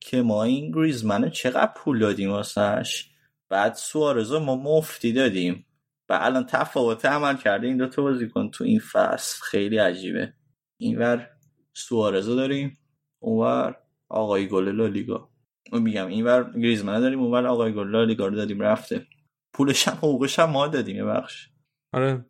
که 0.00 0.22
ما 0.22 0.44
این 0.44 0.72
گریزمن 0.72 1.30
چقدر 1.30 1.72
پول 1.76 1.98
دادیم 1.98 2.30
واسش. 2.30 3.10
بعد 3.48 3.74
سوارزو 3.74 4.40
ما 4.40 4.56
مفتی 4.56 5.12
دادیم. 5.12 5.66
و 6.08 6.18
الان 6.22 6.46
تفاوت 6.46 7.04
عمل 7.04 7.36
کرده. 7.36 7.66
این 7.66 7.76
دوتا 7.76 8.02
بازیکن 8.02 8.50
تو 8.50 8.64
این 8.64 8.80
فصل. 8.92 9.42
خیلی 9.42 9.78
عجیبه. 9.78 10.32
اینور 10.80 11.30
سوارزو 11.72 12.36
داریم. 12.36 12.78
اونور 13.22 13.76
آقای 14.08 14.48
گل 14.48 14.68
لالیگا. 14.68 15.30
من 15.72 15.82
میگم 15.82 16.06
اینور 16.06 16.52
گریزمن 16.52 17.00
داریم. 17.00 17.20
اونور 17.20 17.46
آقای 17.46 17.72
گل 17.72 17.90
لالیگا 17.90 18.26
رو 18.26 18.36
دادیم. 18.36 18.60
رفته. 18.60 19.06
پولش 19.52 19.88
هم 19.88 19.96
حقوقش 19.96 20.38
هم 20.38 20.50
ما 20.50 20.68
دادیم. 20.68 20.96
یه 20.96 21.04
بخش. 21.04 21.48
آره. 21.92 22.24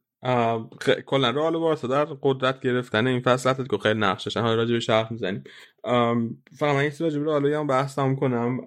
کلا 1.06 1.30
رئال 1.30 1.58
بارسا 1.58 1.88
در 1.88 2.04
قدرت 2.04 2.60
گرفتن 2.60 3.06
این 3.06 3.20
فصل. 3.20 3.50
اتلتیکو 3.50 3.78
خیلی 3.78 4.00
نقش 4.00 4.24
داشتن 4.24 4.40
حالا 4.40 4.54
راجع 4.54 4.72
به 4.72 4.80
شرح 4.80 5.12
می‌زنیم. 5.12 5.44
فقط 6.58 6.74
من 6.74 6.84
چیز 6.84 7.02
راجع 7.02 7.18
به 7.18 7.24
رئال 7.24 7.46
هم 7.46 7.66
بحث 7.66 7.96
تموم 7.96 8.16
کنم. 8.16 8.60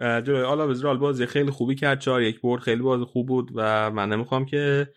جلوی 0.00 0.42
آلاوز 0.42 0.84
رئال 0.84 0.98
بازی 0.98 1.26
خیلی 1.26 1.50
خوبی 1.50 1.74
کرد. 1.74 2.00
چهار 2.00 2.22
یک 2.22 2.40
برد 2.40 2.60
خیلی 2.62 2.82
بازی 2.82 3.04
خوب 3.04 3.28
بود 3.28 3.50
و 3.54 3.90
من 3.90 4.08
نمی‌خوام 4.08 4.46
که 4.46 4.88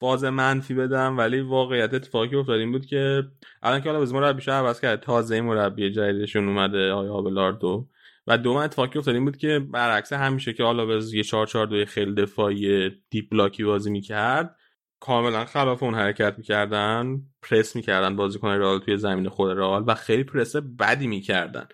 فاز 0.00 0.24
منفی 0.24 0.74
بدم 0.74 1.18
ولی 1.18 1.40
واقعیت 1.40 1.94
اتفاقی 1.94 2.36
افتاد 2.36 2.58
این 2.60 2.72
بود 2.72 2.86
که 2.86 3.24
الان 3.62 3.80
که 3.80 3.90
آلاوز 3.90 4.14
مربیش 4.14 4.48
عوض 4.48 4.80
کرد 4.80 5.00
تازه 5.00 5.40
مربی 5.40 5.90
جدیدشون 5.90 6.48
اومده 6.48 6.92
آیا 6.92 7.12
آبلاردو. 7.12 7.88
و 8.26 8.38
دوم 8.38 8.56
اتفاقی 8.56 8.98
افتاد 8.98 9.14
این 9.14 9.24
بود 9.24 9.36
که 9.36 9.58
برعکس 9.58 10.12
همیشه 10.12 10.52
که 10.52 10.64
آلاوز 10.64 11.14
یه 11.14 11.22
4 11.22 11.46
4 11.46 11.66
2 11.66 11.84
خیلی 11.84 12.14
دفاعی 12.14 12.90
دیپ 13.10 13.30
بلاکی 13.30 13.64
بازی 13.64 13.90
می‌کرد 13.90 14.56
کاملا 15.00 15.44
خلاف 15.44 15.82
اون 15.82 15.94
حرکت 15.94 16.34
می‌کردن 16.38 17.22
پرس 17.42 17.76
می‌کردن 17.76 18.16
بازیکن 18.16 18.48
رئال 18.48 18.78
توی 18.78 18.96
زمین 18.96 19.28
خود 19.28 19.58
رئال 19.58 19.84
و 19.86 19.94
خیلی 19.94 20.24
پرس 20.24 20.56
بدی 20.56 21.06
می‌کردن. 21.06 21.68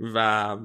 و 0.00 0.18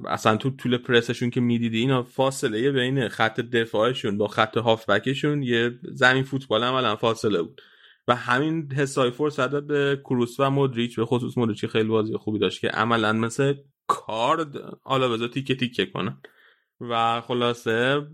اصلا 0.06 0.36
تو 0.36 0.50
طول 0.50 0.78
پرسشون 0.78 1.30
که 1.30 1.40
می‌دیدی 1.40 1.78
اینا 1.78 2.02
فاصله 2.02 2.70
بین 2.70 3.08
خط 3.08 3.40
دفاعشون 3.40 4.18
با 4.18 4.28
خط 4.28 4.56
هافبکشون 4.56 5.42
یه 5.42 5.78
زمین 5.82 6.22
فوتبال 6.22 6.64
عملا 6.64 6.96
فاصله 6.96 7.42
بود. 7.42 7.62
و 8.08 8.14
همین 8.14 8.72
حسای 8.72 9.10
فرصت 9.10 9.50
داد 9.50 9.66
به 9.66 10.00
کروس 10.04 10.40
و 10.40 10.50
مودریچ 10.50 10.96
به 10.96 11.04
خصوص 11.04 11.38
مودریچ 11.38 11.66
خیلی 11.66 11.88
بازی 11.88 12.16
خوبی 12.16 12.38
داشت 12.38 12.60
که 12.60 12.68
عملا 12.68 13.12
مثل 13.12 13.54
کارد 13.86 14.56
آلاوزا 14.84 15.28
تیکه 15.28 15.54
تیکه 15.54 15.86
کنن 15.86 16.18
و 16.80 17.20
خلاصه 17.20 18.06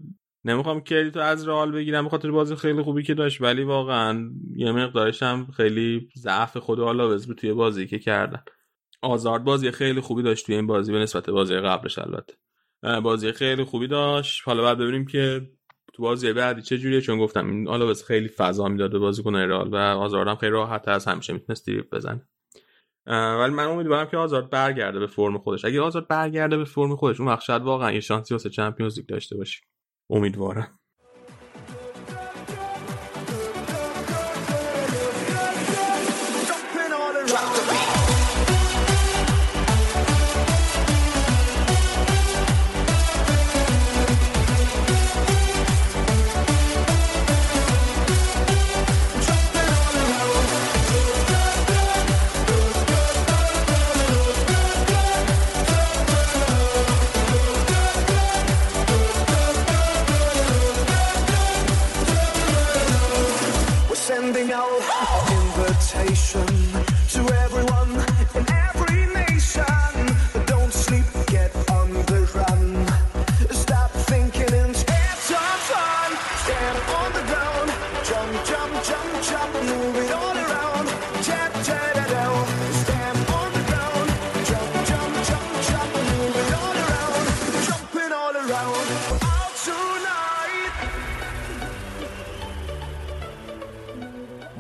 نمی‌خوام 0.44 0.81
کردیتو 0.81 1.20
از 1.20 1.48
رئال 1.48 1.73
بگیرم 1.73 2.05
به 2.05 2.10
خاطر 2.10 2.31
بازی 2.31 2.56
خیلی 2.56 2.82
خوبی 2.82 3.02
که 3.02 3.14
داشت 3.14 3.40
ولی 3.40 3.64
واقعا 3.64 4.31
یه 4.56 4.73
مقدارش 4.73 5.23
هم 5.23 5.47
خیلی 5.56 6.09
ضعف 6.16 6.56
خود 6.56 6.81
آلاوز 6.81 7.27
بود 7.27 7.36
توی 7.36 7.52
بازی 7.52 7.86
که 7.86 7.98
کردن. 7.98 8.43
آزارد 9.02 9.44
بازی 9.44 9.70
خیلی 9.70 10.01
خوبی 10.01 10.23
داشت 10.23 10.47
توی 10.47 10.55
این 10.55 10.66
بازی 10.66 10.93
به 10.93 10.98
نسبت 10.98 11.31
بازی 11.31 11.55
قبلش 11.55 11.98
البته. 11.98 12.35
بازی 13.02 13.32
خیلی 13.32 13.64
خوبی 13.64 13.86
داشت. 13.86 14.43
حالا 14.44 14.62
بعد 14.62 14.78
ببینیم 14.78 15.06
که 15.06 15.51
تو 15.93 16.02
بازی 16.02 16.32
بعدی 16.32 16.62
چه 16.62 16.78
جوریه 16.78 17.01
چون 17.01 17.19
گفتم 17.19 17.51
این 17.51 17.69
آلاوز 17.69 18.05
خیلی 18.05 18.28
فضا 18.28 18.69
می‌داد 18.69 18.90
به 18.90 18.98
بازیکن 18.98 19.36
رئال 19.36 19.69
و 19.69 19.77
آزارد 19.77 20.28
هم 20.28 20.36
خیلی 20.36 20.52
راحت 20.52 20.89
از 20.89 21.06
همیشه 21.06 21.32
می‌تونست 21.32 21.70
بزنه. 21.70 22.28
ولی 23.06 23.55
من 23.55 23.64
امیدوارم 23.64 24.09
که 24.09 24.16
آزارد 24.16 24.51
برگرده 24.51 24.98
به 24.98 25.06
فرم 25.06 25.39
خودش. 25.39 25.64
اگه 25.64 25.81
آزارد 25.81 26.09
برگرده 26.09 26.56
به 26.56 26.64
فرم 26.64 26.97
خودش 26.97 27.20
اون 27.20 27.28
وقت 27.28 27.51
واقعا 27.51 27.93
یه 27.93 28.01
شانسی 28.01 28.35
واسه 28.35 28.51
چمپیونز 28.51 28.98
لیگ 28.98 29.06
داشته 29.06 29.36
باشیم. 29.36 29.64
umyť. 30.12 30.82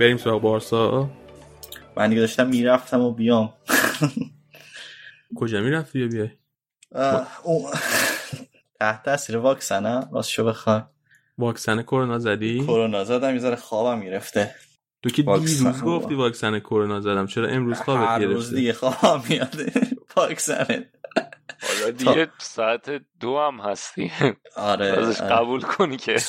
بریم 0.02 0.16
سراغ 0.16 0.42
بارسا؟ 0.42 1.10
من 1.96 2.08
دیگه 2.08 2.20
داشتم 2.20 2.46
می‌رفتم 2.46 3.00
و 3.00 3.12
بیام. 3.12 3.54
کجا 5.36 5.60
می‌رفتی 5.60 6.00
یا 6.00 6.06
بیای؟ 6.06 6.30
تحت 8.80 9.02
تاثیر 9.02 9.36
واکسنم 9.36 10.10
راستشو 10.12 10.44
بخوای. 10.44 10.80
واکسن 11.38 11.82
کرونا 11.82 12.18
زدی؟ 12.18 12.60
کرونا 12.60 13.04
زدم 13.04 13.36
یه 13.36 13.56
خوابم 13.56 14.00
گرفته. 14.00 14.54
تو 15.02 15.10
که 15.10 15.22
واکسن 15.22 15.46
دیروز 15.46 15.80
رو. 15.80 15.86
گفتی 15.86 16.14
واکسن 16.14 16.58
کرونا 16.58 17.00
زدم 17.00 17.26
چرا 17.26 17.48
امروز 17.48 17.76
هر 17.76 17.82
خوابت 17.82 18.22
روز 18.22 18.34
گرفته؟ 18.34 18.56
دیگه 18.56 18.72
خوابم 18.72 19.22
میاد. 19.28 19.54
واکسنه. 20.16 20.90
حالا 21.62 21.90
دیگه 21.90 22.28
ساعت 22.38 22.90
دو 23.20 23.38
هم 23.38 23.60
هستی. 23.60 24.12
آره 24.56 24.86
ازش 24.86 25.20
آره. 25.20 25.34
قبول 25.34 25.60
کنی 25.60 25.96
که. 25.96 26.16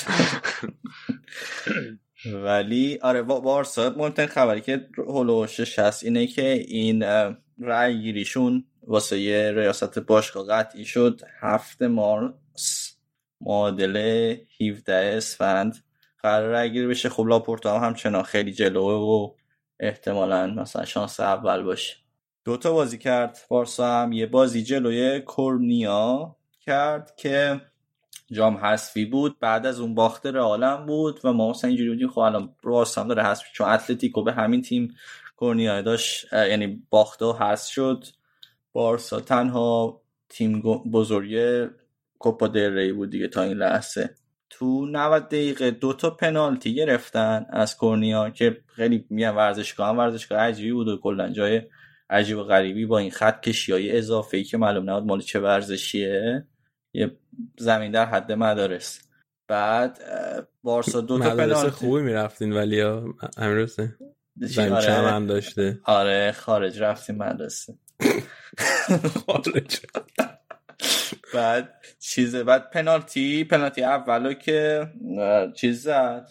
ولی 2.25 2.99
آره 3.01 3.21
با- 3.21 3.39
بارسا 3.39 3.89
مهمترین 3.97 4.27
خبری 4.29 4.61
که 4.61 4.87
هلوشش 5.07 5.79
هست 5.79 6.03
اینه 6.03 6.27
که 6.27 6.51
این 6.67 7.03
رأی 7.59 8.01
گیریشون 8.01 8.65
واسه 8.87 9.19
یه 9.19 9.51
ریاست 9.51 9.99
باشگاه 9.99 10.47
قطعی 10.47 10.85
شد. 10.85 11.21
هفت 11.41 11.81
مارس 11.81 12.97
معادل 13.41 13.97
17 14.61 14.93
اسفند 15.17 15.83
قرار 16.23 16.49
رأی 16.49 16.71
گیری 16.71 16.87
بشه. 16.87 17.09
خب 17.09 17.23
لاپورتا 17.27 17.79
هم 17.79 17.85
همچنان 17.87 18.23
خیلی 18.23 18.53
جلوه 18.53 18.93
و 18.93 19.33
احتمالا 19.79 20.47
مثلا 20.47 20.85
شانس 20.85 21.19
اول 21.19 21.63
باشه. 21.63 21.95
دوتا 22.45 22.73
بازی 22.73 22.97
کرد. 22.97 23.37
بارسا 23.49 24.01
هم 24.01 24.11
یه 24.11 24.25
بازی 24.25 24.63
جلوی 24.63 25.19
کورنیا 25.21 26.35
کرد 26.61 27.15
که 27.15 27.61
جام 28.33 28.57
حذفی 28.57 29.05
بود 29.05 29.39
بعد 29.39 29.65
از 29.65 29.79
اون 29.79 29.95
باخته 29.95 30.31
رئالم 30.31 30.85
بود 30.85 31.19
و 31.23 31.33
ما 31.33 31.49
مثلا 31.49 31.67
اینجوری 31.67 31.89
بودیم 31.89 32.09
خب 32.09 32.19
الان 32.19 32.55
راست 32.63 32.97
هم 32.97 33.07
داره 33.07 33.23
حذف 33.23 33.43
چون 33.53 33.67
اتلتیکو 33.67 34.23
به 34.23 34.33
همین 34.33 34.61
تیم 34.61 34.95
کورنیا 35.35 35.81
داشت 35.81 36.33
یعنی 36.33 36.83
باخته 36.89 37.25
و 37.25 37.33
حذف 37.33 37.67
شد. 37.71 38.05
بارسا 38.73 39.19
تنها 39.19 40.01
تیم 40.29 40.61
بزرگی 40.91 41.67
کوپا 42.19 42.47
دل 42.47 42.93
بود 42.93 43.09
دیگه 43.09 43.27
تا 43.27 43.41
این 43.41 43.57
لحظه. 43.57 44.15
تو 44.49 44.85
90 44.85 45.25
دقیقه 45.25 45.71
دو 45.71 45.93
تا 45.93 46.09
پنالتی 46.09 46.75
گرفتن 46.75 47.45
از 47.49 47.77
کورنیا 47.77 48.29
که 48.29 48.57
خیلی 48.67 49.05
میگن 49.09 49.29
ورزشگاه 49.29 49.89
هم 49.89 49.97
ورزشگاه 49.97 50.39
عجیبی 50.39 50.71
بود 50.71 50.87
و 50.87 50.97
کلا 50.97 51.29
جای 51.29 51.61
عجیب 52.09 52.37
و 52.37 52.43
غریبی 52.43 52.85
با 52.85 52.97
این 52.97 53.11
خط 53.11 53.41
کشی 53.41 53.71
های 53.71 53.97
اضافه 53.97 54.37
ای 54.37 54.43
که 54.43 54.57
معلوم 54.57 54.89
نبود 54.89 55.07
مال 55.07 55.21
چه 55.21 55.39
ورزشیه. 55.39 56.47
یه 56.93 57.17
زمین 57.57 57.91
در 57.91 58.05
حد 58.05 58.31
مدارس. 58.31 59.01
بعد 59.47 59.99
بارسا 60.63 61.01
دو 61.01 61.19
تا 61.19 61.35
پنالتی. 61.35 61.69
خوبی 61.69 62.01
می‌رفتین 62.01 62.53
ولی 62.53 62.81
زمین 64.35 64.73
آره. 64.73 64.85
چمن 64.85 65.25
داشته. 65.25 65.79
آره 65.83 66.31
خارج 66.31 66.81
رفتیم 66.81 67.15
مدرسه. 67.15 67.73
خارج. 69.25 69.79
بعد 71.33 71.73
چیز 71.99 72.35
بعد 72.35 72.69
پنالتی 72.69 73.43
پنالتی 73.43 73.83
اولو 73.83 74.33
که 74.33 74.87
چیز 75.55 75.83
زد. 75.83 76.27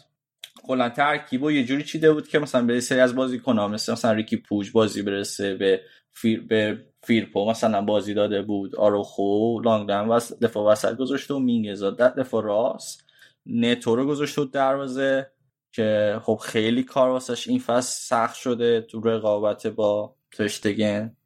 کلا 0.62 0.88
ترکیب 0.88 1.42
و 1.42 1.50
یه 1.50 1.64
جوری 1.64 1.82
چیده 1.82 2.12
بود 2.12 2.28
که 2.28 2.38
مثلا 2.38 2.62
به 2.62 2.80
سری 2.80 3.00
از 3.00 3.14
بازی 3.14 3.38
کنم 3.38 3.70
مثل 3.70 3.92
مثلا 3.92 4.12
ریکی 4.12 4.36
پوج 4.36 4.72
بازی 4.72 5.02
برسه 5.02 5.54
به 5.54 5.80
فیر 6.12 6.40
به 6.40 6.78
فیرپو 7.02 7.50
مثلا 7.50 7.82
بازی 7.82 8.14
داده 8.14 8.42
بود 8.42 8.76
آروخو 8.76 9.60
لانگله 9.60 10.08
و 10.08 10.20
دفاع 10.42 10.72
وسط 10.72 10.96
گذاشته 10.96 11.34
و 11.34 11.38
مینگزا 11.38 11.90
در 11.90 12.08
دفاع 12.08 12.42
راست 12.44 13.04
نتو 13.46 13.96
رو 13.96 14.06
گذاشته 14.06 14.40
بود 14.40 14.52
دروازه 14.52 15.30
که 15.72 16.20
خب 16.22 16.40
خیلی 16.42 16.82
کار 16.82 17.10
واسش 17.10 17.48
این 17.48 17.58
فصل 17.58 18.00
سخت 18.00 18.34
شده 18.34 18.80
تو 18.80 19.00
رقابت 19.00 19.66
با 19.66 20.16
ترشتگن 20.32 21.16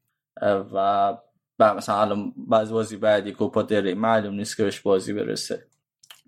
و 0.42 1.16
مثلا 1.60 2.00
الان 2.00 2.34
بعض 2.36 2.72
بازی 2.72 2.96
بعدی 2.96 3.32
کوپا 3.32 3.62
دری 3.62 3.94
معلوم 3.94 4.34
نیست 4.34 4.56
که 4.56 4.64
بهش 4.64 4.80
بازی 4.80 5.12
برسه. 5.12 5.66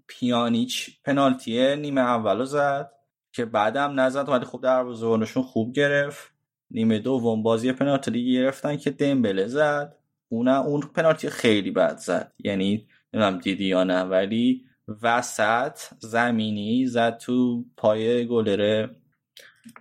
پیانیچ 0.06 1.02
پنالتی 1.04 1.76
نیمه 1.76 2.00
اولو 2.00 2.44
زد 2.44 2.90
که 3.32 3.44
بعدم 3.44 4.00
نزد 4.00 4.28
ولی 4.28 4.44
خب 4.44 4.60
دروازه‌بانشون 4.62 5.42
خوب 5.42 5.72
گرفت. 5.72 6.37
نیمه 6.70 6.98
دوم 6.98 7.42
بازی 7.42 7.72
پنالتی 7.72 8.32
گرفتن 8.32 8.76
که 8.76 8.90
دمبله 8.90 9.46
زد. 9.46 9.96
اون 10.28 10.48
اون 10.48 10.80
پنالتی 10.80 11.30
خیلی 11.30 11.70
بد 11.70 11.96
زد. 11.96 12.32
یعنی 12.38 12.86
نمی‌دونم 13.14 13.38
دیدی 13.38 13.64
یا 13.64 13.84
نه 13.84 14.02
ولی 14.02 14.64
وسط 15.02 15.78
زمینی 15.98 16.86
زد 16.86 17.16
تو 17.16 17.64
پای 17.76 18.26
گلره 18.26 18.90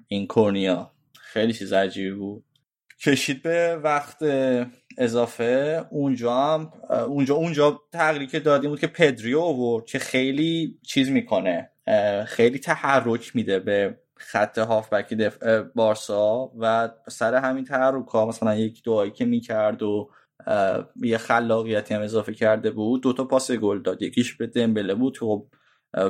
این 0.08 0.28
کورنیا 0.28 0.92
خیلی 1.14 1.54
چیز 1.54 1.74
عجیبی 1.74 2.12
بود. 2.12 2.44
کشید 3.02 3.42
به 3.42 3.80
وقت 3.84 4.18
اضافه. 4.98 5.86
اونجا 5.90 6.34
هم 6.34 6.72
اونجا 7.08 7.36
اونجا 7.36 7.82
که 8.32 8.40
دادیم 8.40 8.70
بود 8.70 8.80
که 8.80 8.88
پدریو 8.88 9.40
آورد 9.40 9.86
که 9.86 10.00
خیلی 10.00 10.78
چیز 10.84 11.10
می‌کنه 11.10 11.70
خیلی 12.28 12.60
تحرک 12.60 13.36
میده 13.36 13.60
به 13.60 13.98
خط 14.18 14.58
هافبک 14.58 15.14
دف... 15.14 15.44
بارسا 15.76 16.52
و 16.60 16.90
سر 17.10 17.36
همین 17.36 17.66
تحرک 17.66 18.08
ها 18.08 18.26
مثلا 18.26 18.56
یک 18.56 18.84
دعایی 18.84 19.12
که 19.12 19.26
می‌کرد 19.26 19.84
و 19.84 20.10
یه 20.96 21.18
خلاقیتی 21.18 21.94
هم 21.94 22.02
اضافه 22.02 22.34
کرده 22.34 22.72
بود 22.72 23.04
دوتا 23.04 23.24
پاس 23.24 23.52
گل 23.52 23.82
داد. 23.82 24.02
یکیش 24.02 24.34
به 24.34 24.48
دمبله 24.48 24.96
بود 24.96 25.18
خب 25.18 25.48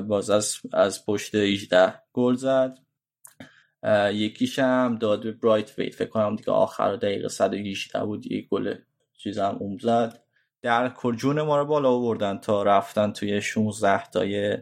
باز 0.08 0.30
از, 0.30 0.58
از 0.74 1.06
پشت 1.06 1.36
18 1.36 1.94
گل 2.14 2.36
زد. 2.36 2.78
یکیش 4.14 4.60
هم 4.60 4.98
داد 5.02 5.24
به 5.24 5.32
برایت 5.32 5.80
ویت 5.80 5.96
فکر 5.96 6.10
کنم 6.10 6.36
دیگه 6.36 6.52
آخر 6.52 6.96
دقیقه 6.96 7.28
118 7.28 8.06
بود 8.06 8.32
یک 8.32 8.50
گل 8.50 8.76
چیز 9.18 9.40
هم 9.40 9.58
اون 9.60 9.78
زد. 9.82 10.24
در 10.62 10.94
جون 11.18 11.42
ما 11.42 11.58
رو 11.58 11.66
بالا 11.66 11.90
آوردن 11.90 12.38
تا 12.38 12.64
رفتن 12.64 13.12
توی 13.12 13.42
16 13.42 14.06
تای 14.06 14.58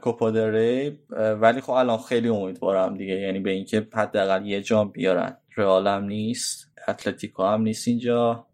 کوپا 0.00 0.28
ری 0.28 0.98
ولی 1.40 1.60
خب 1.60 1.70
الان 1.70 1.98
خیلی 1.98 2.28
امیدوارم 2.28 2.96
دیگه. 2.96 3.14
یعنی 3.14 3.40
به 3.40 3.50
اینکه 3.50 3.88
حداقل 3.94 4.46
یه 4.46 4.62
جام 4.62 4.90
بیارن. 4.90 5.36
رئال 5.56 5.86
هم 5.86 6.04
نیست 6.04 6.72
اتلتیکو 6.88 7.42
هم 7.42 7.62
نیست 7.62 7.88
اینجا. 7.88 8.46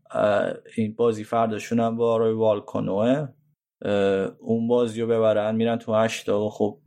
این 0.76 0.94
بازی 0.94 1.24
فرداشون 1.24 1.80
هم 1.80 1.96
با 1.96 2.12
آرای 2.12 2.32
والکانوه 2.32 3.28
اون 4.38 4.68
بازی 4.68 5.00
رو 5.00 5.06
ببرن 5.06 5.54
میرن 5.56 5.78
تو 5.78 5.94
هشتا 5.94 6.40
و 6.40 6.50
خب 6.50 6.78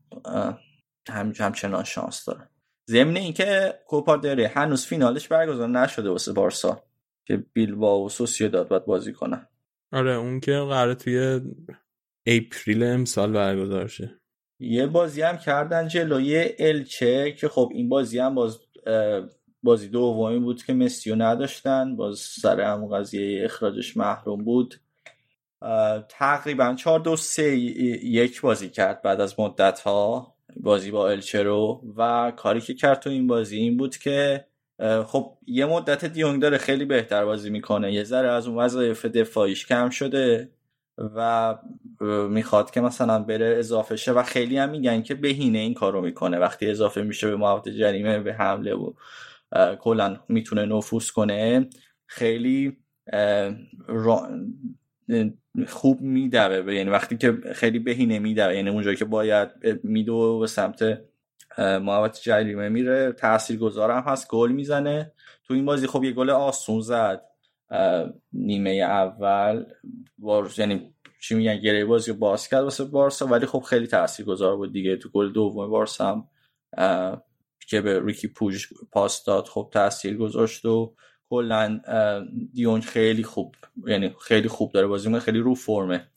هم 1.09 1.33
همچنان 1.39 1.83
شانس 1.83 2.25
دارن. 2.25 2.49
ضمن 2.89 3.17
اینکه 3.17 3.73
کوپا 3.87 4.17
دری 4.17 4.43
هنوز 4.43 4.85
فینالش 4.85 5.27
برگزار 5.27 5.67
نشده 5.67 6.09
واسه 6.09 6.33
بارسا 6.33 6.83
که 7.25 7.45
بیلبا 7.53 7.99
و 7.99 8.09
سوسییداد 8.09 8.67
باید 8.67 8.85
بازی 8.85 9.13
کنن. 9.13 9.47
آره 9.91 10.15
اون 10.15 10.39
که 10.39 10.51
قراره 10.51 10.95
توی 10.95 11.41
اپریل 12.25 12.83
امسال 12.83 13.31
برگزار 13.31 13.87
شه 13.87 14.19
یه 14.59 14.87
بازی 14.87 15.21
هم 15.21 15.37
کردن 15.37 15.87
جلوی 15.87 16.49
الچه 16.59 17.31
که 17.31 17.47
خب 17.47 17.71
این 17.73 17.89
بازی 17.89 18.19
هم 18.19 18.35
باز 18.35 18.59
بازی 19.63 19.87
دومی 19.87 20.39
بود 20.39 20.63
که 20.63 20.73
مسیو 20.73 21.15
نداشتن 21.15 21.95
باز 21.95 22.19
سر 22.19 22.61
هم 22.61 22.87
قضیه 22.87 23.45
اخراجش 23.45 23.97
محروم 23.97 24.43
بود. 24.43 24.75
تقریبا 26.09 26.75
چهار 26.75 26.99
دو 26.99 27.15
سه 27.15 27.57
یک 27.57 28.41
بازی 28.41 28.69
کرد 28.69 29.01
بعد 29.01 29.21
از 29.21 29.39
مدت 29.39 29.79
ها 29.79 30.35
بازی 30.55 30.91
با 30.91 31.09
الچه 31.09 31.43
رو. 31.43 31.81
و 31.97 32.31
کاری 32.37 32.61
که 32.61 32.73
کرد 32.73 32.99
تو 32.99 33.09
این 33.09 33.27
بازی 33.27 33.57
این 33.57 33.77
بود 33.77 33.97
که 33.97 34.45
خب 35.05 35.37
یه 35.47 35.65
مدت 35.65 36.05
دیونگ 36.05 36.41
داره 36.41 36.57
خیلی 36.57 36.85
بهتر 36.85 37.25
بازی 37.25 37.49
می‌کنه 37.49 37.93
یه 37.93 38.03
ذره 38.03 38.29
از 38.31 38.47
اون 38.47 38.57
وظایف 38.57 39.05
دفاعیش 39.05 39.65
کم 39.65 39.89
شده. 39.89 40.49
و 41.15 41.55
می‌خواد 42.29 42.71
که 42.71 42.81
مثلا 42.81 43.19
بره 43.19 43.55
اضافه 43.59 43.95
شه 43.95 44.11
و 44.11 44.23
خیلی 44.23 44.57
هم 44.57 44.69
میگن 44.69 45.01
که 45.01 45.15
بهینه 45.15 45.59
این 45.59 45.73
کارو 45.73 46.01
می‌کنه. 46.01 46.37
وقتی 46.37 46.69
اضافه 46.69 47.01
میشه 47.01 47.27
به 47.27 47.35
مواد 47.35 47.69
جریمه 47.69 48.19
به 48.19 48.33
حمله 48.33 48.73
و 48.73 48.93
کلا 49.79 50.19
می‌تونه 50.29 50.65
نفوذ 50.65 51.09
کنه 51.09 51.69
خیلی 52.07 52.77
خوب 55.67 56.01
میدوه 56.01 56.73
یعنی 56.73 56.89
وقتی 56.89 57.17
که 57.17 57.37
خیلی 57.53 57.79
بهینه 57.79 58.19
میدوه 58.19 58.55
یعنی 58.55 58.69
اونجایی 58.69 58.95
که 58.95 59.05
باید 59.05 59.49
میدو 59.83 60.39
به 60.39 60.47
سمت 60.47 61.01
محوط 61.57 62.19
جریمه 62.21 62.69
میره 62.69 63.11
تأثیر 63.11 63.57
گذارم 63.57 64.03
هست 64.07 64.27
گل 64.27 64.51
می‌زنه. 64.51 65.11
تو 65.43 65.53
این 65.53 65.65
بازی 65.65 65.87
خب 65.87 66.03
یه 66.03 66.11
گل 66.11 66.29
آسون 66.29 66.81
زد. 66.81 67.28
نیمه 68.33 68.71
اول 68.71 69.65
یعنی 70.57 70.93
چی 71.21 71.35
میگن 71.35 71.57
گره 71.57 71.85
بازی 71.85 72.13
باز 72.13 72.47
کرد 72.47 72.63
واسه 72.63 72.83
بارسا 72.83 73.27
ولی 73.27 73.45
خب 73.45 73.59
خیلی 73.59 73.87
گذار 74.25 74.57
بود 74.57 74.73
دیگه. 74.73 74.95
تو 74.95 75.09
گل 75.09 75.33
دوم 75.33 75.69
بارسا 75.69 76.25
هم 76.77 77.21
که 77.67 77.81
به 77.81 78.05
ریکی 78.05 78.27
پوش 78.27 78.69
پاس 78.91 79.23
داد 79.23 79.45
خب 79.45 79.69
تاثیر 79.73 80.17
گذاشت 80.17 80.65
و 80.65 80.95
کلا 81.29 81.79
دیون 82.53 82.81
خیلی 82.81 83.23
خوب 83.23 83.55
یعنی 83.87 84.15
خیلی 84.21 84.47
خوب 84.47 84.71
داره 84.71 84.87
بازی 84.87 85.19
خیلی 85.19 85.39
رو 85.39 85.55
فرمه. 85.55 86.07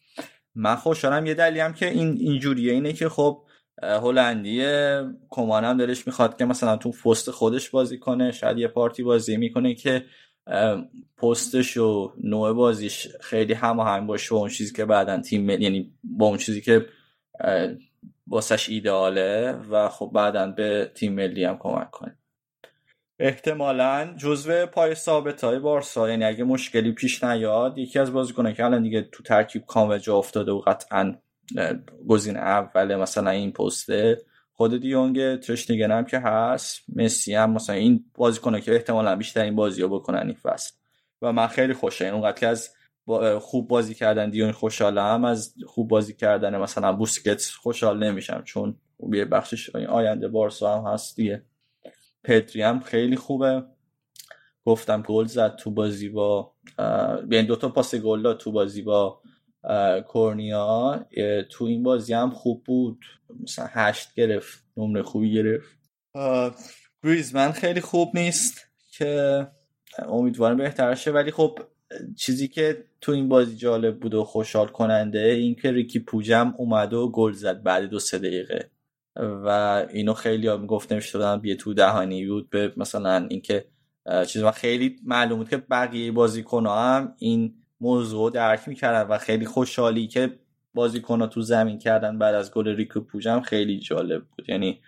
من 0.54 0.74
خوشحالم 0.74 1.26
یه 1.26 1.34
دلیلی 1.34 1.60
هم 1.60 1.72
که 1.72 1.90
این 1.90 2.16
اینجوریه 2.20 2.72
اینه 2.72 2.92
که 2.92 3.08
خب 3.08 3.44
هلندی 3.82 4.64
کمان 5.30 5.64
هم 5.64 5.78
دلش 5.78 6.06
می‌خواد 6.06 6.38
که 6.38 6.44
مثلا 6.44 6.76
تو 6.76 6.90
پست 6.90 7.30
خودش 7.30 7.70
بازی 7.70 7.98
کنه 7.98 8.32
شاید 8.32 8.58
یه 8.58 8.68
پارتی 8.68 9.02
بازی 9.02 9.36
می‌کنه 9.36 9.74
که 9.74 10.04
پستش 11.16 11.76
و 11.76 12.12
نوع 12.24 12.52
بازیش 12.52 13.08
خیلی 13.20 13.52
هماهنگ 13.52 14.06
باشه 14.06 14.30
با 14.30 14.40
اون 14.40 14.48
چیزی 14.48 14.74
که 14.74 14.84
بعدا 14.84 15.20
تیم 15.20 15.50
یعنی 15.50 15.94
با 16.04 16.26
اون 16.26 16.38
چیزی 16.38 16.60
که 16.60 16.86
واسش 18.26 18.68
ایدئاله 18.68 19.52
و 19.70 19.88
خب 19.88 20.10
بعدا 20.14 20.46
به 20.46 20.92
تیم 20.94 21.12
ملی 21.12 21.44
هم 21.44 21.58
کمک 21.58 21.90
کنه. 21.90 22.16
احتمالا 23.18 24.14
جزو 24.16 24.66
پای 24.66 24.94
ثابت 24.94 25.44
های 25.44 25.58
بارسا 25.58 26.10
یعنی 26.10 26.24
اگه 26.24 26.44
مشکلی 26.44 26.92
پیش 26.92 27.24
نیاد 27.24 27.78
یکی 27.78 27.98
از 27.98 28.12
بازیکنان 28.12 28.54
که 28.54 28.64
الان 28.64 28.82
دیگه 28.82 29.02
تو 29.02 29.22
ترکیب 29.22 29.64
کامل 29.66 29.98
جا 29.98 30.16
افتاده 30.16 30.52
و 30.52 30.60
قطعا 30.60 31.14
گزین 32.08 32.36
اول 32.36 32.96
مثلا 32.96 33.30
این 33.30 33.52
پسته 33.52 34.18
خود 34.62 34.80
دیونگ 34.80 35.36
ترشتگن 35.36 35.90
هم 35.90 36.04
که 36.04 36.18
هست. 36.18 36.82
مسی 36.96 37.34
هم 37.34 37.50
مثلا 37.52 37.76
این 37.76 38.04
بازیکنه 38.14 38.60
که 38.60 38.74
احتمالا 38.74 39.16
بیشتر 39.16 39.42
این 39.42 39.56
بازی 39.56 39.82
رو 39.82 39.88
بکنن 39.88 40.26
این 40.26 40.36
فصل. 40.42 40.72
و 41.22 41.32
من 41.32 41.46
خیلی 41.46 41.74
این 42.00 42.10
اونقدر 42.10 42.40
که 42.40 42.46
از 42.46 42.70
خوب 43.40 43.68
بازی 43.68 43.94
کردن 43.94 44.30
دیون 44.30 44.52
خوشحالم. 44.52 45.24
از 45.24 45.54
خوب 45.66 45.88
بازی 45.88 46.14
کردن 46.14 46.56
مثلا 46.56 46.92
بوسکت 46.92 47.44
خوشحال 47.62 48.04
نمیشم 48.04 48.42
چون 48.44 48.76
یه 49.12 49.24
بخشش 49.24 49.76
آینده 49.76 50.28
بارسا 50.28 50.78
هم 50.78 50.92
هست 50.92 51.16
دیگه. 51.16 51.42
پدری 52.24 52.62
هم 52.62 52.80
خیلی 52.80 53.16
خوبه. 53.16 53.64
گفتم 54.64 55.02
گل 55.02 55.24
زد 55.24 55.56
تو 55.56 55.70
بازی 55.70 56.08
با 56.08 56.52
بین 57.28 57.46
دوتا 57.46 57.68
پاس 57.68 57.94
گل 57.94 58.22
داد 58.22 58.38
تو 58.38 58.52
بازی 58.52 58.82
با 58.82 59.21
کورنیا 60.06 61.06
تو 61.50 61.64
این 61.64 61.82
بازی 61.82 62.14
هم 62.14 62.30
خوب 62.30 62.64
بود. 62.64 63.04
مثلا 63.42 63.66
هشت 63.70 64.14
گرفت 64.14 64.64
نمره 64.76 65.02
خوبی 65.02 65.32
گرفت. 65.32 65.78
گریزمن 67.04 67.52
خیلی 67.52 67.80
خوب 67.80 68.10
نیست 68.14 68.68
که 68.90 69.46
امیدوارم 69.98 70.56
بهتر 70.56 70.94
شه. 70.94 71.10
ولی 71.10 71.30
خب 71.30 71.58
چیزی 72.16 72.48
که 72.48 72.84
تو 73.00 73.12
این 73.12 73.28
بازی 73.28 73.56
جالب 73.56 74.00
بود 74.00 74.14
و 74.14 74.24
خوشحال 74.24 74.66
کننده 74.66 75.18
این 75.18 75.54
که 75.54 75.72
ریکی 75.72 75.98
پوجم 75.98 76.54
اومد 76.58 76.92
و 76.92 77.08
گل 77.08 77.32
زد 77.32 77.62
بعد 77.62 77.84
دو 77.84 77.98
سه 77.98 78.18
دقیقه. 78.18 78.70
و 79.16 79.48
اینو 79.90 80.14
خیلی 80.14 80.46
ها 80.46 80.56
می‌گفت 80.56 80.92
نمیشتدن 80.92 81.36
بیه 81.36 81.56
تو 81.56 81.74
دهانی 81.74 82.26
بود 82.26 82.50
به 82.50 82.72
مثلا 82.76 83.26
اینکه 83.30 83.64
چیز. 84.26 84.44
خیلی 84.44 84.96
معلوم 85.04 85.38
بود 85.38 85.48
که 85.48 85.56
بقیه 85.56 86.12
بازیکن 86.12 86.66
هم 86.66 87.14
این 87.18 87.54
موضوع 87.82 88.30
درک 88.30 88.68
می‌کردن 88.68 89.08
و 89.08 89.18
خیلی 89.18 89.46
خوشحالی 89.46 90.06
که 90.06 90.38
بازیکن 90.74 91.20
ها 91.20 91.26
تو 91.26 91.42
زمین 91.42 91.78
کردن 91.78 92.18
بعد 92.18 92.34
از 92.34 92.52
گل 92.52 92.68
ریکو 92.68 93.00
پوجم 93.00 93.40
خیلی 93.40 93.78
جالب 93.78 94.24
بود. 94.24 94.48
یعنی 94.48 94.80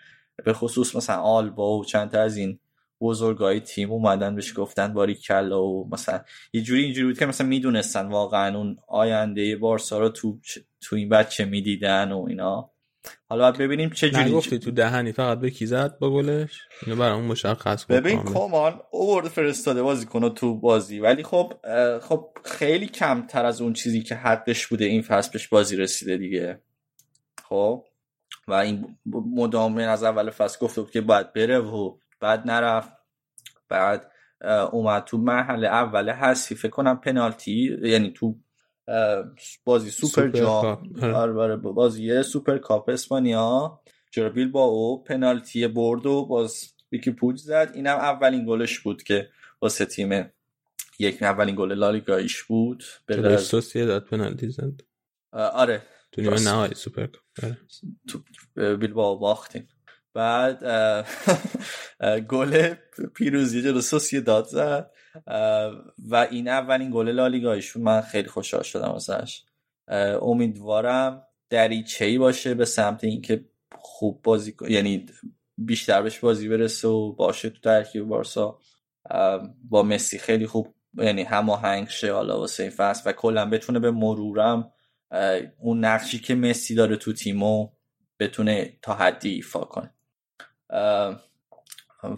به 0.45 0.53
خصوص 0.53 0.97
مثلا 0.97 1.17
آلبا 1.17 1.79
و 1.79 1.85
چند 1.85 2.11
تا 2.11 2.21
از 2.21 2.37
این 2.37 2.59
بزرگای 3.01 3.61
تیم 3.61 3.93
اومدن 3.93 4.35
بهش 4.35 4.59
گفتن 4.59 4.93
باری 4.93 5.15
کلا 5.15 5.65
و 5.65 5.89
مثلا 5.93 6.21
یه 6.53 6.63
جوری 6.63 6.85
اینجوری 6.85 7.07
بود 7.07 7.19
که 7.19 7.27
مثلا 7.27 7.47
می‌دونستن 7.47 8.09
واقعا 8.09 8.59
اون 8.59 8.77
آینده 8.89 9.57
بارسا 9.57 9.99
رو 9.99 10.09
تو 10.09 10.39
تو 10.81 10.97
این 10.97 11.09
بچه 11.09 11.45
می‌دیدن 11.45 12.13
و 12.13 12.27
اینا. 12.29 12.74
حالا 13.29 13.43
باید 13.43 13.59
ببینیم 13.59 13.91
چه 13.91 14.11
جوری 14.11 14.25
نگفتی 14.25 14.59
تو 14.59 14.71
دهنی 14.71 15.13
فقط 15.13 15.41
به 15.41 15.51
کی 15.51 15.67
زد؟ 15.67 15.99
با 15.99 16.11
گلش؟ 16.11 16.61
اینو 16.87 16.97
برامون 16.99 17.27
مشخص 17.27 17.85
کن 17.85 17.95
ببین 17.95 18.23
کمان 18.23 18.81
اوورد 18.91 19.29
فرستاده 19.29 19.83
بازی 19.83 20.07
کنه 20.07 20.31
تو 20.31 20.61
بازی. 20.61 21.01
ولی 21.01 21.23
خب 21.23 21.53
خب 22.03 22.29
خیلی 22.45 22.87
کمتر 22.87 23.45
از 23.45 23.61
اون 23.61 23.73
چیزی 23.73 24.03
که 24.03 24.15
حدش 24.15 24.67
بوده 24.67 24.85
این 24.85 25.03
فصل 25.03 25.33
بهش 25.33 25.49
بازی 25.49 25.77
رسیده 25.77 26.17
دیگه. 26.17 26.61
خب؟ 27.49 27.85
و 28.49 28.53
این 28.53 28.99
مدام 29.15 29.79
از 29.79 30.03
اول 30.03 30.31
فصل 30.31 30.59
گفته 30.61 30.81
بود 30.81 30.91
که 30.91 31.01
باید 31.01 31.33
بره 31.33 31.59
و 31.59 31.97
بعد 32.21 32.47
نرفت. 32.47 32.93
بعد 33.69 34.11
اومد 34.73 35.05
تو 35.05 35.19
مرحله 35.19 35.69
اول 35.69 36.09
هستی 36.09 36.55
فکر 36.55 36.71
کنم 36.71 37.01
پنالتی 37.01 37.79
یعنی 37.83 38.11
تو 38.11 38.35
بازی 39.65 39.91
سوپر 39.91 40.13
سوپر 40.27 40.29
جام 40.29 40.93
آره. 41.03 41.15
آره 41.15 41.57
بازی 41.57 42.23
Super 42.23 42.59
Cup 42.59 42.89
اسپانیا. 42.89 43.81
چرا 44.11 44.29
بیل 44.31 44.51
با 44.51 44.65
او 44.65 45.05
پنالتی 45.05 45.69
برد 45.69 46.07
و 46.07 46.27
باز 46.27 46.75
یکی 46.93 47.11
پوچ 47.11 47.37
زد. 47.37 47.71
اینم 47.75 47.97
اولین 47.97 48.47
گلش 48.47 48.79
بود 48.79 49.03
که 49.03 49.29
واسه 49.63 49.85
تیم 49.85 50.31
یک 50.99 51.23
اولین 51.23 51.55
گل 51.57 51.73
لالیگایش 51.73 52.43
بود. 52.43 52.85
به 53.07 53.17
از- 53.33 53.43
سوسییداد 53.43 54.05
پنالتی 54.05 54.49
زد؟ 54.49 54.81
آره 55.33 55.83
تو 56.13 56.21
نیمه. 56.21 56.45
نهایی 56.45 56.75
سوپر 56.75 57.07
کاپ. 57.07 57.23
آره. 57.43 57.59
تو 58.09 58.23
بیلباو 58.77 59.19
باختیم. 59.19 59.69
بعد 60.15 60.65
گل 62.31 62.75
پیروزی 63.15 63.63
جلو 63.63 63.81
داد 64.21 64.45
زد. 64.47 64.91
و 66.11 66.27
این 66.31 66.49
اولین 66.49 66.91
گل 66.91 67.09
لالیگایشون 67.09 67.83
من 67.83 68.01
خیلی 68.01 68.29
خوشحال 68.29 68.63
شدم 68.63 68.93
ازش. 68.93 69.43
امیدوارم 70.23 71.27
دریچه 71.51 72.05
ای 72.05 72.19
باشه 72.19 72.55
به 72.55 72.65
سمت 72.65 73.05
اینکه 73.05 73.45
خوب 73.79 74.23
بازی 74.23 74.57
یعنی 74.69 75.07
بیشتر 75.59 76.03
بهش 76.03 76.19
بازی 76.19 76.49
برسه 76.49 76.89
و 76.89 77.13
باشه 77.13 77.51
تو 77.51 77.61
ترکیب 77.61 78.05
بارسا. 78.05 78.59
با 79.65 79.83
مسی 79.83 80.19
خیلی 80.19 80.47
خوب 80.47 80.75
یعنی 80.99 81.23
هماهنگ 81.23 81.89
شه 81.89 82.13
حالا 82.13 82.39
واسه 82.39 82.63
این 82.63 82.73
فصل 82.73 83.11
و 83.11 83.13
کلا 83.13 83.51
بتونه 83.51 83.79
به 83.79 83.91
مرورم 83.91 84.73
اون 85.59 85.85
نقشی 85.85 86.19
که 86.19 86.35
مسی 86.35 86.75
داره 86.75 86.97
تو 86.97 87.13
تیمو 87.13 87.69
بتونه 88.19 88.79
تا 88.83 88.95
حدی 88.95 89.31
ایفا 89.31 89.61
کنه. 89.61 89.95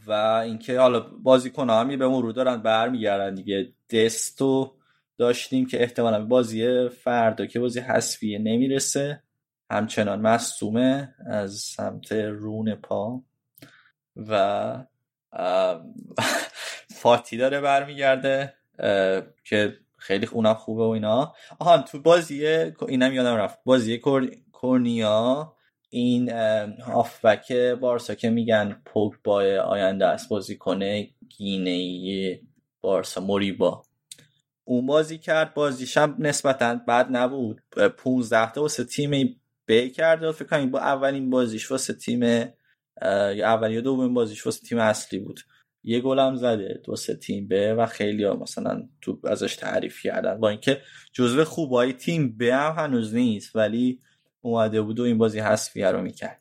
و 0.06 0.12
اینکه 0.44 0.80
حالا 0.80 1.00
بازیکن 1.00 1.70
هم 1.70 1.88
به 1.98 2.08
مرور 2.08 2.32
دارن 2.32 2.56
برمیگردن 2.56 3.34
دیگه. 3.34 3.72
دستو 3.90 4.76
داشتیم 5.18 5.66
که 5.66 5.82
احتمالا 5.82 6.24
بازی 6.24 6.88
فردا 6.88 7.46
که 7.46 7.60
بازی 7.60 7.80
حذفیه 7.80 8.38
نمی‌رسه. 8.38 9.22
همچنان 9.70 10.20
مصومه 10.20 11.14
از 11.26 11.54
سمت 11.54 12.12
رون 12.12 12.74
پا. 12.74 13.22
و 14.16 14.84
فاتی 17.00 17.36
داره 17.36 17.60
برمیگرده 17.60 18.54
که 19.44 19.78
خیلی 19.98 20.26
اونم 20.26 20.54
خوبه 20.54 20.84
و 20.84 20.88
اینا. 20.88 21.34
آهان 21.58 21.82
تو 21.82 22.02
بازی 22.02 22.46
اینم 22.88 23.12
یادم 23.12 23.34
رفت. 23.36 23.58
بازی 23.64 23.98
کور... 23.98 24.30
کورنیا 24.52 25.55
این 25.96 26.30
هافبک 26.80 27.52
بارسا 27.52 28.14
که 28.14 28.30
میگن 28.30 28.82
پوگبا 28.84 29.42
آینده 29.60 30.06
است 30.06 30.28
بازی 30.28 30.56
کنه 30.56 31.10
گینه 31.28 32.40
بارسا 32.80 33.20
موریبا. 33.20 33.82
اون 34.64 34.86
بازی 34.86 35.18
کرد 35.18 35.54
بازیش 35.54 35.96
هم 35.96 36.16
نسبتا 36.18 36.80
بد 36.88 37.06
نبود. 37.10 37.60
15 37.96 38.52
تا 38.52 38.62
واسه 38.62 38.84
تیم 38.84 39.40
ب 39.68 39.88
کرد 39.88 40.22
و 40.22 40.32
فکر 40.32 40.48
کنم 40.48 40.70
با 40.70 40.80
اولین 40.80 41.30
بازیش 41.30 41.70
واسه 41.70 41.94
تیم 41.94 42.22
اه، 43.02 43.36
یا 43.36 43.80
دومین 43.80 44.14
بازیش 44.14 44.46
واسه 44.46 44.66
تیم 44.66 44.78
اصلی 44.78 45.18
بود. 45.18 45.40
یه 45.84 46.00
گل 46.00 46.18
هم 46.18 46.36
زده 46.36 46.82
واسه 46.88 47.16
تیم 47.16 47.48
ب 47.48 47.74
و 47.78 47.86
خیلی 47.86 48.24
ها 48.24 48.34
مثلا 48.34 48.88
تو 49.00 49.20
ازش 49.24 49.56
تعریف 49.56 50.02
کردن. 50.02 50.40
با 50.40 50.48
اینکه 50.48 50.80
جزو 51.12 51.44
خوبای 51.44 51.92
تیم 51.92 52.36
ب 52.38 52.42
هم 52.42 52.74
هنوز 52.78 53.14
نیست 53.14 53.56
ولی 53.56 54.00
اومده 54.46 54.82
بود 54.82 55.00
و 55.00 55.02
این 55.02 55.18
بازی 55.18 55.40
حذفیه 55.40 55.90
رو 55.90 56.02
می‌کرد. 56.02 56.40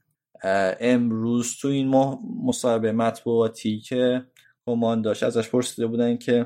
امروز 0.80 1.57
تو 1.61 1.68
این 1.68 1.88
ماه 1.88 2.19
مصاحبه 2.44 2.91
مطبوعاتی 2.91 3.80
که 3.80 4.26
کمان 4.65 5.02
داشت. 5.02 5.23
ازش 5.23 5.49
پرسیده 5.49 5.88
بودن 5.88 6.18
که 6.18 6.45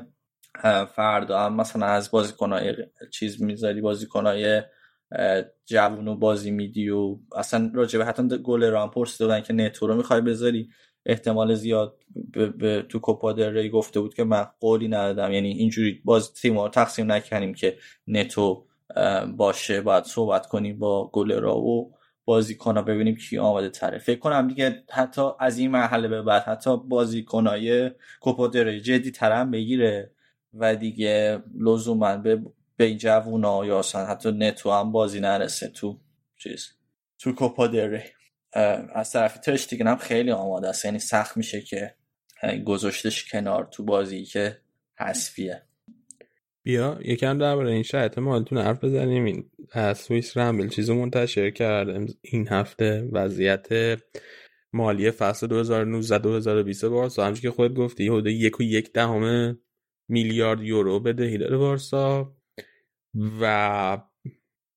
فردا 0.94 1.40
هم 1.40 1.56
مثلا 1.56 1.86
از 1.86 2.10
بازیکنهای 2.10 2.74
چیز 3.10 3.42
می‌ذاری 3.42 3.80
بازیکنهای 3.80 4.62
اه، 5.12 5.42
جوون 5.66 6.08
و 6.08 6.16
بازی 6.16 6.50
میدی 6.50 6.88
و 6.88 7.18
اصلا 7.36 7.70
راجبه 7.74 8.04
حتی 8.04 8.38
گل 8.38 8.64
رو 8.64 8.78
هم 8.78 8.90
پرسیده 8.90 9.24
بودن 9.24 9.40
که 9.40 9.52
نتو 9.52 9.86
رو 9.86 9.94
می‌خوای 9.94 10.20
بذاری؟ 10.20 10.68
احتمال 11.06 11.54
زیاد 11.54 11.96
به, 12.32 12.46
به 12.46 12.82
تو 12.88 12.98
کوپا 12.98 13.30
ری 13.30 13.70
گفته 13.70 14.00
بود 14.00 14.14
که 14.14 14.24
من 14.24 14.46
قولی 14.60 14.88
ندادم. 14.88 15.32
یعنی 15.32 15.48
اینجوری 15.48 16.00
باز 16.04 16.34
تیم 16.34 16.58
رو 16.58 16.68
تقسیم 16.68 17.12
نکنیم 17.12 17.54
که 17.54 17.76
نتو 18.06 18.66
باشه 19.36 19.80
باید 19.80 20.04
صحبت 20.04 20.46
کنیم 20.46 20.78
با 20.78 21.10
گل 21.10 21.32
را 21.32 21.58
و 21.58 21.94
بازیکن 22.24 22.74
ببینیم 22.84 23.16
کی 23.16 23.38
آماده 23.38 23.68
تره. 23.68 23.98
فکر 23.98 24.18
کنم 24.18 24.48
دیگه 24.48 24.84
حتی 24.90 25.22
از 25.40 25.58
این 25.58 25.70
مرحله 25.70 26.08
به 26.08 26.22
بعد 26.22 26.42
حتی 26.42 26.76
بازیکنهای 26.76 27.90
کوپا 28.20 28.46
دل 28.46 28.64
ری 28.64 28.80
جدی 28.80 29.10
ترم 29.10 29.50
بگیره 29.50 30.10
و 30.54 30.76
دیگه 30.76 31.42
لزوما 31.58 32.16
به 32.16 32.42
به 32.76 32.84
این 32.84 32.98
جوونا 32.98 33.66
یا 33.66 33.78
اصلا 33.78 34.06
حتی 34.06 34.32
نتو 34.32 34.70
هم 34.70 34.92
بازی 34.92 35.20
نرسه 35.20 35.68
تو 35.68 36.00
چیز 36.38 36.68
تو 37.18 37.32
کوپا 37.32 37.68
اه، 38.52 38.62
از 38.94 39.10
طرف 39.10 39.38
ترشتیگن 39.38 39.86
هم 39.86 39.96
خیلی 39.96 40.30
آماده 40.30 40.68
است. 40.68 40.84
یعنی 40.84 40.98
سخت 40.98 41.36
میشه 41.36 41.60
که 41.60 41.94
گذاشتش 42.64 43.30
کنار 43.30 43.68
تو 43.72 43.84
بازی 43.84 44.24
که 44.24 44.60
حذفیه. 44.98 45.62
بیا 46.62 46.98
یکم 47.04 47.38
درباره 47.38 47.72
این 47.72 47.82
شرایط 47.82 48.18
مالتون 48.18 48.58
حرف 48.58 48.84
بزنیم. 48.84 49.24
این 49.24 49.50
از 49.72 49.98
سوئیس 49.98 50.36
رمبل 50.36 50.68
چیزو 50.68 50.94
منتشر 50.94 51.50
کرد. 51.50 52.08
این 52.22 52.48
هفته 52.48 53.08
وضعیت 53.12 53.68
مالی 54.72 55.10
فصل 55.10 55.46
2019-2020 56.74 56.84
بارسا. 56.84 57.26
همچون 57.26 57.42
که 57.42 57.50
خودت 57.50 57.74
گفتی 57.74 58.08
حدود 58.08 58.26
یک 58.26 58.60
و 58.60 58.62
یک 58.62 58.92
دهم 58.92 59.58
میلیارد 60.08 60.62
یورو 60.62 61.00
بدهی 61.00 61.38
داره 61.38 61.56
بارسا. 61.56 62.36
و 63.40 63.98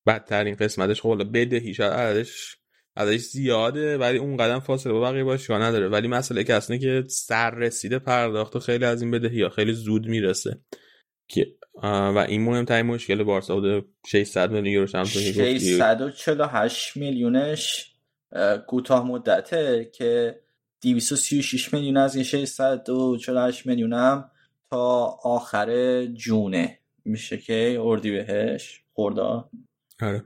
بدترین 0.07 0.55
قسمتش 0.55 1.01
خب 1.01 1.23
بدهی 1.33 1.73
شاید 1.73 1.93
عددش 1.93 2.57
عددش 2.95 3.21
زیاده 3.21 3.97
ولی 3.97 4.17
اون 4.17 4.37
قدم 4.37 4.59
فاصله 4.59 4.93
با 4.93 5.01
بقیه 5.01 5.23
باشگاه 5.23 5.61
نداره. 5.61 5.87
ولی 5.87 6.07
مسئله 6.07 6.43
که 6.43 6.53
اصلا 6.53 6.77
که 6.77 7.03
سر 7.07 7.55
رسیده 7.55 7.99
پرداخت 7.99 8.55
و 8.55 8.59
خیلی 8.59 8.85
از 8.85 9.01
این 9.01 9.11
بدهی 9.11 9.41
ها 9.41 9.49
خیلی 9.49 9.73
زود 9.73 10.05
می‌رسه. 10.05 10.59
که 11.27 11.47
و 11.83 12.25
این 12.27 12.43
مهمترین 12.43 12.85
مشکل 12.85 13.23
بارسا 13.23 13.55
بوده. 13.55 13.85
600 14.05 14.51
میلیون 14.51 14.73
یورو 14.73 14.99
هم 14.99 15.05
که 15.05 15.19
گفتی. 15.19 15.59
648 15.59 16.97
میلیونش 16.97 17.93
اه، 18.31 18.57
کوتاه 18.57 19.07
مدته 19.07 19.91
که 19.93 20.39
236 20.81 21.73
میلیون 21.73 21.97
از 21.97 22.15
این 22.15 22.23
648 22.23 23.65
میلیون 23.65 23.93
هم 23.93 24.31
تا 24.69 25.05
آخر 25.23 26.05
جونه. 26.05 26.79
میشه 27.05 27.37
که 27.37 27.77
اردی 27.81 28.11
بهش 28.11 28.83
خورداد 28.93 29.49
آره. 30.01 30.25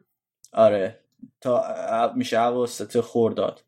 آره. 0.54 1.00
تا 1.42 2.14
میشه 2.16 2.40
اواسط 2.40 3.00
خورداد 3.00 3.64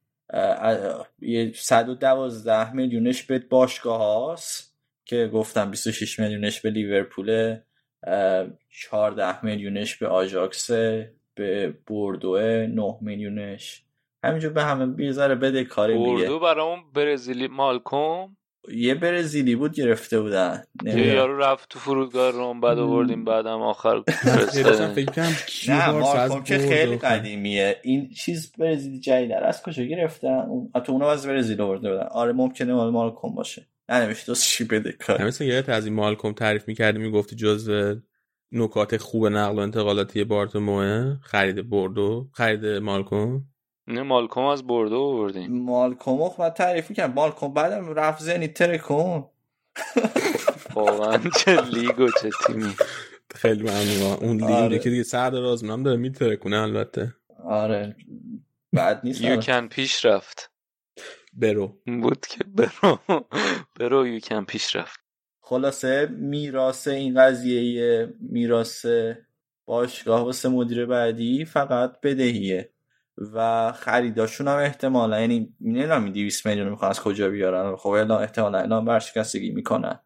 یه 1.22 1.52
112 1.56 2.74
میلیونش 2.74 3.24
به 3.24 3.40
باشگاه 3.40 4.00
هاست 4.00 4.76
که 5.06 5.30
گفتم 5.34 5.72
26 5.72 6.20
میلیونش 6.20 6.62
به 6.62 6.70
لیورپول 6.70 7.30
اه، 7.30 7.58
14 8.70 9.46
میلیونش 9.46 9.96
به 9.96 10.08
آژاکس 10.08 10.72
به 11.36 11.74
بوردو 11.86 12.38
9 12.40 12.98
میلیونش. 13.02 13.84
همینجور 14.24 14.54
به 14.54 14.64
همه 14.64 14.86
بیزاره 14.86 15.36
بده 15.36 15.64
کاری 15.64 15.98
دیگه. 15.98 16.10
اردو 16.10 16.40
برای 16.40 16.66
اون 16.66 16.80
برزیلی 16.94 17.48
مالکوم؟ 17.48 18.38
یه 18.72 18.96
برزیلی 18.96 19.56
بود 19.56 19.74
گرفته 19.74 20.22
بودن. 20.22 20.64
یارو 20.86 21.38
رفت 21.38 21.70
تو 21.70 21.80
فرودگاه 21.80 22.32
روم 22.32 22.62
بعد 22.62 22.80
آوردیم 22.80 23.26
بعدم 23.26 23.62
آخر 23.62 23.96
نه 25.68 25.92
مارکوم 25.92 26.44
که 26.44 26.58
خیلی 26.58 26.98
قدیمیه. 26.98 27.78
این 27.84 28.10
چیز 28.10 28.52
برزیلی 28.58 29.00
جدیدر 29.00 29.44
از 29.44 29.64
کجا 29.64 29.84
گرفتن؟ 29.84 30.28
اون 30.28 30.72
تو 30.84 30.92
اونو 30.92 31.06
از 31.06 31.28
برزیل 31.28 31.62
آورده 31.62 31.90
بودن. 31.90 32.08
آره 32.12 32.34
ممکنه 32.34 32.74
مال 32.74 32.90
مارکوم 32.90 33.36
باشه. 33.36 33.68
ننوشته 33.90 34.36
چی 34.36 34.64
بده 34.64 34.92
کار. 34.92 35.24
مثل 35.24 35.46
یادت 35.46 35.70
از 35.70 35.86
این 35.86 35.96
مالکوم 35.96 36.34
تعریف 36.34 36.68
می‌کردی 36.68 37.00
می‌گفتی 37.00 37.36
جز 37.36 37.72
نکات 38.52 38.98
خوب 38.98 39.28
نقل 39.28 39.56
و 39.56 39.60
انتقالاتی 39.60 40.24
بارتوموه؟ 40.24 41.18
خرید 41.22 41.70
بردو 41.70 42.30
خرید 42.34 42.66
مالکوم؟ 42.66 43.46
نه 43.88 44.02
مالکوم 44.02 44.46
از 44.46 44.68
بردو 44.68 44.96
آوردیم. 44.96 45.64
مالکوم 45.64 46.24
رو 46.24 46.34
باید 46.38 46.54
تعریف 46.54 46.90
می‌کنم 46.90 47.14
مالکوم 47.14 47.54
بعدم 47.54 47.94
رفت 47.94 48.24
زنی 48.24 48.48
ترکون 48.48 49.26
واقعا 50.76 51.18
چه 51.38 51.62
لیگ 51.62 52.00
و 52.00 52.10
چه 52.22 52.30
تیمی. 52.48 52.74
خیلی 53.36 53.64
ممنون. 53.64 54.18
اون 54.22 54.38
لیگ 54.38 54.50
آره. 54.50 54.80
که 54.80 54.90
دیگه 54.90 55.04
سر 55.04 55.30
دراز 55.30 55.64
هم 55.64 55.84
داره 55.84 55.98
میترکونه 55.98 56.58
البته. 56.58 57.16
آره. 57.46 57.96
بعد 58.74 59.02
نیست 59.04 59.22
یو 59.22 59.42
کن 59.42 59.68
پیش 59.68 60.06
رفت. 60.06 60.52
برو. 61.34 61.78
بود 61.86 62.26
که 62.28 62.44
برو. 62.44 63.00
برو 63.80 64.08
یو 64.08 64.20
کن 64.20 64.44
پیش 64.44 64.76
رفت. 64.76 65.00
خلاصه 65.42 66.06
میراث 66.12 66.88
این 66.88 67.22
قضیه 67.22 68.14
میراث 68.20 68.86
باشگاه 69.66 70.24
واسه 70.24 70.50
مدیر 70.50 70.86
بعدی 70.86 71.46
فقط 71.46 72.02
بدهیه 72.04 72.70
و 73.34 73.72
خریداشون 73.72 74.48
هم 74.48 74.58
احتمالا 74.58 75.22
یعنی 75.22 75.54
نمی‌دونم 75.62 76.04
این 76.04 76.14
200 76.14 76.46
میلیون 76.46 76.70
می‌خوان 76.70 76.90
از 76.90 77.00
کجا 77.00 77.30
بیارن. 77.30 77.76
خب 77.76 77.90
الا 77.90 78.20
احتمالا 78.20 78.58
اعلام 78.58 78.88
ورشکستگی 78.88 79.52
می‌کنن. 79.52 80.00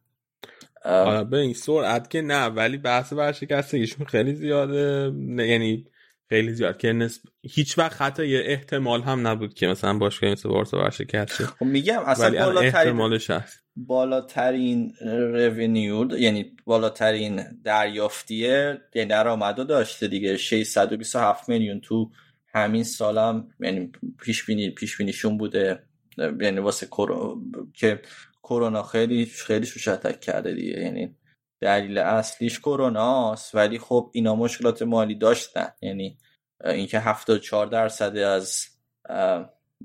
آره 0.85 1.23
به 1.23 1.37
این 1.37 1.53
سرعت 1.53 2.09
که 2.09 2.21
نه 2.21 2.45
ولی 2.45 2.77
بحث 2.77 3.13
ورشکستگیشون 3.13 4.05
خیلی 4.05 4.35
زیاده. 4.35 5.11
نه، 5.15 5.47
یعنی 5.47 5.87
خیلی 6.29 6.53
زیاد 6.53 6.77
که 6.77 6.93
نسب... 6.93 7.21
هیچ 7.41 7.77
وقت 7.77 8.01
حتی 8.01 8.27
یه 8.27 8.41
احتمال 8.45 9.01
هم 9.01 9.27
نبود 9.27 9.53
که 9.53 9.67
مثلا 9.67 9.97
باشگاه 9.97 10.31
مثل 10.31 10.49
بارسا 10.49 10.77
ورشکست 10.77 11.37
شه. 11.37 11.45
خب 11.45 11.65
میگم 11.65 11.99
اصلا 12.05 12.45
بالاترین 12.45 12.75
احتمالش 12.75 13.29
هست. 13.29 13.63
بالاترین 13.75 14.93
رونیو 15.31 16.17
یعنی 16.17 16.55
بالاترین 16.65 17.43
دریافتیه 17.63 18.81
یعنی 18.95 19.09
درآمدو 19.09 19.63
داشته 19.63 20.07
دیگه. 20.07 20.37
627 20.37 21.49
میلیون 21.49 21.79
تو 21.79 22.11
همین 22.53 22.83
سالم 22.83 23.47
یعنی 23.59 23.91
پیش 24.19 24.45
بینی 24.45 24.69
پیش 24.69 24.97
بینیشون 24.97 25.37
بوده. 25.37 25.83
یعنی 26.17 26.59
واسه 26.59 26.85
کرو... 26.85 27.41
که 27.73 28.01
کرونا 28.43 28.83
خیلی 28.83 29.25
خیلی 29.25 29.65
شوشتک 29.65 30.21
کرده 30.21 30.53
دیگه. 30.53 30.79
یعنی 30.79 31.15
دلیل 31.63 31.97
اصلیش 31.97 32.59
کروناست 32.59 33.55
ولی 33.55 33.79
خب 33.79 34.09
اینا 34.13 34.35
مشکلات 34.35 34.81
مالی 34.81 35.15
داشتن. 35.15 35.67
یعنی 35.81 36.17
اینکه 36.65 36.99
74 36.99 37.67
درصد 37.67 38.17
از 38.17 38.65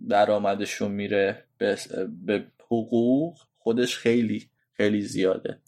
درآمدشون 0.09 0.91
میره 0.91 1.45
به, 1.59 1.79
به 2.27 2.45
حقوق 2.67 3.39
خودش 3.59 3.97
خیلی 3.97 4.51
خیلی 4.73 5.03
زیاده. 5.03 5.59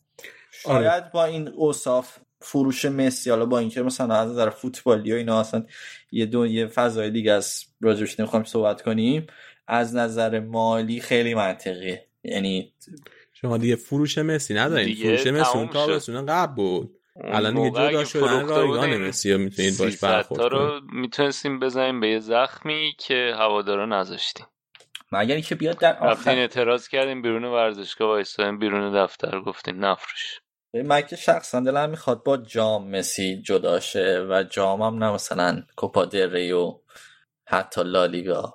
شاید 0.51 1.11
با 1.11 1.25
این 1.25 1.49
اوصاف 1.49 2.19
فروش 2.41 2.85
مسی 2.85 3.31
حالا 3.31 3.47
با 3.47 3.59
اینکه 3.59 3.83
مثلا 3.83 4.15
از 4.15 4.31
نظر 4.31 4.51
فوتبالی 4.51 5.13
و 5.13 5.17
اینا 5.17 5.41
اصلا 5.41 5.67
یه 6.13 6.27
دو 6.27 6.47
یه 6.47 6.67
فضای 6.67 7.11
دیگه 7.11 7.33
از 7.33 7.65
راجبش 7.81 8.21
نمی‌خوایم 8.21 8.45
صحبت 8.45 8.83
کنیم 8.83 9.27
از 9.67 9.95
نظر 9.97 10.41
مالی 10.41 11.01
خیلی 11.01 11.35
منطقیه. 11.35 12.07
یعنی 12.25 12.73
شما 13.41 13.59
دیگه 13.59 13.77
فروش 13.77 14.19
مسی 14.19 14.55
ندارین. 14.55 14.95
فروش 14.95 15.27
مسی 15.27 15.59
اون. 15.59 15.69
تابستون 15.69 16.27
قبل 16.27 16.55
بود. 16.55 16.97
الان 17.25 17.55
دیگه 17.55 17.71
جدا 17.71 18.05
شدن 18.05 18.49
رایگان 18.49 18.97
مسی 18.97 19.33
رو 19.33 19.39
می‌تونید 19.39 19.79
باش 19.79 19.93
300 19.93 20.09
برخورد 20.09 20.53
رو 20.53 20.81
می‌تونستیم 20.93 21.61
بزنیم 21.61 22.01
به 22.01 22.09
یه 22.09 22.19
زخمی 22.19 22.93
که 22.99 23.35
هوادارا 23.39 23.87
نذاشتیم. 23.87 24.47
مگر 25.13 25.35
اینکه 25.35 25.55
بیاد 25.55 25.79
در 25.79 25.99
آخر 25.99 26.31
اعتراض 26.31 26.89
کردیم 26.89 27.23
بیرون 27.23 27.45
ورزشگاه 27.45 28.09
وایستادیم 28.09 28.59
بیرون 28.59 29.05
دفتر 29.05 29.41
گفتین 29.41 29.77
نفروش 29.77 30.41
من 30.75 31.01
که 31.03 31.17
شخصا 31.17 31.61
دلم 31.61 31.91
می‌خواد 31.91 32.25
با 32.25 32.37
جام 32.37 32.91
مسی 32.91 33.43
جدا 33.43 33.81
شه 33.81 34.27
و 34.31 34.45
جام 34.51 34.83
هم 34.83 35.05
نه 35.05 35.13
مثلا 35.13 35.63
کوپا 35.77 36.05
دل 36.05 36.31
ری 36.33 36.53
و 36.53 36.75
حتی 37.47 37.83
لالیگا. 37.85 38.55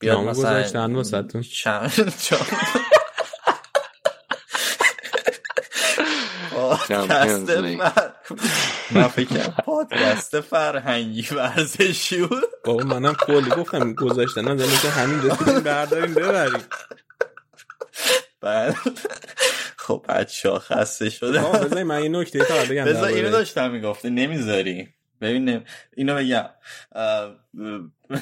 بیاد 0.00 0.18
مثلا. 0.18 0.62
چند 1.42 2.02
پادکست. 6.76 7.50
من 8.90 9.08
فکر 9.08 9.48
پادکست 9.48 10.40
فرهنگی 10.40 11.26
ورزشی 11.34 12.22
بود. 12.22 12.44
بابا 12.64 12.84
منم 12.84 13.14
کلی 13.14 13.50
گفتم 13.50 13.94
گذاشتن 13.94 14.48
نظر 14.48 14.82
که 14.82 14.88
همین 14.88 15.22
رسیدیم 15.22 15.60
برداریم 15.60 16.14
ببریم. 16.14 16.64
بعد 18.40 18.76
خب 19.76 20.06
بچه 20.08 20.50
ها 20.50 20.58
خسته 20.58 21.10
شده. 21.10 21.38
بذاری 21.40 21.82
من 21.82 22.02
یه 22.02 22.08
نکته 22.08 22.44
تا 22.44 22.64
بگم 22.70 22.84
بذار 22.84 23.04
اینو 23.04 23.30
داشتم 23.30 23.70
می‌گفته 23.70 24.10
نمی‌ذاری. 24.10 24.88
ببین 25.20 25.64
اینو 25.96 26.14
بگم. 26.14 26.48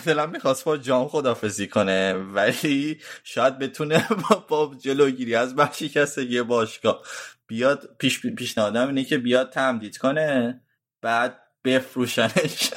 دلم 0.06 0.31
می‌خواست 0.31 0.64
با 0.64 0.77
جام 0.77 1.09
خدافزی 1.09 1.66
کنه 1.66 2.12
ولی 2.12 3.01
شاید 3.24 3.59
بتونه 3.59 4.09
با, 4.09 4.44
با 4.48 4.74
جلوگیری 4.81 5.35
از 5.35 5.55
ورشکستگی 5.59 6.43
باشگاه. 6.43 7.02
بیاد 7.51 7.97
پیش 7.98 8.27
پیشنهادم 8.27 8.86
اینه 8.86 9.05
که 9.05 9.18
بیاد 9.18 9.52
تمدید 9.52 9.97
کنه 9.97 10.60
بعد 11.02 11.43
بفروشنش. 11.64 12.70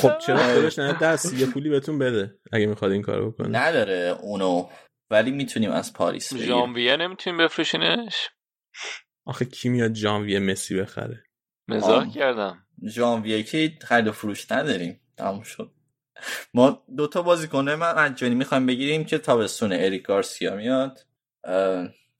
خب 0.00 0.18
چرا 0.18 0.54
خودش 0.54 0.78
نه 0.78 0.92
دست 0.92 1.34
یه 1.34 1.46
پولی 1.46 1.68
بهتون 1.70 1.98
بده 1.98 2.38
اگه 2.52 2.66
می‌خواد 2.66 2.92
این 2.92 3.02
کارو 3.02 3.30
بکنه. 3.30 3.58
نداره 3.58 4.18
اونو 4.22 4.68
ولی 5.10 5.30
می‌تونیم 5.30 5.70
از 5.70 5.92
پاریس 5.92 6.32
بگیریم 6.32 6.48
ژانویه 6.48 6.96
نمی‌تونیم 6.96 7.38
بفروشینش؟ 7.44 8.28
آخه 9.26 9.44
کی 9.44 9.68
میاد 9.68 9.94
ژانویه 9.94 10.38
مسی 10.38 10.76
بخره؟ 10.80 11.24
مزاح. 11.68 12.10
کردم. 12.14 12.66
ژانویه 12.88 13.42
که 13.42 13.72
خرید 13.82 14.06
و 14.08 14.12
فروش 14.12 14.52
نداریم. 14.52 15.00
تموم 15.16 15.42
شد. 15.42 15.72
ما 16.54 16.82
دوتا 16.96 17.22
بازیکن 17.22 17.70
من 17.70 18.04
مجانی 18.04 18.34
می‌خوایم 18.34 18.66
بگیریم 18.66 19.04
که 19.04 19.18
تابستون 19.18 19.72
اریک 19.72 20.02
گارسیا 20.02 20.56
میاد 20.56 20.98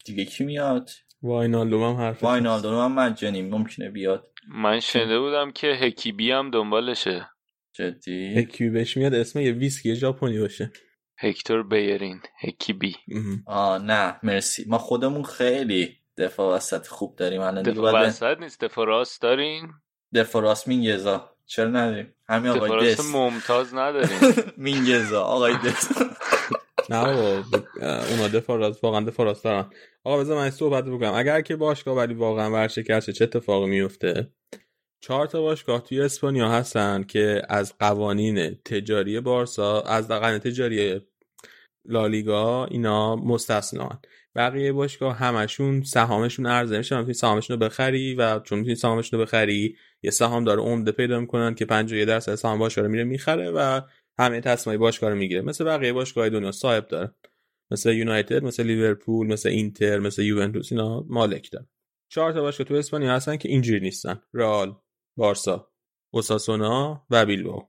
دیگه 0.04 0.24
کی 0.24 0.44
میاد؟ 0.44 0.90
واینالدوم 1.22 1.82
هم 1.82 1.96
حرف 1.96 2.24
واینالدو 2.24 2.80
هم 2.80 2.92
مجانی 2.92 3.42
ممکنه 3.42 3.90
بیاد. 3.90 4.26
من 4.48 4.80
شنیده 4.80 5.20
بودم 5.20 5.52
که 5.52 5.66
هکیبی 5.66 6.30
هم 6.30 6.50
دنبالشه. 6.50 7.28
جدی؟ 7.72 8.32
یکی 8.36 8.68
بهش 8.68 8.96
میاد 8.96 9.14
اسم 9.14 9.40
یه 9.40 9.52
ویسکی 9.52 9.94
ژاپنی 9.94 10.38
باشه. 10.38 10.72
هکتور 11.18 11.62
بیرین 11.62 12.20
هکیبی. 12.40 12.96
آه 13.46 13.78
نه 13.78 14.16
مرسی. 14.22 14.64
ما 14.68 14.78
خودمون 14.78 15.22
خیلی 15.22 15.96
دفاع 16.16 16.56
وسط 16.56 16.86
خوب 16.86 17.16
داریم 17.16 17.40
الان 17.40 17.62
دفاع 17.62 18.06
وسط 18.06 18.40
نیست 18.40 18.60
دفاع 18.60 18.86
راست 18.86 19.22
دارین؟ 19.22 19.68
دفاع 20.14 20.42
راست 20.42 20.68
مینگزا 20.68 21.30
چرا 21.50 21.68
نداریم؟ 21.68 22.14
همین 22.28 22.50
آقای 22.50 22.92
دست. 22.92 23.14
ممتاز 23.14 23.74
ندارین 23.74 24.18
مینگزا 24.56 25.22
آقای 25.22 25.54
دست. 25.66 26.02
نه 26.90 27.04
بابا 27.04 27.42
اونا 28.10 28.28
دفاع 28.28 28.58
راست 28.58 28.84
واقعا 28.84 29.00
دفاع 29.00 29.26
راست 29.26 29.44
دارن 29.44 29.70
آقا 30.04 30.18
بذار 30.18 30.36
من 30.36 30.50
صحبت 30.50 30.84
بکنم. 30.84 31.14
اگر 31.14 31.40
که 31.40 31.56
باشگاه 31.56 31.96
ولی 31.96 32.14
واقعا 32.14 32.50
ورشکست 32.50 33.06
شه، 33.06 33.12
چه 33.12 33.24
اتفاقی 33.24 33.66
میفته؟ 33.66 34.30
چهار 35.00 35.26
تا 35.26 35.40
باشگاه 35.40 35.84
توی 35.84 36.00
اسپانیا 36.00 36.48
هستن 36.48 37.02
که 37.02 37.42
از 37.48 37.74
قوانین 37.78 38.54
تجاری 38.64 39.20
بارسا 39.20 39.80
از 39.80 40.08
قوانین 40.08 40.38
تجاری 40.38 41.00
لالیگا 41.84 42.64
اینا 42.64 43.16
مستثنا 43.16 44.00
بقیه 44.34 44.72
باشگاه 44.72 45.16
همشون 45.16 45.82
سهامشون 45.82 46.46
عرضه 46.46 46.78
میشه 46.78 46.96
می‌تونی 46.96 47.14
سهامشون 47.14 47.60
رو 47.60 47.66
بخری 47.66 48.14
و 48.14 48.40
چون 48.40 48.58
می‌تونی 48.58 48.74
سهامشون 48.74 49.18
رو 49.18 49.24
بخری 49.26 49.76
یه 50.02 50.10
سهام 50.10 50.44
داره 50.44 50.62
عمده 50.62 50.92
پیدا 50.92 51.20
می‌کنن 51.20 51.54
که 51.54 51.64
51 51.64 52.08
درصد 52.08 52.34
سهام 52.34 52.58
باشگاه 52.58 52.84
رو 52.84 52.90
میره 52.90 53.04
می‌خره 53.04 53.50
و 53.50 53.80
همه 54.18 54.40
تصمیمای 54.40 54.78
باشگاه 54.78 55.10
رو 55.10 55.16
می‌گیره. 55.16 55.40
مثل 55.40 55.64
بقیه 55.64 55.92
باشگاه 55.92 56.28
دنیا 56.28 56.52
صاحب 56.52 56.86
داره. 56.86 57.14
مثل 57.70 57.92
یونایتد 57.92 58.44
مثل 58.44 58.62
لیورپول 58.62 59.26
مثل 59.26 59.48
اینتر 59.48 59.98
مثل 59.98 60.22
یوونتوس 60.22 60.72
اینا 60.72 61.04
مالک 61.08 61.50
دارن 61.52 61.66
چهار 62.08 62.32
تا 62.32 62.40
باشگاه 62.40 62.66
تو 62.66 62.74
اسپانیا 62.74 63.14
هستن 63.14 63.36
که 63.36 63.48
اینجوری 63.48 63.80
نیستن. 63.80 64.22
رئال 64.34 64.76
بارسا 65.16 65.70
اوساسونا 66.10 67.06
و 67.10 67.26
بیلبائو. 67.26 67.62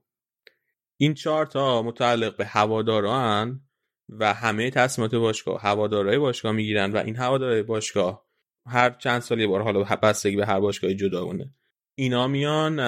این 0.96 1.14
چهار 1.14 1.46
تا 1.46 1.82
متعلق 1.82 2.36
به 2.36 2.44
هواداران 2.44 3.60
و 4.18 4.34
همه 4.34 4.70
تصمیمات 4.70 5.14
باشگاه 5.14 5.60
هوادارهای 5.60 6.18
باشگاه 6.18 6.52
می‌گیرن 6.52 6.92
و 6.92 6.96
این 6.96 7.16
هوادارهای 7.16 7.62
باشگاه 7.62 8.26
هر 8.66 8.90
چند 8.90 9.20
سال 9.20 9.40
یه 9.40 9.46
بار 9.46 9.62
حالا 9.62 9.84
بستگی 10.02 10.36
به 10.36 10.46
هر 10.46 10.60
باشگاهی 10.60 10.94
جداگونه 10.94 11.54
اینا 11.98 12.28
میان 12.28 12.80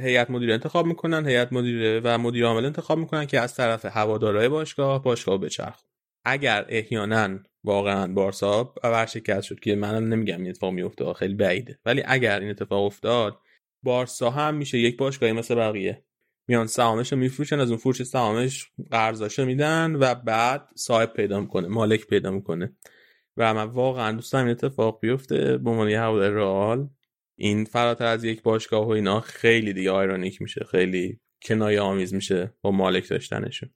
هیئت 0.00 0.30
مدیره 0.30 0.54
انتخاب 0.54 0.86
می‌کنن 0.86 1.26
هیئت 1.26 1.52
مدیره 1.52 2.00
و 2.04 2.18
مدیر 2.18 2.44
عامل 2.46 2.64
انتخاب 2.64 2.98
می‌کنن 2.98 3.26
که 3.26 3.40
از 3.40 3.54
طرف 3.54 3.84
هوادارهای 3.84 4.48
باشگاه 4.48 5.02
باشگاه 5.02 5.38
بچرخ. 5.38 5.82
اگر 6.24 6.66
احیانا 6.68 7.38
واقعا 7.64 8.12
بارسا 8.12 8.74
ورشکست 8.84 9.42
شد 9.42 9.60
که 9.60 9.74
منم 9.74 10.14
نمیگم 10.14 10.38
این 10.38 10.48
اتفاق 10.48 10.72
میفته 10.72 11.12
خیلی 11.12 11.34
بعیده. 11.34 11.78
ولی 11.84 12.02
اگر 12.06 12.40
این 12.40 12.50
اتفاق 12.50 12.84
افتاد 12.84 13.38
بارسا 13.82 14.30
هم 14.30 14.54
میشه 14.54 14.78
یک 14.78 14.96
باشگاهی 14.96 15.32
مثل 15.32 15.54
بقیه. 15.54 16.04
میان 16.48 16.66
سهامش 16.66 17.12
رو 17.12 17.18
میفروشن 17.18 17.60
از 17.60 17.68
اون 17.68 17.78
فروش 17.78 18.02
سهامش 18.02 18.70
قرضاشو 18.90 19.44
میدن 19.44 19.96
و 19.96 20.14
بعد 20.14 20.68
صاحب 20.74 21.12
پیدا 21.12 21.40
می‌کنه 21.40 21.68
مالک 21.68 22.06
پیدا 22.06 22.30
می‌کنه. 22.30 22.76
و 23.36 23.54
من 23.54 23.64
واقعا 23.64 24.12
دوست 24.12 24.32
دارم 24.32 24.44
این 24.44 24.52
اتفاق 24.52 25.00
بیفته. 25.00 25.58
به 25.58 25.70
عنوان 25.70 25.88
یه 25.88 26.00
هوادار 26.00 26.30
رئال 26.30 26.88
این 27.38 27.64
فراتر 27.64 28.06
از 28.06 28.24
یک 28.24 28.42
باشگاه 28.42 28.86
و 28.86 28.90
اینا 28.90 29.20
خیلی 29.20 29.72
دیگه 29.72 29.90
آیرونیک 29.90 30.42
میشه 30.42 30.64
خیلی 30.70 31.20
کنایه 31.42 31.80
آمیز 31.80 32.14
میشه 32.14 32.54
با 32.62 32.70
مالک 32.70 33.08
داشتنشون. 33.08 33.70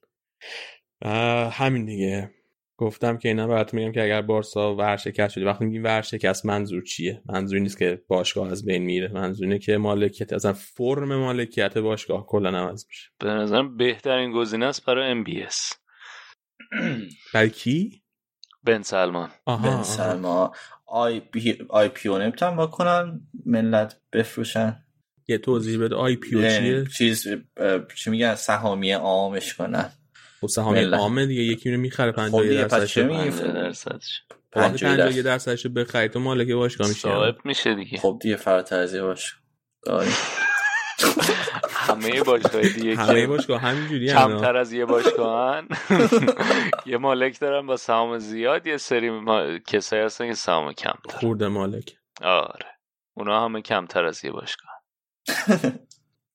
همین 1.51 1.85
دیگه. 1.85 2.31
گفتم 2.77 3.17
که 3.17 3.27
اینا 3.27 3.47
براتون 3.47 3.79
میگم 3.79 3.91
که 3.91 4.03
اگر 4.03 4.21
بارسا 4.21 4.75
ورشکست 4.75 5.33
شده 5.33 5.45
وقتی 5.45 5.65
میگیم 5.65 5.83
ورشکست 5.83 6.45
منظور 6.45 6.83
چیه؟ 6.83 7.21
منظور 7.25 7.59
نیست 7.59 7.77
که 7.77 8.01
باشگاه 8.07 8.51
از 8.51 8.65
بین 8.65 8.83
میره 8.83 9.07
منظور 9.13 9.47
اینه 9.47 9.59
که 9.59 9.77
مالکیت 9.77 10.33
اصلا 10.33 10.53
فرم 10.53 11.15
مالکیت 11.15 11.77
باشگاه 11.77 12.25
کلا 12.25 12.49
عوض 12.49 12.85
میشه. 12.87 13.09
به 13.19 13.29
نظرم 13.29 13.77
بهترین 13.77 14.31
گزینه 14.31 14.65
است 14.65 14.85
برای 14.85 15.11
ام 15.11 15.23
بی 15.23 15.43
اس 15.43 15.73
برای 17.33 17.49
کی؟ 17.49 18.03
بن 18.63 18.81
سلمان. 18.81 19.29
آها, 19.45 19.67
بن 19.67 19.73
آها. 19.73 19.83
سلما 19.83 20.51
آی 20.85 21.19
پی 21.19 21.57
آی 21.69 21.89
پی 21.89 22.09
او 22.09 22.17
نمی‌تونن 22.17 22.57
بکنن 22.57 23.21
ملت 23.45 24.01
بفروشن. 24.13 24.83
یه 25.27 25.37
توضیح 25.37 25.79
بده 25.79 25.95
آی 25.95 26.15
پی 26.15 26.35
او 26.35 26.41
چیه؟ 26.41 26.85
چیز 26.97 27.27
چی 27.95 28.09
میگن؟ 28.09 28.35
سهامی 28.35 28.91
عامش 28.91 29.53
کنن. 29.53 29.91
خب 30.41 30.47
سهامی 30.47 30.79
ملت. 30.79 30.99
عامه 30.99 31.25
دیگه 31.25 31.41
یکی 31.41 31.71
رو 31.71 31.77
می‌خره 31.79 32.11
خب 32.11 32.17
50 32.17 32.41
دیگه 32.43 32.63
پس 32.65 32.71
درصدش. 32.71 32.97
میگی؟ 32.97 33.29
50 33.29 33.51
درصدش. 33.53 34.21
وقتی 34.55 34.77
50 34.77 34.95
50 34.95 34.97
درصد. 34.97 35.21
درصدش 35.21 35.65
رو 35.65 35.71
بخری 35.71 36.09
تو 36.09 36.19
مالک 36.19 36.51
باشگاه 36.51 36.87
میشی. 36.87 36.99
صاحب 36.99 37.37
میشه 37.45 37.75
دیگه. 37.75 37.97
خب 37.97 38.19
دیگه 38.21 38.35
فراتر 38.35 38.79
از 38.79 38.93
یه 38.93 39.01
باش. 39.01 39.35
داریم 39.83 40.13
همه 41.71 42.23
باشگاه 42.23 42.61
دیگه 42.61 42.95
همه 42.95 43.27
باشگاه 43.27 43.61
همینجوری 43.61 44.07
کمتر 44.07 44.57
از 44.57 44.73
یه 44.73 44.85
باشگاهن 44.85 45.67
یه 46.85 46.97
مالک 46.97 47.39
دارن 47.39 47.67
با 47.67 47.77
سهام 47.77 48.17
زیاد 48.19 48.67
یه 48.67 48.77
سری. 48.77 49.11
کسایی 49.67 50.01
هستن 50.03 50.27
که 50.27 50.33
سهام 50.33 50.73
کمتر. 50.73 51.17
خورده 51.19 51.47
مالک. 51.47 51.97
آره. 52.21 52.65
اونا 53.13 53.45
همه 53.45 53.61
کمتر 53.61 54.05
از 54.05 54.25
یه 54.25 54.31
باشگاه. 54.31 54.71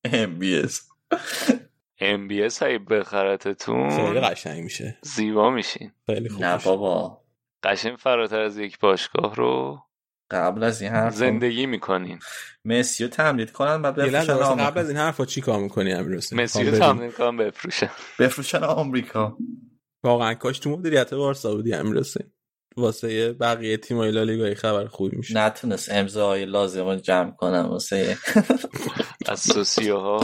ام 2.05 2.29
بی 2.29 2.43
اس 2.43 2.55
اس 2.55 2.63
هایی 2.63 2.79
خیلی 2.79 3.01
بخرتتون 3.01 4.21
قشنگ 4.21 4.63
میشه. 4.65 4.99
زیبا 5.03 5.51
میشین. 5.51 5.93
خیلی 6.07 6.29
خوب 6.29 6.45
نه. 6.45 6.59
بابا. 6.65 7.23
قشنگ 7.63 7.97
فراتر 7.97 8.41
از 8.41 8.59
یک 8.59 8.79
باشگاه 8.79 9.35
رو 9.35 9.83
قبل 10.31 10.65
از 10.65 10.83
این 10.83 10.91
حرف 10.91 11.15
زندگی 11.15 11.67
می‌کنین. 11.67 12.19
مسی 12.65 13.05
رو 13.05 13.11
تمدید 13.11 13.53
کنن 13.53 13.83
بعد 13.83 13.95
بفروشن 13.95 14.57
قبل 14.57 14.79
از 14.81 14.89
این 14.89 14.99
حرفا 14.99 15.25
چی 15.25 15.41
کار 15.41 15.61
می‌کنی 15.61 15.93
امیر 15.93 16.17
حسین 16.17 16.41
مسی 16.41 16.59
خب 16.59 16.65
رو 16.65 16.71
ببین. 16.71 16.81
تمرین 16.81 17.13
کنم 17.13 17.37
بفروشن. 17.37 17.91
بفروشن 18.19 18.65
آمریکا. 18.65 19.37
واقعا 20.05 20.35
کاش 20.35 20.59
تو 20.59 20.71
مدیریت 20.71 21.15
بارسا 21.15 21.55
بودی 21.55 21.73
امیر 21.75 21.99
حسین 22.01 22.33
واسه 22.77 23.33
بقیه 23.33 23.77
تیمای 23.77 24.11
لالیگا 24.11 24.55
خبر 24.55 24.87
خوبی 24.87 25.17
میشه 25.17 25.39
نتونست 25.39 25.93
امضای 25.93 26.45
لازم 26.45 26.85
رو 26.85 26.97
جمع 26.97 27.31
کنم 27.31 27.67
واسه 27.71 28.17
از 29.29 29.41
سوسیوها. 29.41 30.19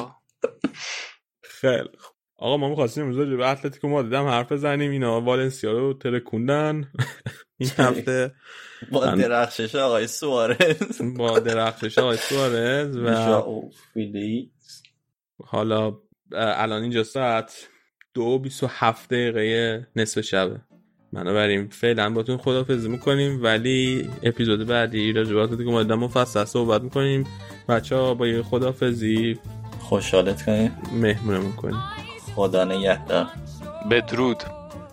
خیلی 1.61 1.99
خوب. 1.99 2.17
آقا 2.37 2.57
ما 2.57 2.69
می‌خواستیم 2.69 3.05
امروز 3.05 3.19
راجع 3.19 3.37
به 3.37 3.49
اتلتیکو 3.49 3.89
مادرید 3.89 4.15
هم 4.15 4.27
حرف 4.27 4.53
بزنیم. 4.53 4.91
اینا 4.91 5.21
والنسیا 5.21 5.73
رو 5.73 5.95
ترکوندن 5.95 6.93
این 7.59 7.71
هفته 7.79 8.35
با 8.93 9.07
درخشش 9.07 9.75
آقای 9.75 10.07
سوارز. 10.07 11.03
با 11.17 11.39
درخشش 11.39 11.99
آقای 11.99 12.17
سوارز 12.17 12.97
و 12.97 13.43
حالا 15.45 15.97
الان 16.33 16.83
اینجا 16.83 17.03
ساعت 17.05 17.69
دو 18.15 18.39
بیست 18.39 18.63
و 18.63 18.67
هفت 18.71 19.11
دقیقه 19.11 19.87
نصف 19.97 20.21
شبه. 20.21 20.61
بنابراین 21.13 21.69
فعلا 21.69 22.11
باتون 22.11 22.37
خدافزی 22.37 22.89
می‌کنیم 22.89 23.43
ولی 23.43 24.11
اپیزود 24.23 24.67
بعدی 24.67 25.11
اتلتیکو 25.11 25.71
مادرید 25.71 25.93
هم 25.93 25.99
مفصل 25.99 26.45
صحبت 26.45 26.83
می‌کنیم. 26.83 27.27
بچه 27.69 27.97
ها 27.97 28.15
با 28.15 28.27
یه 28.27 28.43
خدافزی 28.43 29.39
خوشحالت 29.89 30.43
کنیم 30.43 30.77
مهمونمون 30.93 31.53
کنیم. 31.53 31.81
خدا 32.35 32.65
نگهدار. 32.65 33.27
بدرود. 33.91 34.43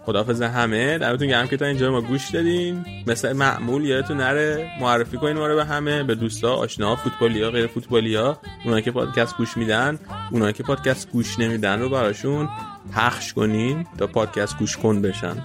خدافز 0.05 0.41
همه. 0.41 0.97
دمتون 0.97 1.27
گرم 1.27 1.47
که 1.47 1.57
تا 1.57 1.65
اینجا 1.65 1.91
ما 1.91 2.01
گوش 2.01 2.29
دادین. 2.29 2.85
مثل 3.07 3.33
معمول 3.33 3.85
یادتون 3.85 4.17
نره. 4.17 4.71
معرفی 4.81 5.17
کنین 5.17 5.37
ما 5.37 5.47
رو 5.47 5.55
به 5.55 5.65
همه. 5.65 6.03
به 6.03 6.15
دوستا 6.15 6.55
آشنا 6.55 6.95
فوتبالیا 6.95 7.51
غیر 7.51 7.67
فوتبالیا. 7.67 8.37
اونایی 8.65 8.83
که 8.83 8.91
پادکست 8.91 9.37
گوش 9.37 9.57
میدن 9.57 9.99
اونایی 10.31 10.53
که 10.53 10.63
پادکست 10.63 11.11
گوش 11.11 11.39
نمیدن 11.39 11.79
رو 11.79 11.89
براشون 11.89 12.49
پخش 12.93 13.33
کنین 13.33 13.85
تا 13.97 14.07
پادکست 14.07 14.57
گوش 14.57 14.77
کن 14.77 15.01
بشن. 15.01 15.35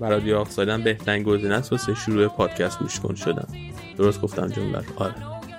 برای 0.00 0.18
رادیو 0.18 0.36
آفساید 0.38 0.68
هم 0.68 0.82
بهترین 0.82 1.22
گزینه 1.22 1.54
است 1.54 1.72
واسه 1.72 1.94
شروع 1.94 2.28
پادکست 2.28 2.78
گوش 2.78 3.00
کن 3.00 3.14
شدن. 3.14 3.46
درست 3.98 4.20
گفتم 4.20 4.46
جمله. 4.46 4.82
آره. 4.96 5.14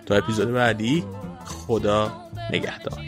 تا 0.06 0.16
اپیزود 0.16 0.54
بعدی 0.54 1.04
خدا 1.46 2.12
نگهدار. 2.52 3.00